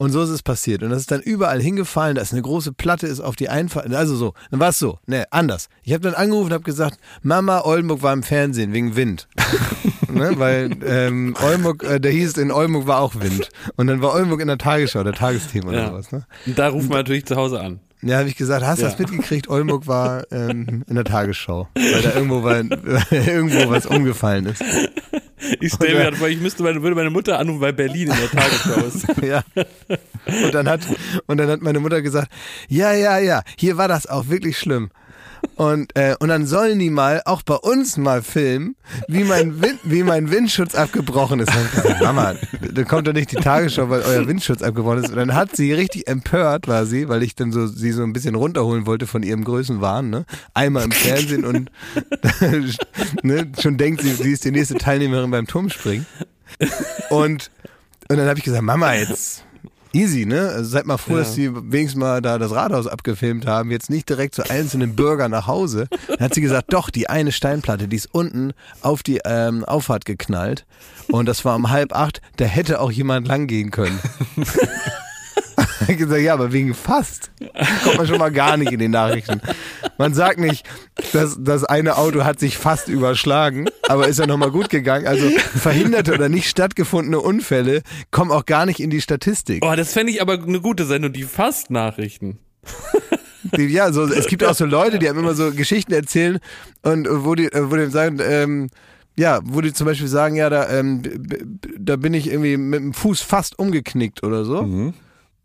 Und 0.00 0.12
so 0.12 0.22
ist 0.22 0.28
es 0.30 0.42
passiert. 0.44 0.84
Und 0.84 0.90
das 0.90 1.00
ist 1.00 1.10
dann 1.10 1.20
überall 1.20 1.60
hingefallen. 1.60 2.14
Da 2.14 2.22
ist 2.22 2.32
eine 2.32 2.42
große 2.42 2.72
Platte, 2.72 3.08
ist 3.08 3.18
auf 3.18 3.34
die 3.34 3.48
Einfahrt. 3.48 3.92
Also 3.92 4.14
so, 4.14 4.32
dann 4.52 4.60
war 4.60 4.68
es 4.68 4.78
so. 4.78 5.00
Ne, 5.06 5.24
anders. 5.32 5.68
Ich 5.82 5.92
habe 5.92 6.02
dann 6.02 6.14
angerufen 6.14 6.46
und 6.46 6.52
habe 6.52 6.62
gesagt, 6.62 7.00
Mama, 7.22 7.62
Oldenburg 7.64 8.02
war 8.02 8.12
im 8.12 8.22
Fernsehen 8.22 8.72
wegen 8.72 8.94
Wind. 8.94 9.26
ne, 10.08 10.34
weil 10.36 10.70
ähm, 10.86 11.34
Oldenburg, 11.42 11.82
äh, 11.82 11.98
der 11.98 12.12
hieß, 12.12 12.36
in 12.36 12.52
Oldenburg 12.52 12.86
war 12.86 13.00
auch 13.00 13.16
Wind. 13.16 13.48
Und 13.74 13.88
dann 13.88 14.00
war 14.00 14.12
Oldenburg 14.14 14.40
in 14.40 14.46
der 14.46 14.58
Tagesschau, 14.58 15.02
der 15.02 15.14
Tagesthema 15.14 15.70
oder 15.70 15.78
Ja. 15.80 15.88
sowas. 15.88 16.12
Ne? 16.12 16.26
Und 16.46 16.56
da 16.56 16.68
ruft 16.68 16.88
man 16.88 16.98
natürlich 16.98 17.26
zu 17.26 17.34
Hause 17.34 17.60
an. 17.60 17.80
Ja, 18.02 18.18
habe 18.18 18.28
ich 18.28 18.36
gesagt, 18.36 18.64
hast 18.64 18.78
du 18.78 18.84
Ja. 18.84 18.90
das 18.90 18.98
mitgekriegt? 18.98 19.48
Oldenburg 19.48 19.86
war 19.86 20.24
ähm, 20.32 20.84
in 20.88 20.94
der 20.94 21.04
Tagesschau, 21.04 21.68
weil 21.74 22.02
da 22.02 22.14
irgendwo, 22.14 22.42
war, 22.42 22.56
irgendwo 23.10 23.70
was 23.70 23.86
umgefallen 23.86 24.46
ist. 24.46 24.62
Ich 25.60 25.72
stelle 25.72 25.94
mir 25.94 26.02
gerade 26.04 26.16
vor, 26.16 26.28
ich 26.28 26.40
müsste 26.40 26.62
meine, 26.62 26.82
würde 26.82 26.94
meine 26.96 27.10
Mutter 27.10 27.38
anrufen, 27.38 27.60
weil 27.60 27.72
Berlin 27.72 28.08
in 28.10 28.16
der 28.16 28.30
Tagesschau 28.30 28.86
ist. 28.86 29.06
Ja. 29.22 29.42
Und 30.44 30.52
dann 30.54 30.68
hat 30.68 30.80
und 31.26 31.38
dann 31.38 31.48
hat 31.48 31.60
meine 31.62 31.80
Mutter 31.80 32.02
gesagt, 32.02 32.30
ja, 32.68 32.92
ja, 32.92 33.18
ja, 33.18 33.42
hier 33.56 33.76
war 33.76 33.88
das 33.88 34.06
auch 34.06 34.28
wirklich 34.28 34.58
schlimm. 34.58 34.90
Und, 35.58 35.96
äh, 35.96 36.14
und 36.20 36.28
dann 36.28 36.46
sollen 36.46 36.78
die 36.78 36.88
mal 36.88 37.20
auch 37.24 37.42
bei 37.42 37.56
uns 37.56 37.96
mal 37.96 38.22
filmen, 38.22 38.76
wie 39.08 39.24
mein, 39.24 39.60
Wind, 39.60 39.80
wie 39.82 40.04
mein 40.04 40.30
Windschutz 40.30 40.76
abgebrochen 40.76 41.40
ist. 41.40 41.50
Dann 41.50 41.98
Mama, 42.00 42.36
da 42.72 42.84
kommt 42.84 43.08
doch 43.08 43.12
nicht 43.12 43.32
die 43.32 43.36
Tagesschau, 43.36 43.90
weil 43.90 44.02
euer 44.02 44.28
Windschutz 44.28 44.62
abgebrochen 44.62 45.02
ist. 45.02 45.10
Und 45.10 45.16
dann 45.16 45.34
hat 45.34 45.56
sie 45.56 45.72
richtig 45.72 46.06
empört, 46.06 46.68
war 46.68 46.86
sie, 46.86 47.08
weil 47.08 47.24
ich 47.24 47.34
dann 47.34 47.50
so 47.50 47.66
sie 47.66 47.90
so 47.90 48.04
ein 48.04 48.12
bisschen 48.12 48.36
runterholen 48.36 48.86
wollte 48.86 49.08
von 49.08 49.24
ihrem 49.24 49.42
Größenwahn. 49.42 50.10
Ne? 50.10 50.26
Einmal 50.54 50.84
im 50.84 50.92
Fernsehen 50.92 51.44
und 51.44 51.72
ne, 53.24 53.50
schon 53.60 53.78
denkt 53.78 54.02
sie, 54.02 54.12
sie 54.12 54.30
ist 54.30 54.44
die 54.44 54.52
nächste 54.52 54.76
Teilnehmerin 54.76 55.32
beim 55.32 55.48
Turmspringen. 55.48 56.06
Und, 57.10 57.50
und 58.08 58.16
dann 58.16 58.28
habe 58.28 58.38
ich 58.38 58.44
gesagt, 58.44 58.62
Mama, 58.62 58.94
jetzt 58.94 59.44
easy, 59.98 60.24
ne? 60.26 60.48
Also 60.50 60.70
seid 60.70 60.86
mal 60.86 60.96
froh, 60.98 61.14
Ja. 61.14 61.18
dass 61.20 61.34
sie 61.34 61.50
wenigstens 61.54 61.98
mal 62.00 62.22
da 62.22 62.38
das 62.38 62.52
Rathaus 62.52 62.86
abgefilmt 62.86 63.46
haben, 63.46 63.70
jetzt 63.70 63.90
nicht 63.90 64.08
direkt 64.08 64.34
zu 64.34 64.48
einzelnen 64.48 64.94
Bürgern 64.96 65.30
nach 65.30 65.46
Hause. 65.46 65.88
Dann 66.08 66.20
hat 66.20 66.34
sie 66.34 66.40
gesagt, 66.40 66.72
doch, 66.72 66.90
die 66.90 67.08
eine 67.10 67.32
Steinplatte, 67.32 67.88
die 67.88 67.96
ist 67.96 68.08
unten 68.12 68.52
auf 68.82 69.02
die 69.02 69.20
ähm, 69.24 69.64
Auffahrt 69.64 70.04
geknallt. 70.04 70.64
Und 71.10 71.26
das 71.26 71.44
war 71.44 71.56
um 71.56 71.70
halb 71.70 71.94
acht, 71.94 72.20
da 72.36 72.44
hätte 72.44 72.80
auch 72.80 72.92
jemand 72.92 73.26
langgehen 73.28 73.70
können. 73.70 73.98
Ich 75.92 75.96
gesagt, 75.96 76.20
ja, 76.20 76.34
aber 76.34 76.52
wegen 76.52 76.74
fast 76.74 77.30
kommt 77.82 77.96
man 77.96 78.06
schon 78.06 78.18
mal 78.18 78.30
gar 78.30 78.58
nicht 78.58 78.72
in 78.72 78.78
den 78.78 78.90
Nachrichten. 78.90 79.40
Man 79.96 80.12
sagt 80.12 80.38
nicht, 80.38 80.68
dass 81.12 81.38
das 81.40 81.64
eine 81.64 81.96
Auto 81.96 82.24
hat 82.24 82.38
sich 82.38 82.58
fast 82.58 82.88
überschlagen, 82.88 83.68
aber 83.88 84.06
ist 84.06 84.18
ja 84.18 84.26
nochmal 84.26 84.50
gut 84.50 84.68
gegangen. 84.68 85.06
Also 85.06 85.30
verhinderte 85.30 86.12
oder 86.12 86.28
nicht 86.28 86.48
stattgefundene 86.48 87.18
Unfälle 87.18 87.82
kommen 88.10 88.30
auch 88.30 88.44
gar 88.44 88.66
nicht 88.66 88.80
in 88.80 88.90
die 88.90 89.00
Statistik. 89.00 89.64
Oh, 89.64 89.74
das 89.74 89.94
fände 89.94 90.12
ich 90.12 90.20
aber 90.20 90.34
eine 90.34 90.60
gute 90.60 90.84
Sendung, 90.84 91.12
die 91.12 91.24
Fast-Nachrichten. 91.24 92.38
Ja, 93.56 93.92
so, 93.92 94.04
es 94.04 94.26
gibt 94.26 94.44
auch 94.44 94.54
so 94.54 94.66
Leute, 94.66 94.98
die 94.98 95.08
einem 95.08 95.20
immer 95.20 95.34
so 95.34 95.52
Geschichten 95.52 95.92
erzählen 95.92 96.38
und 96.82 97.06
äh, 97.06 97.24
wo 97.24 97.34
die, 97.34 97.46
äh, 97.46 97.70
wo 97.70 97.76
die 97.76 97.86
sagen, 97.86 98.18
ähm, 98.22 98.68
ja, 99.16 99.40
wo 99.42 99.62
die 99.62 99.72
zum 99.72 99.86
Beispiel 99.86 100.08
sagen, 100.08 100.36
ja, 100.36 100.50
da, 100.50 100.68
ähm, 100.68 101.02
da 101.78 101.96
bin 101.96 102.12
ich 102.12 102.28
irgendwie 102.28 102.56
mit 102.56 102.80
dem 102.80 102.92
Fuß 102.92 103.22
fast 103.22 103.58
umgeknickt 103.58 104.22
oder 104.22 104.44
so. 104.44 104.92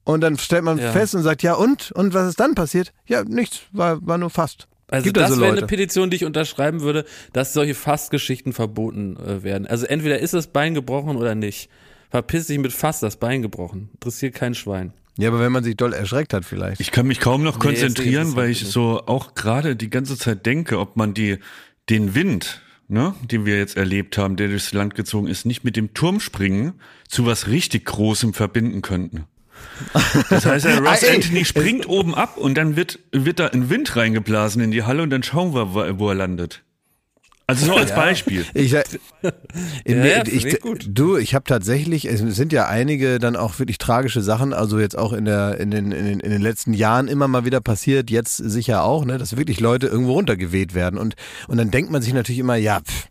Und 0.03 0.21
dann 0.21 0.37
stellt 0.37 0.63
man 0.63 0.77
Ja. 0.77 0.91
fest 0.91 1.15
und 1.15 1.23
sagt, 1.23 1.43
ja 1.43 1.53
und? 1.53 1.91
Und 1.93 2.13
was 2.13 2.29
ist 2.29 2.39
dann 2.39 2.55
passiert? 2.55 2.93
Ja, 3.05 3.23
nichts, 3.23 3.61
war, 3.71 4.05
war 4.05 4.17
nur 4.17 4.29
fast. 4.29 4.67
Also 4.87 5.05
Gibt 5.05 5.17
das 5.17 5.31
also 5.31 5.41
wäre 5.41 5.53
eine. 5.57 5.65
Petition, 5.65 6.09
die 6.09 6.17
ich 6.17 6.25
unterschreiben 6.25 6.81
würde, 6.81 7.05
dass 7.31 7.53
solche 7.53 7.73
Fast-Geschichten 7.73 8.53
verboten 8.53 9.17
äh, 9.17 9.43
werden. 9.43 9.65
Also 9.65 9.85
entweder 9.85 10.19
ist 10.19 10.33
das 10.33 10.47
Bein 10.47 10.73
gebrochen 10.73 11.15
oder 11.15 11.35
nicht. 11.35 11.69
Verpiss 12.11 12.47
dich 12.47 12.59
mit 12.59 12.73
Fast 12.73 13.01
das 13.01 13.15
Bein 13.17 13.41
gebrochen. 13.41 13.89
Interessiert 13.93 14.35
kein 14.35 14.53
Schwein. 14.53 14.93
Ja, 15.17 15.29
aber 15.29 15.39
wenn 15.39 15.51
man 15.51 15.63
sich 15.63 15.77
doll 15.77 15.93
erschreckt 15.93 16.33
hat 16.33 16.43
vielleicht. 16.43 16.81
Ich 16.81 16.91
kann 16.91 17.07
mich 17.07 17.19
kaum 17.19 17.43
noch 17.43 17.59
konzentrieren, 17.59 18.35
weil 18.35 18.49
ich 18.49 18.65
so 18.67 19.01
auch 19.05 19.35
gerade 19.35 19.75
die 19.75 19.89
ganze 19.89 20.17
Zeit 20.17 20.45
denke, 20.45 20.79
ob 20.79 20.95
man 20.95 21.13
die, 21.13 21.37
den 21.89 22.13
Wind, 22.13 22.61
ne, 22.87 23.15
den 23.31 23.45
wir 23.45 23.57
jetzt 23.57 23.77
erlebt 23.77 24.17
haben, 24.17 24.35
der 24.35 24.47
durchs 24.47 24.73
Land 24.73 24.95
gezogen 24.95 25.27
ist, 25.27 25.45
nicht 25.45 25.63
mit 25.63 25.75
dem 25.75 25.93
Turmspringen 25.93 26.73
zu 27.07 27.25
was 27.25 27.47
richtig 27.47 27.85
Großem 27.85 28.33
verbinden 28.33 28.81
könnten. 28.81 29.25
Das 30.29 30.45
heißt, 30.45 30.65
der 30.65 30.79
Ross 30.79 31.03
Ah. 31.03 31.13
Anthony 31.13 31.45
springt 31.45 31.87
oben 31.87 32.15
ab 32.15 32.37
und 32.37 32.55
dann 32.55 32.75
wird, 32.75 32.99
wird 33.11 33.39
da 33.39 33.47
ein 33.47 33.69
Wind 33.69 33.95
reingeblasen 33.95 34.61
in 34.61 34.71
die 34.71 34.83
Halle 34.83 35.03
und 35.03 35.09
dann 35.09 35.23
schauen 35.23 35.53
wir, 35.53 35.73
wo- 35.73 36.09
er 36.09 36.15
landet. 36.15 36.63
Also 37.45 37.65
nur 37.67 37.77
als 37.77 37.93
Beispiel. 37.93 38.45
Ich, 38.53 38.73
äh, 38.73 38.83
in, 39.83 39.97
Ja, 39.99 40.05
ja, 40.05 40.23
ich, 40.25 40.45
ich. 40.45 40.59
Du, 40.87 41.17
ich 41.17 41.35
habe 41.35 41.43
tatsächlich, 41.45 42.05
es 42.05 42.19
sind 42.21 42.53
ja 42.53 42.67
einige 42.69 43.19
dann 43.19 43.35
auch 43.35 43.59
wirklich 43.59 43.77
tragische 43.77 44.21
Sachen, 44.21 44.53
also 44.53 44.79
jetzt 44.79 44.97
auch 44.97 45.11
in, 45.11 45.25
der, 45.25 45.59
in, 45.59 45.69
den, 45.69 45.91
in, 45.91 46.05
den, 46.05 46.19
in 46.21 46.31
den 46.31 46.41
letzten 46.41 46.73
Jahren 46.73 47.09
immer 47.09 47.27
mal 47.27 47.43
wieder 47.43 47.59
passiert, 47.59 48.09
jetzt 48.09 48.37
sicher 48.37 48.83
auch, 48.83 49.03
ne, 49.03 49.17
dass 49.17 49.35
wirklich 49.35 49.59
Leute 49.59 49.87
irgendwo 49.87 50.13
runtergeweht 50.13 50.73
werden. 50.73 50.97
Und, 50.97 51.15
und 51.49 51.57
dann 51.57 51.69
denkt 51.69 51.91
man 51.91 52.01
sich 52.01 52.13
natürlich 52.13 52.39
immer, 52.39 52.55
ja, 52.55 52.79
pff, 52.79 53.07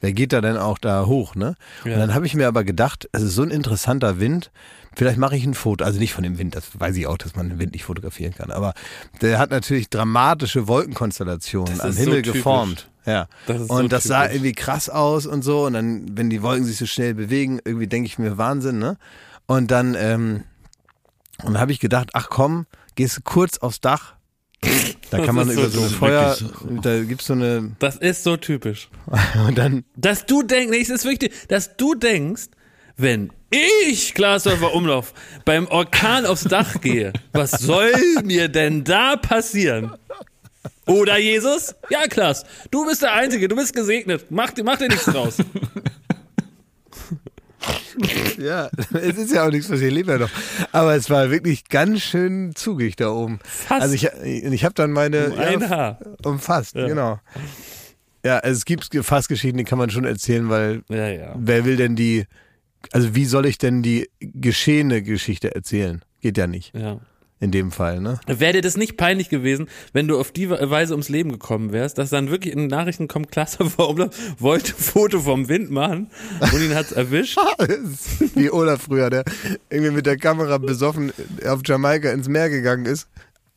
wer 0.00 0.12
geht 0.12 0.32
da 0.32 0.40
denn 0.40 0.56
auch 0.56 0.78
da 0.78 1.06
hoch, 1.06 1.36
ne? 1.36 1.54
Und 1.84 1.92
dann 1.92 2.12
habe 2.12 2.26
ich 2.26 2.34
mir 2.34 2.48
aber 2.48 2.64
gedacht, 2.64 3.08
es 3.12 3.22
ist 3.22 3.34
so 3.36 3.42
ein 3.42 3.50
interessanter 3.52 4.18
Wind, 4.18 4.50
vielleicht 4.96 5.18
mache 5.18 5.36
ich 5.36 5.44
ein 5.44 5.54
Foto, 5.54 5.84
also 5.84 6.00
nicht 6.00 6.14
von 6.14 6.24
dem 6.24 6.38
Wind, 6.38 6.56
das 6.56 6.80
weiß 6.80 6.96
ich 6.96 7.06
auch, 7.06 7.18
dass 7.18 7.36
man 7.36 7.50
den 7.50 7.58
Wind 7.58 7.74
nicht 7.74 7.84
fotografieren 7.84 8.34
kann, 8.34 8.50
aber 8.50 8.72
der 9.20 9.38
hat 9.38 9.50
natürlich 9.50 9.90
dramatische 9.90 10.66
Wolkenkonstellationen 10.66 11.76
Das 11.76 11.86
am 11.86 11.96
Himmel 11.96 12.24
so 12.24 12.32
geformt. 12.32 12.88
Ja. 13.04 13.28
Das 13.46 13.60
und 13.60 13.82
so 13.82 13.88
das 13.88 14.04
sah 14.04 14.22
typisch. 14.22 14.36
irgendwie 14.36 14.52
krass 14.52 14.88
aus 14.88 15.26
und 15.26 15.42
so. 15.42 15.66
Und 15.66 15.74
dann, 15.74 16.16
wenn 16.16 16.28
die 16.28 16.42
Wolken 16.42 16.64
sich 16.64 16.76
so 16.76 16.86
schnell 16.86 17.14
bewegen, 17.14 17.60
irgendwie 17.64 17.86
denke 17.86 18.06
ich 18.06 18.18
mir 18.18 18.36
Wahnsinn, 18.36 18.78
ne? 18.78 18.96
Und 19.46 19.70
dann, 19.70 19.94
ähm, 19.94 20.42
und 21.44 21.52
dann 21.52 21.60
habe 21.60 21.70
ich 21.70 21.78
gedacht, 21.78 22.10
ach 22.14 22.28
komm, 22.30 22.66
gehst 22.96 23.18
du 23.18 23.20
kurz 23.22 23.58
aufs 23.58 23.80
Dach. 23.80 24.14
Da 25.10 25.24
kann 25.24 25.36
man 25.36 25.48
ist 25.48 25.54
so 25.54 25.60
über 25.60 25.70
so 25.70 25.82
ein. 25.82 25.90
Feuer, 25.90 26.36
Wirklich 26.40 26.80
da 26.80 27.04
gibt's 27.04 27.26
so 27.26 27.34
eine, 27.34 27.76
Das 27.78 27.94
ist 27.94 28.24
so 28.24 28.36
typisch. 28.36 28.88
und 29.46 29.56
dann, 29.56 29.84
Dass 29.94 30.26
du 30.26 30.42
denkst, 30.42 30.70
nee, 30.72 30.80
es 30.80 30.90
ist 30.90 31.04
wichtig, 31.04 31.32
dass 31.46 31.76
du 31.76 31.94
denkst, 31.94 32.48
wenn 32.96 33.30
ich, 33.50 34.14
Glasdorfer 34.14 34.74
Umlauf, 34.74 35.12
beim 35.44 35.66
Orkan 35.68 36.26
aufs 36.26 36.44
Dach 36.44 36.80
gehe, 36.80 37.12
was 37.32 37.52
soll 37.52 37.92
mir 38.24 38.48
denn 38.48 38.84
da 38.84 39.16
passieren? 39.16 39.92
Oder 40.86 41.18
Jesus? 41.18 41.74
Ja, 41.90 42.06
Klaas, 42.08 42.44
du 42.70 42.86
bist 42.86 43.02
der 43.02 43.12
Einzige, 43.12 43.48
du 43.48 43.56
bist 43.56 43.74
gesegnet. 43.74 44.26
Mach, 44.30 44.50
dir- 44.52 44.64
mach 44.64 44.78
dir 44.78 44.88
nichts 44.88 45.04
draus. 45.06 45.36
Ja, 48.38 48.68
es 48.92 49.16
ist 49.16 49.32
ja 49.32 49.46
auch 49.46 49.50
nichts 49.50 49.68
passiert, 49.68 49.92
lebt 49.92 50.08
ja 50.08 50.18
noch. 50.18 50.30
Aber 50.72 50.94
es 50.94 51.08
war 51.10 51.30
wirklich 51.30 51.68
ganz 51.68 52.02
schön 52.02 52.54
zugig 52.54 52.96
da 52.96 53.10
oben. 53.10 53.38
Fast. 53.42 53.82
Also 53.82 53.94
ich, 53.94 54.04
ich 54.22 54.64
habe 54.64 54.74
dann 54.74 54.92
meine... 54.92 55.30
Um 55.30 55.38
ein 55.38 55.60
ja, 55.60 55.68
Haar. 55.68 55.98
Umfasst, 56.24 56.74
genau. 56.74 57.18
Ja, 58.24 58.38
also 58.38 58.56
es 58.58 58.64
gibt 58.64 58.88
Fassgeschichten, 59.02 59.58
die 59.58 59.64
kann 59.64 59.78
man 59.78 59.90
schon 59.90 60.04
erzählen, 60.04 60.48
weil 60.50 60.82
Ja, 60.88 61.08
ja. 61.08 61.34
wer 61.36 61.64
will 61.64 61.76
denn 61.76 61.96
die... 61.96 62.26
Also 62.92 63.14
wie 63.14 63.24
soll 63.24 63.46
ich 63.46 63.58
denn 63.58 63.82
die 63.82 64.08
geschehene 64.20 65.02
Geschichte 65.02 65.54
erzählen? 65.54 66.02
Geht 66.20 66.38
ja 66.38 66.46
nicht, 66.46 66.74
ja. 66.74 66.98
in 67.40 67.50
dem 67.50 67.70
Fall, 67.70 68.00
ne? 68.00 68.18
Wäre 68.26 68.54
dir 68.54 68.62
das 68.62 68.76
nicht 68.76 68.96
peinlich 68.96 69.28
gewesen, 69.28 69.68
wenn 69.92 70.08
du 70.08 70.18
auf 70.18 70.32
die 70.32 70.48
Weise 70.50 70.94
ums 70.94 71.08
Leben 71.08 71.30
gekommen 71.30 71.72
wärst, 71.72 71.98
dass 71.98 72.10
dann 72.10 72.30
wirklich 72.30 72.52
in 72.52 72.60
den 72.60 72.68
Nachrichten 72.68 73.06
kommt, 73.06 73.30
Klasse 73.30 73.64
Umlauf 73.76 74.10
wollte 74.38 74.72
ein 74.72 74.82
Foto 74.82 75.20
vom 75.20 75.48
Wind 75.48 75.70
machen 75.70 76.10
und 76.40 76.62
ihn 76.62 76.74
hat's 76.74 76.92
erwischt? 76.92 77.38
Wie 78.34 78.50
Olaf 78.50 78.82
früher, 78.82 79.10
der 79.10 79.24
irgendwie 79.70 79.92
mit 79.92 80.06
der 80.06 80.16
Kamera 80.16 80.58
besoffen 80.58 81.12
auf 81.46 81.60
Jamaika 81.64 82.10
ins 82.10 82.28
Meer 82.28 82.48
gegangen 82.50 82.86
ist. 82.86 83.06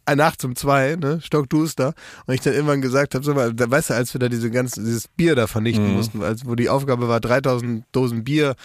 äh, 0.06 0.16
Nachts 0.16 0.44
um 0.44 0.56
zwei, 0.56 0.96
ne, 0.96 1.22
stockduster. 1.22 1.94
Und 2.26 2.34
ich 2.34 2.42
dann 2.42 2.54
irgendwann 2.54 2.82
gesagt 2.82 3.16
habe, 3.16 3.24
so 3.24 3.34
mal, 3.34 3.54
weißt 3.58 3.92
du, 3.92 3.94
als 3.94 4.14
wir 4.14 4.20
da 4.20 4.28
diese 4.28 4.52
ganze, 4.52 4.82
dieses 4.82 5.08
Bier 5.08 5.36
da 5.36 5.48
vernichten 5.48 5.94
mussten, 5.94 6.22
als 6.22 6.46
wo 6.46 6.56
die 6.56 6.70
Aufgabe 6.70 7.08
war, 7.08 7.20
3000 7.22 7.86
Dosen 7.94 8.24
Bier. 8.24 8.56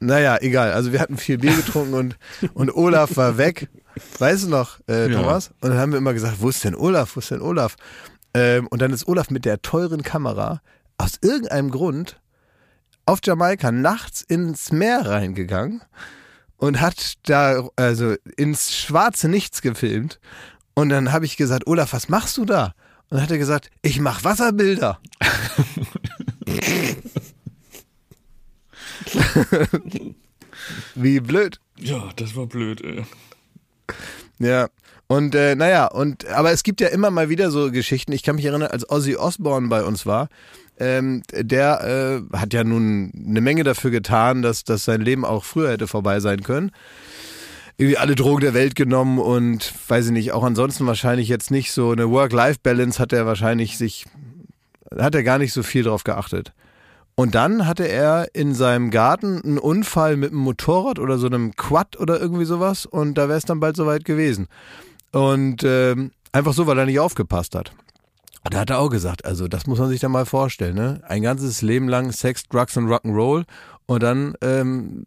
Naja, 0.00 0.38
egal. 0.40 0.72
Also 0.72 0.92
wir 0.92 1.00
hatten 1.00 1.16
viel 1.18 1.38
Bier 1.38 1.54
getrunken 1.54 1.94
und, 1.94 2.16
und 2.54 2.74
Olaf 2.74 3.16
war 3.16 3.36
weg. 3.38 3.68
Weißt 4.18 4.44
du 4.44 4.48
noch, 4.48 4.78
äh, 4.88 5.10
Ja. 5.10 5.20
Thomas? 5.20 5.50
Und 5.60 5.70
dann 5.70 5.78
haben 5.78 5.92
wir 5.92 5.98
immer 5.98 6.14
gesagt, 6.14 6.36
wo 6.40 6.48
ist 6.48 6.64
denn 6.64 6.74
Olaf? 6.74 7.16
Wo 7.16 7.20
ist 7.20 7.30
denn 7.30 7.42
Olaf? 7.42 7.76
Ähm, 8.32 8.66
und 8.68 8.80
dann 8.80 8.92
ist 8.92 9.06
Olaf 9.06 9.30
mit 9.30 9.44
der 9.44 9.60
teuren 9.62 10.02
Kamera 10.02 10.62
aus 10.96 11.12
irgendeinem 11.20 11.70
Grund 11.70 12.20
auf 13.04 13.18
Jamaika 13.22 13.72
nachts 13.72 14.22
ins 14.22 14.72
Meer 14.72 15.06
reingegangen 15.06 15.82
und 16.56 16.80
hat 16.80 17.14
da 17.24 17.68
also 17.76 18.14
ins 18.36 18.74
schwarze 18.74 19.28
Nichts 19.28 19.62
gefilmt. 19.62 20.20
Und 20.74 20.88
dann 20.90 21.12
habe 21.12 21.24
ich 21.26 21.36
gesagt, 21.36 21.66
Olaf, 21.66 21.92
was 21.92 22.08
machst 22.08 22.36
du 22.36 22.44
da? 22.44 22.74
Und 23.08 23.16
dann 23.16 23.22
hat 23.22 23.30
er 23.32 23.38
gesagt, 23.38 23.70
ich 23.82 23.98
mache 24.00 24.22
Wasserbilder. 24.24 25.00
Wie 30.94 31.20
blöd. 31.20 31.60
Ja, 31.78 32.10
das 32.16 32.36
war 32.36 32.46
blöd, 32.46 32.82
ey. 32.82 33.04
Ja. 34.38 34.68
Und 35.06 35.34
äh, 35.34 35.56
naja, 35.56 35.86
und 35.86 36.28
aber 36.28 36.52
es 36.52 36.62
gibt 36.62 36.80
ja 36.80 36.88
immer 36.88 37.10
mal 37.10 37.28
wieder 37.28 37.50
so 37.50 37.72
Geschichten. 37.72 38.12
Ich 38.12 38.22
kann 38.22 38.36
mich 38.36 38.44
erinnern, 38.44 38.70
als 38.70 38.88
Ozzy 38.88 39.16
Osbourne 39.16 39.68
bei 39.68 39.82
uns 39.82 40.06
war, 40.06 40.28
ähm, 40.78 41.22
der 41.32 42.22
äh, 42.32 42.36
hat 42.36 42.54
ja 42.54 42.62
nun 42.62 43.12
eine 43.26 43.40
Menge 43.40 43.64
dafür 43.64 43.90
getan, 43.90 44.42
dass, 44.42 44.62
dass 44.64 44.84
sein 44.84 45.00
Leben 45.00 45.24
auch 45.24 45.44
früher 45.44 45.70
hätte 45.70 45.88
vorbei 45.88 46.20
sein 46.20 46.42
können. 46.42 46.70
Irgendwie 47.76 47.98
alle 47.98 48.14
Drogen 48.14 48.40
der 48.40 48.54
Welt 48.54 48.74
genommen 48.76 49.18
und 49.18 49.72
weiß 49.88 50.06
ich 50.06 50.12
nicht, 50.12 50.32
auch 50.32 50.44
ansonsten 50.44 50.86
wahrscheinlich 50.86 51.28
jetzt 51.28 51.50
nicht 51.50 51.72
so 51.72 51.90
eine 51.90 52.08
Work-Life-Balance 52.10 52.98
hat 52.98 53.12
er 53.12 53.26
wahrscheinlich 53.26 53.78
sich, 53.78 54.06
hat 54.96 55.14
er 55.14 55.22
gar 55.22 55.38
nicht 55.38 55.52
so 55.52 55.62
viel 55.62 55.82
drauf 55.82 56.04
geachtet. 56.04 56.52
Und 57.20 57.34
dann 57.34 57.66
hatte 57.66 57.86
er 57.86 58.28
in 58.32 58.54
seinem 58.54 58.90
Garten 58.90 59.42
einen 59.42 59.58
Unfall 59.58 60.16
mit 60.16 60.30
einem 60.30 60.40
Motorrad 60.40 60.98
oder 60.98 61.18
so 61.18 61.26
einem 61.26 61.54
Quad 61.54 62.00
oder 62.00 62.18
irgendwie 62.18 62.46
sowas 62.46 62.86
und 62.86 63.18
da 63.18 63.28
wäre 63.28 63.36
es 63.36 63.44
dann 63.44 63.60
bald 63.60 63.76
soweit 63.76 64.06
gewesen. 64.06 64.46
Und 65.12 65.62
ähm, 65.62 66.12
einfach 66.32 66.54
so, 66.54 66.66
weil 66.66 66.78
er 66.78 66.86
nicht 66.86 66.98
aufgepasst 66.98 67.54
hat. 67.54 67.74
Und 68.42 68.54
da 68.54 68.60
hat 68.60 68.70
er 68.70 68.78
auch 68.78 68.88
gesagt, 68.88 69.26
also 69.26 69.48
das 69.48 69.66
muss 69.66 69.78
man 69.78 69.90
sich 69.90 70.00
dann 70.00 70.12
mal 70.12 70.24
vorstellen, 70.24 70.74
ne? 70.74 71.02
Ein 71.06 71.20
ganzes 71.20 71.60
Leben 71.60 71.88
lang 71.88 72.10
Sex, 72.10 72.44
Drugs 72.44 72.78
und 72.78 72.86
Rock'n'Roll 72.86 73.44
und 73.84 74.02
dann 74.02 74.32
ähm, 74.40 75.04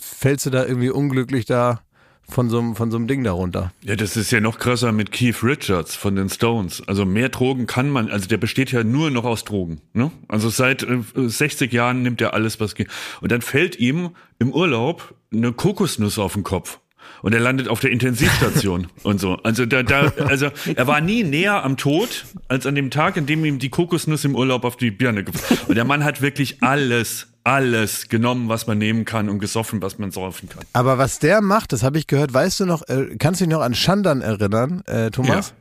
fällst 0.00 0.46
du 0.46 0.50
da 0.50 0.64
irgendwie 0.64 0.88
unglücklich 0.88 1.44
da 1.44 1.80
von 2.28 2.48
so, 2.50 2.58
einem- 2.58 2.74
von 2.76 2.90
so 2.90 2.96
einem 2.96 3.06
Ding 3.06 3.22
da 3.24 3.32
runter. 3.32 3.72
Ja, 3.82 3.96
das 3.96 4.16
ist 4.16 4.30
ja 4.30 4.40
noch 4.40 4.58
krasser 4.58 4.92
mit 4.92 5.12
Keith 5.12 5.42
Richards 5.42 5.94
von 5.94 6.16
den 6.16 6.28
Stones. 6.28 6.82
Also 6.86 7.04
mehr 7.04 7.28
Drogen 7.28 7.66
kann 7.66 7.90
man, 7.90 8.08
also 8.10 8.26
der 8.28 8.38
besteht 8.38 8.72
ja 8.72 8.82
nur 8.84 9.10
noch 9.10 9.24
aus 9.24 9.44
Drogen. 9.44 9.80
Ne? 9.92 10.10
Also 10.28 10.48
seit 10.48 10.82
äh, 10.82 10.98
60 11.14 11.72
Jahren 11.72 12.02
nimmt 12.02 12.20
er 12.20 12.34
alles, 12.34 12.60
was 12.60 12.74
geht. 12.74 12.88
Und 13.20 13.30
dann 13.32 13.42
fällt 13.42 13.78
ihm 13.78 14.10
im 14.38 14.52
Urlaub 14.52 15.14
eine 15.32 15.52
Kokosnuss 15.52 16.18
auf 16.18 16.32
den 16.34 16.42
Kopf. 16.42 16.80
Und 17.22 17.34
er 17.34 17.40
landet 17.40 17.68
auf 17.68 17.80
der 17.80 17.90
Intensivstation 17.90 18.86
und 19.02 19.18
so. 19.20 19.34
Also 19.42 19.64
da, 19.66 19.82
da, 19.82 20.12
also 20.26 20.50
er 20.74 20.86
war 20.86 21.00
nie 21.00 21.22
näher 21.24 21.62
am 21.64 21.76
Tod 21.76 22.24
als 22.48 22.66
an 22.66 22.74
dem 22.74 22.90
Tag, 22.90 23.16
in 23.16 23.26
dem 23.26 23.44
ihm 23.44 23.58
die 23.58 23.70
Kokosnuss 23.70 24.24
im 24.24 24.34
Urlaub 24.34 24.64
auf 24.64 24.76
die 24.76 24.90
Birne 24.90 25.24
gefallen. 25.24 25.60
Und 25.68 25.74
der 25.76 25.84
Mann 25.84 26.04
hat 26.04 26.20
wirklich 26.22 26.62
alles, 26.62 27.28
alles 27.44 28.08
genommen, 28.08 28.48
was 28.48 28.66
man 28.66 28.78
nehmen 28.78 29.04
kann 29.04 29.28
und 29.28 29.38
gesoffen, 29.38 29.82
was 29.82 29.98
man 29.98 30.10
saufen 30.10 30.48
kann. 30.48 30.64
Aber 30.72 30.98
was 30.98 31.18
der 31.18 31.42
macht, 31.42 31.72
das 31.72 31.82
habe 31.82 31.98
ich 31.98 32.06
gehört, 32.06 32.32
weißt 32.32 32.60
du 32.60 32.66
noch, 32.66 32.88
äh, 32.88 33.16
kannst 33.18 33.40
du 33.40 33.44
dich 33.44 33.52
noch 33.52 33.60
an 33.60 33.74
Shandan 33.74 34.22
erinnern, 34.22 34.82
äh, 34.86 35.10
Thomas? 35.10 35.50
Ja. 35.50 35.54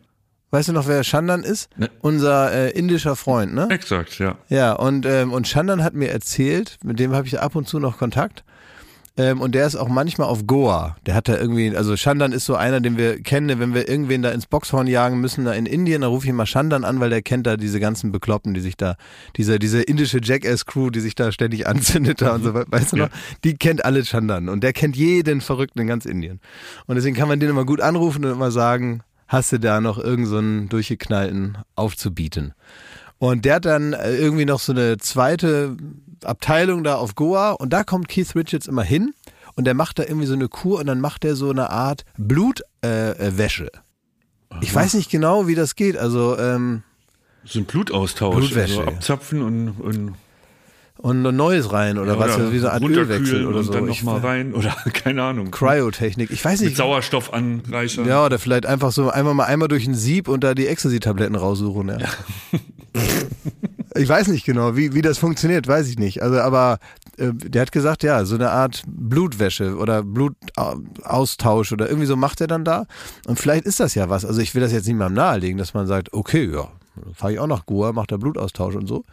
Weißt 0.51 0.69
du 0.69 0.73
noch, 0.73 0.87
wer 0.87 1.03
Shandan 1.03 1.43
ist? 1.43 1.67
Ne. 1.77 1.89
Unser 2.01 2.53
äh, 2.53 2.69
indischer 2.69 3.15
Freund, 3.15 3.53
ne? 3.53 3.67
Exakt, 3.71 4.19
ja. 4.19 4.37
Ja, 4.49 4.73
und, 4.73 5.05
ähm, 5.05 5.33
und 5.33 5.47
Shandan 5.47 5.83
hat 5.83 5.93
mir 5.95 6.11
erzählt, 6.11 6.77
mit 6.83 6.99
dem 6.99 7.13
habe 7.13 7.27
ich 7.27 7.39
ab 7.39 7.55
und 7.55 7.67
zu 7.67 7.79
noch 7.79 7.97
Kontakt. 7.97 8.43
Ähm, 9.15 9.41
und 9.41 9.53
der 9.53 9.67
ist 9.67 9.75
auch 9.75 9.89
manchmal 9.89 10.27
auf 10.27 10.47
Goa. 10.47 10.95
Der 11.05 11.13
hat 11.13 11.27
da 11.27 11.37
irgendwie, 11.37 11.75
also 11.75 11.95
Shandan 11.95 12.31
ist 12.31 12.45
so 12.45 12.55
einer, 12.55 12.81
den 12.81 12.97
wir 12.97 13.21
kennen, 13.21 13.59
wenn 13.59 13.75
wir 13.75 13.87
irgendwen 13.87 14.23
da 14.23 14.31
ins 14.31 14.47
Boxhorn 14.47 14.87
jagen 14.87 15.21
müssen, 15.21 15.45
da 15.45 15.53
in 15.53 15.67
Indien, 15.67 16.01
da 16.01 16.07
rufe 16.07 16.25
ich 16.25 16.33
mal 16.33 16.47
Shandan 16.47 16.83
an, 16.83 16.99
weil 16.99 17.11
der 17.11 17.21
kennt 17.21 17.45
da 17.45 17.55
diese 17.55 17.79
ganzen 17.79 18.11
Bekloppen, 18.11 18.55
die 18.55 18.59
sich 18.59 18.75
da, 18.75 18.95
diese, 19.37 19.59
diese 19.59 19.83
indische 19.83 20.19
Jackass-Crew, 20.21 20.89
die 20.89 20.99
sich 20.99 21.13
da 21.13 21.31
ständig 21.31 21.67
anzündet 21.67 22.21
da 22.23 22.33
und 22.33 22.43
so, 22.43 22.55
weißt 22.55 22.93
du 22.93 22.97
noch? 22.97 23.09
Die 23.43 23.55
kennt 23.55 23.85
alle 23.85 24.03
Shandan 24.03 24.49
und 24.49 24.63
der 24.63 24.73
kennt 24.73 24.95
jeden 24.95 25.41
Verrückten 25.41 25.79
in 25.79 25.87
ganz 25.87 26.05
Indien. 26.05 26.39
Und 26.87 26.95
deswegen 26.95 27.15
kann 27.15 27.27
man 27.27 27.39
den 27.39 27.49
immer 27.49 27.65
gut 27.65 27.81
anrufen 27.81 28.25
und 28.25 28.31
immer 28.31 28.49
sagen, 28.49 29.01
hast 29.27 29.51
du 29.51 29.59
da 29.59 29.79
noch 29.79 29.99
irgendeinen 29.99 30.63
so 30.63 30.69
durchgeknallten 30.69 31.59
aufzubieten? 31.75 32.53
Und 33.19 33.45
der 33.45 33.55
hat 33.55 33.65
dann 33.65 33.93
äh, 33.93 34.15
irgendwie 34.15 34.45
noch 34.45 34.59
so 34.59 34.73
eine 34.73 34.97
zweite 34.97 35.77
Abteilung 36.25 36.83
da 36.83 36.95
auf 36.95 37.15
Goa 37.15 37.51
und 37.51 37.71
da 37.71 37.83
kommt 37.83 38.07
Keith 38.07 38.35
Richards 38.35 38.67
immer 38.67 38.83
hin 38.83 39.13
und 39.55 39.65
der 39.65 39.73
macht 39.73 39.99
da 39.99 40.03
irgendwie 40.03 40.25
so 40.27 40.33
eine 40.33 40.47
Kur 40.47 40.79
und 40.79 40.87
dann 40.87 40.99
macht 41.01 41.23
er 41.25 41.35
so 41.35 41.49
eine 41.49 41.69
Art 41.69 42.05
Blutwäsche. 42.17 42.65
Äh, 42.81 43.37
Wäsche. 43.37 43.71
ich 44.61 44.73
weiß 44.73 44.93
nicht 44.95 45.09
genau, 45.11 45.47
wie 45.47 45.55
das 45.55 45.75
geht. 45.75 45.97
Also 45.97 46.37
ähm, 46.37 46.83
So 47.45 47.59
ein 47.59 47.65
Blutaustausch. 47.65 48.35
Blutwäsche, 48.35 48.79
Also 48.79 48.81
ja. 48.81 48.87
abzapfen 48.87 49.41
und, 49.41 49.69
und 49.79 50.15
und 50.97 51.25
ein 51.25 51.35
neues 51.35 51.73
rein 51.73 51.97
oder 51.97 52.17
was, 52.17 52.37
wie 52.53 52.59
so 52.59 52.67
eine 52.69 52.75
Art 52.75 52.83
Ölwechsel 52.83 53.45
oder 53.45 53.57
und 53.57 53.63
so. 53.65 53.73
dann 53.73 53.89
Ich, 53.89 54.03
nochmal 54.03 54.21
rein 54.21 54.53
oder 54.53 54.69
keine 54.93 55.23
Ahnung. 55.23 55.51
Cryotechnik. 55.51 56.31
Ich 56.31 56.45
weiß 56.45 56.61
Mit 56.61 56.69
nicht. 56.69 56.77
Sauerstoff 56.77 57.33
anreichern. 57.33 58.05
Ja, 58.07 58.25
oder 58.25 58.39
vielleicht 58.39 58.65
einfach 58.65 58.93
so 58.93 59.09
einmal 59.09 59.33
mal 59.33 59.43
einmal 59.45 59.67
durch 59.67 59.85
ein 59.85 59.95
Sieb 59.95 60.29
und 60.29 60.45
da 60.45 60.53
die 60.55 60.67
Ecstasy-Tabletten 60.67 61.35
raussuchen. 61.35 61.89
Ja. 61.89 61.97
ich 63.95 64.09
weiß 64.09 64.27
nicht 64.27 64.45
genau, 64.45 64.75
wie, 64.75 64.93
wie 64.93 65.01
das 65.01 65.17
funktioniert, 65.17 65.67
weiß 65.67 65.87
ich 65.87 65.97
nicht. 65.97 66.21
Also, 66.21 66.39
aber 66.39 66.79
äh, 67.17 67.33
der 67.33 67.61
hat 67.63 67.71
gesagt, 67.71 68.03
ja, 68.03 68.25
so 68.25 68.35
eine 68.35 68.51
Art 68.51 68.83
Blutwäsche 68.87 69.77
oder 69.77 70.03
Blutaustausch 70.03 71.71
oder 71.71 71.87
irgendwie 71.87 72.07
so 72.07 72.15
macht 72.15 72.41
er 72.41 72.47
dann 72.47 72.65
da. 72.65 72.85
Und 73.27 73.39
vielleicht 73.39 73.65
ist 73.65 73.79
das 73.79 73.95
ja 73.95 74.09
was. 74.09 74.25
Also 74.25 74.41
ich 74.41 74.55
will 74.55 74.61
das 74.61 74.71
jetzt 74.71 74.87
nicht 74.87 74.97
mal 74.97 75.09
nahelegen, 75.09 75.57
dass 75.57 75.73
man 75.73 75.87
sagt, 75.87 76.13
okay, 76.13 76.49
ja, 76.51 76.69
fahre 77.13 77.33
ich 77.33 77.39
auch 77.39 77.47
nach 77.47 77.65
Goa, 77.65 77.91
macht 77.93 78.11
da 78.11 78.17
Blutaustausch 78.17 78.75
und 78.75 78.87
so. 78.87 79.03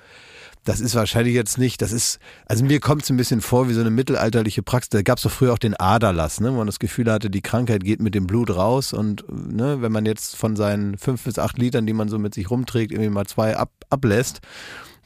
Das 0.64 0.80
ist 0.80 0.94
wahrscheinlich 0.94 1.34
jetzt 1.34 1.56
nicht, 1.56 1.80
das 1.80 1.90
ist, 1.90 2.18
also 2.44 2.64
mir 2.64 2.80
kommt 2.80 3.02
es 3.02 3.10
ein 3.10 3.16
bisschen 3.16 3.40
vor 3.40 3.68
wie 3.68 3.72
so 3.72 3.80
eine 3.80 3.90
mittelalterliche 3.90 4.62
Praxis. 4.62 4.90
Da 4.90 5.02
gab 5.02 5.16
es 5.16 5.24
doch 5.24 5.30
früher 5.30 5.54
auch 5.54 5.58
den 5.58 5.74
Aderlass, 5.74 6.40
ne, 6.40 6.52
wo 6.52 6.58
man 6.58 6.66
das 6.66 6.78
Gefühl 6.78 7.10
hatte, 7.10 7.30
die 7.30 7.40
Krankheit 7.40 7.82
geht 7.82 8.02
mit 8.02 8.14
dem 8.14 8.26
Blut 8.26 8.50
raus 8.50 8.92
und 8.92 9.24
ne, 9.28 9.80
wenn 9.80 9.92
man 9.92 10.04
jetzt 10.04 10.36
von 10.36 10.56
seinen 10.56 10.98
fünf 10.98 11.24
bis 11.24 11.38
acht 11.38 11.56
Litern, 11.56 11.86
die 11.86 11.94
man 11.94 12.08
so 12.08 12.18
mit 12.18 12.34
sich 12.34 12.50
rumträgt, 12.50 12.92
irgendwie 12.92 13.10
mal 13.10 13.26
zwei 13.26 13.56
ab, 13.56 13.70
ablässt, 13.88 14.40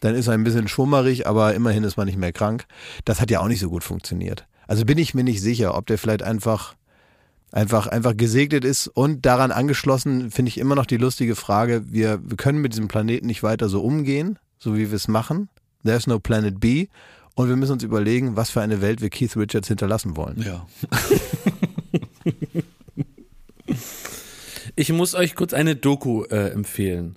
dann 0.01 0.17
ist 0.17 0.27
er 0.27 0.35
ein 0.35 0.45
bisschen 0.45 0.67
schwummerig, 0.67 1.27
aber 1.27 1.55
immerhin 1.55 1.85
ist 1.85 1.97
man 1.97 2.07
nicht 2.07 2.19
mehr 2.19 2.33
krank. 2.33 2.67
Das 3.05 3.21
hat 3.21 3.31
ja 3.31 3.41
auch 3.41 3.49
nicht 3.49 3.61
so 3.61 3.71
gut 3.71 3.85
funktioniert. 3.85 4.47
Also 4.67 4.85
bin 4.85 4.99
ich 4.99 5.15
mir 5.15 5.25
nicht 5.25 5.41
sicher, 5.41 5.77
ob 5.77 5.87
der 5.87 5.99
vielleicht 5.99 6.23
einfach 6.23 6.75
einfach, 7.53 7.87
einfach 7.87 8.17
gesegnet 8.17 8.65
ist 8.65 8.89
und 8.89 9.25
daran 9.25 9.53
angeschlossen 9.53 10.33
finde 10.33 10.49
ich 10.49 10.59
immer 10.59 10.75
noch 10.75 10.87
die 10.87 10.97
lustige 10.97 11.37
Frage, 11.37 11.85
wir, 11.87 12.21
wir 12.29 12.37
können 12.37 12.61
mit 12.61 12.73
diesem 12.73 12.89
Planeten 12.89 13.27
nicht 13.27 13.45
weiter 13.45 13.69
so 13.69 13.81
umgehen, 13.81 14.39
so 14.65 14.75
wie 14.77 14.91
wir 14.91 14.97
es 14.97 15.07
machen. 15.09 15.49
There's 15.85 16.07
no 16.07 16.19
planet 16.19 16.59
B. 16.59 16.89
Und 17.37 17.49
wir 17.49 17.57
müssen 17.57 17.73
uns 17.73 17.83
überlegen, 17.83 18.37
was 18.37 18.51
für 18.51 18.61
eine 18.63 18.81
Welt 18.81 19.01
wir 19.01 19.11
Keith 19.11 19.37
Richards 19.37 19.69
hinterlassen 19.69 20.17
wollen. 20.17 20.43
Ja. 20.43 20.67
Ich 24.77 24.93
muss 24.93 25.15
euch 25.15 25.35
kurz 25.37 25.55
eine 25.55 25.77
Doku 25.77 26.25
äh, 26.25 26.49
empfehlen. 26.51 27.17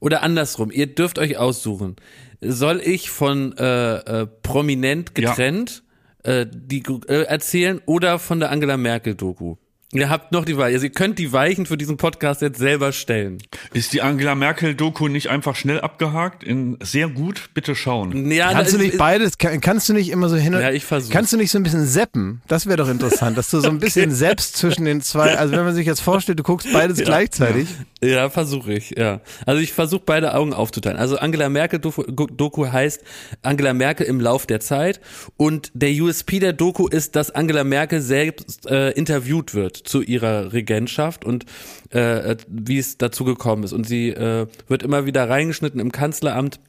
Oder 0.00 0.22
andersrum, 0.22 0.70
ihr 0.70 0.86
dürft 0.86 1.18
euch 1.18 1.36
aussuchen. 1.38 1.96
Soll 2.40 2.80
ich 2.84 3.10
von 3.10 3.56
äh, 3.58 3.96
äh, 4.22 4.26
prominent 4.42 5.12
Ja. 5.18 5.30
getrennt 5.30 5.82
äh, 6.22 6.46
die 6.50 6.82
äh, 7.08 7.22
erzählen 7.24 7.80
oder 7.86 8.18
von 8.18 8.38
der 8.38 8.50
Angela 8.50 8.76
Merkel 8.76 9.14
Doku? 9.14 9.56
Ihr 9.94 10.10
habt 10.10 10.32
noch 10.32 10.44
die 10.44 10.56
Weichen. 10.56 10.74
Also 10.74 10.86
ihr 10.86 10.92
könnt 10.92 11.18
die 11.20 11.32
Weichen 11.32 11.66
für 11.66 11.76
diesen 11.76 11.96
Podcast 11.96 12.42
jetzt 12.42 12.58
selber 12.58 12.90
stellen. 12.90 13.38
Ist 13.72 13.92
die 13.92 14.02
Angela 14.02 14.34
Merkel-Doku 14.34 15.06
nicht 15.06 15.28
einfach 15.28 15.54
schnell 15.54 15.80
abgehakt? 15.80 16.42
In 16.42 16.76
sehr 16.82 17.08
gut, 17.08 17.50
bitte 17.54 17.76
schauen. 17.76 18.30
Ja, 18.30 18.52
Kannst 18.52 18.72
du 18.72 18.78
nicht 18.78 18.98
beides, 18.98 19.38
kann, 19.38 19.60
kannst 19.60 19.88
du 19.88 19.92
nicht 19.92 20.10
immer 20.10 20.28
so 20.28 20.36
hin 20.36 20.54
und 20.54 20.60
Ja, 20.60 20.72
ich 20.72 20.84
versuch's. 20.84 21.12
Kannst 21.12 21.32
du 21.32 21.36
nicht 21.36 21.52
so 21.52 21.58
ein 21.58 21.62
bisschen 21.62 21.86
seppen? 21.86 22.42
Das 22.48 22.66
wäre 22.66 22.76
doch 22.76 22.88
interessant, 22.88 23.38
dass 23.38 23.50
du 23.50 23.60
so 23.60 23.68
ein 23.68 23.78
bisschen 23.80 24.10
selbst 24.10 24.56
zwischen 24.56 24.84
den 24.84 25.00
zwei, 25.00 25.38
also 25.38 25.54
wenn 25.56 25.64
man 25.64 25.74
sich 25.74 25.86
jetzt 25.86 26.00
vorstellt, 26.00 26.40
du 26.40 26.42
guckst 26.42 26.72
beides 26.72 26.98
gleichzeitig. 27.04 27.68
Ja, 28.02 28.28
versuche 28.30 28.72
ich, 28.72 28.94
ja. 28.98 29.20
Also 29.46 29.60
ich 29.60 29.72
versuche 29.72 30.02
beide 30.04 30.34
Augen 30.34 30.52
aufzuteilen. 30.52 30.98
Also 30.98 31.18
Angela 31.18 31.48
Merkel 31.48 31.78
Doku, 31.78 32.02
Doku 32.02 32.66
heißt 32.66 33.00
Angela 33.42 33.72
Merkel 33.72 34.06
im 34.06 34.20
Lauf 34.20 34.46
der 34.46 34.58
Zeit 34.60 35.00
und 35.36 35.70
der 35.74 35.90
USP 35.90 36.40
der 36.40 36.52
Doku 36.52 36.88
ist, 36.88 37.14
dass 37.16 37.30
Angela 37.30 37.62
Merkel 37.64 38.00
selbst 38.00 38.66
äh, 38.68 38.90
interviewt 38.90 39.54
wird 39.54 39.83
zu 39.84 40.02
ihrer 40.02 40.52
Regentschaft 40.52 41.24
und 41.24 41.44
äh, 41.90 42.36
wie 42.48 42.78
es 42.78 42.98
dazu 42.98 43.24
gekommen 43.24 43.64
ist. 43.64 43.72
Und 43.72 43.86
sie 43.86 44.10
äh, 44.10 44.46
wird 44.68 44.82
immer 44.82 45.06
wieder 45.06 45.28
reingeschnitten 45.28 45.80
im 45.80 45.92
Kanzleramt 45.92 46.60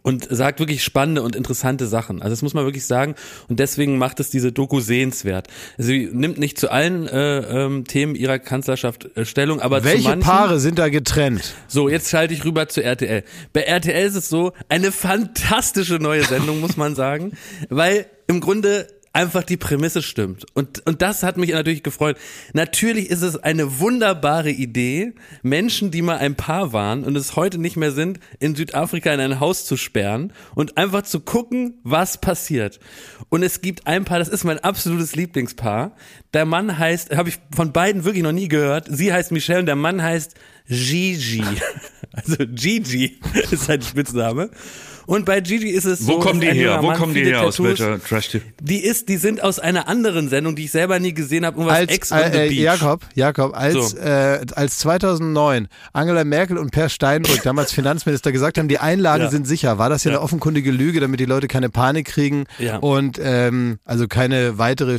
und 0.00 0.26
sagt 0.30 0.58
wirklich 0.58 0.82
spannende 0.82 1.22
und 1.22 1.36
interessante 1.36 1.86
Sachen. 1.86 2.22
Also 2.22 2.30
das 2.30 2.42
muss 2.42 2.54
man 2.54 2.64
wirklich 2.64 2.86
sagen. 2.86 3.14
Und 3.48 3.60
deswegen 3.60 3.98
macht 3.98 4.20
es 4.20 4.30
diese 4.30 4.52
Doku 4.52 4.80
sehenswert. 4.80 5.48
Sie 5.76 6.08
nimmt 6.12 6.38
nicht 6.38 6.58
zu 6.58 6.70
allen 6.70 7.06
äh, 7.08 7.38
ähm, 7.40 7.84
Themen 7.84 8.14
ihrer 8.14 8.38
Kanzlerschaft 8.38 9.16
äh, 9.16 9.24
Stellung, 9.24 9.60
aber 9.60 9.80
zu 9.80 9.84
Welche 9.84 10.08
manchen. 10.08 10.22
Paare 10.22 10.60
sind 10.60 10.78
da 10.78 10.88
getrennt? 10.88 11.54
So, 11.68 11.88
jetzt 11.88 12.10
schalte 12.10 12.34
ich 12.34 12.44
rüber 12.44 12.68
zu 12.68 12.82
RTL. 12.82 13.22
Bei 13.52 13.62
RTL 13.62 14.06
ist 14.06 14.16
es 14.16 14.28
so, 14.28 14.52
eine 14.68 14.92
fantastische 14.92 15.96
neue 15.96 16.24
Sendung, 16.24 16.60
muss 16.60 16.76
man 16.76 16.94
sagen, 16.94 17.32
weil 17.68 18.06
im 18.26 18.40
Grunde 18.40 18.86
einfach 19.12 19.42
die 19.42 19.56
Prämisse 19.56 20.02
stimmt. 20.02 20.46
Und, 20.54 20.86
und 20.86 21.02
das 21.02 21.22
hat 21.22 21.36
mich 21.36 21.50
natürlich 21.50 21.82
gefreut. 21.82 22.16
Natürlich 22.52 23.10
ist 23.10 23.22
es 23.22 23.36
eine 23.36 23.78
wunderbare 23.78 24.50
Idee, 24.50 25.12
Menschen, 25.42 25.90
die 25.90 26.02
mal 26.02 26.18
ein 26.18 26.34
Paar 26.34 26.72
waren 26.72 27.04
und 27.04 27.16
es 27.16 27.36
heute 27.36 27.58
nicht 27.58 27.76
mehr 27.76 27.92
sind, 27.92 28.20
in 28.40 28.54
Südafrika 28.54 29.12
in 29.12 29.20
ein 29.20 29.40
Haus 29.40 29.66
zu 29.66 29.76
sperren 29.76 30.32
und 30.54 30.76
einfach 30.78 31.02
zu 31.02 31.20
gucken, 31.20 31.78
was 31.82 32.18
passiert. 32.18 32.80
Und 33.28 33.42
es 33.42 33.60
gibt 33.60 33.86
ein 33.86 34.04
Paar, 34.04 34.18
das 34.18 34.28
ist 34.28 34.44
mein 34.44 34.58
absolutes 34.58 35.14
Lieblingspaar. 35.14 35.94
Der 36.32 36.46
Mann 36.46 36.78
heißt, 36.78 37.14
habe 37.14 37.28
ich 37.28 37.38
von 37.54 37.72
beiden 37.72 38.04
wirklich 38.04 38.22
noch 38.22 38.32
nie 38.32 38.48
gehört. 38.48 38.86
Sie 38.90 39.12
heißt 39.12 39.32
Michelle 39.32 39.60
und 39.60 39.66
der 39.66 39.76
Mann 39.76 40.02
heißt 40.02 40.34
Gigi. 40.68 41.44
Also 42.14 42.36
Gigi 42.46 43.18
ist 43.50 43.64
sein 43.64 43.80
Spitzname. 43.80 44.50
Und 45.06 45.24
bei 45.24 45.40
Gigi 45.40 45.70
ist 45.70 45.84
es 45.84 46.00
so. 46.00 46.14
Wo 46.14 46.18
kommen 46.20 46.40
die 46.40 46.46
her? 46.48 46.78
Wo 46.80 46.86
Mann, 46.86 46.96
kommen 46.96 47.14
die 47.14 47.24
her? 47.24 47.42
Aus 47.42 47.62
welcher 47.62 48.00
Trash-TV? 48.02 48.44
Die 48.60 48.78
ist, 48.78 49.08
die 49.08 49.16
sind 49.16 49.42
aus 49.42 49.58
einer 49.58 49.88
anderen 49.88 50.28
Sendung, 50.28 50.56
die 50.56 50.64
ich 50.64 50.70
selber 50.70 50.98
nie 51.00 51.12
gesehen 51.14 51.44
habe, 51.44 51.56
irgendwas 51.58 51.78
Als, 51.78 51.90
Ex 51.92 52.12
on 52.12 52.18
the 52.18 52.24
äh, 52.38 52.46
äh, 52.46 52.48
Beach. 52.48 52.58
Jakob, 52.60 53.00
Jakob, 53.14 53.56
als, 53.56 53.90
So. 53.90 53.96
äh, 53.98 54.40
als 54.54 54.78
2009 54.78 55.68
Angela 55.92 56.24
Merkel 56.24 56.58
und 56.58 56.70
Per 56.70 56.88
Steinbrück, 56.88 57.42
damals 57.42 57.72
Finanzminister, 57.72 58.32
gesagt 58.32 58.58
haben, 58.58 58.68
die 58.68 58.78
Einlagen 58.78 59.24
Ja. 59.24 59.30
sind 59.30 59.46
sicher, 59.46 59.78
war 59.78 59.88
das 59.90 60.04
ja, 60.04 60.10
Ja. 60.12 60.18
eine 60.18 60.24
offenkundige 60.24 60.70
Lüge, 60.70 61.00
damit 61.00 61.20
die 61.20 61.24
Leute 61.24 61.48
keine 61.48 61.68
Panik 61.70 62.06
kriegen 62.06 62.44
Ja. 62.58 62.78
und 62.78 63.18
ähm, 63.22 63.78
also 63.84 64.06
keine 64.08 64.58
weitere 64.58 64.98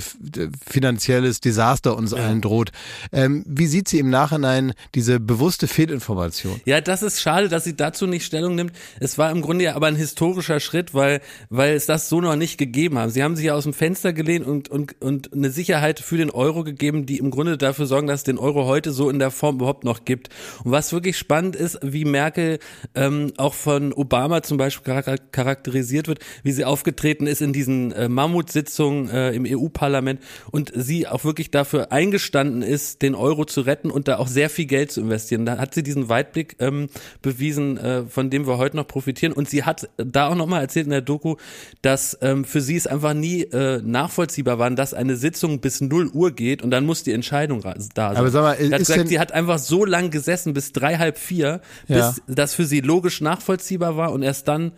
finanzielles 0.69 1.39
Desaster 1.39 1.95
uns 1.95 2.13
allen 2.13 2.41
droht. 2.41 2.71
Ähm, 3.11 3.43
wie 3.47 3.67
sieht 3.67 3.87
sie 3.87 3.99
im 3.99 4.09
Nachhinein 4.09 4.73
diese 4.95 5.19
bewusste 5.19 5.67
Fehlinformation? 5.67 6.59
Ja, 6.65 6.81
das 6.81 7.03
ist 7.03 7.21
schade, 7.21 7.49
dass 7.49 7.63
sie 7.63 7.75
dazu 7.75 8.07
nicht 8.07 8.25
Stellung 8.25 8.55
nimmt. 8.55 8.73
Es 8.99 9.17
war 9.17 9.31
im 9.31 9.41
Grunde 9.41 9.65
ja 9.65 9.75
aber 9.75 9.92
ein 9.93 9.97
historischer 9.97 10.59
Schritt, 10.59 10.93
weil, 10.93 11.21
weil 11.49 11.75
es 11.75 11.85
das 11.85 12.09
so 12.09 12.21
noch 12.21 12.35
nicht 12.35 12.57
gegeben 12.57 12.97
haben. 12.97 13.09
Sie 13.09 13.23
haben 13.23 13.35
sich 13.35 13.45
ja 13.45 13.55
aus 13.55 13.63
dem 13.63 13.73
Fenster 13.73 14.13
gelehnt 14.13 14.45
und, 14.45 14.69
und, 14.69 15.01
und 15.01 15.33
eine 15.33 15.49
Sicherheit 15.49 15.99
für 15.99 16.17
den 16.17 16.29
Euro 16.29 16.63
gegeben, 16.63 17.05
die 17.05 17.17
im 17.17 17.31
Grunde 17.31 17.57
dafür 17.57 17.85
sorgen, 17.85 18.07
dass 18.07 18.21
es 18.21 18.23
den 18.23 18.37
Euro 18.37 18.65
heute 18.65 18.91
so 18.91 19.09
in 19.09 19.19
der 19.19 19.31
Form 19.31 19.55
überhaupt 19.55 19.83
noch 19.83 20.05
gibt. 20.05 20.29
Und 20.63 20.71
was 20.71 20.91
wirklich 20.91 21.17
spannend 21.17 21.55
ist, 21.55 21.79
wie 21.81 22.05
Merkel 22.05 22.59
ähm, 22.95 23.33
auch 23.37 23.53
von 23.53 23.93
Obama 23.93 24.43
zum 24.43 24.57
Beispiel 24.57 24.93
charak- 24.93 25.31
charakterisiert 25.31 26.07
wird, 26.07 26.19
wie 26.43 26.51
sie 26.51 26.65
aufgetreten 26.65 27.27
ist 27.27 27.41
in 27.41 27.53
diesen 27.53 27.91
äh, 27.91 28.09
Mammutsitzungen 28.09 29.09
äh, 29.09 29.31
im 29.31 29.45
EU-Parlament 29.47 30.21
und 30.51 30.71
sie 30.75 31.07
auch 31.07 31.23
wirklich 31.23 31.51
dafür 31.51 31.91
eingestanden 31.91 32.61
ist, 32.61 33.01
den 33.01 33.15
Euro 33.15 33.45
zu 33.45 33.61
retten 33.61 33.91
und 33.91 34.07
da 34.07 34.17
auch 34.17 34.27
sehr 34.27 34.49
viel 34.49 34.65
Geld 34.65 34.91
zu 34.91 35.01
investieren. 35.01 35.45
Da 35.45 35.57
hat 35.57 35.73
sie 35.73 35.83
diesen 35.83 36.09
Weitblick 36.09 36.55
ähm, 36.59 36.89
bewiesen, 37.21 37.77
äh, 37.77 38.03
von 38.05 38.29
dem 38.29 38.47
wir 38.47 38.57
heute 38.57 38.75
noch 38.77 38.87
profitieren. 38.87 39.33
Und 39.33 39.49
sie 39.49 39.63
hat 39.63 39.82
da 39.97 40.27
auch 40.27 40.35
nochmal 40.35 40.61
erzählt 40.61 40.85
in 40.85 40.91
der 40.91 41.01
Doku, 41.01 41.35
dass 41.81 42.17
ähm, 42.21 42.45
für 42.45 42.61
sie 42.61 42.75
es 42.75 42.87
einfach 42.87 43.13
nie 43.13 43.41
äh, 43.43 43.81
nachvollziehbar 43.83 44.59
war, 44.59 44.69
dass 44.71 44.93
eine 44.93 45.15
Sitzung 45.15 45.59
bis 45.59 45.81
0 45.81 46.07
Uhr 46.09 46.31
geht 46.31 46.61
und 46.61 46.71
dann 46.71 46.85
muss 46.85 47.03
die 47.03 47.11
Entscheidung 47.11 47.61
da 47.61 47.73
sein. 47.77 48.17
Aber 48.17 48.29
sag 48.31 48.41
mal, 48.41 48.57
sie 48.57 48.65
hat 48.73 48.79
ist 48.81 48.87
gesagt, 48.87 48.99
denn- 49.01 49.07
sie 49.07 49.19
hat 49.19 49.31
einfach 49.31 49.59
so 49.59 49.85
lang 49.85 50.09
gesessen 50.09 50.53
bis 50.53 50.71
drei, 50.71 50.97
halb 50.97 51.17
vier, 51.17 51.61
Ja. 51.87 52.09
bis 52.11 52.21
das 52.35 52.53
für 52.53 52.65
sie 52.65 52.81
logisch 52.81 53.21
nachvollziehbar 53.21 53.97
war 53.97 54.11
und 54.11 54.23
erst 54.23 54.47
dann 54.47 54.71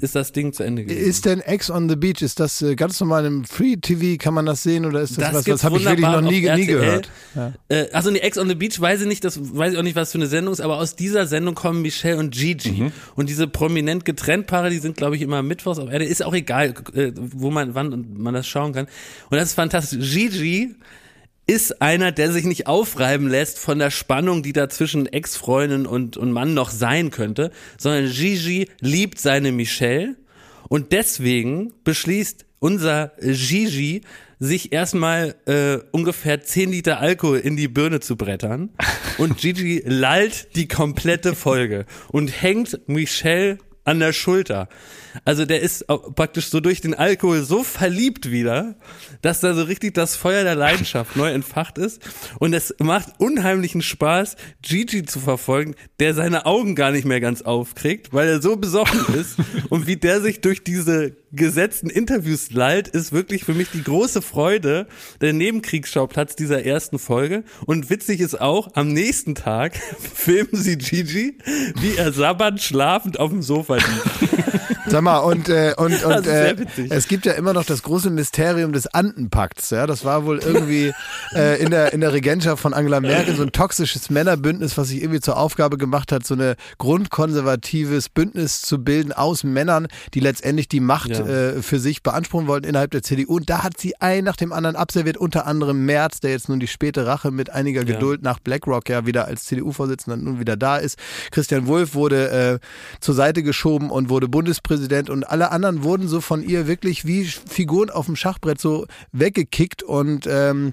ist 0.00 0.14
das 0.14 0.32
Ding 0.32 0.52
zu 0.52 0.62
Ende 0.62 0.84
gewesen. 0.84 1.08
Ist 1.08 1.24
denn 1.24 1.40
Ex 1.40 1.70
on 1.70 1.88
the 1.88 1.96
Beach, 1.96 2.20
ist 2.20 2.40
das 2.40 2.60
äh, 2.62 2.74
ganz 2.74 2.98
normal 3.00 3.24
im 3.24 3.44
Free 3.44 3.76
TV, 3.76 4.18
kann 4.22 4.34
man 4.34 4.44
das 4.44 4.62
sehen 4.62 4.84
oder 4.84 5.00
ist 5.00 5.16
das, 5.16 5.26
Das 5.26 5.34
was, 5.34 5.44
das 5.44 5.64
habe 5.64 5.78
ich 5.78 5.84
wirklich 5.84 6.06
noch 6.06 6.20
nie, 6.20 6.48
nie 6.50 6.66
gehört? 6.66 7.10
Äh, 7.68 7.86
also 7.92 8.10
nee, 8.10 8.18
Ex 8.18 8.36
on 8.36 8.48
the 8.48 8.54
Beach 8.54 8.80
weiß 8.80 9.02
ich 9.02 9.06
nicht, 9.06 9.24
das 9.24 9.38
weiß 9.56 9.74
ich 9.74 9.78
auch 9.78 9.82
nicht, 9.82 9.96
was 9.96 10.12
für 10.12 10.18
eine 10.18 10.26
Sendung 10.26 10.52
ist, 10.52 10.60
aber 10.60 10.78
aus 10.78 10.96
dieser 10.96 11.26
Sendung 11.26 11.54
kommen 11.54 11.80
Michelle 11.82 12.18
und 12.18 12.34
Gigi. 12.34 12.82
Mhm. 12.82 12.92
Und 13.14 13.28
diese 13.28 13.46
prominent 13.46 14.04
getrennt 14.04 14.46
Paare, 14.46 14.70
die 14.70 14.78
sind, 14.78 14.96
glaube 14.96 15.16
ich, 15.16 15.22
immer 15.22 15.42
mittwochs 15.42 15.78
auf 15.78 15.88
RTL. 15.88 16.10
Ist 16.10 16.24
auch 16.24 16.34
egal, 16.34 16.74
äh, 16.94 17.12
wo 17.16 17.50
man, 17.50 17.74
wann 17.74 18.14
man 18.16 18.34
das 18.34 18.46
schauen 18.46 18.72
kann. 18.72 18.86
Und 19.30 19.36
das 19.36 19.50
ist 19.50 19.54
fantastisch. 19.54 20.12
Gigi 20.12 20.74
ist 21.46 21.82
einer, 21.82 22.12
der 22.12 22.32
sich 22.32 22.44
nicht 22.44 22.66
aufreiben 22.66 23.28
lässt 23.28 23.58
von 23.58 23.78
der 23.78 23.90
Spannung, 23.90 24.42
die 24.42 24.52
da 24.52 24.68
zwischen 24.68 25.06
Ex-Freundin 25.06 25.86
und, 25.86 26.16
und 26.16 26.32
Mann 26.32 26.54
noch 26.54 26.70
sein 26.70 27.10
könnte, 27.10 27.50
sondern 27.76 28.10
Gigi 28.10 28.68
liebt 28.80 29.18
seine 29.20 29.52
Michelle 29.52 30.16
und 30.68 30.92
deswegen 30.92 31.72
beschließt 31.84 32.46
unser 32.60 33.12
Gigi, 33.20 34.02
sich 34.38 34.72
erstmal 34.72 35.34
äh, 35.46 35.78
ungefähr 35.92 36.42
10 36.42 36.70
Liter 36.70 36.98
Alkohol 36.98 37.38
in 37.38 37.56
die 37.56 37.68
Birne 37.68 38.00
zu 38.00 38.16
brettern. 38.16 38.70
Und 39.18 39.38
Gigi 39.38 39.82
lallt 39.86 40.56
die 40.56 40.66
komplette 40.66 41.36
Folge 41.36 41.86
und 42.08 42.42
hängt 42.42 42.80
Michelle 42.88 43.58
an 43.84 44.00
der 44.00 44.12
Schulter. 44.12 44.68
Also 45.24 45.44
der 45.44 45.60
ist 45.60 45.86
praktisch 45.86 46.48
so 46.48 46.60
durch 46.60 46.80
den 46.80 46.94
Alkohol 46.94 47.42
so 47.42 47.62
verliebt 47.62 48.30
wieder, 48.30 48.74
dass 49.22 49.40
da 49.40 49.54
so 49.54 49.62
richtig 49.62 49.94
das 49.94 50.16
Feuer 50.16 50.42
der 50.42 50.54
Leidenschaft 50.54 51.16
neu 51.16 51.30
entfacht 51.30 51.78
ist. 51.78 52.02
Und 52.38 52.52
es 52.52 52.74
macht 52.78 53.20
unheimlichen 53.20 53.82
Spaß, 53.82 54.36
Gigi 54.62 55.04
zu 55.04 55.20
verfolgen, 55.20 55.74
der 56.00 56.14
seine 56.14 56.46
Augen 56.46 56.74
gar 56.74 56.90
nicht 56.90 57.04
mehr 57.04 57.20
ganz 57.20 57.42
aufkriegt, 57.42 58.12
weil 58.12 58.28
er 58.28 58.42
so 58.42 58.56
besoffen 58.56 59.14
ist. 59.14 59.36
Und 59.68 59.86
wie 59.86 59.96
der 59.96 60.20
sich 60.20 60.40
durch 60.40 60.64
diese 60.64 61.16
gesetzten 61.36 61.90
Interviews 61.90 62.50
lallt, 62.52 62.88
ist 62.88 63.12
wirklich 63.12 63.44
für 63.44 63.54
mich 63.54 63.68
die 63.72 63.82
große 63.82 64.22
Freude 64.22 64.86
der 65.20 65.32
Nebenkriegsschauplatz 65.32 66.36
dieser 66.36 66.64
ersten 66.64 66.98
Folge. 66.98 67.44
Und 67.66 67.90
witzig 67.90 68.20
ist 68.20 68.40
auch, 68.40 68.68
am 68.74 68.88
nächsten 68.92 69.34
Tag 69.34 69.76
filmen 70.14 70.48
sie 70.52 70.78
Gigi, 70.78 71.38
wie 71.80 71.96
er 71.96 72.12
sabbernd 72.12 72.60
schlafend 72.60 73.18
auf 73.18 73.30
dem 73.30 73.42
Sofa 73.42 73.76
liegt. 73.76 74.44
Sag 74.86 75.02
mal, 75.02 75.18
und, 75.20 75.48
äh, 75.48 75.74
und, 75.76 76.04
und 76.04 76.26
äh, 76.26 76.56
es 76.90 77.08
gibt 77.08 77.24
ja 77.24 77.32
immer 77.32 77.54
noch 77.54 77.64
das 77.64 77.82
große 77.82 78.10
Mysterium 78.10 78.72
des 78.72 78.86
Andenpakts. 78.86 79.70
Ja? 79.70 79.86
Das 79.86 80.04
war 80.04 80.26
wohl 80.26 80.38
irgendwie 80.38 80.92
äh, 81.34 81.60
in, 81.60 81.70
der, 81.70 81.94
in 81.94 82.00
der 82.00 82.12
Regentschaft 82.12 82.60
von 82.60 82.74
Angela 82.74 83.00
Merkel 83.00 83.34
so 83.34 83.42
ein 83.42 83.52
toxisches 83.52 84.10
Männerbündnis, 84.10 84.76
was 84.76 84.88
sich 84.88 85.02
irgendwie 85.02 85.20
zur 85.20 85.38
Aufgabe 85.38 85.78
gemacht 85.78 86.12
hat, 86.12 86.26
so 86.26 86.34
ein 86.34 86.54
grundkonservatives 86.78 88.10
Bündnis 88.10 88.60
zu 88.60 88.84
bilden 88.84 89.12
aus 89.12 89.42
Männern, 89.42 89.88
die 90.12 90.20
letztendlich 90.20 90.68
die 90.68 90.80
Macht 90.80 91.10
Ja. 91.10 91.23
Äh, 91.26 91.62
für 91.62 91.78
sich 91.78 92.02
beanspruchen 92.02 92.46
wollten 92.46 92.66
innerhalb 92.66 92.90
der 92.90 93.02
CDU. 93.02 93.36
Und 93.36 93.50
da 93.50 93.62
hat 93.62 93.78
sie 93.78 94.00
ein 94.00 94.24
nach 94.24 94.36
dem 94.36 94.52
anderen 94.52 94.76
abserviert, 94.76 95.16
unter 95.16 95.46
anderem 95.46 95.84
Merz, 95.84 96.20
der 96.20 96.30
jetzt 96.32 96.48
nun 96.48 96.60
die 96.60 96.66
späte 96.66 97.06
Rache 97.06 97.30
mit 97.30 97.50
einiger 97.50 97.82
Ja. 97.82 97.94
Geduld 97.94 98.22
nach 98.22 98.38
BlackRock 98.38 98.88
ja 98.88 99.06
wieder 99.06 99.26
als 99.26 99.44
CDU-Vorsitzender 99.44 100.16
nun 100.16 100.40
wieder 100.40 100.56
da 100.56 100.76
ist. 100.76 100.98
Christian 101.30 101.66
Wulff 101.66 101.94
wurde 101.94 102.30
äh, 102.30 102.58
zur 103.00 103.14
Seite 103.14 103.42
geschoben 103.42 103.90
und 103.90 104.08
wurde 104.08 104.28
Bundespräsident 104.28 105.10
und 105.10 105.24
alle 105.24 105.50
anderen 105.50 105.82
wurden 105.84 106.08
so 106.08 106.20
von 106.20 106.42
ihr 106.42 106.66
wirklich 106.66 107.04
wie 107.06 107.24
Figuren 107.24 107.90
auf 107.90 108.06
dem 108.06 108.16
Schachbrett 108.16 108.60
so 108.60 108.86
weggekickt 109.12 109.82
und 109.82 110.26
ähm, 110.28 110.72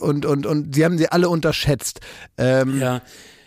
und 0.00 0.26
und 0.26 0.46
und 0.46 0.74
sie 0.74 0.84
haben 0.84 0.98
sie 0.98 1.08
alle 1.08 1.28
unterschätzt. 1.28 2.00
Ähm, 2.38 2.78
Ja. 2.80 3.00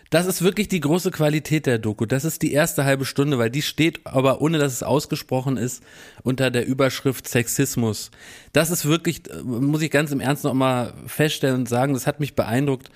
Das 0.10 0.26
ist 0.26 0.42
wirklich 0.42 0.68
die 0.68 0.80
große 0.80 1.12
Qualität 1.12 1.68
der 1.68 1.78
Doku. 1.78 2.06
Das 2.08 2.26
ist 2.26 2.42
die 2.42 2.52
erste 2.52 2.84
halbe 2.84 3.06
Stunde, 3.06 3.38
weil 3.38 3.52
die 3.52 3.62
steht, 3.62 4.02
aber 4.06 4.42
ohne 4.42 4.58
dass 4.58 4.74
es 4.74 4.82
ausgesprochen 4.82 5.56
ist, 5.56 5.84
unter 6.24 6.50
der 6.50 6.66
Überschrift 6.66 7.28
Sexismus. 7.28 8.10
Das 8.52 8.72
ist 8.72 8.86
wirklich, 8.86 9.30
äh, 9.30 9.44
muss 9.44 9.84
ich 9.84 9.92
ganz 9.92 10.12
im 10.12 10.20
Ernst 10.20 10.44
noch 10.44 10.56
mal 10.56 10.94
feststellen 11.06 11.58
und 11.58 11.70
sagen, 11.70 11.94
das 11.94 12.08
hat 12.08 12.20
mich 12.20 12.36
beeindruckt. 12.36 12.90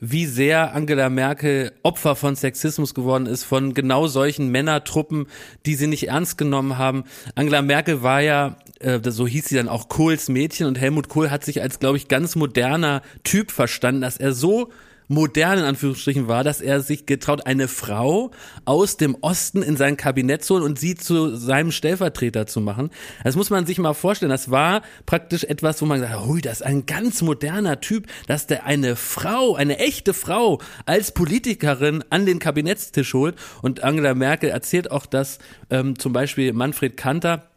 wie 0.00 0.26
sehr 0.26 0.74
Angela 0.74 1.08
Merkel 1.08 1.72
Opfer 1.82 2.14
von 2.14 2.36
Sexismus 2.36 2.94
geworden 2.94 3.26
ist, 3.26 3.42
von 3.42 3.74
genau 3.74 4.06
solchen 4.06 4.48
Männertruppen, 4.48 5.26
die 5.66 5.74
sie 5.74 5.88
nicht 5.88 6.06
ernst 6.06 6.38
genommen 6.38 6.78
haben. 6.78 7.02
Angela 7.34 7.62
Merkel 7.62 8.00
war 8.00 8.20
ja, 8.20 8.58
äh, 8.78 9.00
so 9.10 9.26
hieß 9.26 9.46
sie 9.46 9.56
dann 9.56 9.68
auch 9.68 9.88
Kohls 9.88 10.28
Mädchen 10.28 10.68
und 10.68 10.78
Helmut 10.78 11.08
Kohl 11.08 11.30
hat 11.30 11.44
sich 11.44 11.62
als, 11.62 11.80
glaube 11.80 11.96
ich, 11.96 12.06
ganz 12.06 12.36
moderner 12.36 13.02
Typ 13.24 13.50
verstanden, 13.50 14.02
dass 14.02 14.18
er 14.18 14.32
so 14.32 14.70
modern 15.08 15.58
in 15.58 15.64
Anführungsstrichen 15.64 16.28
war, 16.28 16.44
dass 16.44 16.60
er 16.60 16.80
sich 16.80 17.06
getraut, 17.06 17.46
eine 17.46 17.66
Frau 17.66 18.30
aus 18.66 18.96
dem 18.98 19.16
Osten 19.22 19.62
in 19.62 19.76
sein 19.76 19.96
Kabinett 19.96 20.44
zu 20.44 20.54
holen 20.54 20.64
und 20.64 20.78
sie 20.78 20.94
zu 20.94 21.34
seinem 21.34 21.72
Stellvertreter 21.72 22.46
zu 22.46 22.60
machen. 22.60 22.90
Das 23.24 23.34
muss 23.34 23.50
man 23.50 23.66
sich 23.66 23.78
mal 23.78 23.94
vorstellen. 23.94 24.30
Das 24.30 24.50
war 24.50 24.82
praktisch 25.06 25.44
etwas, 25.44 25.80
wo 25.82 25.86
man 25.86 26.00
sagt, 26.00 26.26
hui, 26.26 26.40
das 26.40 26.60
ist 26.60 26.66
ein 26.66 26.86
ganz 26.86 27.22
moderner 27.22 27.80
Typ, 27.80 28.06
dass 28.26 28.46
der 28.46 28.66
eine 28.66 28.96
Frau, 28.96 29.54
eine 29.54 29.78
echte 29.78 30.12
Frau 30.14 30.60
als 30.86 31.12
Politikerin 31.12 32.04
an 32.10 32.26
den 32.26 32.38
Kabinettstisch 32.38 33.14
holt. 33.14 33.34
Und 33.62 33.82
Angela 33.82 34.14
Merkel 34.14 34.50
erzählt 34.50 34.90
auch, 34.90 35.06
dass 35.06 35.38
ähm, 35.70 35.98
zum 35.98 36.12
Beispiel 36.12 36.52
Manfred 36.52 36.96
Kanter, 36.96 37.48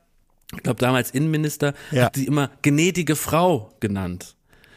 ich 0.55 0.63
glaube 0.63 0.79
damals 0.79 1.11
Innenminister, 1.11 1.73
Ja. 1.91 2.05
hat 2.05 2.15
sie 2.15 2.25
immer 2.27 2.49
gnädige 2.61 3.15
Frau 3.15 3.73
genannt. 3.81 4.35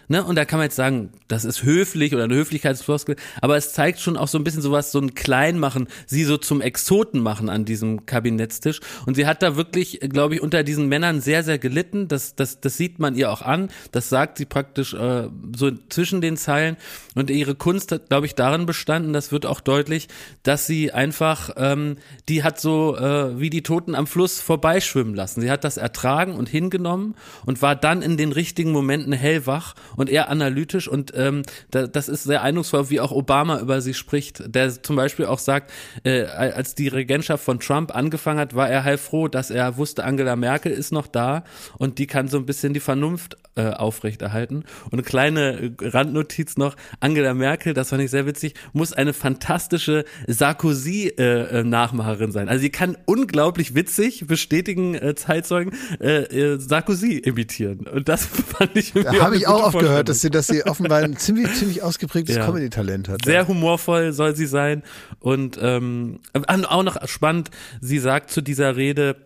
Ne? 0.09 0.25
Und 0.25 0.37
da 0.37 0.45
kann 0.45 0.59
man 0.59 0.67
jetzt 0.67 0.77
sagen, 0.77 1.11
das 1.29 1.45
ist 1.45 1.63
höflich 1.63 2.15
oder 2.15 2.25
eine 2.25 2.35
Höflichkeitsfloskel, 2.35 3.17
aber 3.41 3.57
es 3.57 3.73
zeigt 3.73 4.01
schon 4.01 4.17
auch 4.17 4.29
so 4.29 4.39
ein 4.39 4.45
bisschen 4.45 4.63
sowas, 4.63 4.93
so 4.93 5.01
ein 5.01 5.15
Kleinmachen, 5.15 5.89
sie 6.07 6.25
so 6.25 6.37
zum 6.37 6.61
Exoten 6.61 7.21
machen 7.21 7.49
an 7.49 7.65
diesem 7.65 8.07
Kabinettstisch. 8.07 8.81
Und 9.07 9.15
sie 9.15 9.27
hat 9.27 9.43
da 9.43 9.57
wirklich, 9.57 10.01
glaube 10.01 10.35
ich, 10.35 10.43
unter 10.43 10.63
diesen 10.63 10.89
Männern 10.89 11.21
sehr, 11.21 11.43
sehr 11.43 11.59
gelitten. 11.59 12.09
Das, 12.09 12.35
das, 12.37 12.61
das 12.61 12.77
sieht 12.77 12.99
man 12.99 13.15
ihr 13.15 13.31
auch 13.31 13.43
an. 13.43 13.69
Das 13.93 14.09
sagt 14.09 14.39
sie 14.39 14.45
praktisch 14.45 14.95
äh, 14.95 15.29
so 15.57 15.71
zwischen 15.89 16.21
den 16.21 16.37
Zeilen. 16.37 16.77
Und 17.15 17.31
ihre 17.31 17.55
Kunst 17.55 17.93
hat, 17.93 18.09
glaube 18.09 18.27
ich, 18.27 18.35
darin 18.35 18.67
bestanden, 18.67 19.13
das 19.13 19.33
wird 19.33 19.47
auch 19.47 19.61
deutlich, 19.61 20.09
dass 20.43 20.67
sie 20.67 20.93
einfach, 20.93 21.51
ähm, 21.57 21.97
die 22.29 22.43
hat 22.43 22.61
so 22.61 22.97
äh, 22.97 23.39
wie 23.39 23.51
die 23.51 23.63
Toten 23.63 23.95
am 23.95 24.07
Fluss 24.07 24.41
vorbeischwimmen 24.41 25.15
lassen. 25.15 25.41
Sie 25.41 25.51
hat 25.51 25.65
das 25.65 25.77
ertragen 25.77 26.35
und 26.35 26.49
hingenommen 26.49 27.15
und 27.47 27.63
war 27.63 27.77
dann 27.77 28.03
in 28.03 28.17
den 28.17 28.33
richtigen 28.33 28.73
Momenten 28.73 29.13
hellwach 29.13 29.75
und 29.97 30.11
eher 30.11 30.29
analytisch 30.29 30.89
und 30.89 31.13
ähm, 31.17 31.43
da, 31.71 31.87
das 31.87 32.09
ist 32.09 32.25
sehr 32.25 32.43
eindrucksvoll, 32.43 32.91
wie 32.91 33.01
auch 33.01 33.13
Obama 33.13 33.61
über 33.61 33.81
sie 33.81 33.95
spricht, 33.95 34.55
der 34.55 34.83
zum 34.83 34.97
Beispiel 34.97 35.27
auch 35.27 35.39
sagt, 35.39 35.73
äh, 36.05 36.25
als 36.25 36.75
die 36.75 36.89
Regentschaft 36.89 37.45
von 37.45 37.61
Trump 37.61 37.95
angefangen 37.95 38.39
hat, 38.39 38.55
war 38.55 38.69
er 38.69 38.85
heilfroh, 38.85 39.29
dass 39.29 39.51
er 39.51 39.77
wusste, 39.77 40.05
Angela 40.05 40.37
Merkel 40.37 40.73
ist 40.73 40.93
noch 40.93 41.07
da 41.07 41.45
und 41.79 41.99
die 41.99 42.07
kann 42.07 42.29
so 42.29 42.39
ein 42.39 42.47
bisschen 42.47 42.75
die 42.75 42.81
Vernunft 42.81 43.37
äh, 43.57 43.71
aufrechterhalten. 43.71 44.65
Und 44.87 44.95
eine 44.95 45.03
kleine 45.03 45.61
äh, 45.61 45.71
Randnotiz 45.81 46.57
noch, 46.57 46.75
Angela 47.01 47.35
Merkel, 47.35 47.75
das 47.75 47.91
fand 47.91 48.03
ich 48.03 48.11
sehr 48.11 48.27
witzig, 48.27 48.55
muss 48.73 48.93
eine 48.93 49.13
fantastische 49.13 50.05
Sarkozy-Nachmacherin 50.27 52.33
sein. 52.33 52.49
Also 52.49 52.63
sie 52.63 52.71
kann 52.71 52.97
unglaublich 53.05 53.77
witzig, 53.77 54.27
bestätigen 54.27 54.95
äh, 54.95 55.15
Zeitzeugen, 55.15 55.75
äh, 56.01 56.23
äh, 56.23 56.59
Sarkozy 56.59 57.19
imitieren. 57.19 57.87
Und 57.87 58.09
das 58.09 58.27
fand 58.27 58.77
ich 58.77 58.97
irgendwie 58.97 59.19
Da 59.19 59.25
habe 59.25 59.37
ich 59.37 59.47
auch 59.47 59.67
oft 59.67 59.79
gehört, 59.89 60.09
dass 60.09 60.21
sie, 60.21 60.31
dass 60.31 60.47
sie 60.47 60.65
offenbar 60.65 61.03
ein 61.03 61.17
ziemlich, 61.17 61.53
ziemlich 61.55 61.83
ausgeprägtes 61.83 62.37
Ja. 62.37 62.47
Comedy-Talent 62.47 63.09
hat. 63.09 63.25
Sehr 63.25 63.47
humorvoll 63.47 64.13
soll 64.13 64.35
sie 64.37 64.47
sein. 64.47 64.83
Und 65.21 65.59
ähm, 65.61 66.21
auch 66.33 66.83
noch 66.83 67.07
spannend, 67.09 67.51
sie 67.81 67.99
sagt 67.99 68.31
zu 68.31 68.41
dieser 68.41 68.77
Rede, 68.77 69.17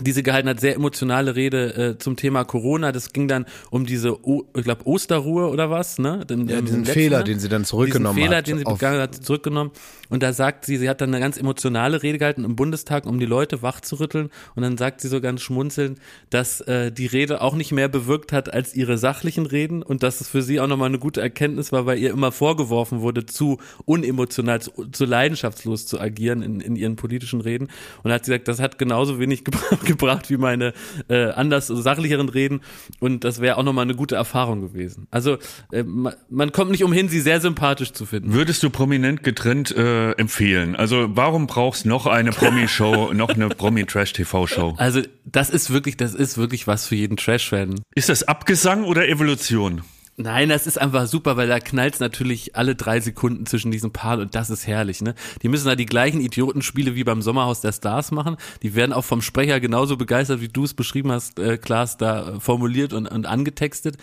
die 0.00 0.12
sie 0.12 0.24
gehalten 0.24 0.48
hat, 0.48 0.60
sehr 0.60 0.74
emotionale 0.74 1.36
Rede 1.36 1.90
äh, 1.94 1.98
zum 1.98 2.16
Thema 2.16 2.44
Corona. 2.44 2.90
Das 2.90 3.12
ging 3.12 3.28
dann 3.28 3.46
um 3.70 3.86
diese, 3.86 4.26
o 4.26 4.44
ich 4.56 4.64
glaube, 4.64 4.86
Osterruhe 4.86 5.48
oder 5.48 5.70
was, 5.70 5.98
ne? 5.98 6.24
Den, 6.26 6.48
Ja, 6.48 6.58
im 6.58 6.66
diesen 6.66 6.84
Fehler, 6.84 7.22
den 7.22 7.38
sie 7.38 7.48
dann 7.48 7.64
zurückgenommen 7.64 8.16
diesen 8.16 8.28
Fehler, 8.28 8.38
hat 8.38 8.46
den 8.48 8.58
sie 8.58 8.64
begangen 8.64 9.00
hat, 9.00 9.14
zurückgenommen. 9.14 9.70
Und 10.08 10.22
da 10.22 10.32
sagt 10.32 10.64
sie, 10.64 10.76
sie 10.78 10.88
hat 10.88 11.00
dann 11.00 11.10
eine 11.10 11.20
ganz 11.20 11.36
emotionale 11.36 12.02
Rede 12.02 12.18
gehalten 12.18 12.44
im 12.44 12.56
Bundestag, 12.56 13.06
um 13.06 13.18
die 13.20 13.26
Leute 13.26 13.62
wach 13.62 13.80
zu 13.80 14.00
rütteln. 14.00 14.30
Und 14.54 14.62
dann 14.62 14.76
sagt 14.76 15.00
sie 15.00 15.08
so 15.08 15.20
ganz 15.20 15.42
schmunzelnd, 15.42 15.98
dass 16.30 16.60
äh, 16.62 16.90
die 16.90 17.06
Rede 17.06 17.40
auch 17.40 17.54
nicht 17.54 17.72
mehr 17.72 17.88
bewirkt 17.88 18.32
hat 18.32 18.52
als 18.52 18.74
ihre 18.74 18.98
sachlichen 18.98 19.46
Reden 19.46 19.82
und 19.82 20.02
dass 20.02 20.20
es 20.20 20.28
für 20.28 20.42
sie 20.42 20.60
auch 20.60 20.66
nochmal 20.66 20.88
eine 20.88 20.98
gute 20.98 21.20
Erkenntnis 21.20 21.72
war, 21.72 21.86
weil 21.86 21.98
ihr 21.98 22.10
immer 22.10 22.32
vorgeworfen 22.32 23.00
wurde, 23.00 23.26
zu 23.26 23.58
unemotional, 23.84 24.60
zu, 24.60 24.72
zu 24.90 25.04
leidenschaftslos 25.04 25.86
zu 25.86 26.00
agieren 26.00 26.42
in, 26.42 26.60
in 26.60 26.76
ihren 26.76 26.96
politischen 26.96 27.40
Reden. 27.40 27.68
Und 28.02 28.08
da 28.08 28.14
hat 28.14 28.24
sie 28.24 28.32
gesagt, 28.32 28.48
das 28.48 28.60
hat 28.60 28.78
genauso 28.78 29.18
wenig 29.18 29.44
gebra 29.44 29.76
gebracht 29.84 30.30
wie 30.30 30.36
meine 30.36 30.72
äh, 31.08 31.30
anders 31.30 31.66
sachlicheren 31.66 32.28
Reden. 32.28 32.60
Und 33.00 33.24
das 33.24 33.40
wäre 33.40 33.56
auch 33.56 33.62
nochmal 33.62 33.84
eine 33.84 33.94
gute 33.94 34.16
Erfahrung 34.16 34.60
gewesen. 34.60 35.06
Also 35.10 35.38
äh, 35.72 35.82
man, 35.82 36.14
man 36.28 36.52
kommt 36.52 36.70
nicht 36.70 36.84
umhin, 36.84 37.08
sie 37.08 37.20
sehr 37.20 37.40
sympathisch 37.40 37.92
zu 37.92 38.06
finden. 38.06 38.32
Würdest 38.32 38.62
du 38.62 38.70
prominent 38.70 39.22
getrennt 39.22 39.74
äh, 39.76 40.12
empfehlen? 40.12 40.76
Also 40.76 41.08
warum 41.10 41.46
brauchst 41.46 41.86
noch 41.86 42.06
eine 42.06 42.30
Promi-Show, 42.30 43.12
noch 43.14 43.30
eine 43.30 43.48
Promi-Trash-TV-Show? 43.48 44.74
Also 44.78 45.02
das 45.24 45.50
ist 45.50 45.72
wirklich, 45.72 45.96
das 45.96 46.14
ist 46.14 46.38
wirklich 46.38 46.66
was 46.66 46.86
für 46.86 46.96
jeden 46.96 47.16
Trash-Fan. 47.16 47.80
Ist 47.94 48.08
das 48.08 48.22
Abgesang 48.24 48.84
oder 48.84 49.08
Evolution? 49.08 49.82
Nein, 50.16 50.48
das 50.48 50.68
ist 50.68 50.80
einfach 50.80 51.08
super, 51.08 51.36
weil 51.36 51.48
da 51.48 51.58
knallt's 51.58 51.98
natürlich 51.98 52.54
alle 52.54 52.76
drei 52.76 53.00
Sekunden 53.00 53.46
zwischen 53.46 53.72
diesen 53.72 53.92
Paaren 53.92 54.20
und 54.20 54.34
das 54.36 54.48
ist 54.48 54.64
herrlich, 54.64 55.02
ne? 55.02 55.14
Die 55.42 55.48
müssen 55.48 55.66
da 55.66 55.74
die 55.74 55.86
gleichen 55.86 56.20
Idiotenspiele 56.20 56.94
wie 56.94 57.02
beim 57.02 57.20
Sommerhaus 57.20 57.60
der 57.60 57.72
Stars 57.72 58.12
machen. 58.12 58.36
Die 58.62 58.76
werden 58.76 58.92
auch 58.92 59.04
vom 59.04 59.22
Sprecher 59.22 59.58
genauso 59.58 59.96
begeistert, 59.96 60.40
wie 60.40 60.48
du 60.48 60.64
es 60.64 60.74
beschrieben 60.74 61.10
hast, 61.10 61.40
äh, 61.40 61.58
Klaas, 61.58 61.96
da 61.96 62.28
äh, 62.28 62.40
formuliert 62.40 62.92
und, 62.92 63.08
und 63.08 63.26
angetextet. 63.26 63.96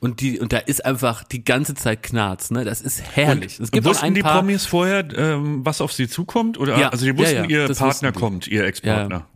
Und 0.00 0.20
die, 0.20 0.38
und 0.38 0.52
da 0.52 0.58
ist 0.58 0.84
einfach 0.84 1.24
die 1.24 1.44
ganze 1.44 1.74
Zeit 1.74 2.02
Knarz, 2.02 2.50
ne? 2.50 2.64
Das 2.64 2.82
ist 2.82 3.00
herrlich. 3.16 3.58
es 3.58 3.70
gibt 3.70 3.86
wussten 3.86 4.12
die 4.12 4.20
paar, 4.20 4.40
Promis 4.40 4.66
vorher, 4.66 5.06
ähm, 5.16 5.64
was 5.64 5.80
auf 5.80 5.94
sie 5.94 6.08
zukommt? 6.08 6.58
Oder 6.58 6.78
Ja, 6.78 6.88
also 6.90 7.06
die 7.06 7.16
wussten, 7.16 7.36
ja, 7.36 7.42
ja, 7.44 7.68
ihr 7.68 7.74
Partner 7.74 7.88
wussten 7.88 8.12
kommt, 8.12 8.48
ihr 8.48 8.64
Ex-Partner. 8.64 9.26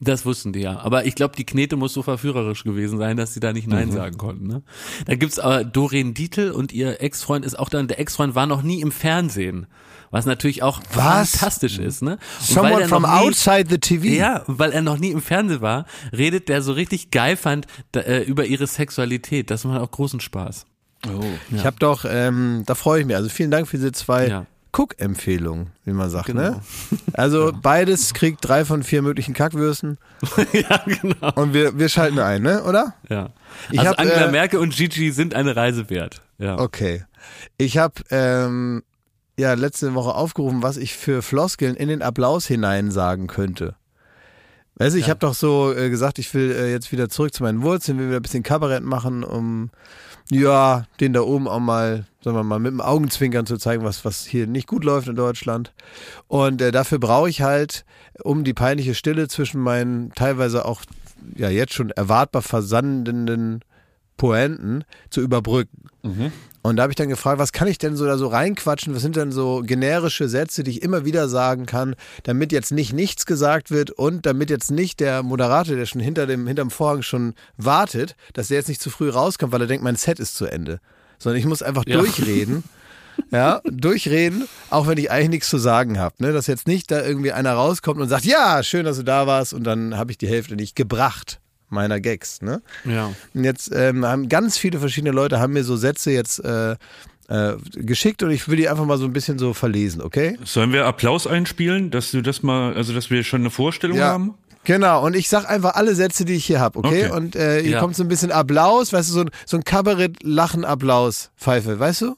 Ja. 0.00 0.04
Das 0.12 0.24
wussten 0.24 0.52
die 0.52 0.60
ja. 0.60 0.78
Aber 0.80 1.06
ich 1.06 1.14
glaube, 1.14 1.34
die 1.36 1.44
Knete 1.44 1.76
muss 1.76 1.92
so 1.92 2.02
verführerisch 2.02 2.64
gewesen 2.64 2.98
sein, 2.98 3.16
dass 3.16 3.34
sie 3.34 3.40
da 3.40 3.52
nicht 3.52 3.66
Mhm. 3.66 3.72
Nein 3.74 3.92
sagen 3.92 4.16
konnten. 4.16 4.46
Ne? 4.46 4.62
Da 5.06 5.14
gibt's 5.16 5.38
aber 5.38 5.64
Doreen 5.64 6.14
Dietl 6.14 6.50
und 6.52 6.72
ihr 6.72 7.02
Ex-Freund 7.02 7.44
ist 7.44 7.58
auch 7.58 7.68
dann, 7.68 7.88
der 7.88 7.98
Ex-Freund 7.98 8.34
war 8.34 8.46
noch 8.46 8.62
nie 8.62 8.80
im 8.80 8.92
Fernsehen. 8.92 9.66
Was 10.10 10.24
natürlich 10.24 10.62
auch 10.62 10.80
Was? 10.94 11.32
fantastisch 11.32 11.78
ist, 11.78 12.00
ne? 12.00 12.12
Und 12.12 12.18
weil 12.20 12.46
Someone 12.64 12.82
er 12.82 12.88
from 12.88 13.02
nie- 13.02 13.08
outside 13.08 13.66
the 13.68 13.76
TV. 13.78 14.06
Ja, 14.06 14.38
und 14.44 14.58
weil 14.58 14.72
er 14.72 14.80
noch 14.80 14.98
nie 14.98 15.10
im 15.10 15.20
Fernsehen 15.20 15.60
war, 15.60 15.84
redet 16.16 16.48
der 16.48 16.62
so 16.62 16.72
richtig 16.72 17.10
geil 17.10 17.36
fand 17.36 17.66
da, 17.92 18.00
äh, 18.00 18.22
über 18.22 18.46
ihre 18.46 18.66
Sexualität. 18.66 19.50
Das 19.50 19.64
macht 19.64 19.80
auch 19.80 19.90
großen 19.90 20.20
Spaß. 20.20 20.64
Oh. 21.08 21.22
Ich 21.54 21.66
habe 21.66 21.76
doch, 21.78 22.06
ähm, 22.08 22.62
da 22.64 22.74
freue 22.74 23.00
ich 23.00 23.06
mich. 23.06 23.16
Also 23.16 23.28
vielen 23.28 23.50
Dank 23.50 23.68
für 23.68 23.76
diese 23.76 23.92
zwei 23.92 24.28
Ja. 24.28 24.46
Cook-Empfehlungen, 24.78 25.72
wie 25.84 25.92
man 25.92 26.08
sagt. 26.08 26.28
Ne? 26.28 26.34
Genau. 26.34 26.60
Also 27.14 27.52
beides 27.52 28.14
kriegt 28.14 28.46
drei 28.46 28.64
von 28.64 28.84
vier 28.84 29.02
möglichen 29.02 29.34
Kackwürsten 29.34 29.98
ja, 30.52 30.84
genau. 30.86 31.32
und 31.34 31.52
wir, 31.52 31.76
wir 31.78 31.88
schalten 31.88 32.20
ein, 32.20 32.42
ne? 32.42 32.62
oder? 32.62 32.94
Ja. 33.08 33.30
Ich 33.72 33.80
also 33.80 33.90
hab, 33.90 33.98
Angela 33.98 34.26
äh, 34.26 34.30
Merkel 34.30 34.60
und 34.60 34.74
Gigi 34.74 35.10
sind 35.10 35.34
eine 35.34 35.56
Reise 35.56 35.90
wert. 35.90 36.22
Ja. 36.38 36.58
Okay. 36.58 37.04
Ich 37.56 37.76
habe 37.76 37.94
ähm, 38.10 38.84
ja 39.36 39.54
letzte 39.54 39.94
Woche 39.94 40.14
aufgerufen, 40.14 40.62
was 40.62 40.76
ich 40.76 40.94
für 40.94 41.22
Floskeln 41.22 41.74
in 41.74 41.88
den 41.88 42.02
Applaus 42.02 42.46
hinein 42.46 42.92
sagen 42.92 43.26
könnte. 43.26 43.74
Weißt 44.76 44.94
du, 44.94 45.00
ich 45.00 45.10
habe 45.10 45.18
doch 45.18 45.34
so 45.34 45.74
äh, 45.74 45.90
gesagt, 45.90 46.20
ich 46.20 46.32
will 46.34 46.52
äh, 46.52 46.70
jetzt 46.70 46.92
wieder 46.92 47.08
zurück 47.08 47.34
zu 47.34 47.42
meinen 47.42 47.62
Wurzeln, 47.62 47.98
will 47.98 48.08
wieder 48.08 48.20
ein 48.20 48.22
bisschen 48.22 48.44
Kabarett 48.44 48.84
machen, 48.84 49.24
um 49.24 49.70
ja, 50.30 50.86
den 51.00 51.12
da 51.12 51.20
oben 51.22 51.48
auch 51.48 51.60
mal, 51.60 52.04
sagen 52.22 52.36
wir 52.36 52.44
mal, 52.44 52.58
mit 52.58 52.72
dem 52.72 52.80
Augenzwinkern 52.80 53.46
zu 53.46 53.56
zeigen, 53.56 53.84
was, 53.84 54.04
was 54.04 54.24
hier 54.24 54.46
nicht 54.46 54.66
gut 54.66 54.84
läuft 54.84 55.08
in 55.08 55.16
Deutschland. 55.16 55.72
Und 56.26 56.60
äh, 56.60 56.70
dafür 56.70 56.98
brauche 56.98 57.30
ich 57.30 57.42
halt, 57.42 57.84
um 58.22 58.44
die 58.44 58.54
peinliche 58.54 58.94
Stille 58.94 59.28
zwischen 59.28 59.60
meinen 59.60 60.12
teilweise 60.14 60.64
auch 60.64 60.82
ja 61.36 61.48
jetzt 61.48 61.74
schon 61.74 61.90
erwartbar 61.90 62.42
versandenden 62.42 63.64
Pointen 64.16 64.84
zu 65.10 65.20
überbrücken. 65.20 65.86
Und 66.62 66.76
da 66.76 66.82
habe 66.82 66.92
ich 66.92 66.96
dann 66.96 67.08
gefragt, 67.08 67.38
was 67.38 67.52
kann 67.52 67.68
ich 67.68 67.78
denn 67.78 67.96
so 67.96 68.04
da 68.04 68.18
so 68.18 68.26
reinquatschen? 68.26 68.94
Was 68.94 69.02
sind 69.02 69.16
denn 69.16 69.30
so 69.32 69.62
generische 69.64 70.28
Sätze, 70.28 70.64
die 70.64 70.72
ich 70.72 70.82
immer 70.82 71.04
wieder 71.04 71.28
sagen 71.28 71.66
kann, 71.66 71.94
damit 72.24 72.52
jetzt 72.52 72.72
nicht 72.72 72.92
nichts 72.92 73.26
gesagt 73.26 73.70
wird 73.70 73.90
und 73.92 74.26
damit 74.26 74.50
jetzt 74.50 74.70
nicht 74.70 75.00
der 75.00 75.22
Moderator, 75.22 75.76
der 75.76 75.86
schon 75.86 76.00
hinter 76.00 76.26
dem 76.26 76.46
hinterm 76.46 76.70
Vorhang 76.70 77.02
schon 77.02 77.34
wartet, 77.56 78.16
dass 78.32 78.48
der 78.48 78.58
jetzt 78.58 78.68
nicht 78.68 78.82
zu 78.82 78.90
früh 78.90 79.08
rauskommt, 79.08 79.52
weil 79.52 79.60
er 79.60 79.66
denkt, 79.66 79.84
mein 79.84 79.96
Set 79.96 80.18
ist 80.18 80.36
zu 80.36 80.46
Ende. 80.46 80.80
Sondern 81.18 81.38
ich 81.38 81.46
muss 81.46 81.62
einfach 81.62 81.84
Ja. 81.86 81.98
durchreden. 81.98 82.64
Ja, 83.32 83.60
durchreden, 83.64 84.46
auch 84.70 84.86
wenn 84.86 84.96
ich 84.96 85.10
eigentlich 85.10 85.30
nichts 85.30 85.48
zu 85.50 85.58
sagen 85.58 85.98
habe. 85.98 86.14
Ne? 86.18 86.32
Dass 86.32 86.46
jetzt 86.46 86.68
nicht 86.68 86.88
da 86.92 87.04
irgendwie 87.04 87.32
einer 87.32 87.52
rauskommt 87.52 88.00
und 88.00 88.08
sagt, 88.08 88.24
ja, 88.24 88.62
schön, 88.62 88.84
dass 88.84 88.96
du 88.98 89.02
da 89.02 89.26
warst 89.26 89.52
und 89.52 89.64
dann 89.64 89.96
habe 89.96 90.12
ich 90.12 90.18
die 90.18 90.28
Hälfte 90.28 90.54
nicht 90.54 90.76
gebracht 90.76 91.40
meiner 91.70 92.00
Gags. 92.00 92.42
Ne? 92.42 92.62
Ja. 92.84 93.12
Und 93.34 93.44
jetzt 93.44 93.70
ähm, 93.74 94.04
haben 94.04 94.28
ganz 94.28 94.58
viele 94.58 94.78
verschiedene 94.78 95.12
Leute 95.12 95.40
haben 95.40 95.52
mir 95.52 95.64
so 95.64 95.76
Sätze 95.76 96.10
jetzt 96.10 96.44
äh, 96.44 96.72
äh, 97.28 97.56
geschickt 97.74 98.22
und 98.22 98.30
ich 98.30 98.48
will 98.48 98.56
die 98.56 98.68
einfach 98.68 98.86
mal 98.86 98.98
so 98.98 99.04
ein 99.04 99.12
bisschen 99.12 99.38
so 99.38 99.54
verlesen, 99.54 100.02
okay? 100.02 100.38
Sollen 100.44 100.72
wir 100.72 100.86
Applaus 100.86 101.26
einspielen, 101.26 101.90
dass 101.90 102.10
du 102.10 102.22
das 102.22 102.42
mal, 102.42 102.74
also 102.74 102.92
dass 102.94 103.10
wir 103.10 103.22
schon 103.24 103.42
eine 103.42 103.50
Vorstellung 103.50 104.00
haben? 104.00 104.34
Genau, 104.64 105.04
und 105.04 105.14
ich 105.16 105.28
sag 105.28 105.48
einfach 105.48 105.74
alle 105.76 105.94
Sätze, 105.94 106.24
die 106.24 106.34
ich 106.34 106.44
hier 106.44 106.60
habe, 106.60 106.78
okay? 106.78 107.06
Okay. 107.06 107.16
Und 107.16 107.36
äh, 107.36 107.62
hier 107.62 107.72
Ja. 107.72 107.80
kommt 107.80 107.96
so 107.96 108.02
ein 108.02 108.08
bisschen 108.08 108.32
Applaus, 108.32 108.92
weißt 108.92 109.08
du, 109.10 109.14
so 109.14 109.20
ein, 109.20 109.30
so 109.46 109.56
ein 109.56 109.64
Kabarett-Lachen-Applaus-Pfeife, 109.64 111.78
weißt 111.78 112.02
du? 112.02 112.16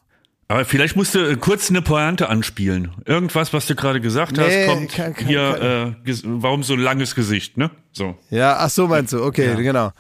Aber 0.51 0.64
vielleicht 0.64 0.96
musst 0.96 1.14
du 1.14 1.20
äh, 1.20 1.36
kurz 1.36 1.70
eine 1.70 1.80
Pointe 1.80 2.28
anspielen. 2.28 2.90
Irgendwas, 3.05 3.53
was 3.53 3.66
du 3.66 3.76
gerade 3.76 4.01
gesagt 4.01 4.36
hast, 4.36 4.48
Nee, 4.48 4.66
kommt 4.66 4.92
kann- 4.92 5.14
kann- 5.14 5.26
hier, 5.28 5.94
Äh, 6.05 6.09
ges- 6.11 6.22
warum 6.24 6.64
so 6.64 6.72
ein 6.74 6.80
langes 6.80 7.14
Gesicht, 7.14 7.57
ne? 7.57 7.70
So. 7.92 8.18
Ja, 8.30 8.57
ach 8.59 8.68
so 8.68 8.88
meinst 8.88 9.12
du, 9.12 9.22
okay, 9.22 9.55
genau. 9.62 9.92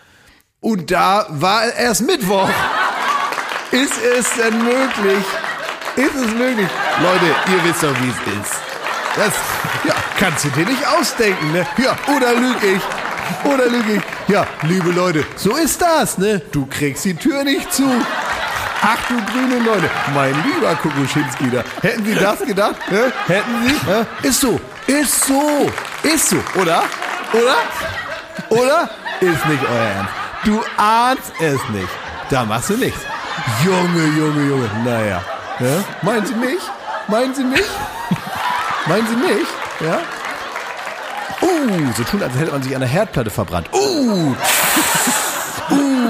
Und 0.58 0.90
da 0.90 1.26
war 1.28 1.72
erst 1.72 2.04
Mittwoch. 2.04 2.48
Ist 3.70 3.92
es 4.18 4.28
denn 4.34 4.58
möglich? 4.64 5.24
Ist 5.94 6.16
es 6.16 6.34
möglich? 6.34 6.68
Leute, 7.00 7.26
ihr 7.52 7.64
wisst 7.70 7.84
doch, 7.84 7.94
wie 8.02 8.08
es 8.08 8.42
ist. 8.42 8.60
Das 9.14 9.32
ja, 9.86 9.94
kannst 10.18 10.44
du 10.46 10.48
dir 10.50 10.66
nicht 10.66 10.84
ausdenken, 10.84 11.52
ne? 11.52 11.64
Ja, 11.78 11.96
oder 12.12 12.34
lüg 12.34 12.56
ich? 12.64 13.48
Oder 13.48 13.66
lüg 13.68 13.84
ich? 13.96 14.02
Ja, 14.34 14.48
liebe 14.62 14.90
Leute, 14.90 15.24
so 15.36 15.54
ist 15.54 15.80
das, 15.80 16.18
ne? 16.18 16.42
Du 16.50 16.66
kriegst 16.66 17.04
die 17.04 17.14
Tür 17.14 17.44
nicht 17.44 17.72
zu. 17.72 17.84
Ach 18.82 18.96
du 19.08 19.14
grüne 19.30 19.62
Leute, 19.62 19.90
mein 20.14 20.34
lieber 20.42 20.74
Kukuschinski 20.76 21.50
da. 21.50 21.62
Hätten 21.82 22.04
Sie 22.04 22.14
das 22.14 22.38
gedacht? 22.40 22.76
Hä? 22.88 23.12
Hätten 23.26 23.66
Sie? 23.66 23.74
Hä? 23.86 24.06
Ist 24.26 24.40
so, 24.40 24.58
ist 24.86 25.26
so, 25.26 25.70
ist 26.02 26.30
so, 26.30 26.36
oder? 26.58 26.84
Oder? 27.32 27.56
Oder? 28.48 28.90
Ist 29.20 29.46
nicht 29.46 29.62
euer 29.64 29.90
Ernst. 29.96 30.12
Du 30.44 30.62
ahnst 30.78 31.32
es 31.40 31.60
nicht. 31.68 31.88
Da 32.30 32.44
machst 32.46 32.70
du 32.70 32.78
nichts. 32.78 33.00
Junge, 33.64 34.04
Junge, 34.16 34.48
Junge. 34.48 34.70
Naja. 34.82 35.20
Ja? 35.58 35.84
Meinen 36.00 36.26
Sie 36.26 36.34
mich? 36.34 36.60
Meinen 37.06 37.34
Sie 37.34 37.44
mich? 37.44 37.66
Meinen 38.86 39.06
Sie 39.06 39.16
mich? 39.16 39.46
Ja? 39.80 39.98
Uh, 41.42 41.92
so 41.96 42.04
tun, 42.04 42.22
als 42.22 42.34
hätte 42.34 42.50
man 42.50 42.62
sich 42.62 42.74
an 42.74 42.80
der 42.80 42.88
Herdplatte 42.88 43.30
verbrannt. 43.30 43.68
Uh! 43.72 44.34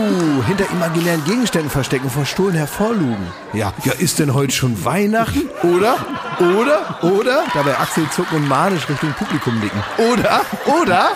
Uh, 0.00 0.42
hinter 0.46 0.64
imaginären 0.70 1.22
Gegenständen 1.24 1.70
verstecken, 1.70 2.08
vor 2.08 2.24
Stohlen 2.24 2.54
hervorlugen. 2.54 3.26
Ja, 3.52 3.74
ja, 3.84 3.92
ist 3.92 4.18
denn 4.18 4.32
heute 4.32 4.52
schon 4.52 4.82
Weihnachten? 4.82 5.50
Oder? 5.62 5.96
Oder? 6.38 7.04
Oder? 7.04 7.44
Dabei 7.52 7.78
Axel 7.78 8.08
zucken 8.10 8.38
und 8.38 8.48
manisch 8.48 8.88
Richtung 8.88 9.12
Publikum 9.12 9.60
nicken. 9.60 9.82
Oder? 9.98 10.40
Oder? 10.80 11.10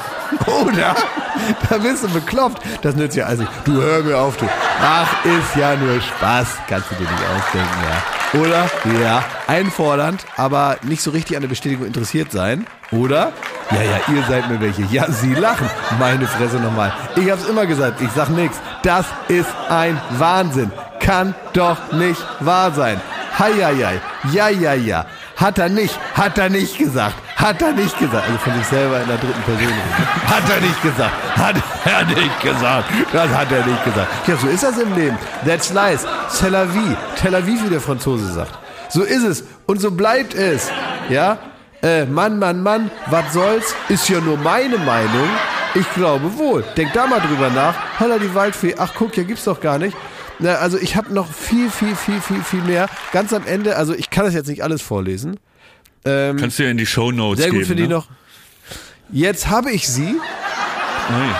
Oder? 0.46 0.94
Da 1.68 1.78
bist 1.78 2.04
du 2.04 2.08
bekloppt. 2.08 2.62
Das 2.82 2.94
nützt 2.94 3.16
ja 3.16 3.26
alles 3.26 3.40
nicht. 3.40 3.50
Du 3.64 3.80
hör 3.80 4.02
mir 4.02 4.18
auf, 4.18 4.36
du. 4.36 4.48
Ach, 4.82 5.24
ist 5.24 5.56
ja 5.56 5.76
nur 5.76 6.00
Spaß. 6.00 6.46
Kannst 6.68 6.90
du 6.90 6.94
dir 6.94 7.02
nicht 7.02 7.24
ausdenken, 7.36 7.78
ja. 7.84 8.40
Oder? 8.40 8.70
Ja. 9.00 9.24
Einfordernd, 9.46 10.24
aber 10.36 10.76
nicht 10.82 11.02
so 11.02 11.10
richtig 11.10 11.36
an 11.36 11.42
der 11.42 11.48
Bestätigung 11.48 11.86
interessiert 11.86 12.32
sein. 12.32 12.66
Oder? 12.90 13.32
Ja, 13.70 13.82
ja, 13.82 14.14
ihr 14.14 14.22
seid 14.28 14.48
mir 14.50 14.60
welche. 14.60 14.82
Ja, 14.90 15.10
sie 15.10 15.34
lachen. 15.34 15.68
Meine 15.98 16.26
Fresse 16.26 16.56
nochmal. 16.56 16.92
Ich 17.16 17.30
hab's 17.30 17.46
immer 17.46 17.66
gesagt, 17.66 18.00
ich 18.00 18.10
sag 18.14 18.28
nix. 18.30 18.56
Das 18.82 19.06
ist 19.28 19.48
ein 19.68 20.00
Wahnsinn. 20.18 20.70
Kann 21.00 21.34
doch 21.52 21.92
nicht 21.92 22.20
wahr 22.40 22.72
sein. 22.72 23.00
Heieiei. 23.38 24.00
Ja, 24.32 24.48
ja, 24.48 24.74
ja. 24.74 25.06
Hat 25.36 25.58
er 25.58 25.68
nicht. 25.68 25.98
Hat 26.14 26.38
er 26.38 26.50
nicht 26.50 26.78
gesagt. 26.78 27.14
Hat 27.44 27.60
er 27.60 27.72
nicht 27.72 27.98
gesagt. 27.98 28.26
Also 28.26 28.38
von 28.38 28.54
sich 28.54 28.66
selber 28.68 29.02
in 29.02 29.06
der 29.06 29.18
dritten 29.18 29.42
Person. 29.42 29.72
Hat 30.26 30.48
er 30.48 30.60
nicht 30.62 30.82
gesagt. 30.82 31.12
Hat 31.36 31.56
er 31.84 32.04
nicht 32.06 32.40
gesagt. 32.40 32.90
Das 33.12 33.28
hat 33.28 33.52
er 33.52 33.66
nicht 33.66 33.84
gesagt. 33.84 34.08
Ja, 34.26 34.36
so 34.38 34.46
ist 34.46 34.62
das 34.62 34.78
im 34.78 34.94
Leben. 34.94 35.18
That's 35.46 35.70
life. 35.70 36.06
C'est 36.30 36.48
la 36.48 36.64
vie. 36.64 36.96
Tel 37.20 37.34
Aviv, 37.34 37.62
wie 37.62 37.68
der 37.68 37.82
Franzose 37.82 38.32
sagt. 38.32 38.58
So 38.88 39.02
ist 39.02 39.24
es. 39.24 39.44
Und 39.66 39.78
so 39.78 39.90
bleibt 39.90 40.32
es. 40.34 40.70
Ja? 41.10 41.36
Äh, 41.82 42.06
Mann, 42.06 42.38
Mann, 42.38 42.62
Mann, 42.62 42.90
was 43.10 43.34
soll's? 43.34 43.74
Ist 43.90 44.08
ja 44.08 44.20
nur 44.20 44.38
meine 44.38 44.78
Meinung. 44.78 45.28
Ich 45.74 45.92
glaube 45.92 46.38
wohl. 46.38 46.64
Denk 46.78 46.94
da 46.94 47.06
mal 47.06 47.20
drüber 47.20 47.50
nach. 47.50 47.74
Holla 48.00 48.16
die 48.16 48.34
Waldfee. 48.34 48.76
Ach 48.78 48.94
guck, 48.96 49.18
ja 49.18 49.22
gibt's 49.22 49.44
doch 49.44 49.60
gar 49.60 49.76
nicht. 49.76 49.94
Na, 50.38 50.54
also 50.54 50.78
ich 50.78 50.96
habe 50.96 51.12
noch 51.12 51.30
viel, 51.30 51.68
viel, 51.68 51.94
viel, 51.94 52.22
viel, 52.22 52.42
viel 52.42 52.62
mehr. 52.62 52.88
Ganz 53.12 53.34
am 53.34 53.46
Ende, 53.46 53.76
also 53.76 53.92
ich 53.92 54.08
kann 54.08 54.24
das 54.24 54.32
jetzt 54.32 54.48
nicht 54.48 54.64
alles 54.64 54.80
vorlesen. 54.80 55.38
Ähm, 56.04 56.36
Kannst 56.36 56.58
du 56.58 56.64
ja 56.64 56.70
in 56.70 56.76
die 56.76 56.86
Show 56.86 57.10
Notes 57.12 57.40
sehr 57.42 57.50
gut 57.50 57.60
geben. 57.60 57.68
für 57.68 57.76
die 57.76 57.82
ne? 57.82 57.88
noch. 57.88 58.08
Jetzt 59.10 59.48
habe 59.48 59.70
ich 59.70 59.88
sie. 59.88 60.14
Nein. 61.10 61.34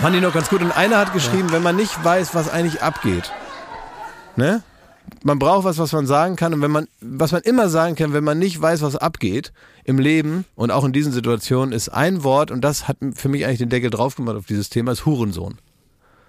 Fand 0.00 0.16
ich 0.16 0.22
noch 0.22 0.32
ganz 0.32 0.48
gut. 0.48 0.62
Und 0.62 0.72
einer 0.72 0.98
hat 0.98 1.12
geschrieben, 1.12 1.52
wenn 1.52 1.62
man 1.62 1.76
nicht 1.76 2.02
weiß, 2.02 2.34
was 2.34 2.50
eigentlich 2.50 2.82
abgeht. 2.82 3.30
Ne? 4.36 4.62
Man 5.22 5.38
braucht 5.38 5.64
was, 5.64 5.78
was 5.78 5.92
man 5.92 6.06
sagen 6.06 6.36
kann. 6.36 6.54
Und 6.54 6.62
wenn 6.62 6.70
man, 6.70 6.88
was 7.00 7.32
man 7.32 7.42
immer 7.42 7.68
sagen 7.68 7.94
kann, 7.96 8.12
wenn 8.14 8.24
man 8.24 8.38
nicht 8.38 8.60
weiß, 8.60 8.82
was 8.82 8.96
abgeht 8.96 9.52
im 9.84 9.98
Leben 9.98 10.44
und 10.54 10.70
auch 10.70 10.84
in 10.84 10.92
diesen 10.92 11.12
Situationen, 11.12 11.72
ist 11.72 11.90
ein 11.90 12.24
Wort, 12.24 12.50
und 12.50 12.62
das 12.62 12.88
hat 12.88 12.96
für 13.14 13.28
mich 13.28 13.44
eigentlich 13.44 13.58
den 13.58 13.68
Deckel 13.68 13.90
drauf 13.90 14.16
gemacht 14.16 14.36
auf 14.36 14.46
dieses 14.46 14.70
Thema, 14.70 14.92
ist 14.92 15.04
Hurensohn. 15.04 15.58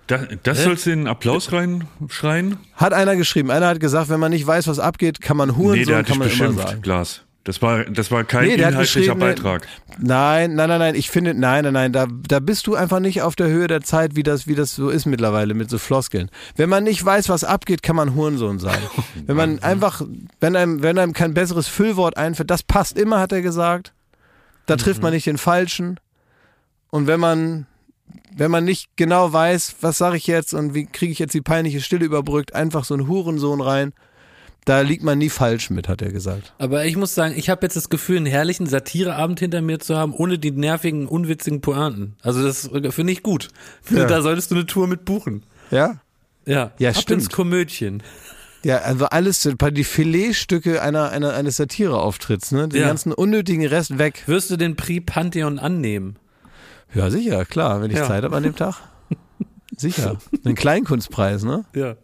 Da, 0.08 0.20
das 0.44 0.64
sollst 0.64 0.86
du 0.86 0.92
in 0.92 1.00
den 1.00 1.08
Applaus 1.08 1.52
reinschreien? 1.52 2.58
Hat 2.76 2.94
einer 2.94 3.16
geschrieben. 3.16 3.50
Einer 3.50 3.68
hat 3.68 3.80
gesagt, 3.80 4.10
wenn 4.10 4.20
man 4.20 4.32
nicht 4.32 4.46
weiß, 4.46 4.68
was 4.68 4.78
abgeht, 4.78 5.20
kann 5.20 5.36
man 5.36 5.56
Hurensohn, 5.58 5.80
Nee, 5.80 5.86
der 5.86 5.98
hat 6.00 6.06
kann 6.06 6.20
dich 6.20 6.20
man 6.20 6.28
immer 6.28 6.48
beschimpft, 6.48 6.68
sagen. 6.68 6.82
Glas. 6.84 7.22
Das 7.46 7.62
war, 7.62 7.86
das 7.86 8.10
war 8.10 8.24
kein 8.24 8.48
Nee, 8.48 8.56
inhaltlicher 8.56 9.14
Beitrag. 9.14 9.68
Nein, 10.00 10.56
nein, 10.56 10.68
nein, 10.68 10.80
nein. 10.80 10.96
Ich 10.96 11.12
finde, 11.12 11.36
nein, 11.36 11.64
nein, 11.64 11.74
nein. 11.74 11.94
Da, 11.94 12.08
da 12.10 12.40
bist 12.40 12.66
du 12.66 12.74
einfach 12.74 13.00
nicht 13.00 13.22
auf 13.22 13.36
der 13.36 13.50
Höhe 13.50 13.68
der 13.68 13.82
Zeit, 13.82 14.16
wie 14.16 14.24
das, 14.24 14.48
wie 14.48 14.56
das 14.56 14.74
so 14.74 14.90
ist 14.90 15.06
mittlerweile 15.06 15.54
mit 15.54 15.70
so 15.70 15.78
Floskeln. 15.78 16.32
Wenn 16.56 16.70
man 16.70 16.84
nicht 16.84 17.06
weiß, 17.06 17.30
was 17.30 17.44
abgeht, 17.44 17.84
kann 17.84 17.96
man 17.96 18.16
Hurensohn 18.16 18.58
sein. 18.58 18.80
Wenn 19.28 19.38
man 19.38 19.60
einfach, 19.60 20.02
wenn 20.40 20.56
einem, 20.56 20.82
wenn 20.82 20.98
einem 20.98 21.14
kein 21.14 21.34
besseres 21.36 21.68
Füllwort 21.68 22.18
einfällt, 22.18 22.50
das 22.50 22.64
passt 22.64 22.98
immer, 22.98 23.20
hat 23.20 23.32
er 23.32 23.42
gesagt. 23.44 23.94
Da 24.66 24.76
trifft 24.76 25.04
man 25.04 25.14
nicht 25.14 25.28
den 25.28 25.38
Falschen. 25.38 26.00
Und 26.90 27.06
wenn 27.08 27.20
man, 27.20 27.68
wenn 28.36 28.50
man 28.50 28.66
nicht 28.66 28.90
genau 28.96 29.32
weiß, 29.32 29.76
was 29.82 30.00
sage 30.00 30.18
ich 30.18 30.26
jetzt 30.26 30.54
und 30.54 30.74
wie 30.74 30.86
kriege 30.86 31.12
ich 31.12 31.20
jetzt 31.20 31.34
die 31.34 31.42
peinliche 31.42 31.82
Stille 31.82 32.06
überbrückt, 32.06 32.56
einfach 32.56 32.86
so 32.86 32.96
ein 32.96 33.08
Hurensohn 33.08 33.62
rein. 33.62 33.94
Da 34.66 34.82
liegt 34.82 35.04
man 35.04 35.20
nie 35.20 35.30
falsch 35.30 35.70
mit, 35.70 35.88
hat 35.88 36.02
er 36.02 36.12
gesagt. 36.12 36.54
Aber 36.58 36.86
ich 36.86 36.96
muss 36.98 37.14
sagen, 37.14 37.36
ich 37.38 37.50
habe 37.52 37.62
jetzt 37.66 37.76
das 37.76 37.90
Gefühl, 37.90 38.18
einen 38.18 38.26
herrlichen 38.26 38.66
Satireabend 38.66 39.40
hinter 39.40 39.62
mir 39.62 39.80
zu 39.80 39.96
haben, 39.96 40.12
ohne 40.14 40.40
die 40.40 40.50
nervigen, 40.52 41.08
unwitzigen 41.08 41.62
Pointen. 41.62 42.16
Also 42.24 42.42
das 42.44 42.70
finde 42.90 43.14
ich 43.14 43.22
gut. 43.22 43.50
Ja. 43.92 44.06
Da 44.08 44.24
solltest 44.24 44.50
du 44.50 44.56
eine 44.56 44.66
Tour 44.66 44.88
mit 44.88 45.06
buchen. 45.06 45.44
Ja? 45.70 46.02
Ja, 46.48 46.72
Ja, 46.80 46.90
Ab 46.90 46.98
stimmt. 46.98 47.22
ins 47.24 47.30
Komödchen. 47.30 48.02
Ja, 48.64 48.78
also 48.80 49.06
alles, 49.06 49.48
die 49.74 49.84
Filetstücke 49.84 50.82
einer, 50.82 51.12
einer, 51.12 51.36
eines 51.36 51.58
Satireauftritts, 51.58 52.52
ne? 52.52 52.68
Den 52.68 52.82
Ja. 52.82 52.88
ganzen 52.88 53.14
unnötigen 53.14 53.64
Rest 53.68 54.00
weg. 54.00 54.24
Wirst 54.26 54.50
du 54.50 54.58
den 54.58 54.76
Prix 54.76 55.06
Pantheon 55.06 55.60
annehmen? 55.60 56.16
Ja, 56.96 57.12
sicher, 57.12 57.46
klar, 57.46 57.84
wenn 57.84 57.92
ich 57.92 57.98
Ja. 57.98 58.08
Zeit 58.08 58.24
habe 58.24 58.36
an 58.36 58.42
dem 58.42 58.56
Tag. 58.56 58.78
Sicher. 59.78 60.18
Ein 60.44 60.56
Kleinkunstpreis, 60.56 61.44
ne? 61.44 61.66
Ja, 61.76 61.96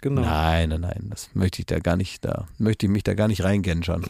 genau. 0.00 0.22
Nein, 0.22 0.68
nein, 0.70 0.80
nein, 0.80 1.06
das 1.10 1.30
möchte 1.34 1.60
ich 1.60 1.66
da 1.66 1.78
gar 1.78 1.96
nicht, 1.96 2.24
da 2.24 2.46
möchte 2.58 2.86
ich 2.86 2.92
mich 2.92 3.02
da 3.02 3.14
gar 3.14 3.28
nicht 3.28 3.44
reingenschern. 3.44 4.04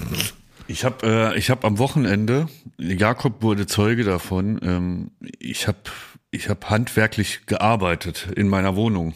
Ich 0.67 0.85
habe 0.85 1.07
äh, 1.35 1.39
ich 1.39 1.51
hab 1.51 1.65
am 1.65 1.79
Wochenende, 1.79 2.49
Jakob 2.77 3.43
wurde 3.43 3.67
Zeuge 3.67 4.05
davon, 4.05 4.61
ähm, 4.63 5.11
ich 5.39 5.67
habe 5.67 5.79
ich 6.31 6.49
hab 6.49 6.69
handwerklich 6.69 7.47
gearbeitet 7.47 8.29
in 8.37 8.49
meiner 8.49 8.77
Wohnung. 8.77 9.15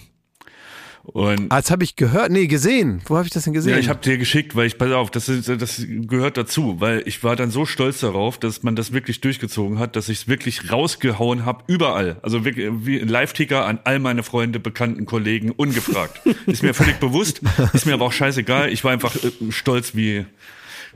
Und 1.05 1.50
Ah, 1.50 1.61
das 1.61 1.70
habe 1.72 1.82
ich 1.82 1.96
gehört, 1.96 2.30
nee, 2.30 2.46
gesehen. 2.46 3.03
Wo 3.07 3.16
habe 3.16 3.26
ich 3.26 3.32
das 3.32 3.44
denn 3.44 3.53
gesehen? 3.53 3.72
ja, 3.72 3.78
ich 3.78 3.88
habe 3.88 4.00
dir 4.00 4.18
geschickt, 4.18 4.55
weil 4.55 4.66
ich, 4.66 4.78
pass 4.78 4.92
auf, 4.92 5.11
das, 5.11 5.28
ist, 5.28 5.48
das 5.48 5.84
gehört 5.88 6.36
dazu, 6.36 6.76
weil 6.80 7.03
ich 7.07 7.24
war 7.24 7.34
dann 7.34 7.50
so 7.50 7.66
stolz 7.66 8.00
darauf, 8.00 8.38
dass 8.38 8.62
man 8.62 8.76
das 8.76 8.92
wirklich 8.92 9.20
durchgezogen 9.20 9.80
hat, 9.80 9.96
dass 9.96 10.09
ich 10.09 10.18
es 10.18 10.28
wirklich 10.28 10.70
rausgehauen 10.70 11.44
habe, 11.44 11.64
überall. 11.66 12.16
Also 12.22 12.44
wirklich 12.44 12.70
wie 12.84 13.00
ein 13.00 13.09
Live-Ticker 13.09 13.66
an 13.66 13.80
all 13.82 13.98
meine 13.98 14.22
Freunde, 14.22 14.61
Bekannten, 14.61 15.05
Kollegen, 15.05 15.50
ungefragt. 15.50 16.20
ist 16.46 16.62
mir 16.62 16.72
völlig 16.72 17.00
bewusst, 17.00 17.40
ist 17.72 17.84
mir 17.86 17.94
aber 17.94 18.07
auch 18.07 18.12
scheißegal. 18.12 18.72
Ich 18.72 18.84
war 18.84 18.92
einfach 18.92 19.16
äh, 19.16 19.30
stolz 19.50 19.96
wie 19.96 20.24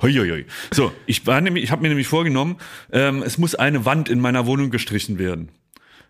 Huiuiui. 0.00 0.44
So, 0.72 0.92
ich 1.06 1.26
war 1.26 1.40
nämlich, 1.40 1.64
ich 1.64 1.70
habe 1.72 1.82
mir 1.82 1.88
nämlich 1.88 2.06
vorgenommen, 2.06 2.56
ähm, 2.92 3.22
es 3.22 3.38
muss 3.38 3.54
eine 3.56 3.84
Wand 3.84 4.08
in 4.08 4.20
meiner 4.20 4.46
Wohnung 4.46 4.70
gestrichen 4.70 5.18
werden. 5.18 5.48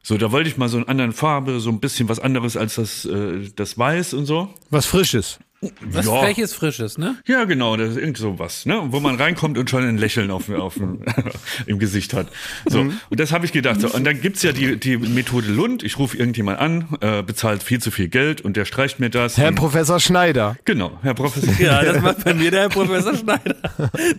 So, 0.09 0.16
da 0.16 0.30
wollte 0.30 0.48
ich 0.48 0.57
mal 0.57 0.68
so 0.68 0.76
eine 0.76 0.86
andere 0.86 1.11
Farbe, 1.11 1.59
so 1.59 1.68
ein 1.68 1.80
bisschen 1.80 2.09
was 2.09 2.20
anderes 2.20 2.57
als 2.57 2.76
das, 2.76 3.07
äh, 3.07 3.50
das 3.57 3.76
Weiß 3.76 4.14
und 4.14 4.24
so. 4.24 4.54
Was 4.70 4.86
Frisches. 4.86 5.40
Was 5.80 6.06
Ja. 6.06 6.20
Freches, 6.20 6.52
Frisches, 6.54 6.98
ne? 6.98 7.16
Ja, 7.26 7.44
genau, 7.44 7.76
das 7.76 7.90
ist 7.90 7.96
irgend 7.98 8.16
sowas, 8.18 8.66
ne? 8.66 8.82
Wo 8.88 9.00
man 9.00 9.16
reinkommt 9.16 9.58
und 9.58 9.68
schon 9.70 9.82
ein 9.86 9.98
Lächeln 9.98 10.30
auf, 10.30 10.48
auf 10.50 10.74
im 11.66 11.78
Gesicht 11.78 12.14
hat. 12.14 12.28
So, 12.66 12.84
Mhm. 12.84 13.00
und 13.10 13.20
das 13.20 13.32
habe 13.32 13.44
ich 13.44 13.52
gedacht. 13.52 13.80
So, 13.80 13.88
und 13.88 14.04
dann 14.04 14.20
gibt's 14.20 14.42
ja 14.42 14.52
die, 14.52 14.76
die 14.78 14.96
Methode 14.96 15.48
Lund. 15.48 15.82
Ich 15.82 15.98
rufe 15.98 16.16
irgendjemand 16.16 16.58
an, 16.58 16.86
äh, 17.00 17.22
bezahlt 17.22 17.62
viel 17.62 17.80
zu 17.80 17.90
viel 17.90 18.08
Geld 18.08 18.40
und 18.40 18.56
der 18.56 18.64
streicht 18.64 19.00
mir 19.00 19.10
das. 19.10 19.36
Herr 19.38 19.52
Professor 19.52 20.00
Schneider. 20.00 20.56
genau, 20.64 20.98
Herr 21.02 21.14
Professor. 21.14 21.54
Ja, 21.58 21.82
das 21.82 22.00
macht 22.02 22.24
bei 22.24 22.34
mir 22.34 22.50
der 22.50 22.60
Herr 22.62 22.68
Professor 22.70 23.14
Schneider. 23.16 23.56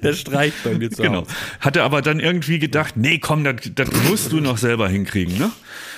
Der 0.03 0.13
streicht 0.13 0.63
bei 0.63 0.73
mir 0.75 0.89
zu 0.91 1.01
Genau. 1.01 1.23
Hatte 1.59 1.83
aber 1.83 2.01
dann 2.01 2.19
irgendwie 2.19 2.59
gedacht, 2.59 2.95
nee, 2.97 3.19
komm, 3.19 3.43
das, 3.43 3.55
das 3.75 3.89
musst 4.09 4.31
du 4.31 4.39
noch 4.39 4.57
selber 4.57 4.89
hinkriegen, 4.89 5.37
ne? 5.37 5.51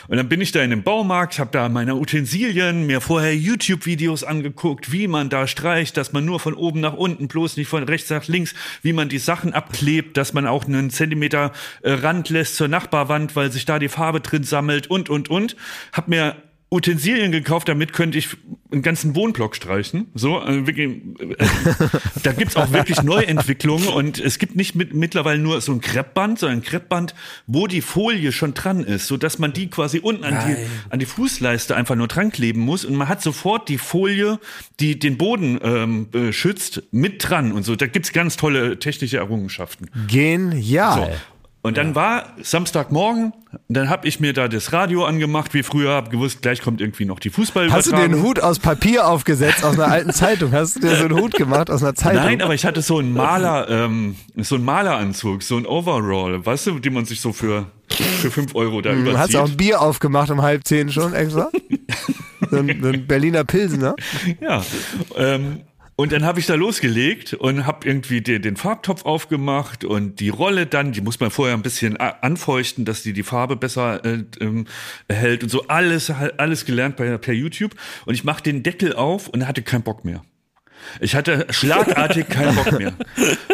Und 0.09 0.17
dann 0.17 0.27
bin 0.27 0.41
ich 0.41 0.51
da 0.51 0.63
in 0.63 0.71
dem 0.71 0.81
Baumarkt, 0.81 1.37
habe 1.37 1.51
da 1.51 1.69
meine 1.69 1.95
Utensilien, 1.95 2.87
mir 2.87 2.99
vorher 2.99 3.35
YouTube-Videos 3.35 4.23
angeguckt, 4.23 4.91
wie 4.91 5.07
man 5.07 5.29
da 5.29 5.45
streicht, 5.45 5.97
dass 5.97 6.13
man 6.13 6.25
nur 6.25 6.39
von 6.39 6.55
oben 6.55 6.79
nach 6.79 6.95
unten, 6.95 7.27
bloß 7.27 7.57
nicht 7.57 7.67
von 7.67 7.83
rechts 7.83 8.09
nach 8.09 8.27
links, 8.27 8.55
wie 8.81 8.91
man 8.91 9.07
die 9.07 9.19
Sachen 9.19 9.53
abklebt, 9.53 10.17
dass 10.17 10.33
man 10.33 10.47
auch 10.47 10.65
einen 10.65 10.89
Zentimeter 10.89 11.51
äh, 11.83 11.91
Rand 11.91 12.29
lässt 12.29 12.55
zur 12.55 12.67
Nachbarwand, 12.67 13.35
weil 13.35 13.51
sich 13.51 13.65
da 13.65 13.77
die 13.77 13.87
Farbe 13.87 14.19
drin 14.19 14.43
sammelt 14.43 14.87
und, 14.87 15.11
und, 15.11 15.29
und. 15.29 15.55
Hab 15.93 16.07
mir 16.07 16.35
Utensilien 16.71 17.31
gekauft, 17.31 17.67
damit 17.67 17.93
könnte 17.93 18.19
ich 18.19 18.29
einen 18.71 18.83
ganzen 18.83 19.15
Wohnblock 19.15 19.55
streichen. 19.55 20.07
So, 20.13 20.37
also 20.37 20.67
wirklich, 20.67 21.01
äh, 21.19 21.35
da 22.23 22.31
gibt's 22.31 22.55
auch 22.55 22.71
wirklich 22.71 23.01
Neuentwicklungen 23.01 23.87
und 23.87 24.19
es 24.19 24.37
gibt 24.37 24.55
nicht 24.55 24.75
mit, 24.75 24.93
mittlerweile 24.93 25.39
nur 25.39 25.61
so 25.61 25.71
ein 25.71 25.81
Kreppband, 25.81 26.37
sondern 26.37 26.59
ein 26.59 26.63
Kreppband, 26.63 27.15
wo 27.47 27.65
die 27.65 27.81
Folie 27.81 28.31
schon 28.31 28.53
dran 28.53 28.83
ist, 28.83 29.07
so 29.07 29.17
dass 29.17 29.39
man 29.39 29.51
die 29.51 29.71
quasi 29.71 29.97
unten 29.97 30.23
an 30.23 30.37
die, 30.47 30.55
an 30.91 30.99
die 30.99 31.07
Fußleiste 31.07 31.75
einfach 31.75 31.95
nur 31.95 32.07
dran 32.07 32.31
kleben 32.31 32.61
muss 32.61 32.85
und 32.85 32.95
man 32.95 33.07
hat 33.07 33.23
sofort 33.23 33.67
die 33.67 33.79
Folie, 33.79 34.39
die 34.79 34.99
den 34.99 35.17
Boden 35.17 35.59
ähm, 35.63 36.09
äh, 36.13 36.31
schützt, 36.31 36.83
mit 36.91 37.27
dran 37.27 37.51
und 37.51 37.63
so. 37.63 37.75
Da 37.75 37.87
gibt's 37.87 38.13
ganz 38.13 38.37
tolle 38.37 38.77
technische 38.77 39.17
Errungenschaften. 39.17 39.89
Genial. 40.07 41.17
Und 41.61 41.75
dann 41.77 41.93
war 41.93 42.23
Samstagmorgen, 42.41 43.33
dann 43.67 43.89
habe 43.89 44.07
ich 44.07 44.21
mir 44.21 44.31
da 44.31 44.47
das 44.47 44.71
Radio 44.71 45.03
angemacht, 45.03 45.53
wie 45.53 45.61
früher, 45.61 45.91
habe 45.91 46.09
gewusst, 46.09 46.41
gleich 46.41 46.61
kommt 46.61 46.79
irgendwie 46.79 47.03
noch 47.03 47.19
die 47.19 47.29
Fußballübertragung. 47.29 47.77
Hast 47.77 47.91
du 47.91 47.95
dir 47.95 48.15
einen 48.15 48.23
Hut 48.23 48.39
aus 48.39 48.59
Papier 48.59 49.05
aufgesetzt, 49.07 49.65
aus 49.65 49.73
einer 49.73 49.91
alten 49.91 50.13
Zeitung? 50.13 50.53
Hast 50.53 50.77
du 50.77 50.79
dir 50.79 50.95
so 50.95 51.03
einen 51.05 51.19
Hut 51.19 51.33
gemacht 51.33 51.69
aus 51.69 51.83
einer 51.83 51.95
Zeitung? 51.95 52.23
Nein, 52.23 52.41
aber 52.41 52.53
ich 52.53 52.65
hatte 52.65 52.81
so 52.81 52.99
einen 52.99 53.11
Maler, 53.13 53.67
ähm, 53.69 54.15
so 54.37 54.55
einen 54.55 54.63
Maleranzug, 54.63 55.43
so 55.43 55.57
ein 55.57 55.65
Overall, 55.65 56.45
weißt 56.45 56.67
du, 56.67 56.79
die 56.79 56.89
man 56.91 57.03
sich 57.03 57.19
so 57.19 57.33
für, 57.33 57.65
für 57.89 58.31
fünf 58.31 58.55
Euro 58.55 58.81
da 58.81 58.93
Du 58.93 58.99
überzieht. 58.99 59.17
hast 59.19 59.35
auch 59.35 59.49
ein 59.49 59.57
Bier 59.57 59.81
aufgemacht 59.81 60.29
um 60.31 60.41
halb 60.41 60.65
zehn 60.65 60.89
schon 60.89 61.13
extra? 61.13 61.49
so, 62.49 62.57
ein, 62.57 62.79
so 62.81 62.87
ein 62.87 63.05
Berliner 63.05 63.43
Pilsener? 63.43 63.95
Ja. 64.39 64.63
Ähm, 65.17 65.61
und 65.99 66.13
dann 66.13 66.23
habe 66.23 66.39
ich 66.39 66.45
da 66.45 66.55
losgelegt 66.55 67.33
und 67.33 67.65
habe 67.65 67.85
irgendwie 67.85 68.21
den, 68.21 68.41
den 68.41 68.55
Farbtopf 68.55 69.03
aufgemacht 69.03 69.83
und 69.83 70.21
die 70.21 70.29
Rolle 70.29 70.65
dann, 70.65 70.93
die 70.93 71.01
muss 71.01 71.19
man 71.19 71.29
vorher 71.29 71.53
ein 71.57 71.61
bisschen 71.61 71.99
a- 71.99 72.19
anfeuchten, 72.21 72.85
dass 72.85 73.03
die 73.03 73.11
die 73.11 73.23
Farbe 73.23 73.57
besser 73.57 74.05
äh, 74.05 74.23
ähm, 74.39 74.65
erhält 75.09 75.43
und 75.43 75.49
so 75.49 75.67
alles 75.67 76.09
alles 76.09 76.63
gelernt 76.63 76.95
bei, 76.95 77.17
per 77.17 77.33
YouTube 77.33 77.75
und 78.05 78.13
ich 78.13 78.23
mache 78.23 78.41
den 78.41 78.63
Deckel 78.63 78.93
auf 78.95 79.27
und 79.27 79.45
hatte 79.45 79.61
keinen 79.61 79.83
Bock 79.83 80.05
mehr. 80.05 80.21
Ich 80.99 81.15
hatte 81.15 81.45
schlagartig 81.49 82.27
keinen 82.29 82.55
Bock 82.55 82.71
mehr. 82.77 82.93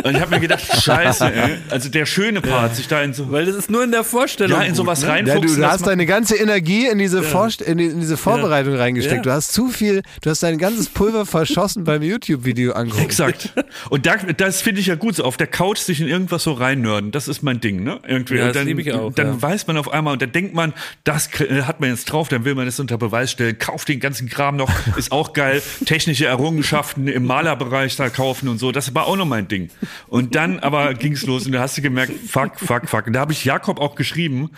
Und 0.03 0.15
ich 0.15 0.21
habe 0.21 0.31
mir 0.31 0.39
gedacht, 0.39 0.63
scheiße, 0.81 1.25
ey. 1.33 1.57
Also 1.69 1.89
der 1.89 2.05
schöne 2.05 2.41
Part, 2.41 2.75
sich 2.75 2.87
da 2.87 3.01
in 3.01 3.13
so, 3.13 3.31
Weil 3.31 3.45
das 3.45 3.55
ist 3.55 3.69
nur 3.69 3.83
in 3.83 3.91
der 3.91 4.03
Vorstellung. 4.03 4.59
ja, 4.61 4.65
in 4.65 4.75
sowas 4.75 5.01
ne? 5.01 5.07
Ja, 5.07 5.13
reinfuchsen. 5.13 5.41
du, 5.41 5.55
du 5.55 5.61
das 5.61 5.71
hast 5.71 5.87
deine 5.87 6.05
ganze 6.05 6.35
Energie 6.35 6.87
in 6.87 6.97
diese, 6.97 7.23
Vorst 7.23 7.61
in, 7.61 7.77
die, 7.77 7.85
in 7.85 7.99
diese 7.99 8.17
Vorbereitung 8.17 8.75
reingesteckt. 8.75 9.17
Ja. 9.25 9.31
Du 9.31 9.31
hast 9.31 9.53
zu 9.53 9.67
viel, 9.69 10.01
du 10.21 10.29
hast 10.29 10.43
dein 10.43 10.57
ganzes 10.57 10.87
Pulver 10.89 11.25
verschossen 11.25 11.83
beim 11.83 12.01
YouTube-Video 12.01 12.73
angeguckt. 12.73 13.03
Exakt. 13.03 13.53
Und 13.89 14.05
da, 14.05 14.15
das 14.17 14.61
finde 14.61 14.81
ich 14.81 14.87
ja 14.87 14.95
gut, 14.95 15.15
so 15.15 15.23
auf 15.23 15.37
der 15.37 15.47
Couch 15.47 15.79
sich 15.79 15.99
in 16.01 16.07
irgendwas 16.07 16.43
so 16.43 16.53
reinnörden, 16.53 17.11
das 17.11 17.27
ist 17.27 17.43
mein 17.43 17.59
Ding, 17.59 17.83
ne? 17.83 17.99
Irgendwie. 18.07 18.35
Ja, 18.35 18.47
das 18.47 18.57
dann, 18.57 18.67
ich 18.79 18.93
auch, 18.93 19.13
Dann 19.13 19.27
ja. 19.27 19.41
weiß 19.41 19.67
man 19.67 19.77
auf 19.77 19.91
einmal 19.91 20.13
und 20.13 20.21
dann 20.21 20.31
denkt 20.31 20.53
man, 20.53 20.73
das 21.03 21.29
kr- 21.31 21.63
hat 21.63 21.79
man 21.79 21.89
jetzt 21.89 22.05
drauf, 22.05 22.27
dann 22.29 22.45
will 22.45 22.55
man 22.55 22.65
das 22.65 22.79
unter 22.79 22.97
Beweis 22.97 23.31
stellen, 23.31 23.57
kauft 23.59 23.89
den 23.89 23.99
ganzen 23.99 24.29
Kram 24.29 24.55
noch, 24.55 24.69
ist 24.97 25.11
auch 25.11 25.33
geil, 25.33 25.61
technische 25.85 26.25
Errungenschaften 26.25 27.07
im 27.15 27.25
Malerbereich 27.25 27.95
da 27.95 28.09
kaufen 28.09 28.49
und 28.49 28.57
so, 28.57 28.71
das 28.71 28.93
war 28.93 29.07
auch 29.07 29.15
noch 29.15 29.25
mein 29.25 29.47
Ding. 29.47 29.69
Und 30.07 30.35
dann 30.35 30.59
aber 30.59 30.93
ging's 30.93 31.25
los 31.25 31.45
und 31.45 31.53
da 31.53 31.61
hast 31.61 31.77
du 31.77 31.81
gemerkt, 31.81 32.13
fuck, 32.27 32.59
fuck, 32.59 32.89
fuck. 32.89 33.07
Und 33.07 33.13
da 33.13 33.21
habe 33.21 33.31
ich 33.31 33.45
Jakob 33.45 33.79
auch 33.79 33.95
geschrieben, 33.95 34.51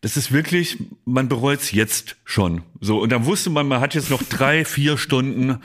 das 0.00 0.16
ist 0.16 0.32
wirklich, 0.32 0.78
man 1.04 1.28
bereut's 1.28 1.70
jetzt 1.70 2.16
schon. 2.24 2.62
So, 2.80 3.00
und 3.00 3.12
dann 3.12 3.26
wusste 3.26 3.50
man, 3.50 3.68
man 3.68 3.80
hat 3.80 3.94
jetzt 3.94 4.10
noch 4.10 4.22
drei, 4.22 4.64
vier 4.64 4.96
Stunden 4.98 5.58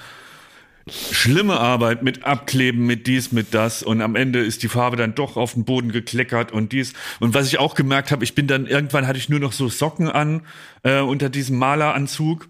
schlimme 0.90 1.60
Arbeit 1.60 2.04
mit 2.04 2.24
Abkleben, 2.24 2.86
mit 2.86 3.08
dies, 3.08 3.32
mit 3.32 3.54
das 3.54 3.84
und 3.84 4.02
am 4.02 4.16
Ende 4.16 4.40
ist 4.40 4.64
die 4.64 4.68
Farbe 4.68 4.96
dann 4.96 5.16
doch 5.16 5.38
auf 5.38 5.54
den 5.54 5.66
Boden 5.66 5.92
gekleckert 5.92 6.52
und 6.52 6.72
dies. 6.72 6.94
Und 7.20 7.34
was 7.34 7.48
ich 7.48 7.60
auch 7.60 7.76
gemerkt 7.76 8.12
habe, 8.12 8.24
ich 8.24 8.36
bin 8.36 8.48
dann, 8.48 8.68
irgendwann 8.68 9.08
hatte 9.08 9.18
ich 9.18 9.30
nur 9.30 9.40
noch 9.40 9.54
so 9.54 9.70
Socken 9.70 10.10
an 10.10 10.42
äh, 10.84 11.00
unter 11.00 11.30
diesem 11.30 11.58
Maleranzug 11.58 12.48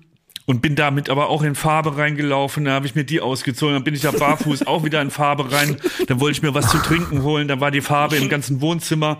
und 0.47 0.61
bin 0.61 0.75
damit 0.75 1.09
aber 1.09 1.27
auch 1.27 1.43
in 1.43 1.55
Farbe 1.55 1.97
reingelaufen. 1.97 2.65
Da 2.65 2.71
habe 2.71 2.85
ich 2.85 2.95
mir 2.95 3.03
die 3.03 3.19
ausgezogen, 3.19 3.75
dann 3.75 3.83
bin 3.83 3.93
ich 3.93 4.01
da 4.01 4.11
barfuß 4.11 4.65
auch 4.65 4.85
wieder 4.85 5.01
in 5.01 5.11
Farbe 5.11 5.51
rein. 5.51 5.75
Dann 6.07 6.21
wollte 6.21 6.37
ich 6.37 6.41
mir 6.41 6.53
was 6.53 6.71
zu 6.71 6.77
trinken 6.77 7.21
holen, 7.21 7.49
dann 7.49 7.59
war 7.59 7.69
die 7.69 7.81
Farbe 7.81 8.15
im 8.15 8.29
ganzen 8.29 8.61
Wohnzimmer. 8.61 9.19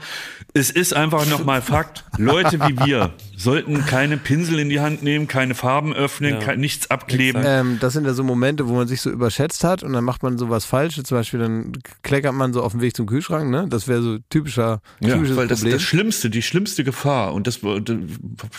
Es 0.53 0.71
ist 0.71 0.95
einfach 0.95 1.28
nochmal 1.28 1.61
Fakt, 1.61 2.05
Leute 2.17 2.59
wie 2.61 2.80
wir 2.86 3.13
sollten 3.38 3.86
keine 3.86 4.17
Pinsel 4.17 4.57
in 4.59 4.67
die 4.69 4.80
Hand 4.80 5.03
nehmen, 5.03 5.28
keine 5.28 5.53
Farben 5.53 5.93
öffnen, 5.93 6.39
kein, 6.39 6.59
nichts 6.59 6.89
abkleben. 6.89 7.43
Ähm, 7.45 7.78
das 7.80 7.93
sind 7.93 8.05
ja 8.05 8.13
so 8.13 8.23
Momente, 8.23 8.67
wo 8.67 8.73
man 8.73 8.88
sich 8.88 8.99
so 8.99 9.11
überschätzt 9.11 9.63
hat 9.63 9.84
und 9.84 9.93
dann 9.93 10.03
macht 10.03 10.23
man 10.23 10.39
sowas 10.39 10.65
Falsches. 10.65 11.03
Zum 11.03 11.19
Beispiel 11.19 11.39
dann 11.39 11.73
kleckert 12.01 12.34
man 12.34 12.51
so 12.51 12.63
auf 12.63 12.71
dem 12.71 12.82
Weg 12.82 12.95
zum 12.95 13.05
Kühlschrank. 13.05 13.51
Ne? 13.51 13.67
Das 13.69 13.88
wäre 13.88 14.01
so 14.01 14.17
typischer, 14.32 14.82
Ja, 14.99 15.13
typisches 15.13 15.38
weil 15.38 15.47
das, 15.47 15.59
Problem. 15.59 15.78
das 15.78 15.84
Schlimmste, 15.84 16.32
die 16.32 16.41
schlimmste 16.41 16.84
Gefahr, 16.84 17.36
und 17.36 17.45
das 17.45 17.61
da, 17.61 17.80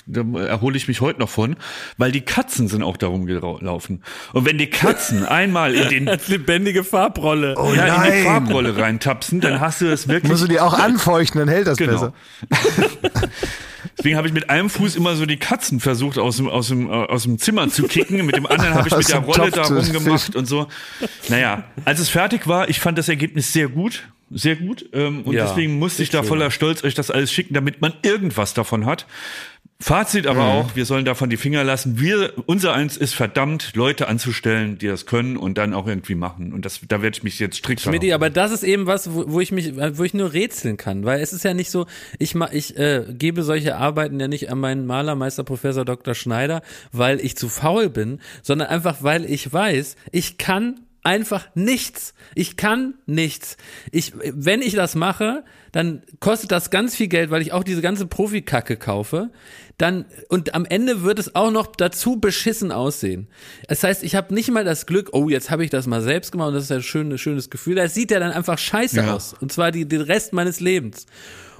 da 0.06 0.40
erhole 0.42 0.76
ich 0.76 0.86
mich 0.86 1.00
heute 1.00 1.18
noch 1.18 1.28
von, 1.28 1.56
weil 1.96 2.12
die 2.12 2.20
Katzen 2.58 2.68
sind 2.68 2.82
auch 2.82 2.96
darum 2.96 3.26
gelaufen. 3.26 4.02
Und 4.32 4.44
wenn 4.44 4.58
die 4.58 4.68
Katzen 4.68 5.24
einmal 5.26 5.74
in 5.74 5.88
den 5.88 6.08
Als 6.08 6.26
lebendige 6.28 6.82
Farbrolle. 6.82 7.54
Oh 7.56 7.72
ja, 7.72 8.02
in 8.04 8.12
die 8.12 8.22
Farbrolle 8.24 8.76
reintapsen, 8.76 9.40
dann 9.40 9.60
hast 9.60 9.80
du 9.80 9.86
es 9.86 10.08
wirklich. 10.08 10.30
Musst 10.30 10.42
du 10.42 10.48
die 10.48 10.58
auch 10.58 10.74
anfeuchten, 10.74 11.38
dann 11.38 11.48
hält 11.48 11.68
das 11.68 11.78
Genau. 11.78 11.92
besser. 11.92 12.12
Deswegen 13.96 14.16
habe 14.16 14.26
ich 14.28 14.34
mit 14.34 14.50
einem 14.50 14.70
Fuß 14.70 14.96
immer 14.96 15.14
so 15.16 15.24
die 15.26 15.36
Katzen 15.36 15.80
versucht 15.80 16.18
aus 16.18 16.36
dem, 16.36 16.48
aus 16.48 16.68
dem, 16.68 16.88
äh, 16.88 16.92
aus 16.92 17.22
dem 17.24 17.38
Zimmer 17.38 17.68
zu 17.68 17.84
kicken. 17.84 18.26
Mit 18.26 18.36
dem 18.36 18.46
anderen 18.46 18.74
habe 18.74 18.88
ich 18.88 18.96
mit 18.96 19.08
der 19.08 19.20
Rolle 19.20 19.50
da 19.50 19.62
rumgemacht 19.62 20.34
und 20.36 20.46
so. 20.46 20.66
Naja, 21.28 21.64
als 21.84 22.00
es 22.00 22.08
fertig 22.08 22.46
war, 22.46 22.68
ich 22.68 22.80
fand 22.80 22.98
das 22.98 23.08
Ergebnis 23.08 23.52
sehr 23.52 23.68
gut. 23.68 24.08
Sehr 24.30 24.56
gut. 24.56 24.84
Ähm, 24.92 25.22
und 25.22 25.34
Ja, 25.34 25.46
deswegen 25.46 25.78
musste 25.78 26.02
ich 26.02 26.10
da 26.10 26.22
voller 26.22 26.50
Stolz 26.50 26.84
euch 26.84 26.94
das 26.94 27.10
alles 27.10 27.32
schicken, 27.32 27.54
damit 27.54 27.80
man 27.80 27.94
irgendwas 28.02 28.52
davon 28.52 28.84
hat. 28.84 29.06
Fazit 29.82 30.26
aber 30.26 30.42
Mhm. 30.42 30.48
auch, 30.50 30.76
wir 30.76 30.84
sollen 30.84 31.04
davon 31.04 31.30
die 31.30 31.36
Finger 31.36 31.62
lassen. 31.62 32.00
Wir, 32.00 32.32
unser 32.46 32.72
eins 32.74 32.96
ist 32.96 33.14
verdammt, 33.14 33.76
Leute 33.76 34.08
anzustellen, 34.08 34.76
die 34.76 34.88
das 34.88 35.06
können 35.06 35.36
und 35.36 35.56
dann 35.56 35.72
auch 35.72 35.86
irgendwie 35.86 36.16
machen. 36.16 36.52
Und 36.52 36.64
das, 36.64 36.80
da 36.88 37.00
werde 37.00 37.16
ich 37.16 37.22
mich 37.22 37.38
jetzt 37.38 37.58
strikt 37.58 37.82
Schmidti, 37.82 38.08
darauf- 38.08 38.14
aber 38.16 38.30
das 38.30 38.50
ist 38.50 38.64
eben 38.64 38.86
was, 38.86 39.14
wo, 39.14 39.26
wo 39.28 39.40
ich 39.40 39.52
mich, 39.52 39.76
wo 39.76 40.02
ich 40.02 40.14
nur 40.14 40.32
rätseln 40.32 40.78
kann, 40.78 41.04
weil 41.04 41.20
es 41.20 41.32
ist 41.32 41.44
ja 41.44 41.54
nicht 41.54 41.70
so, 41.70 41.86
ich 42.18 42.34
ma, 42.34 42.48
ich 42.52 42.76
äh, 42.76 43.04
gebe 43.08 43.44
solche 43.44 43.76
Arbeiten 43.76 44.18
ja 44.18 44.26
nicht 44.26 44.50
an 44.50 44.58
meinen 44.58 44.84
Malermeister 44.84 45.44
Professor 45.44 45.84
Dr. 45.84 46.16
Schneider, 46.16 46.62
weil 46.90 47.20
ich 47.20 47.36
zu 47.36 47.48
faul 47.48 47.88
bin, 47.88 48.18
sondern 48.42 48.66
einfach 48.68 48.96
weil 49.04 49.24
ich 49.26 49.52
weiß, 49.52 49.94
ich 50.10 50.38
kann 50.38 50.80
einfach 51.04 51.46
nichts. 51.54 52.14
Ich 52.34 52.56
kann 52.56 52.94
nichts. 53.06 53.56
Ich, 53.92 54.12
wenn 54.24 54.60
ich 54.60 54.74
das 54.74 54.96
mache, 54.96 55.44
dann 55.72 56.02
kostet 56.20 56.50
das 56.52 56.70
ganz 56.70 56.94
viel 56.96 57.08
Geld, 57.08 57.30
weil 57.30 57.42
ich 57.42 57.52
auch 57.52 57.64
diese 57.64 57.82
ganze 57.82 58.06
Profikacke 58.06 58.76
kaufe. 58.76 59.30
Dann 59.76 60.06
und 60.28 60.54
am 60.54 60.64
Ende 60.64 61.02
wird 61.02 61.20
es 61.20 61.36
auch 61.36 61.52
noch 61.52 61.66
dazu 61.68 62.16
beschissen 62.18 62.72
aussehen. 62.72 63.28
Das 63.68 63.84
heißt, 63.84 64.02
ich 64.02 64.16
habe 64.16 64.34
nicht 64.34 64.50
mal 64.50 64.64
das 64.64 64.86
Glück, 64.86 65.10
oh, 65.12 65.28
jetzt 65.28 65.50
habe 65.50 65.64
ich 65.64 65.70
das 65.70 65.86
mal 65.86 66.00
selbst 66.02 66.32
gemacht 66.32 66.48
und 66.48 66.54
das 66.54 66.64
ist 66.64 66.72
ein 66.72 66.82
schönes, 66.82 67.20
schönes 67.20 67.48
Gefühl. 67.48 67.76
Das 67.76 67.94
sieht 67.94 68.10
ja 68.10 68.18
dann 68.18 68.32
einfach 68.32 68.58
scheiße 68.58 68.96
Ja. 68.96 69.14
aus. 69.14 69.34
Und 69.40 69.52
zwar 69.52 69.70
die, 69.70 69.86
den 69.86 70.00
Rest 70.00 70.32
meines 70.32 70.58
Lebens. 70.58 71.06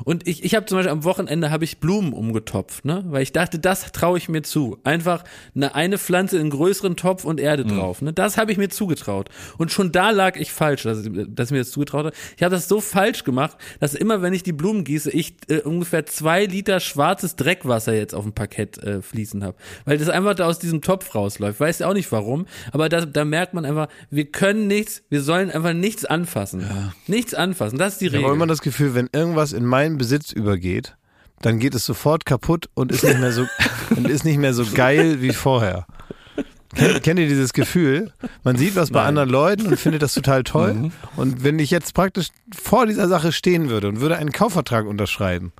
Und 0.04 0.28
ich, 0.28 0.44
ich 0.44 0.54
habe 0.54 0.64
zum 0.66 0.78
Beispiel 0.78 0.92
am 0.92 1.02
Wochenende 1.02 1.50
habe 1.50 1.64
ich 1.64 1.78
Blumen 1.78 2.12
umgetopft, 2.12 2.84
ne? 2.84 3.02
Weil 3.08 3.22
ich 3.22 3.32
dachte, 3.32 3.58
das 3.58 3.90
traue 3.90 4.16
ich 4.18 4.28
mir 4.28 4.42
zu. 4.42 4.78
Einfach 4.84 5.24
eine, 5.56 5.74
eine 5.74 5.98
Pflanze 5.98 6.36
in 6.36 6.42
einen 6.42 6.50
größeren 6.50 6.94
Topf 6.96 7.24
und 7.24 7.40
Erde 7.40 7.64
drauf. 7.64 8.00
Ne? 8.00 8.12
Das 8.12 8.36
habe 8.38 8.52
ich 8.52 8.58
mir 8.58 8.68
zugetraut. 8.68 9.28
Und 9.58 9.72
schon 9.72 9.90
da 9.90 10.10
lag 10.10 10.36
ich 10.36 10.52
falsch, 10.52 10.84
dass, 10.84 11.04
ich- 11.04 11.10
dass 11.28 11.48
ich 11.48 11.52
mir 11.52 11.58
das 11.58 11.72
zugetraut 11.72 12.06
habe. 12.06 12.16
Ich 12.36 12.44
habe 12.44 12.54
das 12.54 12.68
so 12.68 12.80
falsch 12.80 13.24
gemacht, 13.24 13.56
dass 13.80 13.94
immer, 13.98 14.22
wenn 14.22 14.32
ich 14.32 14.42
die 14.42 14.52
Blumen 14.52 14.84
gieße, 14.84 15.10
ich 15.10 15.34
äh, 15.48 15.58
ungefähr 15.60 16.06
zwei 16.06 16.46
Liter 16.46 16.80
schwarzes 16.80 17.36
Dreckwasser 17.36 17.94
jetzt 17.94 18.14
auf 18.14 18.24
dem 18.24 18.32
Parkett 18.32 18.78
äh, 18.78 19.02
fließen 19.02 19.44
habe. 19.44 19.56
Weil 19.84 19.98
das 19.98 20.08
einfach 20.08 20.34
da 20.34 20.46
aus 20.46 20.58
diesem 20.58 20.80
Topf 20.80 21.14
rausläuft. 21.14 21.60
Weiß 21.60 21.80
ja 21.80 21.88
auch 21.88 21.94
nicht 21.94 22.10
warum. 22.12 22.46
Aber 22.72 22.88
da, 22.88 23.04
da 23.06 23.24
merkt 23.24 23.54
man 23.54 23.64
einfach, 23.64 23.88
wir 24.10 24.26
können 24.26 24.66
nichts, 24.66 25.02
wir 25.08 25.22
sollen 25.22 25.50
einfach 25.50 25.72
nichts 25.74 26.04
anfassen. 26.04 26.64
Nichts 27.06 27.34
anfassen. 27.34 27.78
Das 27.78 27.94
ist 27.94 28.00
die 28.00 28.06
Ich 28.06 28.12
habe 28.12 28.22
Regel. 28.24 28.34
immer 28.36 28.46
das 28.46 28.60
Gefühl, 28.62 28.94
wenn 28.94 29.08
irgendwas 29.12 29.52
in 29.52 29.64
meinen 29.64 29.98
Besitz 29.98 30.32
übergeht, 30.32 30.96
dann 31.40 31.58
geht 31.58 31.74
es 31.74 31.84
sofort 31.84 32.24
kaputt 32.24 32.68
und 32.74 32.90
ist 32.90 33.04
nicht 33.04 33.20
mehr 33.20 33.32
so, 33.32 33.46
und 33.96 34.08
ist 34.08 34.24
nicht 34.24 34.38
mehr 34.38 34.54
so 34.54 34.64
geil 34.74 35.22
wie 35.22 35.32
vorher. 35.32 35.86
Kennt, 36.74 37.02
kennt 37.02 37.20
ihr 37.20 37.28
dieses 37.28 37.52
Gefühl? 37.52 38.12
Man 38.44 38.56
sieht 38.56 38.76
was 38.76 38.90
bei 38.90 39.02
anderen 39.02 39.30
Leuten 39.30 39.66
und 39.66 39.78
findet 39.78 40.02
das 40.02 40.14
total 40.14 40.44
toll. 40.44 40.74
Mhm. 40.74 40.92
Und 41.16 41.42
wenn 41.42 41.58
ich 41.58 41.70
jetzt 41.70 41.94
praktisch 41.94 42.28
vor 42.54 42.86
dieser 42.86 43.08
Sache 43.08 43.32
stehen 43.32 43.70
würde 43.70 43.88
und 43.88 44.00
würde 44.00 44.16
einen 44.16 44.32
Kaufvertrag 44.32 44.86
unterschreiben, 44.86 45.52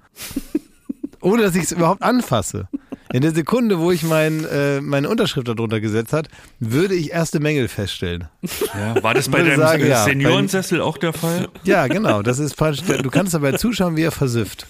ohne 1.21 1.43
dass 1.43 1.55
ich 1.55 1.65
es 1.65 1.73
überhaupt 1.73 2.03
anfasse, 2.03 2.69
in 3.13 3.23
der 3.23 3.33
Sekunde, 3.33 3.79
wo 3.79 3.91
ich 3.91 4.03
mein, 4.03 4.45
äh, 4.45 4.81
meine 4.81 5.09
Unterschrift 5.09 5.49
darunter 5.49 5.81
gesetzt 5.81 6.13
hat, 6.13 6.29
würde 6.61 6.95
ich 6.95 7.11
erste 7.11 7.41
Mängel 7.41 7.69
feststellen. 7.69 8.29
ja, 8.75 9.03
war 9.03 9.15
das 9.15 9.29
bei 9.31 9.43
deinem 9.43 9.57
sagen, 9.59 9.87
ja. 9.87 10.05
Seniorensessel 10.05 10.81
auch 10.81 10.99
der 10.99 11.15
Fall? 11.15 11.49
Ja, 11.65 11.87
genau. 11.87 12.23
Das 12.23 12.39
ist 12.39 12.55
praktisch, 12.55 12.85
du 12.85 13.11
kannst 13.11 13.33
dabei 13.33 13.53
zuschauen, 13.53 13.97
wie 13.97 14.03
er 14.03 14.13
versifft. 14.13 14.67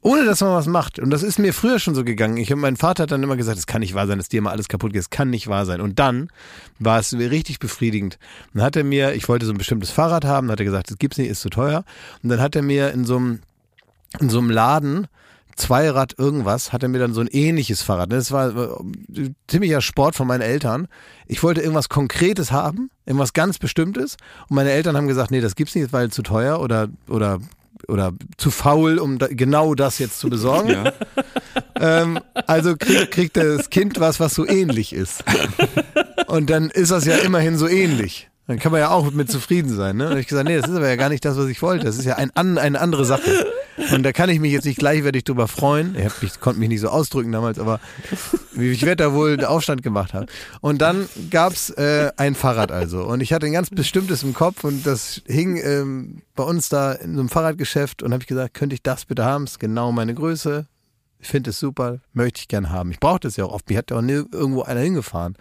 Ohne 0.00 0.24
dass 0.24 0.40
man 0.40 0.50
was 0.50 0.66
macht. 0.66 0.98
Und 0.98 1.10
das 1.10 1.22
ist 1.22 1.38
mir 1.38 1.52
früher 1.52 1.78
schon 1.78 1.94
so 1.94 2.04
gegangen. 2.04 2.36
Ich, 2.36 2.54
mein 2.54 2.76
Vater 2.76 3.04
hat 3.04 3.10
dann 3.10 3.22
immer 3.22 3.36
gesagt, 3.36 3.58
es 3.58 3.66
kann 3.66 3.80
nicht 3.80 3.94
wahr 3.94 4.06
sein, 4.06 4.18
dass 4.18 4.28
dir 4.28 4.42
mal 4.42 4.50
alles 4.50 4.68
kaputt 4.68 4.92
geht. 4.92 5.02
Es 5.02 5.10
kann 5.10 5.30
nicht 5.30 5.48
wahr 5.48 5.66
sein. 5.66 5.80
Und 5.80 5.98
dann 5.98 6.28
war 6.78 6.98
es 6.98 7.12
richtig 7.12 7.58
befriedigend. 7.58 8.18
Dann 8.54 8.62
hat 8.62 8.76
er 8.76 8.84
mir, 8.84 9.14
ich 9.14 9.28
wollte 9.28 9.46
so 9.46 9.52
ein 9.52 9.58
bestimmtes 9.58 9.90
Fahrrad 9.90 10.24
haben, 10.24 10.46
dann 10.46 10.52
hat 10.52 10.60
er 10.60 10.66
gesagt, 10.66 10.90
das 10.90 10.98
gibt's 10.98 11.18
nicht, 11.18 11.28
ist 11.28 11.40
zu 11.40 11.50
teuer. 11.50 11.84
Und 12.22 12.28
dann 12.28 12.40
hat 12.40 12.56
er 12.56 12.62
mir 12.62 12.92
in 12.92 13.04
so 13.04 13.16
einem, 13.16 13.40
in 14.20 14.30
so 14.30 14.38
einem 14.38 14.50
Laden 14.50 15.06
Zweirad 15.56 16.18
irgendwas, 16.18 16.74
hat 16.74 16.82
er 16.82 16.90
mir 16.90 16.98
dann 16.98 17.14
so 17.14 17.22
ein 17.22 17.28
ähnliches 17.28 17.80
Fahrrad. 17.80 18.12
Das 18.12 18.30
war 18.30 18.54
äh, 18.54 19.30
ziemlicher 19.48 19.80
Sport 19.80 20.14
von 20.14 20.26
meinen 20.26 20.42
Eltern. 20.42 20.86
Ich 21.26 21.42
wollte 21.42 21.62
irgendwas 21.62 21.88
Konkretes 21.88 22.52
haben, 22.52 22.90
irgendwas 23.06 23.32
ganz 23.32 23.58
Bestimmtes. 23.58 24.18
Und 24.50 24.56
meine 24.56 24.70
Eltern 24.70 24.96
haben 24.96 25.08
gesagt, 25.08 25.30
nee, 25.30 25.40
das 25.40 25.56
gibt's 25.56 25.74
nicht, 25.74 25.94
weil 25.94 26.10
zu 26.10 26.22
teuer 26.22 26.60
oder, 26.60 26.88
oder, 27.08 27.38
oder 27.88 28.12
zu 28.36 28.50
faul, 28.50 28.98
um 28.98 29.18
da, 29.18 29.28
genau 29.28 29.74
das 29.74 29.98
jetzt 29.98 30.18
zu 30.18 30.28
besorgen. 30.28 30.70
Ja. 30.70 30.92
Ähm, 31.78 32.18
also 32.46 32.76
kriegt, 32.76 33.10
kriegt 33.10 33.36
das 33.36 33.70
Kind 33.70 34.00
was, 34.00 34.18
was 34.18 34.34
so 34.34 34.46
ähnlich 34.46 34.92
ist. 34.92 35.24
Und 36.26 36.50
dann 36.50 36.70
ist 36.70 36.90
das 36.90 37.04
ja 37.04 37.16
immerhin 37.16 37.58
so 37.58 37.68
ähnlich. 37.68 38.30
Dann 38.46 38.60
kann 38.60 38.70
man 38.70 38.80
ja 38.80 38.90
auch 38.90 39.10
mit 39.10 39.30
zufrieden 39.30 39.74
sein. 39.74 39.96
Ne? 39.96 40.10
Und 40.10 40.18
ich 40.18 40.28
gesagt, 40.28 40.48
nee, 40.48 40.56
das 40.56 40.70
ist 40.70 40.76
aber 40.76 40.88
ja 40.88 40.94
gar 40.94 41.08
nicht 41.08 41.24
das, 41.24 41.36
was 41.36 41.48
ich 41.48 41.62
wollte. 41.62 41.84
Das 41.84 41.98
ist 41.98 42.04
ja 42.04 42.14
ein, 42.14 42.30
an, 42.34 42.58
eine 42.58 42.80
andere 42.80 43.04
Sache. 43.04 43.46
Und 43.92 44.04
da 44.04 44.12
kann 44.12 44.30
ich 44.30 44.38
mich 44.38 44.52
jetzt 44.52 44.64
nicht 44.64 44.78
gleichwertig 44.78 45.24
drüber 45.24 45.48
freuen. 45.48 45.96
Ich, 45.98 46.04
hab 46.04 46.22
mich, 46.22 46.40
konnte 46.40 46.60
mich 46.60 46.68
nicht 46.68 46.80
so 46.80 46.88
ausdrücken 46.88 47.32
damals, 47.32 47.58
aber 47.58 47.80
ich 48.56 48.82
werde 48.82 49.04
da 49.04 49.12
wohl 49.12 49.44
Aufstand 49.44 49.82
gemacht 49.82 50.14
haben. 50.14 50.26
Und 50.60 50.80
dann 50.80 51.08
gab's 51.30 51.70
äh, 51.70 52.12
ein 52.16 52.34
Fahrrad 52.36 52.70
also. 52.70 53.04
Und 53.04 53.20
ich 53.20 53.32
hatte 53.32 53.46
ein 53.46 53.52
ganz 53.52 53.68
bestimmtes 53.70 54.22
im 54.22 54.32
Kopf 54.32 54.64
und 54.64 54.86
das 54.86 55.22
hing 55.26 55.56
ähm, 55.56 56.22
bei 56.36 56.44
uns 56.44 56.68
da 56.68 56.92
in 56.92 57.14
so 57.14 57.20
einem 57.20 57.28
Fahrradgeschäft 57.28 58.02
und 58.02 58.12
habe 58.12 58.22
ich 58.22 58.28
gesagt, 58.28 58.54
könnte 58.54 58.74
ich 58.74 58.82
das 58.82 59.04
bitte 59.04 59.24
haben? 59.24 59.44
Ist 59.44 59.58
genau 59.58 59.90
meine 59.92 60.14
Größe. 60.14 60.66
Ich 61.26 61.30
finde 61.32 61.50
es 61.50 61.58
super, 61.58 61.98
möchte 62.12 62.38
ich 62.38 62.46
gern 62.46 62.70
haben. 62.70 62.92
Ich 62.92 63.00
brauchte 63.00 63.26
es 63.26 63.34
ja 63.34 63.46
auch 63.46 63.52
oft. 63.52 63.68
Mir 63.68 63.78
hat 63.78 63.90
ja 63.90 63.96
auch 63.96 64.00
nie 64.00 64.12
irgendwo 64.30 64.62
einer 64.62 64.78
hingefahren. 64.78 65.34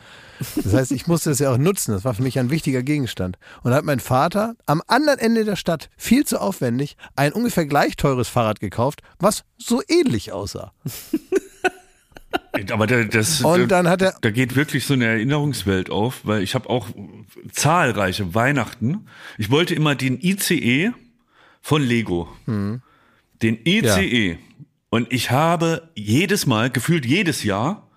Das 0.55 0.73
heißt, 0.73 0.91
ich 0.91 1.05
musste 1.05 1.29
es 1.29 1.38
ja 1.38 1.51
auch 1.51 1.59
nutzen. 1.59 1.91
Das 1.91 2.03
war 2.03 2.15
für 2.15 2.23
mich 2.23 2.39
ein 2.39 2.49
wichtiger 2.49 2.81
Gegenstand. 2.81 3.38
Und 3.61 3.69
da 3.69 3.77
hat 3.77 3.86
mein 3.86 3.99
Vater 3.99 4.55
am 4.65 4.81
anderen 4.88 5.19
Ende 5.19 5.45
der 5.45 5.55
Stadt, 5.55 5.91
viel 5.95 6.25
zu 6.25 6.41
aufwendig, 6.41 6.97
ein 7.15 7.33
ungefähr 7.33 7.67
gleich 7.67 7.97
teures 7.97 8.27
Fahrrad 8.29 8.59
gekauft, 8.59 9.03
was 9.19 9.43
so 9.59 9.83
ähnlich 9.88 10.31
aussah. 10.31 10.73
Aber 12.71 12.88
da, 12.88 13.03
das, 13.03 13.41
Und 13.41 13.67
dann 13.67 13.88
hat 13.88 14.01
er, 14.01 14.15
da 14.21 14.31
geht 14.31 14.55
wirklich 14.55 14.88
so 14.88 14.95
eine 14.95 15.05
Erinnerungswelt 15.05 15.91
auf, 15.91 16.21
weil 16.23 16.41
ich 16.41 16.55
habe 16.55 16.67
auch 16.67 16.88
zahlreiche 17.51 18.33
Weihnachten. 18.33 19.05
Ich 19.38 19.51
wollte 19.51 19.75
immer 19.75 19.93
den 19.93 20.19
ICE 20.19 20.93
von 21.61 21.83
Lego. 21.83 22.27
Hm. 22.45 22.81
Den 23.43 23.59
ICE. 23.63 24.39
Und 24.95 25.11
ich 25.11 25.29
habe 25.29 25.89
jedes 25.93 26.45
Mal, 26.45 26.69
gefühlt 26.69 27.05
jedes 27.05 27.43
Jahr, 27.43 27.89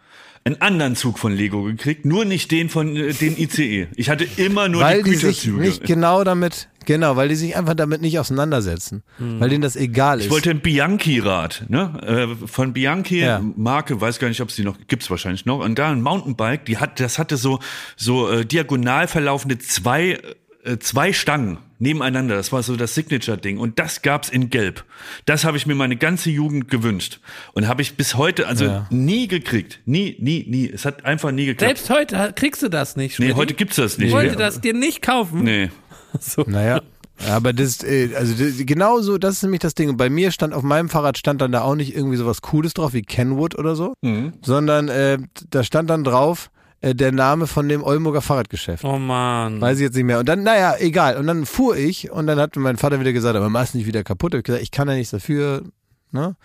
einen 0.42 0.60
anderen 0.60 0.96
Zug 0.96 1.20
von 1.20 1.32
Lego 1.32 1.62
gekriegt, 1.62 2.04
nur 2.04 2.24
nicht 2.24 2.50
den 2.50 2.68
von 2.68 2.96
äh, 2.96 3.12
den 3.12 3.38
ICE. 3.38 3.86
Ich 3.94 4.10
hatte 4.10 4.26
immer 4.36 4.68
nur 4.68 4.82
weil 4.82 5.04
die 5.04 5.10
die 5.10 5.16
sich 5.16 5.42
Güterzüge. 5.42 5.60
nicht 5.60 5.84
genau 5.84 6.24
damit, 6.24 6.68
genau, 6.86 7.14
weil 7.14 7.28
die 7.28 7.36
sich 7.36 7.54
einfach 7.56 7.74
damit 7.74 8.00
nicht 8.00 8.18
auseinandersetzen. 8.18 9.04
Weil 9.18 9.48
denen 9.48 9.62
das 9.62 9.76
egal 9.76 10.18
ist. 10.18 10.24
ich 10.24 10.30
wollte 10.32 10.50
ein 10.50 10.58
Bianchi-Rad, 10.58 11.66
ne? 11.68 12.34
Äh, 12.42 12.46
von 12.48 12.72
Bianchi, 12.72 13.20
Ja. 13.20 13.40
Marke, 13.54 14.00
weiß 14.00 14.18
gar 14.18 14.26
nicht, 14.28 14.40
ob 14.40 14.48
es 14.48 14.56
die 14.56 14.64
noch, 14.64 14.76
gibt's 14.88 15.08
wahrscheinlich 15.08 15.46
noch. 15.46 15.60
Und 15.60 15.78
da 15.78 15.92
ein 15.92 16.02
Mountainbike, 16.02 16.64
die 16.64 16.78
hat, 16.78 16.98
das 16.98 17.20
hatte 17.20 17.36
so, 17.36 17.60
so 17.96 18.28
äh, 18.28 18.44
diagonal 18.44 19.06
verlaufende 19.06 19.58
zwei, 19.58 20.18
äh, 20.64 20.78
zwei 20.80 21.12
Stangen 21.12 21.58
nebeneinander. 21.78 22.36
Das 22.36 22.52
war 22.52 22.62
so 22.62 22.76
das 22.76 22.94
Signature-Ding. 22.94 23.58
Und 23.58 23.78
das 23.78 24.02
gab's 24.02 24.28
in 24.28 24.50
Gelb. 24.50 24.84
Das 25.26 25.44
habe 25.44 25.56
ich 25.56 25.66
mir 25.66 25.74
meine 25.74 25.96
ganze 25.96 26.30
Jugend 26.30 26.68
gewünscht. 26.70 27.20
Und 27.52 27.68
habe 27.68 27.82
ich 27.82 27.96
bis 27.96 28.16
heute, 28.16 28.46
also 28.46 28.64
Ja. 28.64 28.86
nie 28.90 29.28
gekriegt. 29.28 29.80
Nie, 29.86 30.16
nie, 30.20 30.44
nie. 30.48 30.68
Es 30.70 30.84
hat 30.84 31.04
einfach 31.04 31.30
nie 31.30 31.46
geklappt. 31.46 31.78
Selbst 31.78 31.90
heute 31.90 32.32
kriegst 32.34 32.62
du 32.62 32.68
das 32.68 32.96
nicht. 32.96 33.18
nee, 33.18 33.26
Schmidti. 33.26 33.34
heute 33.38 33.54
gibt's 33.54 33.76
das 33.76 33.98
nicht 33.98 34.08
Ich 34.08 34.12
wollte 34.14 34.30
mehr. 34.36 34.38
das 34.38 34.60
dir 34.60 34.74
nicht 34.74 35.02
kaufen. 35.02 35.42
Nee. 35.44 35.70
Naja. 36.46 36.80
Aber 37.28 37.52
das, 37.52 37.82
äh, 37.82 38.14
also 38.14 38.32
das, 38.42 38.64
genauso, 38.64 39.18
das 39.18 39.34
ist 39.36 39.42
nämlich 39.42 39.60
das 39.60 39.74
Ding. 39.74 39.88
Und 39.90 39.96
bei 39.96 40.08
mir 40.08 40.30
stand 40.30 40.54
auf 40.54 40.62
meinem 40.62 40.88
Fahrrad 40.88 41.18
stand 41.18 41.40
dann 41.42 41.50
da 41.52 41.62
auch 41.62 41.74
nicht 41.74 41.94
irgendwie 41.94 42.16
sowas 42.16 42.42
Cooles 42.42 42.74
drauf 42.74 42.92
wie 42.94 43.02
Kenwood 43.02 43.58
oder 43.58 43.74
so, 43.76 43.92
sondern 44.42 44.88
äh, 44.88 45.18
da 45.50 45.64
stand 45.64 45.90
dann 45.90 46.04
drauf 46.04 46.50
äh, 46.80 46.94
der 46.94 47.12
Name 47.12 47.46
von 47.46 47.68
dem 47.68 47.82
Oldenburger 47.82 48.22
Fahrradgeschäft. 48.22 48.84
Oh 48.84 48.98
Mann. 48.98 49.60
Weiß 49.60 49.78
ich 49.78 49.82
jetzt 49.82 49.96
nicht 49.96 50.04
mehr. 50.04 50.18
Und 50.20 50.28
dann, 50.28 50.42
naja, 50.42 50.74
egal. 50.78 51.16
Und 51.16 51.26
dann 51.26 51.46
fuhr 51.46 51.76
ich 51.76 52.10
und 52.10 52.26
dann 52.26 52.38
hat 52.38 52.56
mein 52.56 52.76
Vater 52.76 53.00
wieder 53.00 53.12
gesagt, 53.12 53.36
aber 53.36 53.48
mach's 53.48 53.74
nicht 53.74 53.86
wieder 53.86 54.04
kaputt. 54.04 54.34
Ich 54.34 54.44
gesagt, 54.44 54.62
ich 54.62 54.70
kann 54.70 54.88
ja 54.88 54.94
nichts 54.94 55.10
dafür, 55.10 55.62
ne? 56.12 56.36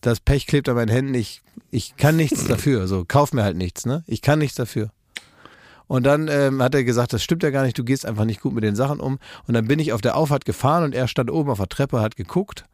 Das 0.00 0.20
Pech 0.20 0.46
klebt 0.46 0.68
an 0.68 0.74
meinen 0.74 0.90
Händen. 0.90 1.14
Ich, 1.14 1.40
ich 1.70 1.96
kann 1.96 2.16
nichts 2.16 2.44
dafür. 2.48 2.86
So, 2.86 3.04
kauf 3.06 3.32
mir 3.32 3.42
halt 3.42 3.56
nichts, 3.56 3.86
ne? 3.86 4.04
Ich 4.06 4.20
kann 4.20 4.38
nichts 4.38 4.56
dafür. 4.56 4.90
Und 5.86 6.04
dann 6.04 6.28
ähm, 6.28 6.62
hat 6.62 6.74
er 6.74 6.84
gesagt, 6.84 7.12
das 7.12 7.22
stimmt 7.22 7.42
ja 7.42 7.50
gar 7.50 7.62
nicht, 7.62 7.78
du 7.78 7.84
gehst 7.84 8.06
einfach 8.06 8.24
nicht 8.24 8.40
gut 8.40 8.54
mit 8.54 8.64
den 8.64 8.74
Sachen 8.74 9.00
um. 9.00 9.18
Und 9.46 9.54
dann 9.54 9.68
bin 9.68 9.78
ich 9.78 9.92
auf 9.92 10.00
der 10.00 10.16
Auffahrt 10.16 10.44
gefahren 10.44 10.84
und 10.84 10.94
er 10.94 11.08
stand 11.08 11.30
oben 11.30 11.50
auf 11.50 11.58
der 11.58 11.68
Treppe, 11.68 12.00
hat 12.00 12.16
geguckt. 12.16 12.64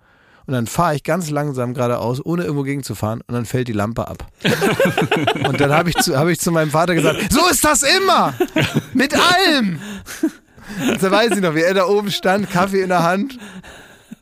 Und 0.51 0.55
dann 0.55 0.67
fahre 0.67 0.97
ich 0.97 1.05
ganz 1.05 1.31
langsam 1.31 1.75
geradeaus, 1.75 2.21
ohne 2.27 2.43
irgendwo 2.43 2.65
gegenzufahren. 2.65 3.21
Und 3.25 3.35
dann 3.35 3.45
fällt 3.45 3.69
die 3.69 3.73
Lampe 3.73 4.09
ab. 4.09 4.27
und 5.49 5.61
dann 5.61 5.71
habe 5.71 5.91
ich, 5.91 5.97
zu- 5.99 6.19
hab 6.19 6.27
ich 6.27 6.41
zu 6.41 6.51
meinem 6.51 6.73
Vater 6.73 6.97
gesagt, 6.97 7.33
so 7.33 7.47
ist 7.49 7.65
das 7.65 7.85
immer! 7.85 8.35
Mit 8.93 9.15
allem! 9.15 9.79
Und 10.89 11.01
da 11.01 11.09
weiß 11.09 11.31
ich 11.37 11.41
noch, 11.41 11.55
wie 11.55 11.61
er 11.61 11.75
da 11.75 11.87
oben 11.87 12.11
stand, 12.11 12.51
Kaffee 12.51 12.83
in 12.83 12.89
der 12.89 13.05
Hand. 13.05 13.39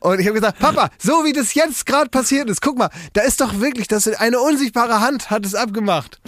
Und 0.01 0.19
ich 0.19 0.27
habe 0.27 0.35
gesagt, 0.35 0.59
Papa, 0.59 0.91
so 0.99 1.25
wie 1.25 1.33
das 1.33 1.55
jetzt 1.55 1.87
gerade 1.87 2.11
passiert 2.11 2.47
ist, 2.47 2.61
guck 2.61 2.77
mal, 2.77 2.91
da 3.13 3.21
ist 3.21 3.41
doch 3.41 3.59
wirklich, 3.59 3.87
das 3.87 4.07
eine 4.07 4.39
unsichtbare 4.39 5.01
Hand 5.01 5.31
hat 5.31 5.47
es 5.47 5.55
abgemacht 5.55 6.19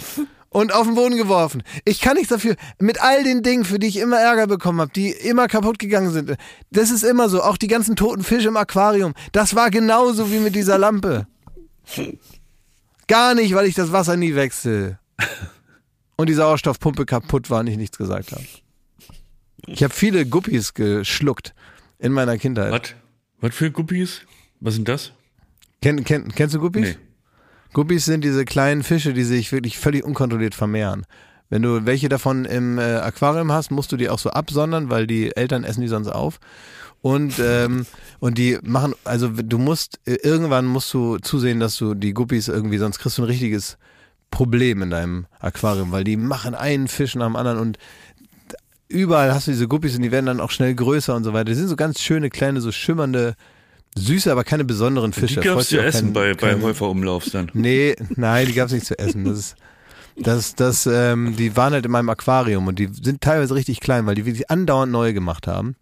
und 0.52 0.72
auf 0.72 0.86
den 0.86 0.94
Boden 0.94 1.16
geworfen. 1.16 1.62
Ich 1.84 2.00
kann 2.00 2.14
nichts 2.14 2.28
dafür. 2.28 2.56
Mit 2.78 3.02
all 3.02 3.24
den 3.24 3.42
Dingen, 3.42 3.64
für 3.64 3.78
die 3.78 3.86
ich 3.86 3.96
immer 3.96 4.18
Ärger 4.18 4.46
bekommen 4.46 4.80
habe, 4.80 4.92
die 4.92 5.10
immer 5.10 5.48
kaputt 5.48 5.78
gegangen 5.78 6.10
sind. 6.10 6.36
Das 6.70 6.90
ist 6.90 7.02
immer 7.02 7.28
so. 7.28 7.42
Auch 7.42 7.56
die 7.56 7.68
ganzen 7.68 7.96
toten 7.96 8.22
Fische 8.22 8.48
im 8.48 8.56
Aquarium. 8.56 9.14
Das 9.32 9.54
war 9.54 9.70
genauso 9.70 10.30
wie 10.30 10.38
mit 10.38 10.54
dieser 10.54 10.78
Lampe. 10.78 11.26
Gar 13.08 13.34
nicht, 13.34 13.54
weil 13.54 13.66
ich 13.66 13.74
das 13.74 13.92
Wasser 13.92 14.16
nie 14.16 14.34
wechsle. 14.34 14.98
Und 16.16 16.28
die 16.28 16.34
Sauerstoffpumpe 16.34 17.06
kaputt 17.06 17.50
war 17.50 17.60
und 17.60 17.66
ich 17.66 17.76
nichts 17.76 17.98
gesagt 17.98 18.32
habe. 18.32 18.44
Ich 19.66 19.82
habe 19.82 19.94
viele 19.94 20.26
Guppies 20.26 20.74
geschluckt 20.74 21.54
in 21.98 22.12
meiner 22.12 22.36
Kindheit. 22.36 22.72
Was? 22.72 22.94
Was 23.40 23.54
für 23.54 23.70
Guppies? 23.70 24.22
Was 24.60 24.74
sind 24.74 24.88
das? 24.88 25.12
Kenn, 25.80 26.04
kenn, 26.04 26.32
kennst 26.32 26.54
du 26.54 26.60
Guppies? 26.60 26.96
Nee. 26.96 27.11
Guppies 27.72 28.04
sind 28.04 28.22
diese 28.22 28.44
kleinen 28.44 28.82
Fische, 28.82 29.12
die 29.12 29.24
sich 29.24 29.52
wirklich 29.52 29.78
völlig 29.78 30.04
unkontrolliert 30.04 30.54
vermehren. 30.54 31.06
Wenn 31.48 31.62
du 31.62 31.84
welche 31.84 32.08
davon 32.08 32.44
im 32.44 32.78
äh, 32.78 32.96
Aquarium 32.96 33.52
hast, 33.52 33.70
musst 33.70 33.92
du 33.92 33.96
die 33.96 34.08
auch 34.08 34.18
so 34.18 34.30
absondern, 34.30 34.90
weil 34.90 35.06
die 35.06 35.36
Eltern 35.36 35.64
essen 35.64 35.82
die 35.82 35.88
sonst 35.88 36.08
auf. 36.08 36.38
Und, 37.02 37.34
ähm, 37.40 37.84
und 38.20 38.38
die 38.38 38.58
machen, 38.62 38.94
also 39.04 39.28
du 39.28 39.58
musst, 39.58 40.00
äh, 40.06 40.14
irgendwann 40.22 40.66
musst 40.66 40.94
du 40.94 41.18
zusehen, 41.18 41.60
dass 41.60 41.76
du 41.76 41.94
die 41.94 42.14
Guppies 42.14 42.48
irgendwie, 42.48 42.78
sonst 42.78 43.00
kriegst 43.00 43.18
du 43.18 43.22
ein 43.22 43.26
richtiges 43.26 43.76
Problem 44.30 44.82
in 44.82 44.90
deinem 44.90 45.26
Aquarium, 45.40 45.92
weil 45.92 46.04
die 46.04 46.16
machen 46.16 46.54
einen 46.54 46.88
Fisch 46.88 47.16
nach 47.16 47.26
dem 47.26 47.36
anderen 47.36 47.58
und 47.58 47.76
überall 48.88 49.34
hast 49.34 49.46
du 49.46 49.50
diese 49.50 49.68
Guppies 49.68 49.96
und 49.96 50.02
die 50.02 50.12
werden 50.12 50.26
dann 50.26 50.40
auch 50.40 50.50
schnell 50.50 50.74
größer 50.74 51.14
und 51.14 51.24
so 51.24 51.32
weiter. 51.32 51.46
Die 51.46 51.54
sind 51.54 51.68
so 51.68 51.76
ganz 51.76 52.00
schöne, 52.00 52.30
kleine, 52.30 52.60
so 52.60 52.70
schimmernde, 52.72 53.34
süße, 53.96 54.30
aber 54.32 54.44
keine 54.44 54.64
besonderen 54.64 55.10
Die 55.12 55.20
Fische. 55.20 55.36
gab's 55.40 55.52
Freut 55.52 55.64
sich 55.66 55.78
zu 55.78 55.84
essen 55.84 56.06
kein- 56.06 56.12
bei, 56.12 56.34
kein- 56.34 56.62
Häuferumlaufs 56.62 57.30
dann. 57.30 57.50
Nee, 57.54 57.94
nein, 58.16 58.46
die 58.46 58.54
gab's 58.54 58.72
nicht 58.72 58.86
zu 58.86 58.98
essen. 58.98 59.24
Das 59.24 59.38
ist, 59.38 59.56
das, 60.16 60.54
das, 60.54 60.86
ähm, 60.86 61.36
die 61.36 61.56
waren 61.56 61.72
halt 61.72 61.84
in 61.86 61.90
meinem 61.92 62.08
Aquarium 62.10 62.66
und 62.66 62.78
die 62.78 62.88
sind 62.92 63.20
teilweise 63.20 63.54
richtig 63.54 63.80
klein, 63.80 64.06
weil 64.06 64.14
die 64.14 64.26
wirklich 64.26 64.50
andauernd 64.50 64.92
neue 64.92 65.14
gemacht 65.14 65.46
haben. 65.46 65.76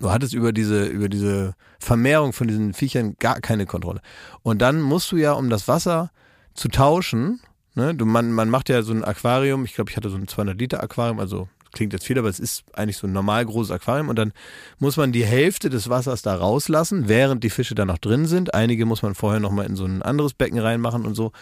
Du 0.00 0.10
hattest 0.10 0.34
über 0.34 0.52
diese, 0.52 0.84
über 0.86 1.08
diese 1.08 1.54
Vermehrung 1.78 2.32
von 2.32 2.48
diesen 2.48 2.74
Viechern 2.74 3.16
gar 3.18 3.40
keine 3.40 3.66
Kontrolle. 3.66 4.00
Und 4.42 4.60
dann 4.60 4.80
musst 4.82 5.10
du 5.12 5.16
ja, 5.16 5.32
um 5.32 5.48
das 5.50 5.68
Wasser 5.68 6.10
zu 6.54 6.68
tauschen, 6.68 7.40
ne, 7.74 7.94
du, 7.94 8.04
man, 8.06 8.30
man 8.32 8.50
macht 8.50 8.68
ja 8.68 8.82
so 8.82 8.92
ein 8.92 9.04
Aquarium, 9.04 9.64
ich 9.64 9.74
glaube, 9.74 9.90
ich 9.90 9.96
hatte 9.96 10.10
so 10.10 10.16
ein 10.16 10.28
200 10.28 10.58
Liter 10.58 10.82
Aquarium, 10.82 11.18
also 11.20 11.48
klingt 11.76 11.92
jetzt 11.92 12.06
viel, 12.06 12.18
aber 12.18 12.28
es 12.28 12.40
ist 12.40 12.64
eigentlich 12.72 12.96
so 12.96 13.06
ein 13.06 13.12
normal 13.12 13.44
großes 13.44 13.70
Aquarium 13.70 14.08
und 14.08 14.16
dann 14.16 14.32
muss 14.78 14.96
man 14.96 15.12
die 15.12 15.24
Hälfte 15.24 15.70
des 15.70 15.88
Wassers 15.88 16.22
da 16.22 16.34
rauslassen, 16.34 17.08
während 17.08 17.44
die 17.44 17.50
Fische 17.50 17.74
da 17.74 17.84
noch 17.84 17.98
drin 17.98 18.26
sind. 18.26 18.54
Einige 18.54 18.86
muss 18.86 19.02
man 19.02 19.14
vorher 19.14 19.40
nochmal 19.40 19.66
in 19.66 19.76
so 19.76 19.84
ein 19.84 20.02
anderes 20.02 20.34
Becken 20.34 20.58
reinmachen 20.58 21.06
und 21.06 21.14
so. 21.14 21.32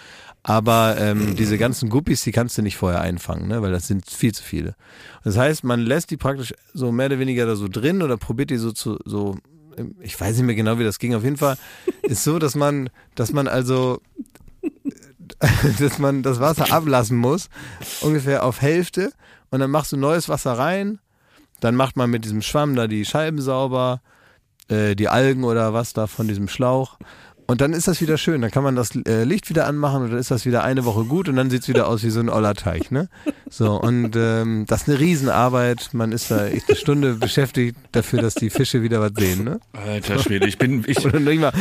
Aber 0.42 0.96
ähm, 0.98 1.36
diese 1.36 1.56
ganzen 1.56 1.88
Guppies, 1.88 2.22
die 2.22 2.32
kannst 2.32 2.58
du 2.58 2.62
nicht 2.62 2.76
vorher 2.76 3.00
einfangen, 3.00 3.48
ne? 3.48 3.62
weil 3.62 3.72
das 3.72 3.86
sind 3.86 4.10
viel 4.10 4.34
zu 4.34 4.42
viele. 4.42 4.74
Das 5.22 5.38
heißt, 5.38 5.64
man 5.64 5.80
lässt 5.80 6.10
die 6.10 6.18
praktisch 6.18 6.52
so 6.74 6.92
mehr 6.92 7.06
oder 7.06 7.18
weniger 7.18 7.46
da 7.46 7.56
so 7.56 7.66
drin 7.66 8.02
oder 8.02 8.18
probiert 8.18 8.50
die 8.50 8.58
so 8.58 8.70
zu, 8.70 8.98
so, 9.06 9.38
ich 10.00 10.20
weiß 10.20 10.36
nicht 10.36 10.46
mehr 10.46 10.54
genau, 10.54 10.78
wie 10.78 10.84
das 10.84 10.98
ging. 10.98 11.14
Auf 11.14 11.24
jeden 11.24 11.38
Fall 11.38 11.56
ist 12.02 12.24
so, 12.24 12.38
dass 12.38 12.54
man, 12.56 12.90
dass 13.14 13.32
man 13.32 13.48
also, 13.48 14.02
dass 15.78 15.98
man 15.98 16.22
das 16.22 16.40
Wasser 16.40 16.72
ablassen 16.72 17.16
muss, 17.16 17.48
ungefähr 18.02 18.44
auf 18.44 18.60
Hälfte. 18.60 19.12
Und 19.54 19.60
dann 19.60 19.70
machst 19.70 19.92
du 19.92 19.96
neues 19.96 20.28
Wasser 20.28 20.58
rein. 20.58 20.98
Dann 21.60 21.76
macht 21.76 21.96
man 21.96 22.10
mit 22.10 22.24
diesem 22.24 22.42
Schwamm 22.42 22.74
da 22.74 22.88
die 22.88 23.04
Scheiben 23.04 23.40
sauber, 23.40 24.00
äh, 24.66 24.96
die 24.96 25.08
Algen 25.08 25.44
oder 25.44 25.72
was 25.72 25.92
da 25.92 26.08
von 26.08 26.26
diesem 26.26 26.48
Schlauch. 26.48 26.98
Und 27.46 27.60
dann 27.60 27.74
ist 27.74 27.88
das 27.88 28.00
wieder 28.00 28.16
schön. 28.16 28.40
Dann 28.40 28.50
kann 28.50 28.64
man 28.64 28.74
das 28.74 28.90
äh, 29.06 29.24
Licht 29.24 29.50
wieder 29.50 29.66
anmachen 29.66 30.02
und 30.04 30.10
dann 30.10 30.18
ist 30.18 30.30
das 30.30 30.46
wieder 30.46 30.64
eine 30.64 30.84
Woche 30.86 31.04
gut 31.04 31.28
und 31.28 31.36
dann 31.36 31.50
sieht's 31.50 31.68
wieder 31.68 31.86
aus 31.88 32.02
wie 32.02 32.08
so 32.10 32.20
ein 32.20 32.30
Ollerteich. 32.30 32.90
Ne? 32.90 33.08
So, 33.50 33.78
und 33.78 34.16
ähm, 34.16 34.64
das 34.66 34.82
ist 34.82 34.88
eine 34.88 34.98
Riesenarbeit. 34.98 35.90
Man 35.92 36.12
ist 36.12 36.30
da 36.30 36.46
echt 36.46 36.68
eine 36.68 36.76
Stunde 36.76 37.14
beschäftigt 37.14 37.76
dafür, 37.92 38.22
dass 38.22 38.34
die 38.34 38.48
Fische 38.48 38.82
wieder 38.82 39.00
was 39.00 39.12
sehen. 39.18 39.44
Ne? 39.44 39.60
Alter 39.74 40.18
Schwede, 40.20 40.46
ich 40.46 40.56
bin, 40.56 40.84
ich, 40.86 41.04
Oder 41.04 41.20
nicht 41.20 41.40
mal. 41.40 41.52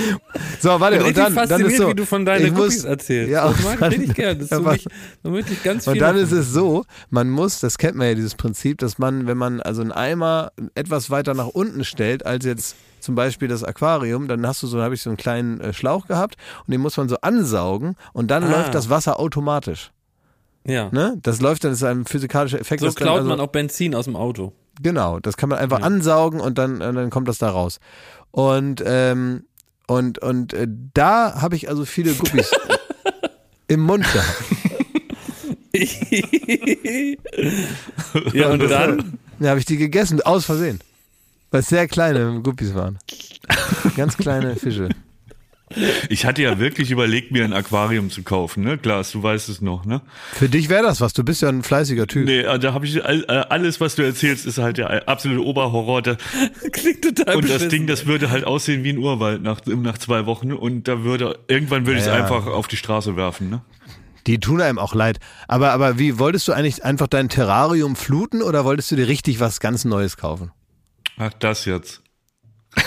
So, 0.61 0.79
warte, 0.79 0.97
bin 0.99 1.07
und 1.07 1.17
dann, 1.17 1.35
dann 1.35 1.65
ist 1.65 1.77
so. 1.77 1.89
wie 1.89 1.95
du 1.95 2.05
von 2.05 2.25
deinen 2.25 2.45
ich 2.45 2.51
Cookies 2.53 2.75
muss, 2.77 2.83
erzählst. 2.85 3.31
Ja, 3.31 3.49
das 3.49 3.63
mag 3.63 3.79
dann- 3.79 3.91
ich 3.91 3.99
richtig 3.99 4.15
gerne. 4.15 4.35
Das 4.37 4.45
ist 4.45 4.51
Ja, 4.51 4.59
mich, 4.71 4.85
da 5.23 5.29
möchte 5.29 5.51
ich 5.53 5.63
ganz 5.63 5.83
viel 5.83 5.93
Und 5.93 5.99
dann 5.99 6.15
davon. 6.15 6.23
ist 6.39 6.45
es 6.47 6.53
so, 6.53 6.85
man 7.09 7.29
muss, 7.29 7.59
das 7.59 7.77
kennt 7.77 7.97
man 7.97 8.07
ja 8.07 8.13
dieses 8.15 8.35
Prinzip, 8.35 8.77
dass 8.77 8.99
man, 8.99 9.27
wenn 9.27 9.37
man 9.37 9.59
also 9.61 9.81
einen 9.81 9.91
Eimer 9.91 10.51
etwas 10.75 11.09
weiter 11.09 11.33
nach 11.33 11.47
unten 11.47 11.83
stellt, 11.83 12.25
als 12.25 12.45
jetzt 12.45 12.75
zum 13.03 13.15
Beispiel 13.15 13.47
das 13.47 13.63
Aquarium, 13.63 14.27
dann 14.27 14.45
hast 14.47 14.63
du 14.63 14.67
so, 14.67 14.81
habe 14.81 14.95
ich 14.95 15.01
so 15.01 15.09
einen 15.09 15.17
kleinen 15.17 15.59
äh, 15.61 15.73
Schlauch 15.73 16.07
gehabt 16.07 16.35
und 16.65 16.71
den 16.71 16.81
muss 16.81 16.97
man 16.97 17.09
so 17.09 17.17
ansaugen 17.21 17.95
und 18.13 18.31
dann 18.31 18.43
Ah. 18.45 18.49
läuft 18.51 18.73
das 18.73 18.89
Wasser 18.89 19.19
automatisch. 19.19 19.91
Ja. 20.65 20.89
Ne? 20.91 21.17
Das 21.21 21.41
läuft 21.41 21.65
dann, 21.65 21.71
das 21.71 21.79
ist 21.81 21.87
ein 21.87 22.05
physikalischer 22.05 22.59
Effekt. 22.59 22.81
So 22.81 22.91
klaut 22.91 23.17
also, 23.17 23.29
man 23.29 23.39
auch 23.41 23.47
Benzin 23.47 23.93
aus 23.93 24.05
dem 24.05 24.15
Auto. 24.15 24.53
Genau, 24.81 25.19
das 25.19 25.35
kann 25.37 25.49
man 25.49 25.59
einfach 25.59 25.81
ansaugen 25.81 26.39
und 26.39 26.57
dann, 26.57 26.81
und 26.81 26.95
dann 26.95 27.09
kommt 27.09 27.27
das 27.27 27.37
da 27.37 27.49
raus. 27.49 27.79
Und, 28.31 28.81
ähm, 28.85 29.43
und, 29.87 30.19
und 30.19 30.53
äh, 30.53 30.67
da 30.93 31.41
habe 31.41 31.55
ich 31.57 31.67
also 31.69 31.83
viele 31.85 32.13
Guppies 32.13 32.49
im 33.67 33.81
Mund 33.81 34.05
gehabt. 34.11 34.43
ja, 38.33 38.49
und 38.49 38.69
dann? 38.69 39.17
Da 39.39 39.49
habe 39.49 39.59
ich 39.59 39.65
die 39.65 39.77
gegessen, 39.77 40.21
aus 40.21 40.45
Versehen. 40.45 40.79
Weil 41.53 41.59
es 41.59 41.67
sehr 41.67 41.87
kleine 41.87 42.41
Guppies 42.41 42.73
waren. 42.73 42.97
Ganz 43.95 44.17
kleine 44.17 44.55
Fische. 44.55 44.89
ich 46.09 46.25
hatte 46.25 46.41
ja 46.41 46.57
wirklich 46.57 46.89
überlegt, 46.89 47.31
mir 47.31 47.43
ein 47.45 47.53
Aquarium 47.53 48.09
zu 48.09 48.23
kaufen, 48.23 48.63
ne? 48.63 48.79
Klaas, 48.79 49.11
du 49.11 49.21
weißt 49.21 49.49
es 49.49 49.61
noch, 49.61 49.85
ne? 49.85 50.01
Für 50.33 50.49
dich 50.49 50.69
wäre 50.69 50.81
das 50.81 50.99
was, 50.99 51.13
du 51.13 51.23
bist 51.23 51.43
ja 51.43 51.49
ein 51.49 51.61
fleißiger 51.61 52.07
Typ. 52.07 52.25
Nee, 52.25 52.39
äh, 52.39 52.57
da 52.57 52.73
habe 52.73 52.87
ich 52.87 52.95
äh, 52.95 53.23
alles, 53.27 53.79
was 53.79 53.93
du 53.93 54.01
erzählst, 54.01 54.47
ist 54.47 54.57
halt 54.57 54.77
der 54.79 55.07
absolute 55.07 55.45
Oberhorror. 55.45 56.01
Da, 56.01 56.17
Klingt 56.71 57.03
total 57.03 57.35
und 57.35 57.43
das 57.43 57.51
beschissen. 57.51 57.69
Ding, 57.69 57.85
das 57.85 58.07
würde 58.07 58.31
halt 58.31 58.45
aussehen 58.45 58.83
wie 58.83 58.89
ein 58.89 58.97
Urwald 58.97 59.43
nach, 59.43 59.61
nach 59.67 59.99
zwei 59.99 60.25
Wochen 60.25 60.53
und 60.53 60.87
da 60.87 61.03
würde 61.03 61.37
irgendwann 61.47 61.85
würde 61.85 61.99
ich 61.99 62.05
es 62.05 62.07
Ja, 62.07 62.17
ja. 62.17 62.23
einfach 62.23 62.47
auf 62.47 62.67
die 62.67 62.77
Straße 62.77 63.15
werfen, 63.15 63.51
ne? 63.51 63.61
Die 64.25 64.39
tun 64.39 64.59
einem 64.59 64.79
auch 64.79 64.95
leid. 64.95 65.19
Aber, 65.47 65.69
aber 65.71 65.99
wie, 65.99 66.17
wolltest 66.17 66.47
du 66.47 66.53
eigentlich 66.53 66.83
einfach 66.83 67.07
dein 67.07 67.29
Terrarium 67.29 67.95
fluten 67.95 68.41
oder 68.41 68.65
wolltest 68.65 68.89
du 68.89 68.95
dir 68.95 69.07
richtig 69.07 69.39
was 69.39 69.59
ganz 69.59 69.85
Neues 69.85 70.17
kaufen? 70.17 70.51
Ach, 71.17 71.33
das 71.39 71.65
jetzt. 71.65 72.01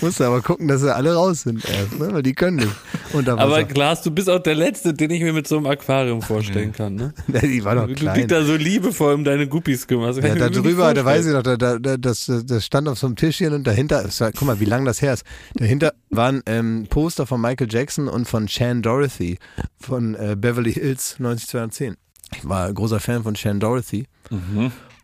Musst 0.00 0.20
du 0.20 0.24
aber 0.24 0.42
gucken, 0.42 0.68
dass 0.68 0.80
sie 0.82 0.94
alle 0.94 1.14
raus 1.14 1.42
sind 1.42 1.64
erst, 1.64 1.98
ne? 1.98 2.12
weil 2.12 2.22
die 2.22 2.34
können 2.34 2.56
nicht. 2.58 2.72
Unter 3.12 3.38
Aber. 3.38 3.64
Klaas, 3.64 4.02
du 4.02 4.10
bist 4.10 4.28
auch 4.28 4.38
der 4.40 4.54
Letzte, 4.54 4.92
den 4.92 5.10
ich 5.10 5.22
mir 5.22 5.32
mit 5.32 5.46
so 5.46 5.56
einem 5.56 5.66
Aquarium 5.66 6.20
vorstellen 6.20 6.72
kann. 6.72 6.94
Ne? 6.94 7.14
die 7.28 7.64
war 7.64 7.74
doch 7.74 7.86
Du 7.86 7.94
klein. 7.94 8.16
dich 8.16 8.26
da 8.26 8.44
so 8.44 8.54
liebevoll 8.56 9.14
um 9.14 9.24
deine 9.24 9.46
Guppies 9.46 9.86
kümmerst. 9.86 10.22
Ja, 10.22 10.34
da 10.34 10.48
drüber, 10.48 10.92
da 10.94 11.04
weiß 11.04 11.26
ich 11.26 11.32
noch, 11.32 11.42
da, 11.42 11.56
da, 11.56 11.78
da, 11.78 11.96
das, 11.96 12.30
das 12.44 12.66
stand 12.66 12.88
auf 12.88 12.98
so 12.98 13.06
einem 13.06 13.16
Tischchen 13.16 13.52
und 13.54 13.66
dahinter, 13.66 14.04
war, 14.18 14.32
guck 14.32 14.42
mal, 14.42 14.60
wie 14.60 14.64
lang 14.66 14.84
das 14.84 15.00
her 15.00 15.14
ist. 15.14 15.24
Dahinter 15.54 15.94
waren 16.10 16.42
ähm, 16.46 16.86
Poster 16.90 17.26
von 17.26 17.40
Michael 17.40 17.68
Jackson 17.70 18.08
und 18.08 18.26
von 18.26 18.48
Shan 18.48 18.82
Dorothy 18.82 19.38
von 19.80 20.14
äh, 20.16 20.36
Beverly 20.38 20.72
Hills 20.72 21.16
90210. 21.18 21.96
Ich 22.36 22.48
war 22.48 22.72
großer 22.72 23.00
Fan 23.00 23.22
von 23.22 23.36
Shan 23.36 23.60
Dorothy 23.60 24.06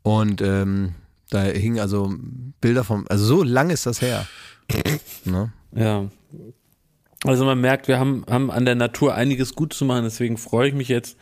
und 0.03 0.41
ähm, 0.43 0.95
da 1.31 1.43
hingen 1.43 1.79
also 1.81 2.13
Bilder 2.61 2.85
vom, 2.85 3.07
also 3.09 3.25
so 3.25 3.43
lang 3.43 3.71
ist 3.71 3.87
das 3.87 4.01
her. 4.03 4.27
Ne? 5.25 5.53
Ja. 5.75 6.07
Also 7.25 7.45
man 7.45 7.61
merkt, 7.61 7.87
wir 7.89 7.99
haben, 7.99 8.25
haben 8.29 8.51
an 8.51 8.65
der 8.65 8.75
Natur 8.75 9.15
einiges 9.15 9.55
gut 9.55 9.73
zu 9.73 9.85
machen, 9.85 10.05
deswegen 10.05 10.39
freue 10.39 10.69
ich 10.69 10.75
mich 10.75 10.89
jetzt, 10.89 11.19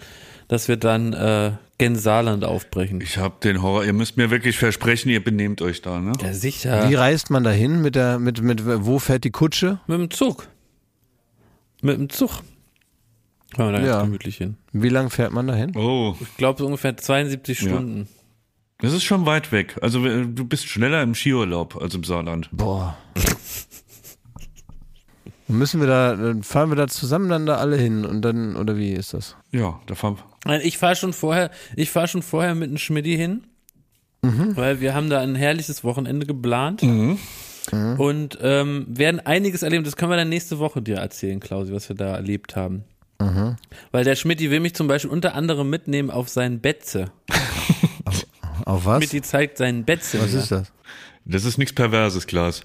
dass 0.46 0.68
wir 0.68 0.76
dann 0.76 1.12
äh, 1.12 1.52
gen 1.78 1.96
Saarland 1.96 2.44
aufbrechen. 2.44 3.00
Ich 3.00 3.18
habe 3.18 3.36
den 3.42 3.62
Horror. 3.62 3.84
Ihr 3.84 3.92
müsst 3.92 4.16
mir 4.16 4.30
wirklich 4.30 4.58
versprechen, 4.58 5.10
ihr 5.10 5.22
benehmt 5.22 5.60
euch 5.60 5.82
da, 5.82 6.00
ne? 6.00 6.12
Ja, 6.22 6.32
sicher. 6.32 6.88
Wie 6.88 6.94
reist 6.94 7.30
man 7.30 7.44
dahin 7.44 7.82
mit 7.82 7.96
der, 7.96 8.18
mit, 8.18 8.40
mit, 8.42 8.62
wo 8.64 8.98
fährt 8.98 9.24
die 9.24 9.30
Kutsche? 9.30 9.80
Mit 9.86 9.98
dem 9.98 10.10
Zug. 10.10 10.48
Mit 11.82 11.98
dem 11.98 12.08
Zug. 12.08 12.30
Fahren 13.56 13.72
wir 13.72 13.80
da 13.80 13.86
Ja. 13.86 13.92
ganz 13.94 14.04
gemütlich 14.04 14.36
hin. 14.36 14.56
Wie 14.72 14.88
lang 14.88 15.10
fährt 15.10 15.32
man 15.32 15.46
dahin? 15.48 15.76
Oh, 15.76 16.14
Ich 16.20 16.36
glaube 16.36 16.58
so 16.58 16.66
ungefähr 16.66 16.96
72 16.96 17.62
Ja. 17.62 17.80
Das 18.80 18.92
ist 18.92 19.02
schon 19.02 19.26
weit 19.26 19.50
weg. 19.50 19.76
Also 19.82 20.04
äh, 20.06 20.24
du 20.26 20.44
bist 20.44 20.68
schneller 20.68 21.02
im 21.02 21.14
Skiurlaub 21.14 21.80
als 21.80 21.94
im 21.94 22.04
Saarland. 22.04 22.48
Boah. 22.52 22.96
Müssen 25.48 25.80
wir 25.80 25.88
da, 25.88 26.14
dann 26.14 26.42
fahren 26.42 26.70
wir 26.70 26.76
da 26.76 26.86
zusammen 26.88 27.28
dann 27.28 27.46
da 27.46 27.56
alle 27.56 27.76
hin 27.76 28.04
und 28.04 28.22
dann, 28.22 28.54
oder 28.54 28.76
wie 28.76 28.92
ist 28.92 29.14
das? 29.14 29.34
Ja, 29.50 29.80
da 29.86 29.94
fahren 29.94 30.18
Nein, 30.44 30.60
ich 30.62 30.78
fahre 30.78 30.94
schon 30.94 31.12
vorher, 31.12 31.50
ich 31.74 31.90
fahre 31.90 32.06
schon 32.06 32.22
vorher 32.22 32.54
mit 32.54 32.68
einem 32.68 32.78
Schmidti 32.78 33.16
hin, 33.16 33.44
weil 34.22 34.80
wir 34.80 34.94
haben 34.94 35.08
da 35.08 35.20
ein 35.20 35.34
herrliches 35.34 35.84
Wochenende 35.84 36.26
geplant 36.26 36.82
und 37.72 38.38
ähm, 38.42 38.86
werden 38.88 39.20
einiges 39.20 39.62
erleben. 39.62 39.84
Das 39.84 39.96
können 39.96 40.12
wir 40.12 40.16
dann 40.16 40.28
nächste 40.28 40.58
Woche 40.58 40.82
dir 40.82 40.96
erzählen, 40.98 41.40
Klausi, 41.40 41.72
was 41.72 41.88
wir 41.88 41.96
da 41.96 42.14
erlebt 42.14 42.54
haben. 42.54 42.84
Weil 43.90 44.04
der 44.04 44.16
Schmidti 44.16 44.50
will 44.50 44.60
mich 44.60 44.74
zum 44.74 44.86
Beispiel 44.86 45.10
unter 45.10 45.34
anderem 45.34 45.68
mitnehmen 45.70 46.10
auf 46.10 46.28
sein 46.28 46.60
Betze. 46.60 47.10
Auf 48.68 48.84
was? 48.84 48.98
Schmidti 48.98 49.22
zeigt 49.22 49.56
seinen 49.58 49.84
Betze. 49.84 50.20
Was 50.20 50.34
ist 50.34 50.50
das? 50.52 50.70
Das 51.24 51.44
ist 51.44 51.56
nichts 51.56 51.74
Perverses, 51.74 52.26
Klaas. 52.26 52.62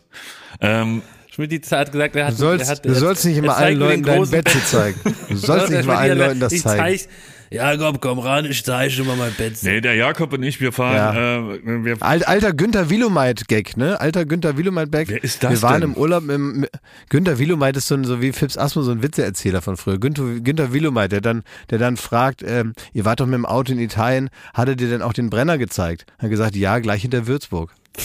Ähm, 0.59 1.01
Schmidti 1.31 1.61
hat 1.61 1.91
gesagt, 1.93 2.15
er 2.15 2.25
hat, 2.25 2.33
Du 2.33 2.37
sollst, 2.37 2.65
er 2.65 2.71
hat, 2.71 2.85
du 2.85 2.89
er- 2.89 2.95
sollst 2.95 3.23
nicht 3.25 3.35
er 3.37 3.43
immer 3.43 3.53
zeigt 3.53 3.65
allen 3.65 3.79
Leuten 3.79 4.03
dein 4.03 4.29
Bett 4.29 4.49
zu 4.49 4.59
zeigen. 4.65 4.99
Du 5.29 5.35
sollst 5.37 5.69
nicht 5.71 5.85
mal 5.85 5.95
Schmidti 5.95 6.09
allen 6.09 6.17
Leuten 6.17 6.39
das 6.41 6.51
ich 6.53 6.61
zeigen. 6.61 6.79
zeig- 6.97 7.09
Ja, 7.51 7.77
komm, 7.77 7.99
komm 7.99 8.19
ran, 8.19 8.45
ich 8.45 8.63
zeige 8.65 8.95
dir 8.95 9.03
mal 9.03 9.15
mein 9.15 9.33
Betze. 9.33 9.67
nee, 9.67 9.79
der 9.81 9.93
Jakob 9.95 10.33
und 10.33 10.41
ich, 10.43 10.59
wir 10.59 10.71
fahren, 10.71 11.59
äh, 11.63 11.85
wir, 11.85 12.01
Alt, 12.01 12.27
alter 12.27 12.51
Günther 12.53 12.89
Willumeit-Gag, 12.89 13.77
ne? 13.77 13.99
Alter 14.01 14.25
Günther 14.25 14.57
Willumeit-Gag. 14.57 15.09
Wer 15.09 15.23
ist 15.23 15.43
das 15.43 15.51
Wir 15.51 15.61
waren 15.61 15.81
denn? 15.81 15.91
im 15.91 15.97
Urlaub 15.97 16.27
im, 16.29 16.61
mit- 16.61 16.71
Günther 17.09 17.37
Willumeit 17.39 17.77
ist 17.77 17.87
so, 17.87 17.95
ein, 17.95 18.03
so 18.05 18.21
wie 18.21 18.31
Fips 18.31 18.57
Asmo, 18.57 18.81
so 18.81 18.91
ein 18.91 19.03
Witzeerzähler 19.03 19.61
von 19.61 19.77
früher. 19.77 19.99
Günther, 19.99 20.39
Günther 20.39 20.73
Willumeit, 20.73 21.11
der 21.11 21.21
dann, 21.21 21.43
der 21.69 21.77
dann 21.77 21.95
fragt, 21.97 22.41
ähm, 22.43 22.73
ihr 22.93 23.05
wart 23.05 23.19
doch 23.19 23.25
mit 23.27 23.35
dem 23.35 23.45
Auto 23.45 23.71
in 23.71 23.79
Italien, 23.79 24.29
hattet 24.53 24.81
ihr 24.81 24.89
denn 24.89 25.01
auch 25.03 25.13
den 25.13 25.29
Brenner 25.29 25.57
gezeigt? 25.59 26.05
Hat 26.19 26.29
gesagt, 26.31 26.55
ja, 26.55 26.79
gleich 26.79 27.01
hinter 27.03 27.27
Würzburg. 27.27 27.71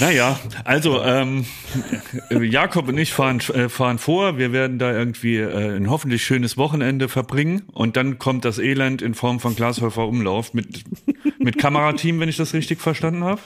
Naja, 0.00 0.38
also 0.64 1.02
ähm, 1.02 1.44
Jakob 2.30 2.88
und 2.88 2.98
ich 2.98 3.12
fahren, 3.12 3.40
äh, 3.54 3.68
fahren 3.68 3.98
vor. 3.98 4.38
Wir 4.38 4.52
werden 4.52 4.78
da 4.78 4.92
irgendwie 4.92 5.36
äh, 5.36 5.76
ein 5.76 5.90
hoffentlich 5.90 6.22
schönes 6.22 6.56
Wochenende 6.56 7.08
verbringen 7.08 7.62
und 7.72 7.96
dann 7.96 8.18
kommt 8.18 8.44
das 8.44 8.58
Elend 8.58 9.02
in 9.02 9.14
Form 9.14 9.40
von 9.40 9.56
Glashäufer 9.56 10.06
Umlauf 10.06 10.54
mit, 10.54 10.84
mit 11.38 11.58
Kamerateam, 11.58 12.20
wenn 12.20 12.28
ich 12.28 12.36
das 12.36 12.54
richtig 12.54 12.80
verstanden 12.80 13.24
habe. 13.24 13.40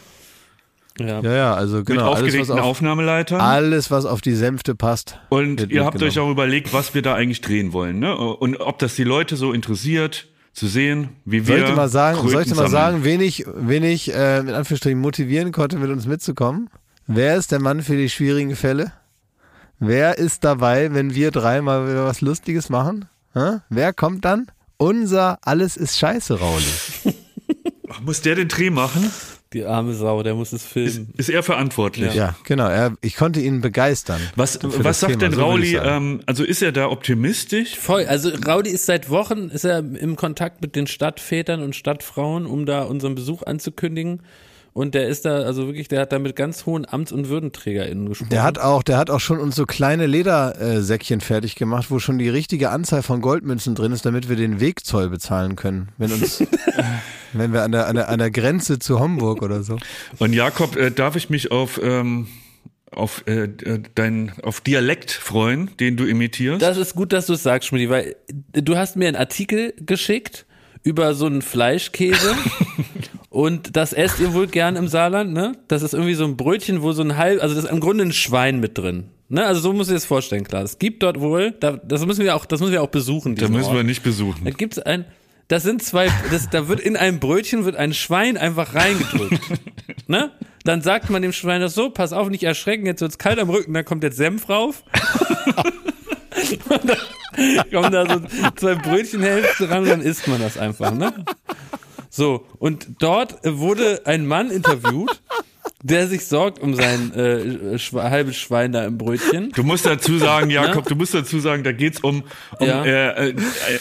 Ja. 0.99 1.21
Ja, 1.21 1.35
ja, 1.35 1.55
also 1.55 1.79
Mit 1.79 1.87
genau. 1.87 2.13
Alles 2.13 2.17
was, 2.17 2.23
aufgelegten 2.23 2.59
auf, 2.59 2.67
Aufnahmeleitern. 2.67 3.41
alles, 3.41 3.91
was 3.91 4.05
auf 4.05 4.21
die 4.21 4.35
Sänfte 4.35 4.75
passt. 4.75 5.19
Und 5.31 5.71
ihr 5.71 5.85
habt 5.85 6.03
euch 6.03 6.19
auch 6.19 6.31
überlegt, 6.31 6.75
was 6.75 6.95
wir 6.95 7.01
da 7.01 7.15
eigentlich 7.15 7.41
drehen 7.41 7.73
wollen, 7.73 7.99
ne? 7.99 8.15
Und 8.15 8.57
ob 8.61 8.79
das 8.79 8.95
die 8.95 9.05
Leute 9.05 9.37
so 9.37 9.53
interessiert, 9.53 10.29
zu 10.53 10.67
sehen, 10.67 11.11
wie 11.25 11.47
wir. 11.47 11.57
Soll 11.57 11.59
ich 11.59 11.71
dir 11.71 11.77
mal 11.77 11.89
sagen, 11.89 12.19
Kröten 12.19 12.33
soll 12.33 12.43
ich 12.43 12.49
dir 12.49 12.55
mal 12.55 12.71
sagen, 12.71 13.05
wen 13.05 13.21
ich, 13.21 13.45
wen 13.55 13.85
ich 13.85 14.13
äh, 14.13 14.41
in 14.41 14.51
Anführungsstrichen 14.51 15.01
motivieren 15.01 15.53
konnte, 15.53 15.79
mit 15.79 15.91
uns 15.91 16.07
mitzukommen? 16.07 16.69
Wer 17.07 17.37
ist 17.37 17.53
der 17.53 17.61
Mann 17.61 17.83
für 17.83 17.97
die 17.97 18.09
schwierigen 18.09 18.55
Fälle? 18.55 18.93
Wer 19.79 20.19
ist 20.19 20.45
dabei, 20.45 20.95
wenn 20.95 21.15
wir 21.15 21.31
drei 21.31 21.61
mal 21.61 21.89
wieder 21.89 22.05
was 22.05 22.21
Lustiges 22.21 22.69
machen? 22.69 23.07
Hä? 23.35 23.59
Wer 23.69 23.93
kommt 23.93 24.25
dann? 24.25 24.47
Unser 24.77 25.39
Alles 25.43 25.77
ist 25.77 25.99
Scheiße, 25.99 26.39
Rauli. 26.39 26.65
Muss 28.03 28.21
der 28.21 28.37
den 28.37 28.49
Dreh 28.49 28.71
machen? 28.71 29.11
Die 29.53 29.65
arme 29.65 29.95
Sau, 29.95 30.23
der 30.23 30.35
muss 30.35 30.53
es 30.53 30.65
filmen. 30.65 31.13
Ist 31.17 31.29
er 31.29 31.43
verantwortlich? 31.43 32.15
Ja, 32.15 32.35
genau. 32.45 32.69
Er, 32.69 32.95
ich 33.01 33.17
konnte 33.17 33.41
ihn 33.41 33.61
begeistern. 33.61 34.21
Was, 34.37 34.59
was 34.63 35.01
sagt 35.01 35.13
Thema, 35.13 35.21
denn 35.21 35.33
so 35.35 35.41
Rauli? 35.43 35.73
sagen. 35.73 35.89
Ähm, 35.89 36.21
also 36.27 36.45
ist 36.45 36.63
er 36.63 36.73
da 36.73 36.89
optimistisch? 36.89 37.77
Voll. 37.77 38.07
Also 38.07 38.31
Raudi 38.47 38.71
ist 38.71 38.87
seit 38.87 39.11
Wochen 39.11 39.49
ist 39.51 39.65
er 39.65 39.79
im 39.79 40.17
Kontakt 40.17 40.63
mit 40.63 40.75
den 40.77 40.87
Stadtvätern 40.87 41.63
und 41.63 41.77
Stadtfrauen, 41.77 42.47
um 42.47 42.67
da 42.67 42.83
unseren 42.83 43.15
Besuch 43.15 43.43
anzukündigen. 43.43 44.23
Und 44.75 44.95
der 44.95 45.09
ist 45.09 45.27
da, 45.27 45.43
also 45.43 45.67
wirklich, 45.67 45.89
der 45.89 46.01
hat 46.01 46.13
da 46.13 46.19
mit 46.19 46.35
ganz 46.35 46.65
hohen 46.65 46.87
Amts- 46.87 47.13
und 47.13 47.29
WürdenträgerInnen 47.29 48.09
gesprochen. 48.09 48.31
Der 48.31 48.43
hat 48.43 48.59
auch, 48.59 48.83
der 48.83 48.97
hat 48.97 49.11
auch 49.11 49.21
schon 49.21 49.39
uns 49.39 49.55
so 49.55 49.67
kleine 49.67 50.07
Ledersäckchen 50.07 51.21
fertig 51.21 51.57
gemacht, 51.57 51.91
wo 51.91 51.99
schon 51.99 52.19
die 52.19 52.31
richtige 52.31 52.71
Anzahl 52.71 53.03
von 53.03 53.21
Goldmünzen 53.21 53.75
drin 53.75 53.93
ist, 53.93 54.07
damit 54.07 54.31
wir 54.31 54.37
den 54.37 54.61
Wegzoll 54.61 55.11
bezahlen 55.11 55.57
können, 55.57 55.91
wenn 55.99 56.11
uns, 56.11 56.43
wenn 57.33 57.53
wir 57.53 57.63
an 57.63 57.73
der, 57.73 57.89
an 57.89 57.97
der, 57.97 58.09
an 58.09 58.19
der 58.19 58.31
Grenze 58.31 58.79
zu 58.79 59.01
Homburg 59.01 59.43
oder 59.43 59.63
so. 59.63 59.79
Und 60.19 60.33
Jakob, 60.33 60.77
äh, 60.77 60.91
darf 60.91 61.17
ich 61.17 61.31
mich 61.31 61.51
auf, 61.51 61.81
ähm, 61.83 62.29
auf, 62.91 63.25
äh, 63.27 63.45
äh, 63.45 63.83
dein, 63.95 64.33
auf 64.43 64.61
Dialekt 64.61 65.11
freuen, 65.11 65.71
den 65.79 65.97
du 65.97 66.05
imitierst? 66.05 66.63
Das 66.63 66.77
ist 66.77 66.95
gut, 66.95 67.13
dass 67.13 67.27
du 67.27 67.35
es 67.35 67.43
sagst, 67.43 67.69
Schmidt, 67.69 67.89
weil 67.91 68.17
du 68.31 68.77
hast 68.77 68.97
mir 68.97 69.09
einen 69.09 69.17
Artikel 69.17 69.75
geschickt 69.79 70.47
über 70.83 71.15
so 71.15 71.27
einen 71.27 71.43
Fleischkäse 71.43 72.35
Und 73.33 73.77
das 73.77 73.95
esst 73.95 74.21
ihr 74.21 74.35
wohl 74.35 74.47
gern 74.47 74.77
im 74.77 74.89
Saarland, 74.89 75.33
ne? 75.33 75.53
Das 75.67 75.83
ist 75.83 75.95
irgendwie 75.95 76.13
so 76.13 76.25
ein 76.25 76.37
Brötchen, 76.37 76.83
wo 76.83 76.93
so 76.93 77.01
ein 77.01 77.17
halb, 77.17 77.43
also 77.43 77.55
das 77.55 77.65
ist 77.65 77.71
im 77.71 77.81
Grunde 77.81 78.05
ein 78.05 78.13
Schwein 78.13 78.61
mit 78.61 78.77
drin. 78.77 79.05
Ne? 79.31 79.47
Also 79.47 79.63
so 79.63 79.73
muss 79.73 79.89
ich 79.89 79.95
das 79.95 80.05
vorstellen, 80.05 80.45
klar. 80.45 80.63
Es 80.63 80.79
gibt 80.79 81.03
dort 81.03 81.19
wohl, 81.19 81.53
da, 81.53 81.79
das 81.79 82.05
müssen 82.05 82.25
wir 82.25 82.37
auch, 82.37 82.45
das 82.45 82.61
müssen 82.61 82.73
wir 82.73 82.83
auch 82.83 82.91
besuchen. 82.91 83.35
Da 83.37 83.49
müssen 83.49 83.69
Ort. 83.69 83.77
wir 83.77 83.85
nicht 83.85 84.03
besuchen. 84.03 84.45
Da 84.45 84.51
gibt's 84.51 84.79
ein, 84.79 85.07
das 85.53 85.65
sind 85.65 85.83
zwei, 85.83 86.09
das, 86.31 86.49
da 86.49 86.67
wird 86.67 86.81
in 86.81 86.97
einem 86.97 87.21
Brötchen 87.21 87.67
wird 87.67 87.77
ein 87.77 87.93
Schwein 87.93 88.39
einfach 88.39 88.75
reingedrückt. 88.75 89.39
ne? 90.07 90.33
Dann 90.65 90.81
sagt 90.81 91.11
man 91.11 91.21
dem 91.21 91.35
Schwein 91.35 91.61
das 91.61 91.75
so, 91.75 91.91
pass 91.91 92.15
auf, 92.15 92.31
nicht 92.31 92.43
erschrecken, 92.43 92.87
jetzt 92.87 93.03
wird's 93.03 93.19
kalt 93.19 93.39
am 93.39 93.51
Rücken, 93.51 93.75
dann 93.75 93.85
kommt 93.85 94.03
jetzt 94.03 94.17
Senf 94.17 94.49
rauf. 94.49 94.83
und 96.71 96.89
dann 96.89 96.97
kommen 97.71 97.93
da 97.93 98.09
so 98.09 98.23
zwei 98.57 98.77
Brötchenhälften 98.77 99.67
ran 99.67 99.85
dann 99.85 100.01
isst 100.01 100.27
man 100.27 100.41
das 100.41 100.57
einfach, 100.57 100.95
ne? 100.95 101.13
So, 102.09 102.47
und 102.59 102.87
dort 103.01 103.41
wurde 103.45 104.07
ein 104.07 104.27
Mann 104.27 104.51
interviewt, 104.51 105.21
der 105.83 106.07
sich 106.07 106.27
sorgt 106.27 106.61
um 106.61 106.75
sein 106.75 107.13
äh, 107.15 107.79
Schwe 107.79 108.03
halbes 108.11 108.37
Schwein 108.37 108.73
da 108.73 108.85
im 108.85 108.99
Brötchen. 108.99 109.51
Du 109.55 109.63
musst 109.65 109.85
dazu 109.85 110.19
sagen, 110.19 110.51
Jakob, 110.51 110.87
du 110.87 110.95
musst 110.95 111.15
dazu 111.15 111.41
sagen, 111.41 111.65
da 111.65 111.73
geht's 111.73 112.01
um, 112.01 112.23
um 112.59 112.67
Ja. 112.67 112.85
äh, 112.85 113.31
äh, 113.31 113.35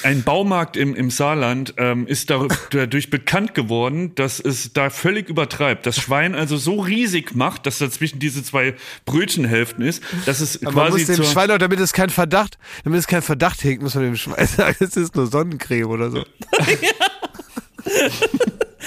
ein 0.03 0.23
Baumarkt 0.23 0.77
im, 0.77 0.95
im 0.95 1.11
Saarland 1.11 1.75
ähm, 1.77 2.07
ist 2.07 2.29
dadurch 2.29 3.09
bekannt 3.09 3.53
geworden, 3.53 4.13
dass 4.15 4.39
es 4.39 4.73
da 4.73 4.89
völlig 4.89 5.29
übertreibt. 5.29 5.85
Das 5.85 5.97
Schwein 5.97 6.35
also 6.35 6.57
so 6.57 6.79
riesig 6.79 7.35
macht, 7.35 7.65
dass 7.65 7.77
dazwischen 7.77 8.19
diese 8.19 8.43
zwei 8.43 8.73
Brötchenhälften 9.05 9.83
ist, 9.85 10.03
dass 10.25 10.39
es 10.39 10.61
Aber 10.65 10.75
man 10.75 10.87
quasi 10.89 11.05
muss 11.05 11.17
dem 11.17 11.25
Schwein 11.25 11.51
auch, 11.51 11.57
damit 11.57 11.79
es 11.79 11.93
kein 11.93 12.09
Verdacht, 12.09 12.57
damit 12.83 12.99
es 12.99 13.07
kein 13.07 13.21
Verdacht 13.21 13.63
hegt, 13.63 13.81
muss 13.81 13.95
man 13.95 14.03
dem 14.03 14.15
Schwein 14.15 14.47
sagen, 14.57 14.75
es 14.79 14.97
ist 14.97 15.15
nur 15.15 15.27
Sonnencreme 15.27 15.87
oder 15.87 16.09
so. 16.09 16.23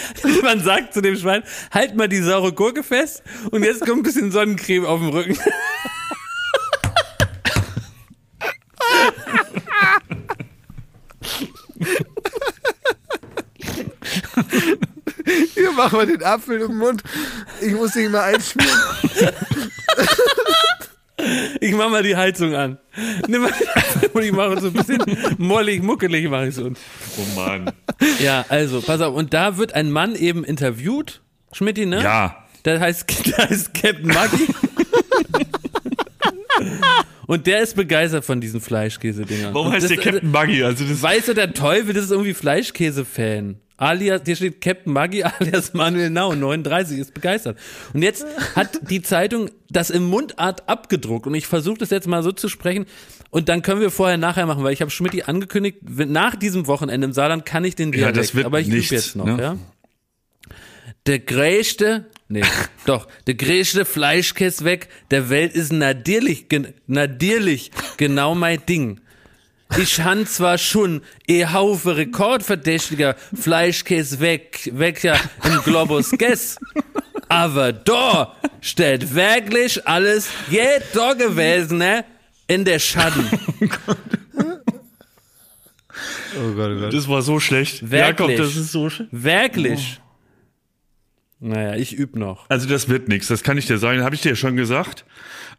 Man 0.43 0.63
sagt 0.63 0.95
zu 0.95 1.01
dem 1.01 1.17
Schwein, 1.17 1.43
halt 1.73 1.95
mal 1.97 2.09
die 2.09 2.21
saure 2.21 2.53
Gurke 2.53 2.83
fest 2.83 3.23
und 3.51 3.65
jetzt 3.65 3.85
kommt 3.85 3.99
ein 3.99 4.03
bisschen 4.03 4.31
Sonnencreme 4.31 4.87
auf 4.87 5.01
dem 5.01 5.11
Rücken. 5.11 5.39
Hier 15.55 15.73
machen 15.73 15.99
wir 15.99 16.07
den 16.07 16.23
Apfel 16.23 16.61
im 16.61 16.77
Mund. 16.79 17.03
Ich 17.61 17.73
muss 17.73 17.93
den 17.93 18.13
mal 18.13 18.35
einschmieren. 18.35 18.79
Ich 21.61 21.73
mach 21.73 21.91
mal 21.91 22.03
die 22.03 22.17
Heizung 22.17 22.55
an. 22.55 22.79
Nimm 23.29 23.43
mal 23.43 23.53
und 24.13 24.23
ich 24.23 24.33
mache 24.33 24.61
so 24.61 24.67
ein 24.69 24.73
bisschen 24.73 24.99
mollig, 25.39 25.83
muckelig 25.83 26.29
mache 26.29 26.49
ich 26.49 26.55
so. 26.57 26.67
oh 26.67 27.37
Mann. 27.41 27.71
Ja, 28.21 28.45
also, 28.49 28.81
pass 28.81 29.01
auf. 29.01 29.15
Und 29.15 29.33
da 29.33 29.57
wird 29.57 29.75
ein 29.75 29.91
Mann 29.93 30.17
eben 30.17 30.43
interviewt, 30.45 31.23
Schmidti, 31.53 31.87
ne? 31.87 32.03
Ja. 32.03 32.45
Der 32.65 32.81
heißt, 32.81 33.27
der 33.27 33.49
heißt 33.49 33.75
Captain 33.75 34.09
Maggi. 34.09 34.47
Und 37.27 37.47
der 37.47 37.61
ist 37.63 37.75
begeistert 37.77 38.25
von 38.25 38.41
diesen 38.41 38.61
Fleischkäse-Dingern. 38.61 39.55
Warum 39.55 39.73
heißt 39.73 39.85
das- 39.85 39.93
der 39.93 39.99
Captain 40.13 40.31
Buggy? 40.33 40.63
Also 40.63 40.85
das 40.85 41.01
Weiß 41.01 41.29
er 41.29 41.35
der 41.35 41.55
Teufel, 41.55 41.95
das 41.95 42.05
ist 42.05 42.11
irgendwie 42.11 42.35
Fleischkäse-Fan. 42.35 43.57
Alias, 43.77 44.23
hier 44.25 44.37
steht 44.37 44.61
Captain 44.61 44.93
Maggi 44.93 45.23
alias 45.41 45.75
Manuel 45.75 46.11
Nau, 46.11 46.35
39, 46.35 46.99
ist 46.99 47.13
begeistert. 47.15 47.59
Und 47.93 48.03
jetzt 48.03 48.25
hat 48.55 48.89
die 48.91 49.03
Zeitung 49.03 49.51
das 49.69 49.91
im 49.91 50.05
Mundart 50.05 50.69
abgedruckt 50.69 51.27
und 51.27 51.35
ich 51.35 51.47
versuche 51.49 51.79
das 51.79 51.91
jetzt 51.91 52.07
mal 52.07 52.23
so 52.23 52.31
zu 52.31 52.49
sprechen 52.49 52.87
und 53.31 53.49
dann 53.49 53.63
können 53.63 53.81
wir 53.81 53.91
vorher 53.91 54.17
nachher 54.17 54.47
machen, 54.47 54.63
weil 54.63 54.73
ich 54.73 54.81
habe 54.81 54.93
Schmidti 54.93 55.23
angekündigt, 55.23 55.79
nach 55.83 56.37
diesem 56.37 56.69
Wochenende 56.69 57.05
im 57.05 57.13
Saarland 57.13 57.45
kann 57.45 57.65
ich 57.65 57.75
den 57.75 57.89
Ja, 57.93 57.99
Dialekt, 57.99 58.17
das 58.19 58.35
wird 58.37 58.47
aber 58.47 58.61
ich 58.61 58.69
übe 58.69 58.79
jetzt 58.79 59.17
noch, 59.17 59.27
ne? 59.27 59.43
ja. 59.43 59.57
Der 61.07 61.19
größte, 61.19 62.07
nee, 62.29 62.43
doch, 62.87 63.09
der 63.27 63.35
größte 63.35 63.85
Fleischkäse 63.85 64.65
weg 64.65 64.89
der 65.11 65.29
Welt 65.31 65.53
ist 65.55 65.73
natürlich, 65.73 66.49
gen- 66.49 66.73
genau 67.97 68.35
mein 68.35 68.65
Ding. 68.67 69.01
Ich 69.77 70.01
han 70.01 70.27
zwar 70.27 70.59
schon 70.59 71.03
e 71.27 71.47
Haufe 71.47 71.97
rekordverdächtiger 71.97 73.17
Fleischkäse 73.35 74.21
weg, 74.21 74.71
weg 74.73 75.03
ja 75.03 75.19
im 75.45 75.63
Globus 75.65 76.11
Guess, 76.13 76.59
aber 77.29 77.73
da 77.73 78.37
steht 78.61 79.15
wirklich 79.15 79.87
alles 79.87 80.29
je 80.49 80.81
da 80.93 81.15
gewesen, 81.15 81.79
ne? 81.79 82.05
In 82.47 82.65
der 82.65 82.79
Schatten. 82.79 83.29
Oh 86.37 86.53
Gott, 86.55 86.71
oh 86.71 86.81
Gott. 86.81 86.95
Das 86.95 87.09
war 87.09 87.23
so 87.23 87.41
schlecht. 87.41 87.83
Wirklich? 87.91 88.01
Jakob, 88.01 88.37
das 88.37 88.57
ist 88.57 88.73
so 88.73 88.91
sch 88.91 89.05
Wirklich. 89.11 90.01
Naja, 91.41 91.75
ich 91.75 91.99
üb 91.99 92.17
noch. 92.17 92.49
Also 92.49 92.69
das 92.69 92.89
wird 92.89 93.09
nichts, 93.09 93.29
das 93.29 93.43
kann 93.43 93.59
ich 93.59 93.67
dir 93.67 93.79
sagen, 93.79 94.03
habe 94.03 94.15
ich 94.15 94.23
dir 94.23 94.31
ja 94.31 94.37
schon 94.37 94.57
gesagt. 94.57 95.05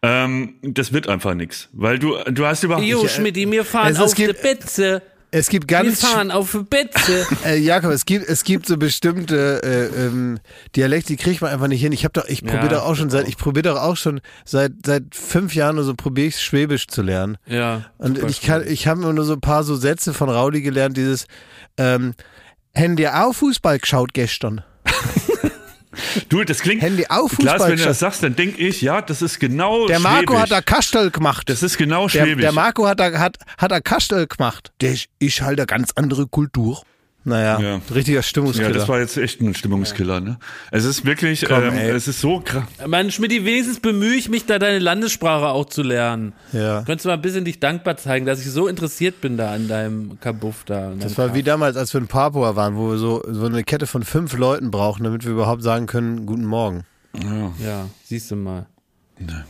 Ähm, 0.01 0.55
das 0.61 0.93
wird 0.93 1.07
einfach 1.09 1.34
nichts, 1.34 1.69
weil 1.73 1.99
du 1.99 2.15
du 2.31 2.45
hast 2.45 2.63
überhaupt 2.63 2.85
Jo, 2.85 3.01
nicht, 3.03 3.15
Schmidti, 3.15 3.49
wir 3.51 3.65
fahren 3.65 3.88
Es- 3.91 3.97
es 3.97 4.03
auf 4.03 4.13
die 4.13 4.26
gibt- 4.26 4.41
Betze. 4.41 5.01
Es 5.31 5.49
gibt 5.49 5.69
Wir 5.69 5.80
ganz 5.84 5.99
fahren 5.99 6.31
auf 6.31 6.51
die 6.53 6.59
Betze. 6.59 7.26
Äh, 7.45 7.57
Jakob, 7.57 7.91
es 7.91 8.05
gibt, 8.05 8.26
es 8.30 8.45
gibt 8.45 8.67
so 8.67 8.77
bestimmte 8.77 9.61
äh, 9.63 10.05
ähm, 10.05 10.39
Dialekte, 10.77 11.07
die 11.07 11.17
kriegt 11.17 11.41
man 11.41 11.51
einfach 11.51 11.67
nicht 11.67 11.81
hin. 11.81 11.91
Ich 11.91 12.05
habe 12.05 12.13
doch, 12.13 12.26
ich 12.30 12.41
probiere 12.41 12.63
Ja, 12.67 12.80
doch 12.80 12.84
auch 12.85 12.95
schon 12.95 13.09
seit, 13.09 13.27
ich 13.27 13.35
probiere 13.38 13.73
doch 13.73 13.81
auch 13.81 13.97
schon 13.97 14.22
seit 14.45 14.72
seit 14.85 15.03
fünf 15.13 15.53
Jahren 15.53 15.76
oder 15.76 15.84
so 15.84 15.93
probiere 15.95 16.27
ich 16.27 16.39
Schwäbisch 16.41 16.88
zu 16.88 17.01
lernen. 17.01 17.38
Ja. 17.47 17.81
Und 17.97 18.23
ich 18.30 18.41
kann, 18.43 18.65
ich 18.65 18.88
habe 18.88 19.01
nur 19.01 19.26
so 19.26 19.34
ein 19.34 19.41
paar 19.41 19.63
so 19.63 19.76
Sätze 19.76 20.13
von 20.13 20.30
Raudi 20.30 20.61
gelernt. 20.61 20.95
Dieses, 20.95 21.26
ähm, 21.77 22.13
Haben 22.77 22.95
die 22.95 23.09
auch 23.09 23.34
Fußball 23.34 23.80
geschaut 23.80 24.13
gestern? 24.13 24.63
du, 26.30 26.43
das 26.43 26.59
klingt 26.59 26.81
Haben 26.84 26.97
die 26.97 27.09
auch 27.09 27.30
Klar, 27.30 27.55
Fußball 27.55 27.72
wenn 27.72 27.77
du 27.77 27.85
das 27.85 27.99
sagst, 27.99 28.23
dann 28.23 28.35
denk 28.35 28.57
ich, 28.59 28.81
ja, 28.81 29.01
das 29.01 29.22
ist 29.22 29.39
genau 29.39 29.88
Der 29.88 29.99
Marco 29.99 30.34
Schwäbisch. 30.34 30.41
hat 30.41 30.51
da 30.51 30.61
Kastel 30.61 31.11
gemacht. 31.11 31.49
Das 31.49 31.63
ist 31.63 31.77
genau 31.77 32.07
der, 32.07 32.23
Schwäbisch. 32.26 32.41
der 32.41 32.51
Marco 32.51 32.88
hat 32.88 32.99
da, 32.99 33.11
hat, 33.19 33.38
hat 33.57 33.72
da 33.72 33.80
Kastel 33.80 34.27
gemacht. 34.27 34.72
Der 34.81 34.91
ist, 34.93 35.07
ist 35.19 35.41
halt 35.41 35.59
eine 35.59 35.65
ganz 35.67 35.91
andere 35.95 36.27
Kultur. 36.27 36.84
Naja, 37.27 37.60
Ja. 37.60 37.81
richtiger 37.93 38.19
ja, 38.19 38.23
Stimmungskiller. 38.23 38.72
das 38.72 38.88
war 38.88 38.99
jetzt 38.99 39.18
echt 39.18 39.41
ein 39.41 39.56
Stimmungskiller, 39.56 40.19
ne? 40.22 40.38
Es 40.69 40.85
ist 40.85 41.06
wirklich, 41.06 41.43
Komm, 41.47 41.64
ähm, 41.64 41.73
es 41.73 42.07
ist 42.07 42.22
so 42.22 42.39
krass. 42.39 42.64
Mann, 42.85 43.10
Schmidti, 43.10 43.43
wenigstens 43.43 43.80
bemühe 43.80 44.14
ich 44.14 44.30
mich, 44.30 44.45
da 44.45 44.60
deine 44.60 44.77
Landessprache 44.77 45.47
auch 45.47 45.65
zu 45.65 45.81
lernen. 45.81 46.34
ja. 46.53 46.84
Könntest 46.84 47.06
du 47.06 47.10
mal 47.10 47.15
ein 47.15 47.22
bisschen 47.23 47.43
dich 47.43 47.60
dankbar 47.60 47.97
zeigen, 47.97 48.27
dass 48.27 48.39
ich 48.41 48.52
so 48.52 48.68
interessiert 48.68 49.22
bin 49.22 49.38
da 49.38 49.52
an 49.52 49.68
deinem 49.68 50.19
Kabuff 50.19 50.65
da. 50.65 50.93
Das 50.99 51.18
war 51.18 51.34
wie 51.34 51.41
damals, 51.41 51.77
als 51.77 51.91
wir 51.93 51.99
in 52.02 52.07
Papua 52.07 52.56
waren, 52.56 52.77
wo 52.77 52.91
wir 52.91 52.97
so, 52.97 53.23
so 53.27 53.47
eine 53.47 53.64
Kette 53.64 53.88
von 53.88 54.03
fünf 54.03 54.38
Leuten 54.38 54.69
brauchen, 54.69 55.03
damit 55.03 55.26
wir 55.26 55.31
überhaupt 55.31 55.64
sagen 55.64 55.88
können, 55.88 56.27
guten 56.27 56.45
Morgen. 56.45 56.84
Ja, 57.64 57.88
siehst 58.03 58.30
du 58.30 58.35
mal. 58.35 58.68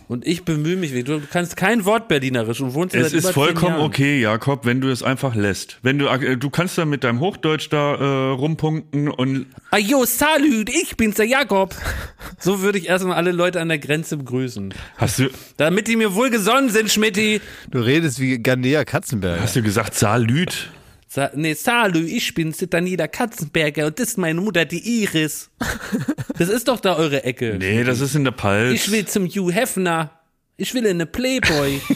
Und 0.08 0.28
ich 0.28 0.46
bemühe 0.46 0.76
mich. 0.76 0.92
Du 1.04 1.22
kannst 1.32 1.58
kein 1.58 1.86
Wort 1.86 2.08
Berlinerisch 2.08 2.62
und 2.62 2.74
wohnst 2.76 2.96
Es 2.96 3.14
ist 3.14 3.32
vollkommen 3.32 3.80
okay, 3.80 4.22
Jakob, 4.22 4.66
wenn 4.66 4.80
du 4.82 4.90
es 4.90 5.02
einfach 5.02 5.34
lässt. 5.36 5.80
Wenn 5.82 5.98
du, 5.98 6.08
äh, 6.08 6.38
du 6.38 6.50
kannst 6.50 6.78
dann 6.78 6.90
mit 6.90 7.04
deinem 7.04 7.20
Hochdeutsch 7.20 7.70
da 7.72 7.96
äh, 7.96 8.30
rumpunkten 8.34 9.10
und 9.10 9.48
Ajo, 9.72 10.06
salüt, 10.06 10.70
ich 10.70 10.96
bin's, 10.98 11.16
der 11.16 11.26
Jakob. 11.26 11.76
So 12.40 12.62
würde 12.62 12.78
ich 12.78 12.88
erstmal 12.88 13.16
alle 13.18 13.32
Leute 13.32 13.60
an 13.60 13.70
der 13.70 13.80
Grenze 13.80 14.18
begrüßen. 14.18 14.74
hast 14.98 15.20
du, 15.20 15.30
Damit 15.58 15.88
die 15.88 15.96
mir 15.96 16.14
wohlgesonnen 16.14 16.70
sind, 16.70 16.92
Schmidti. 16.92 17.42
Du 17.72 17.80
redest 17.80 18.20
wie 18.20 18.38
Gandea 18.38 18.86
Katzenberger. 18.86 19.42
hast 19.42 19.56
du 19.56 19.64
gesagt 19.64 19.96
Salüt? 19.96 20.70
Sa 21.16 21.32
nee, 21.34 21.54
Salü, 21.54 22.06
ich 22.06 22.34
bin's, 22.34 22.58
der 22.58 22.68
Daniela 22.68 23.08
Katzenberger 23.08 23.86
und 23.86 23.98
das 23.98 24.10
ist 24.10 24.18
meine 24.18 24.42
Mutter, 24.42 24.66
die 24.66 25.04
Iris. 25.04 25.50
Das 26.38 26.50
ist 26.50 26.68
doch 26.68 26.82
da 26.82 26.98
eure 26.98 27.24
Ecke. 27.24 27.56
Nee, 27.58 27.86
das 27.86 28.02
ist 28.02 28.14
in 28.14 28.26
der 28.26 28.32
Palz. 28.32 28.74
Ich 28.74 28.92
will 28.92 29.06
zum 29.06 29.26
Hugh 29.26 29.54
Hefner. 29.54 30.12
Ich 30.58 30.74
will 30.74 30.84
in 30.84 30.98
eine 30.98 31.06
Playboy. 31.06 31.80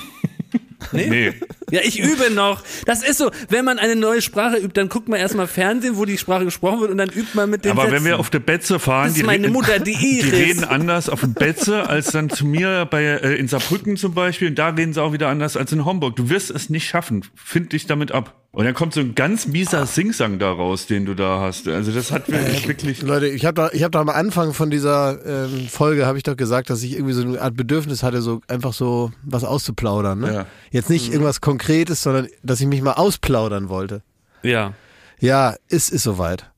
Nee? 0.93 1.09
Nee. 1.09 1.33
Ja, 1.71 1.81
ich 1.83 1.99
übe 1.99 2.31
noch. 2.33 2.61
Das 2.85 3.03
ist 3.07 3.17
so, 3.17 3.31
wenn 3.49 3.65
man 3.65 3.79
eine 3.79 3.95
neue 3.95 4.21
Sprache 4.21 4.57
übt, 4.57 4.73
dann 4.73 4.89
guckt 4.89 5.07
man 5.09 5.19
erstmal 5.19 5.47
Fernsehen, 5.47 5.97
wo 5.97 6.05
die 6.05 6.17
Sprache 6.17 6.45
gesprochen 6.45 6.81
wird 6.81 6.91
und 6.91 6.97
dann 6.97 7.09
übt 7.09 7.29
man 7.33 7.49
mit 7.49 7.65
den 7.65 7.71
Aber 7.71 7.83
Sätzen. 7.83 7.95
wenn 7.95 8.05
wir 8.05 8.19
auf 8.19 8.29
der 8.29 8.39
Betze 8.39 8.79
fahren, 8.79 9.05
Das 9.07 9.11
ist 9.13 9.17
die, 9.21 9.23
meine 9.25 9.43
reden- 9.43 9.53
Mutter, 9.53 9.79
die 9.79 9.93
die 9.99 10.19
Iris. 10.19 10.31
reden 10.33 10.63
anders 10.63 11.09
auf 11.09 11.21
dem 11.21 11.33
Betze 11.33 11.87
als 11.89 12.11
dann 12.11 12.29
zu 12.29 12.45
mir 12.45 12.85
bei 12.89 13.03
äh, 13.03 13.35
in 13.35 13.47
Saarbrücken 13.47 13.97
zum 13.97 14.13
Beispiel. 14.13 14.49
Und 14.49 14.55
da 14.59 14.69
reden 14.69 14.93
sie 14.93 15.01
auch 15.01 15.13
wieder 15.13 15.29
anders 15.29 15.57
als 15.57 15.71
in 15.71 15.85
Homburg. 15.85 16.15
Du 16.15 16.29
wirst 16.29 16.49
es 16.51 16.69
nicht 16.69 16.87
schaffen. 16.87 17.23
Find 17.35 17.73
dich 17.73 17.85
damit 17.87 18.11
ab. 18.11 18.35
Und 18.51 18.65
dann 18.65 18.73
kommt 18.73 18.95
so 18.95 18.99
ein 18.99 19.13
ganz 19.13 19.45
mieser 19.45 19.85
Singsang 19.85 20.39
da 20.39 20.51
raus, 20.51 20.87
den 20.87 21.05
du 21.05 21.13
da 21.13 21.39
hast. 21.39 21.67
Also 21.67 21.91
das 21.91 22.11
hat 22.11 22.31
wirklich, 22.31 22.67
wirklich 22.67 23.01
Leute, 23.03 23.27
ich 23.27 23.45
habe 23.45 23.53
doch, 23.53 23.71
ich 23.73 23.83
hab 23.83 23.91
doch 23.91 23.99
am 23.99 24.09
Anfang 24.09 24.53
von 24.53 24.71
dieser 24.71 25.19
ähm, 25.45 25.67
Folge, 25.69 26.07
habe 26.07 26.17
ich 26.17 26.23
doch 26.23 26.35
gesagt, 26.35 26.71
dass 26.71 26.81
ich 26.81 26.93
irgendwie 26.93 27.13
so 27.13 27.21
eine 27.21 27.39
Art 27.39 27.55
Bedürfnis 27.55 28.01
hatte, 28.01 28.23
so 28.23 28.41
einfach 28.47 28.73
so 28.73 29.11
was 29.23 29.43
auszuplaudern. 29.43 30.19
Ne? 30.21 30.33
Ja. 30.33 30.45
Jetzt 30.71 30.89
nicht 30.89 31.11
irgendwas 31.11 31.41
Konkretes, 31.41 31.58
sondern 32.01 32.27
dass 32.43 32.61
ich 32.61 32.67
mich 32.67 32.81
mal 32.81 32.93
ausplaudern 32.93 33.69
wollte. 33.69 34.01
ja. 34.43 34.73
Ja, 35.21 35.55
es 35.67 35.89
ist 35.89 36.03
soweit. 36.03 36.49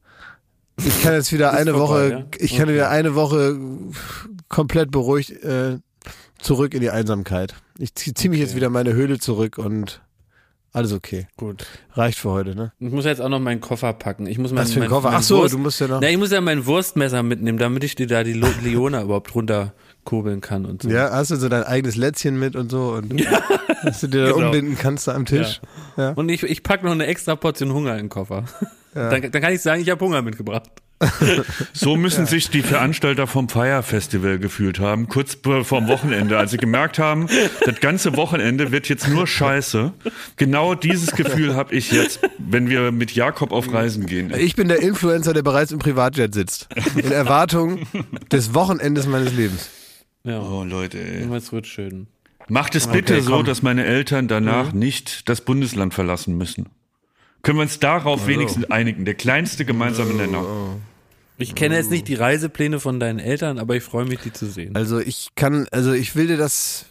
Ich 0.78 1.02
kann 1.02 1.14
jetzt 1.14 1.34
wieder 1.34 1.52
eine 1.54 1.72
vorbei, 1.72 1.84
Woche, 1.88 2.10
ja? 2.12 2.26
ich 2.38 2.56
kann 2.56 2.70
wieder 2.70 2.92
eine 2.92 3.16
Woche 3.16 3.58
komplett 4.50 4.92
beruhigt 4.92 5.32
äh, 5.44 5.80
zurück 6.38 6.76
in 6.76 6.82
die 6.82 6.92
Einsamkeit. 6.92 7.56
Ich 7.80 7.96
ziehe 7.96 8.14
zieh 8.14 8.30
mich 8.30 8.40
jetzt 8.40 8.56
wieder 8.56 8.68
in 8.68 8.74
meine 8.74 8.94
Höhle 8.94 9.18
zurück 9.18 9.58
und 9.58 10.02
Alles 10.74 10.94
okay. 10.94 11.28
Gut. 11.38 11.66
Reicht 11.94 12.20
für 12.20 12.30
heute, 12.30 12.56
ne? 12.56 12.72
Ich 12.80 12.92
muss 12.92 13.04
jetzt 13.06 13.20
auch 13.20 13.30
noch 13.30 13.40
meinen 13.40 13.62
Koffer 13.62 13.94
packen. 13.94 14.28
Ich 14.28 14.38
muss 14.38 14.52
mein, 14.52 14.64
Was 14.64 14.72
für 14.72 14.80
ein 14.80 14.82
mein, 14.82 14.90
Koffer? 14.90 15.10
Ach 15.12 15.24
so, 15.24 15.40
Wurst, 15.40 15.54
du 15.54 15.58
musst 15.58 15.80
ja 15.82 15.88
noch. 15.88 16.00
Na, 16.00 16.10
ich 16.10 16.18
muss 16.18 16.32
ja 16.32 16.40
mein 16.40 16.66
Wurstmesser 16.66 17.24
mitnehmen, 17.24 17.58
damit 17.58 17.84
ich 17.84 17.96
dir 17.96 18.08
da 18.08 18.24
die 18.30 18.34
Leona 18.34 19.02
überhaupt 19.02 19.34
runterkurbeln 19.36 20.40
kann 20.40 20.66
und 20.66 20.84
so. 20.84 20.90
Ja, 20.90 21.10
hast 21.12 21.32
du 21.32 21.36
so 21.36 21.50
dein 21.50 21.64
eigenes 21.64 21.96
Lätzchen 21.96 22.40
mit 22.40 22.56
und 22.56 22.70
so 22.70 22.94
und 22.94 23.12
dass 23.84 24.02
du 24.02 24.08
dir 24.08 24.26
da 24.26 24.32
Genau. 24.32 24.46
umbinden 24.48 24.78
kannst 24.80 25.08
da 25.08 25.14
am 25.16 25.26
Tisch. 25.26 25.62
Ja. 25.98 26.12
Und 26.12 26.30
ich, 26.30 26.44
ich 26.44 26.64
packe 26.64 26.86
noch 26.86 26.92
eine 26.94 27.06
extra 27.08 27.36
Portion 27.36 27.74
Hunger 27.74 27.94
in 27.94 28.06
den 28.06 28.10
Koffer. 28.10 28.46
Dann, 28.94 29.22
dann 29.32 29.42
kann 29.42 29.54
ich 29.54 29.62
sagen, 29.62 29.82
ich 29.82 29.90
habe 29.90 30.04
Hunger 30.04 30.22
mitgebracht. 30.22 30.70
So 31.74 31.96
müssen 31.96 32.28
sich 32.28 32.50
die 32.52 32.62
Veranstalter 32.62 33.26
vom 33.26 33.50
Fire 33.50 33.82
Festival 33.82 34.38
gefühlt 34.38 34.80
haben, 34.80 35.08
kurz 35.08 35.36
vorm 35.64 35.88
Wochenende, 35.88 36.38
als 36.38 36.52
sie 36.52 36.58
gemerkt 36.58 37.00
haben, 37.00 37.28
das 37.66 37.80
ganze 37.80 38.16
Wochenende 38.18 38.72
wird 38.72 38.88
jetzt 38.88 39.08
nur 39.08 39.26
scheiße. 39.26 39.94
Genau 40.36 40.76
dieses 40.76 41.12
Gefühl 41.14 41.56
habe 41.56 41.74
ich 41.74 41.92
jetzt, 41.92 42.20
wenn 42.38 42.70
wir 42.70 42.92
mit 42.92 43.16
Jakob 43.16 43.52
auf 43.52 43.74
Reisen 43.74 44.06
gehen. 44.06 44.32
Ich 44.38 44.56
bin 44.56 44.68
der 44.68 44.80
Influencer, 44.84 45.34
der 45.34 45.42
bereits 45.42 45.72
im 45.72 45.80
Privatjet 45.80 46.36
sitzt. 46.36 46.68
In 46.96 47.12
Erwartung 47.12 47.88
des 48.32 48.54
Wochenendes 48.54 49.08
meines 49.08 49.34
Lebens. 49.34 49.70
Ja, 50.24 50.40
Oh 50.40 50.64
Leute, 50.64 51.00
ey. 51.00 51.28
es 51.36 51.52
wird 51.52 51.66
schön. 51.66 52.06
Macht 52.52 52.76
es 52.76 52.88
bitte 52.88 53.22
so, 53.22 53.38
komm. 53.38 53.46
dass 53.46 53.62
meine 53.62 53.86
Eltern 53.86 54.28
danach 54.28 54.74
nicht 54.74 55.30
das 55.30 55.40
Bundesland 55.40 55.94
verlassen 55.94 56.38
müssen. 56.38 56.68
Können 57.44 57.58
wir 57.60 57.64
uns 57.64 57.80
darauf 57.80 58.28
wenigstens 58.28 58.70
einigen? 58.70 59.06
Der 59.06 59.14
kleinste 59.14 59.64
gemeinsame 59.64 60.14
Nenner. 60.14 60.44
Ich 61.38 61.56
kenne 61.56 61.76
jetzt 61.76 61.90
nicht 61.90 62.10
die 62.10 62.16
Reisepläne 62.16 62.82
von 62.82 63.00
deinen 63.00 63.20
Eltern, 63.20 63.58
aber 63.58 63.78
ich 63.78 63.84
freue 63.84 64.04
mich, 64.06 64.20
die 64.20 64.34
zu 64.34 64.48
sehen. 64.48 64.76
Also 64.76 65.00
ich 65.00 65.30
kann, 65.36 65.66
also 65.72 65.94
ich 65.94 66.16
will 66.18 66.28
dir 66.28 66.36
das, 66.36 66.88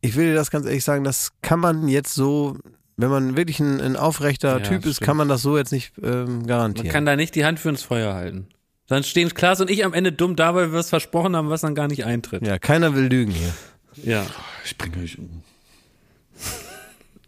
ich 0.00 0.16
will 0.16 0.26
dir 0.26 0.34
das 0.34 0.50
ganz 0.50 0.66
ehrlich 0.66 0.82
sagen, 0.84 1.04
das 1.04 1.30
kann 1.40 1.60
man 1.60 1.86
jetzt 1.86 2.12
so, 2.14 2.58
wenn 2.96 3.10
man 3.10 3.36
wirklich 3.36 3.60
ein, 3.60 3.80
ein 3.80 3.94
aufrechter 3.96 4.58
Ja, 4.58 4.64
Typ 4.64 4.84
ist, 4.84 4.96
stimmt. 4.96 5.06
kann 5.06 5.16
man 5.16 5.28
das 5.28 5.40
so 5.42 5.56
jetzt 5.56 5.70
nicht 5.70 5.92
ähm, 6.02 6.38
Man 6.38 6.46
garantieren. 6.48 6.90
kann 6.90 7.06
da 7.06 7.14
nicht 7.14 7.36
die 7.36 7.44
Hand 7.44 7.60
für 7.60 7.68
ins 7.68 7.82
Feuer 7.84 8.12
halten. 8.14 8.48
Dann 8.88 9.04
stehen 9.04 9.32
Klaas 9.32 9.60
und 9.60 9.70
ich 9.70 9.84
am 9.84 9.94
Ende 9.94 10.10
dumm 10.10 10.34
da, 10.34 10.56
weil 10.56 10.72
wir 10.72 10.80
es 10.80 10.88
versprochen 10.90 11.36
haben, 11.36 11.48
was 11.48 11.60
dann 11.60 11.76
gar 11.76 11.86
nicht 11.86 12.04
eintritt. 12.04 12.44
ja, 12.44 12.58
keiner 12.58 12.96
will 12.96 13.04
lügen 13.04 13.30
hier. 13.30 13.54
Ja. 13.96 14.26
Ich 14.64 14.76
bringe 14.78 14.98
euch 15.02 15.18
um. 15.18 15.42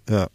Ja. 0.09 0.29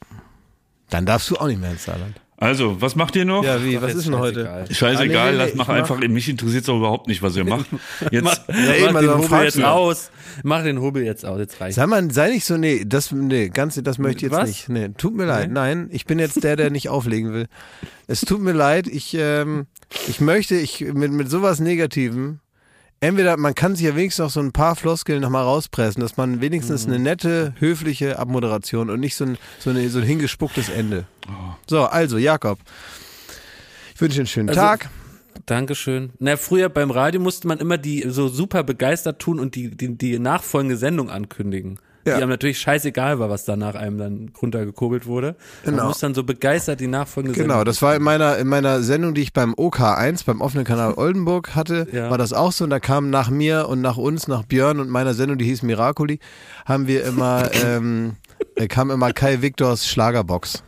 Dann 0.90 1.06
darfst 1.06 1.30
du 1.30 1.36
auch 1.36 1.48
nicht 1.48 1.60
mehr 1.60 1.72
ins 1.72 1.84
Saarland. 1.86 2.16
Also, 2.40 2.80
was 2.80 2.96
macht 2.96 3.16
ihr 3.16 3.26
noch? 3.26 3.44
Ja, 3.44 3.64
wie, 3.64 3.82
was 3.82 3.90
jetzt 3.90 3.98
ist 4.02 4.08
denn 4.08 4.18
heute? 4.20 4.66
scheißegal. 4.70 5.18
Ah, 5.18 5.26
nee, 5.26 5.32
nee, 5.32 5.38
lass 5.38 5.50
ich 5.50 5.56
mach 5.56 5.68
mach- 5.70 5.76
einfach. 5.76 5.98
Mich 6.00 6.30
interessiert 6.30 6.68
doch 6.68 6.78
überhaupt 6.78 7.08
nicht, 7.08 7.24
was 7.24 7.36
ihr 7.36 7.44
macht. 7.50 7.66
Jetzt, 8.12 8.14
Ja, 8.14 8.22
Mach 8.22 8.38
eben, 8.76 8.88
den 8.88 8.96
also 8.96 9.14
Hobel 9.16 9.28
fragst 9.28 9.56
jetzt 9.58 9.66
aus. 9.66 10.12
Mach 10.44 10.62
den 10.64 10.80
Hobel 10.80 11.04
jetzt 11.04 11.26
aus. 11.26 11.40
Jetzt 11.40 11.60
reicht. 11.60 11.76
Sag 11.78 11.88
mal, 11.90 12.10
sei 12.12 12.30
nicht 12.30 12.46
so, 12.46 12.56
nee, 12.58 12.84
das, 12.86 13.12
nee, 13.12 13.50
ganz, 13.50 13.82
das 13.82 13.98
möchte 13.98 14.18
ich 14.18 14.32
jetzt 14.32 14.40
Was? 14.40 14.48
nicht. 14.50 14.70
Nee, 14.70 14.90
tut 14.90 15.16
mir 15.16 15.26
leid. 15.26 15.50
Nein, 15.52 15.90
ich 15.92 16.06
bin 16.06 16.20
jetzt 16.20 16.44
der, 16.44 16.56
der 16.56 16.70
nicht 16.70 16.90
auflegen 16.90 17.34
will. 17.34 17.48
Es 18.06 18.22
tut 18.22 18.40
mir 18.40 18.54
leid, 18.54 18.86
ich, 18.88 19.16
ähm, 19.16 19.66
ich 20.08 20.22
möchte, 20.22 20.56
ich, 20.56 20.82
mit, 20.82 21.12
mit 21.12 21.32
sowas 21.32 21.60
Negativem, 21.60 22.40
entweder, 23.00 23.38
man 23.38 23.56
kann 23.56 23.76
sich 23.76 23.86
ja 23.86 23.96
wenigstens 23.96 24.24
noch 24.24 24.30
so 24.32 24.40
ein 24.40 24.52
paar 24.52 24.76
Floskeln 24.76 25.22
nochmal 25.22 25.44
rauspressen, 25.44 26.02
dass 26.02 26.18
man 26.18 26.42
wenigstens 26.42 26.86
eine 26.86 27.00
nette, 27.00 27.54
höfliche 27.60 28.20
Abmoderation 28.20 28.90
und 28.90 29.00
nicht 29.00 29.16
so 29.16 29.26
ein, 29.26 29.38
so, 29.60 29.70
eine, 29.70 29.90
so 29.90 30.00
ein 30.00 30.06
hingespucktes 30.06 30.70
Ende. 30.70 31.06
So, 31.68 31.84
also, 31.86 32.18
Jakob. 32.18 32.60
Ich 33.96 34.02
wünsche 34.02 34.16
dir 34.16 34.22
einen 34.22 34.28
schönen 34.28 34.50
Also- 34.50 34.62
Tag. 34.62 34.90
Dankeschön. 35.46 36.12
Na, 36.20 36.36
früher 36.36 36.68
beim 36.68 36.90
Radio 36.92 37.22
musste 37.22 37.48
man 37.48 37.60
immer 37.60 37.78
die 37.78 38.04
so 38.10 38.28
super 38.28 38.64
begeistert 38.64 39.20
tun 39.20 39.40
und 39.40 39.54
die, 39.56 39.70
die, 39.70 39.96
die 39.96 40.18
nachfolgende 40.20 40.78
Sendung 40.78 41.10
ankündigen. 41.12 41.80
Ja. 42.08 42.16
Die 42.18 42.22
einem 42.24 42.30
natürlich 42.32 42.60
scheißegal 42.60 43.20
war, 43.20 43.30
was 43.30 43.46
da 43.46 43.56
nach 43.56 43.76
einem 43.76 43.98
dann 43.98 44.32
runtergekurbelt 44.42 45.06
wurde. 45.06 45.36
Man 45.66 45.76
Genau. 45.76 45.88
muss 45.90 46.00
dann 46.00 46.14
so 46.14 46.24
begeistert 46.24 46.80
die 46.80 46.88
nachfolgende 46.88 47.36
Genau, 47.38 47.50
Sendung. 47.56 47.66
das 47.66 47.82
war 47.82 47.96
in 47.96 48.02
meiner, 48.02 48.38
in 48.38 48.48
meiner 48.48 48.82
Sendung, 48.82 49.14
die 49.14 49.22
ich 49.22 49.34
beim 49.34 49.54
OK1, 49.54 50.26
beim 50.26 50.42
offenen 50.42 50.66
Kanal 50.66 50.94
Oldenburg 50.98 51.56
hatte, 51.56 51.88
Ja. 51.92 52.10
war 52.10 52.18
das 52.18 52.34
auch 52.34 52.52
so. 52.52 52.64
Und 52.64 52.70
da 52.72 52.80
kam 52.80 53.10
nach 53.10 53.30
mir 53.30 53.68
und 53.70 53.82
nach 53.82 53.98
uns, 53.98 54.28
nach 54.28 54.44
Björn 54.44 54.80
und 54.80 54.90
meiner 54.90 55.14
Sendung, 55.14 55.38
die 55.38 55.46
hieß 55.46 55.64
Miracoli, 55.64 56.20
haben 56.66 56.88
wir 56.88 57.04
immer, 57.06 57.50
ähm, 57.66 58.16
äh, 58.56 58.68
kam 58.68 58.90
immer 58.92 59.12
Kai 59.14 59.42
Viktors 59.42 59.88
Schlagerbox. 59.88 60.64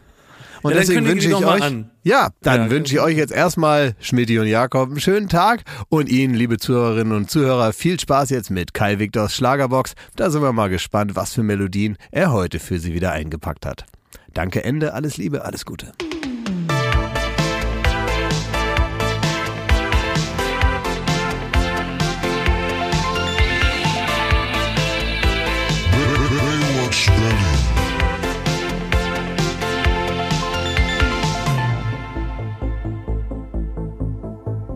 Und 0.61 0.72
Ja, 0.73 0.80
deswegen 0.80 1.06
wünsche 1.06 1.30
ich 1.30 1.36
euch, 1.36 1.61
an. 1.61 1.90
ja, 2.03 2.30
dann 2.41 2.64
Ja, 2.65 2.69
wünsche 2.69 2.94
ich 2.94 2.99
euch 2.99 3.15
jetzt 3.18 3.31
erstmal, 3.31 3.95
Schmidti 3.99 4.40
und 4.40 4.48
Jakob, 4.48 4.90
einen 4.90 4.99
schönen 4.99 5.30
Tag 5.30 5.64
und 5.88 6.10
Ihnen, 6.10 6.34
liebe 6.34 6.57
Zuhörerinnen 6.57 7.15
und 7.15 7.30
Zuhörer, 7.31 7.72
viel 7.72 7.99
Spaß 7.99 8.30
jetzt 8.31 8.49
mit 8.52 8.73
Kai 8.73 8.99
Viktors 8.99 9.34
Schlagerbox. 9.36 9.94
Da 10.15 10.30
sind 10.30 10.41
wir 10.41 10.52
mal 10.52 10.69
gespannt, 10.69 11.15
was 11.15 11.34
für 11.34 11.44
Melodien 11.44 11.98
er 12.11 12.31
heute 12.34 12.60
für 12.60 12.80
Sie 12.80 12.94
wieder 12.94 13.11
eingepackt 13.11 13.65
hat. 13.65 13.86
Danke, 14.34 14.64
Ende, 14.64 14.94
alles 14.94 15.18
Liebe, 15.18 15.45
alles 15.45 15.65
Gute. 15.65 15.94
Baywatch 25.91 27.10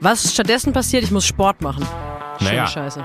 Was 0.00 0.32
stattdessen 0.32 0.72
passiert, 0.72 1.04
ich 1.04 1.10
muss 1.10 1.26
Sport 1.26 1.60
machen. 1.62 1.86
Schöne 2.38 2.50
Naja. 2.50 2.66
Scheiße. 2.66 3.04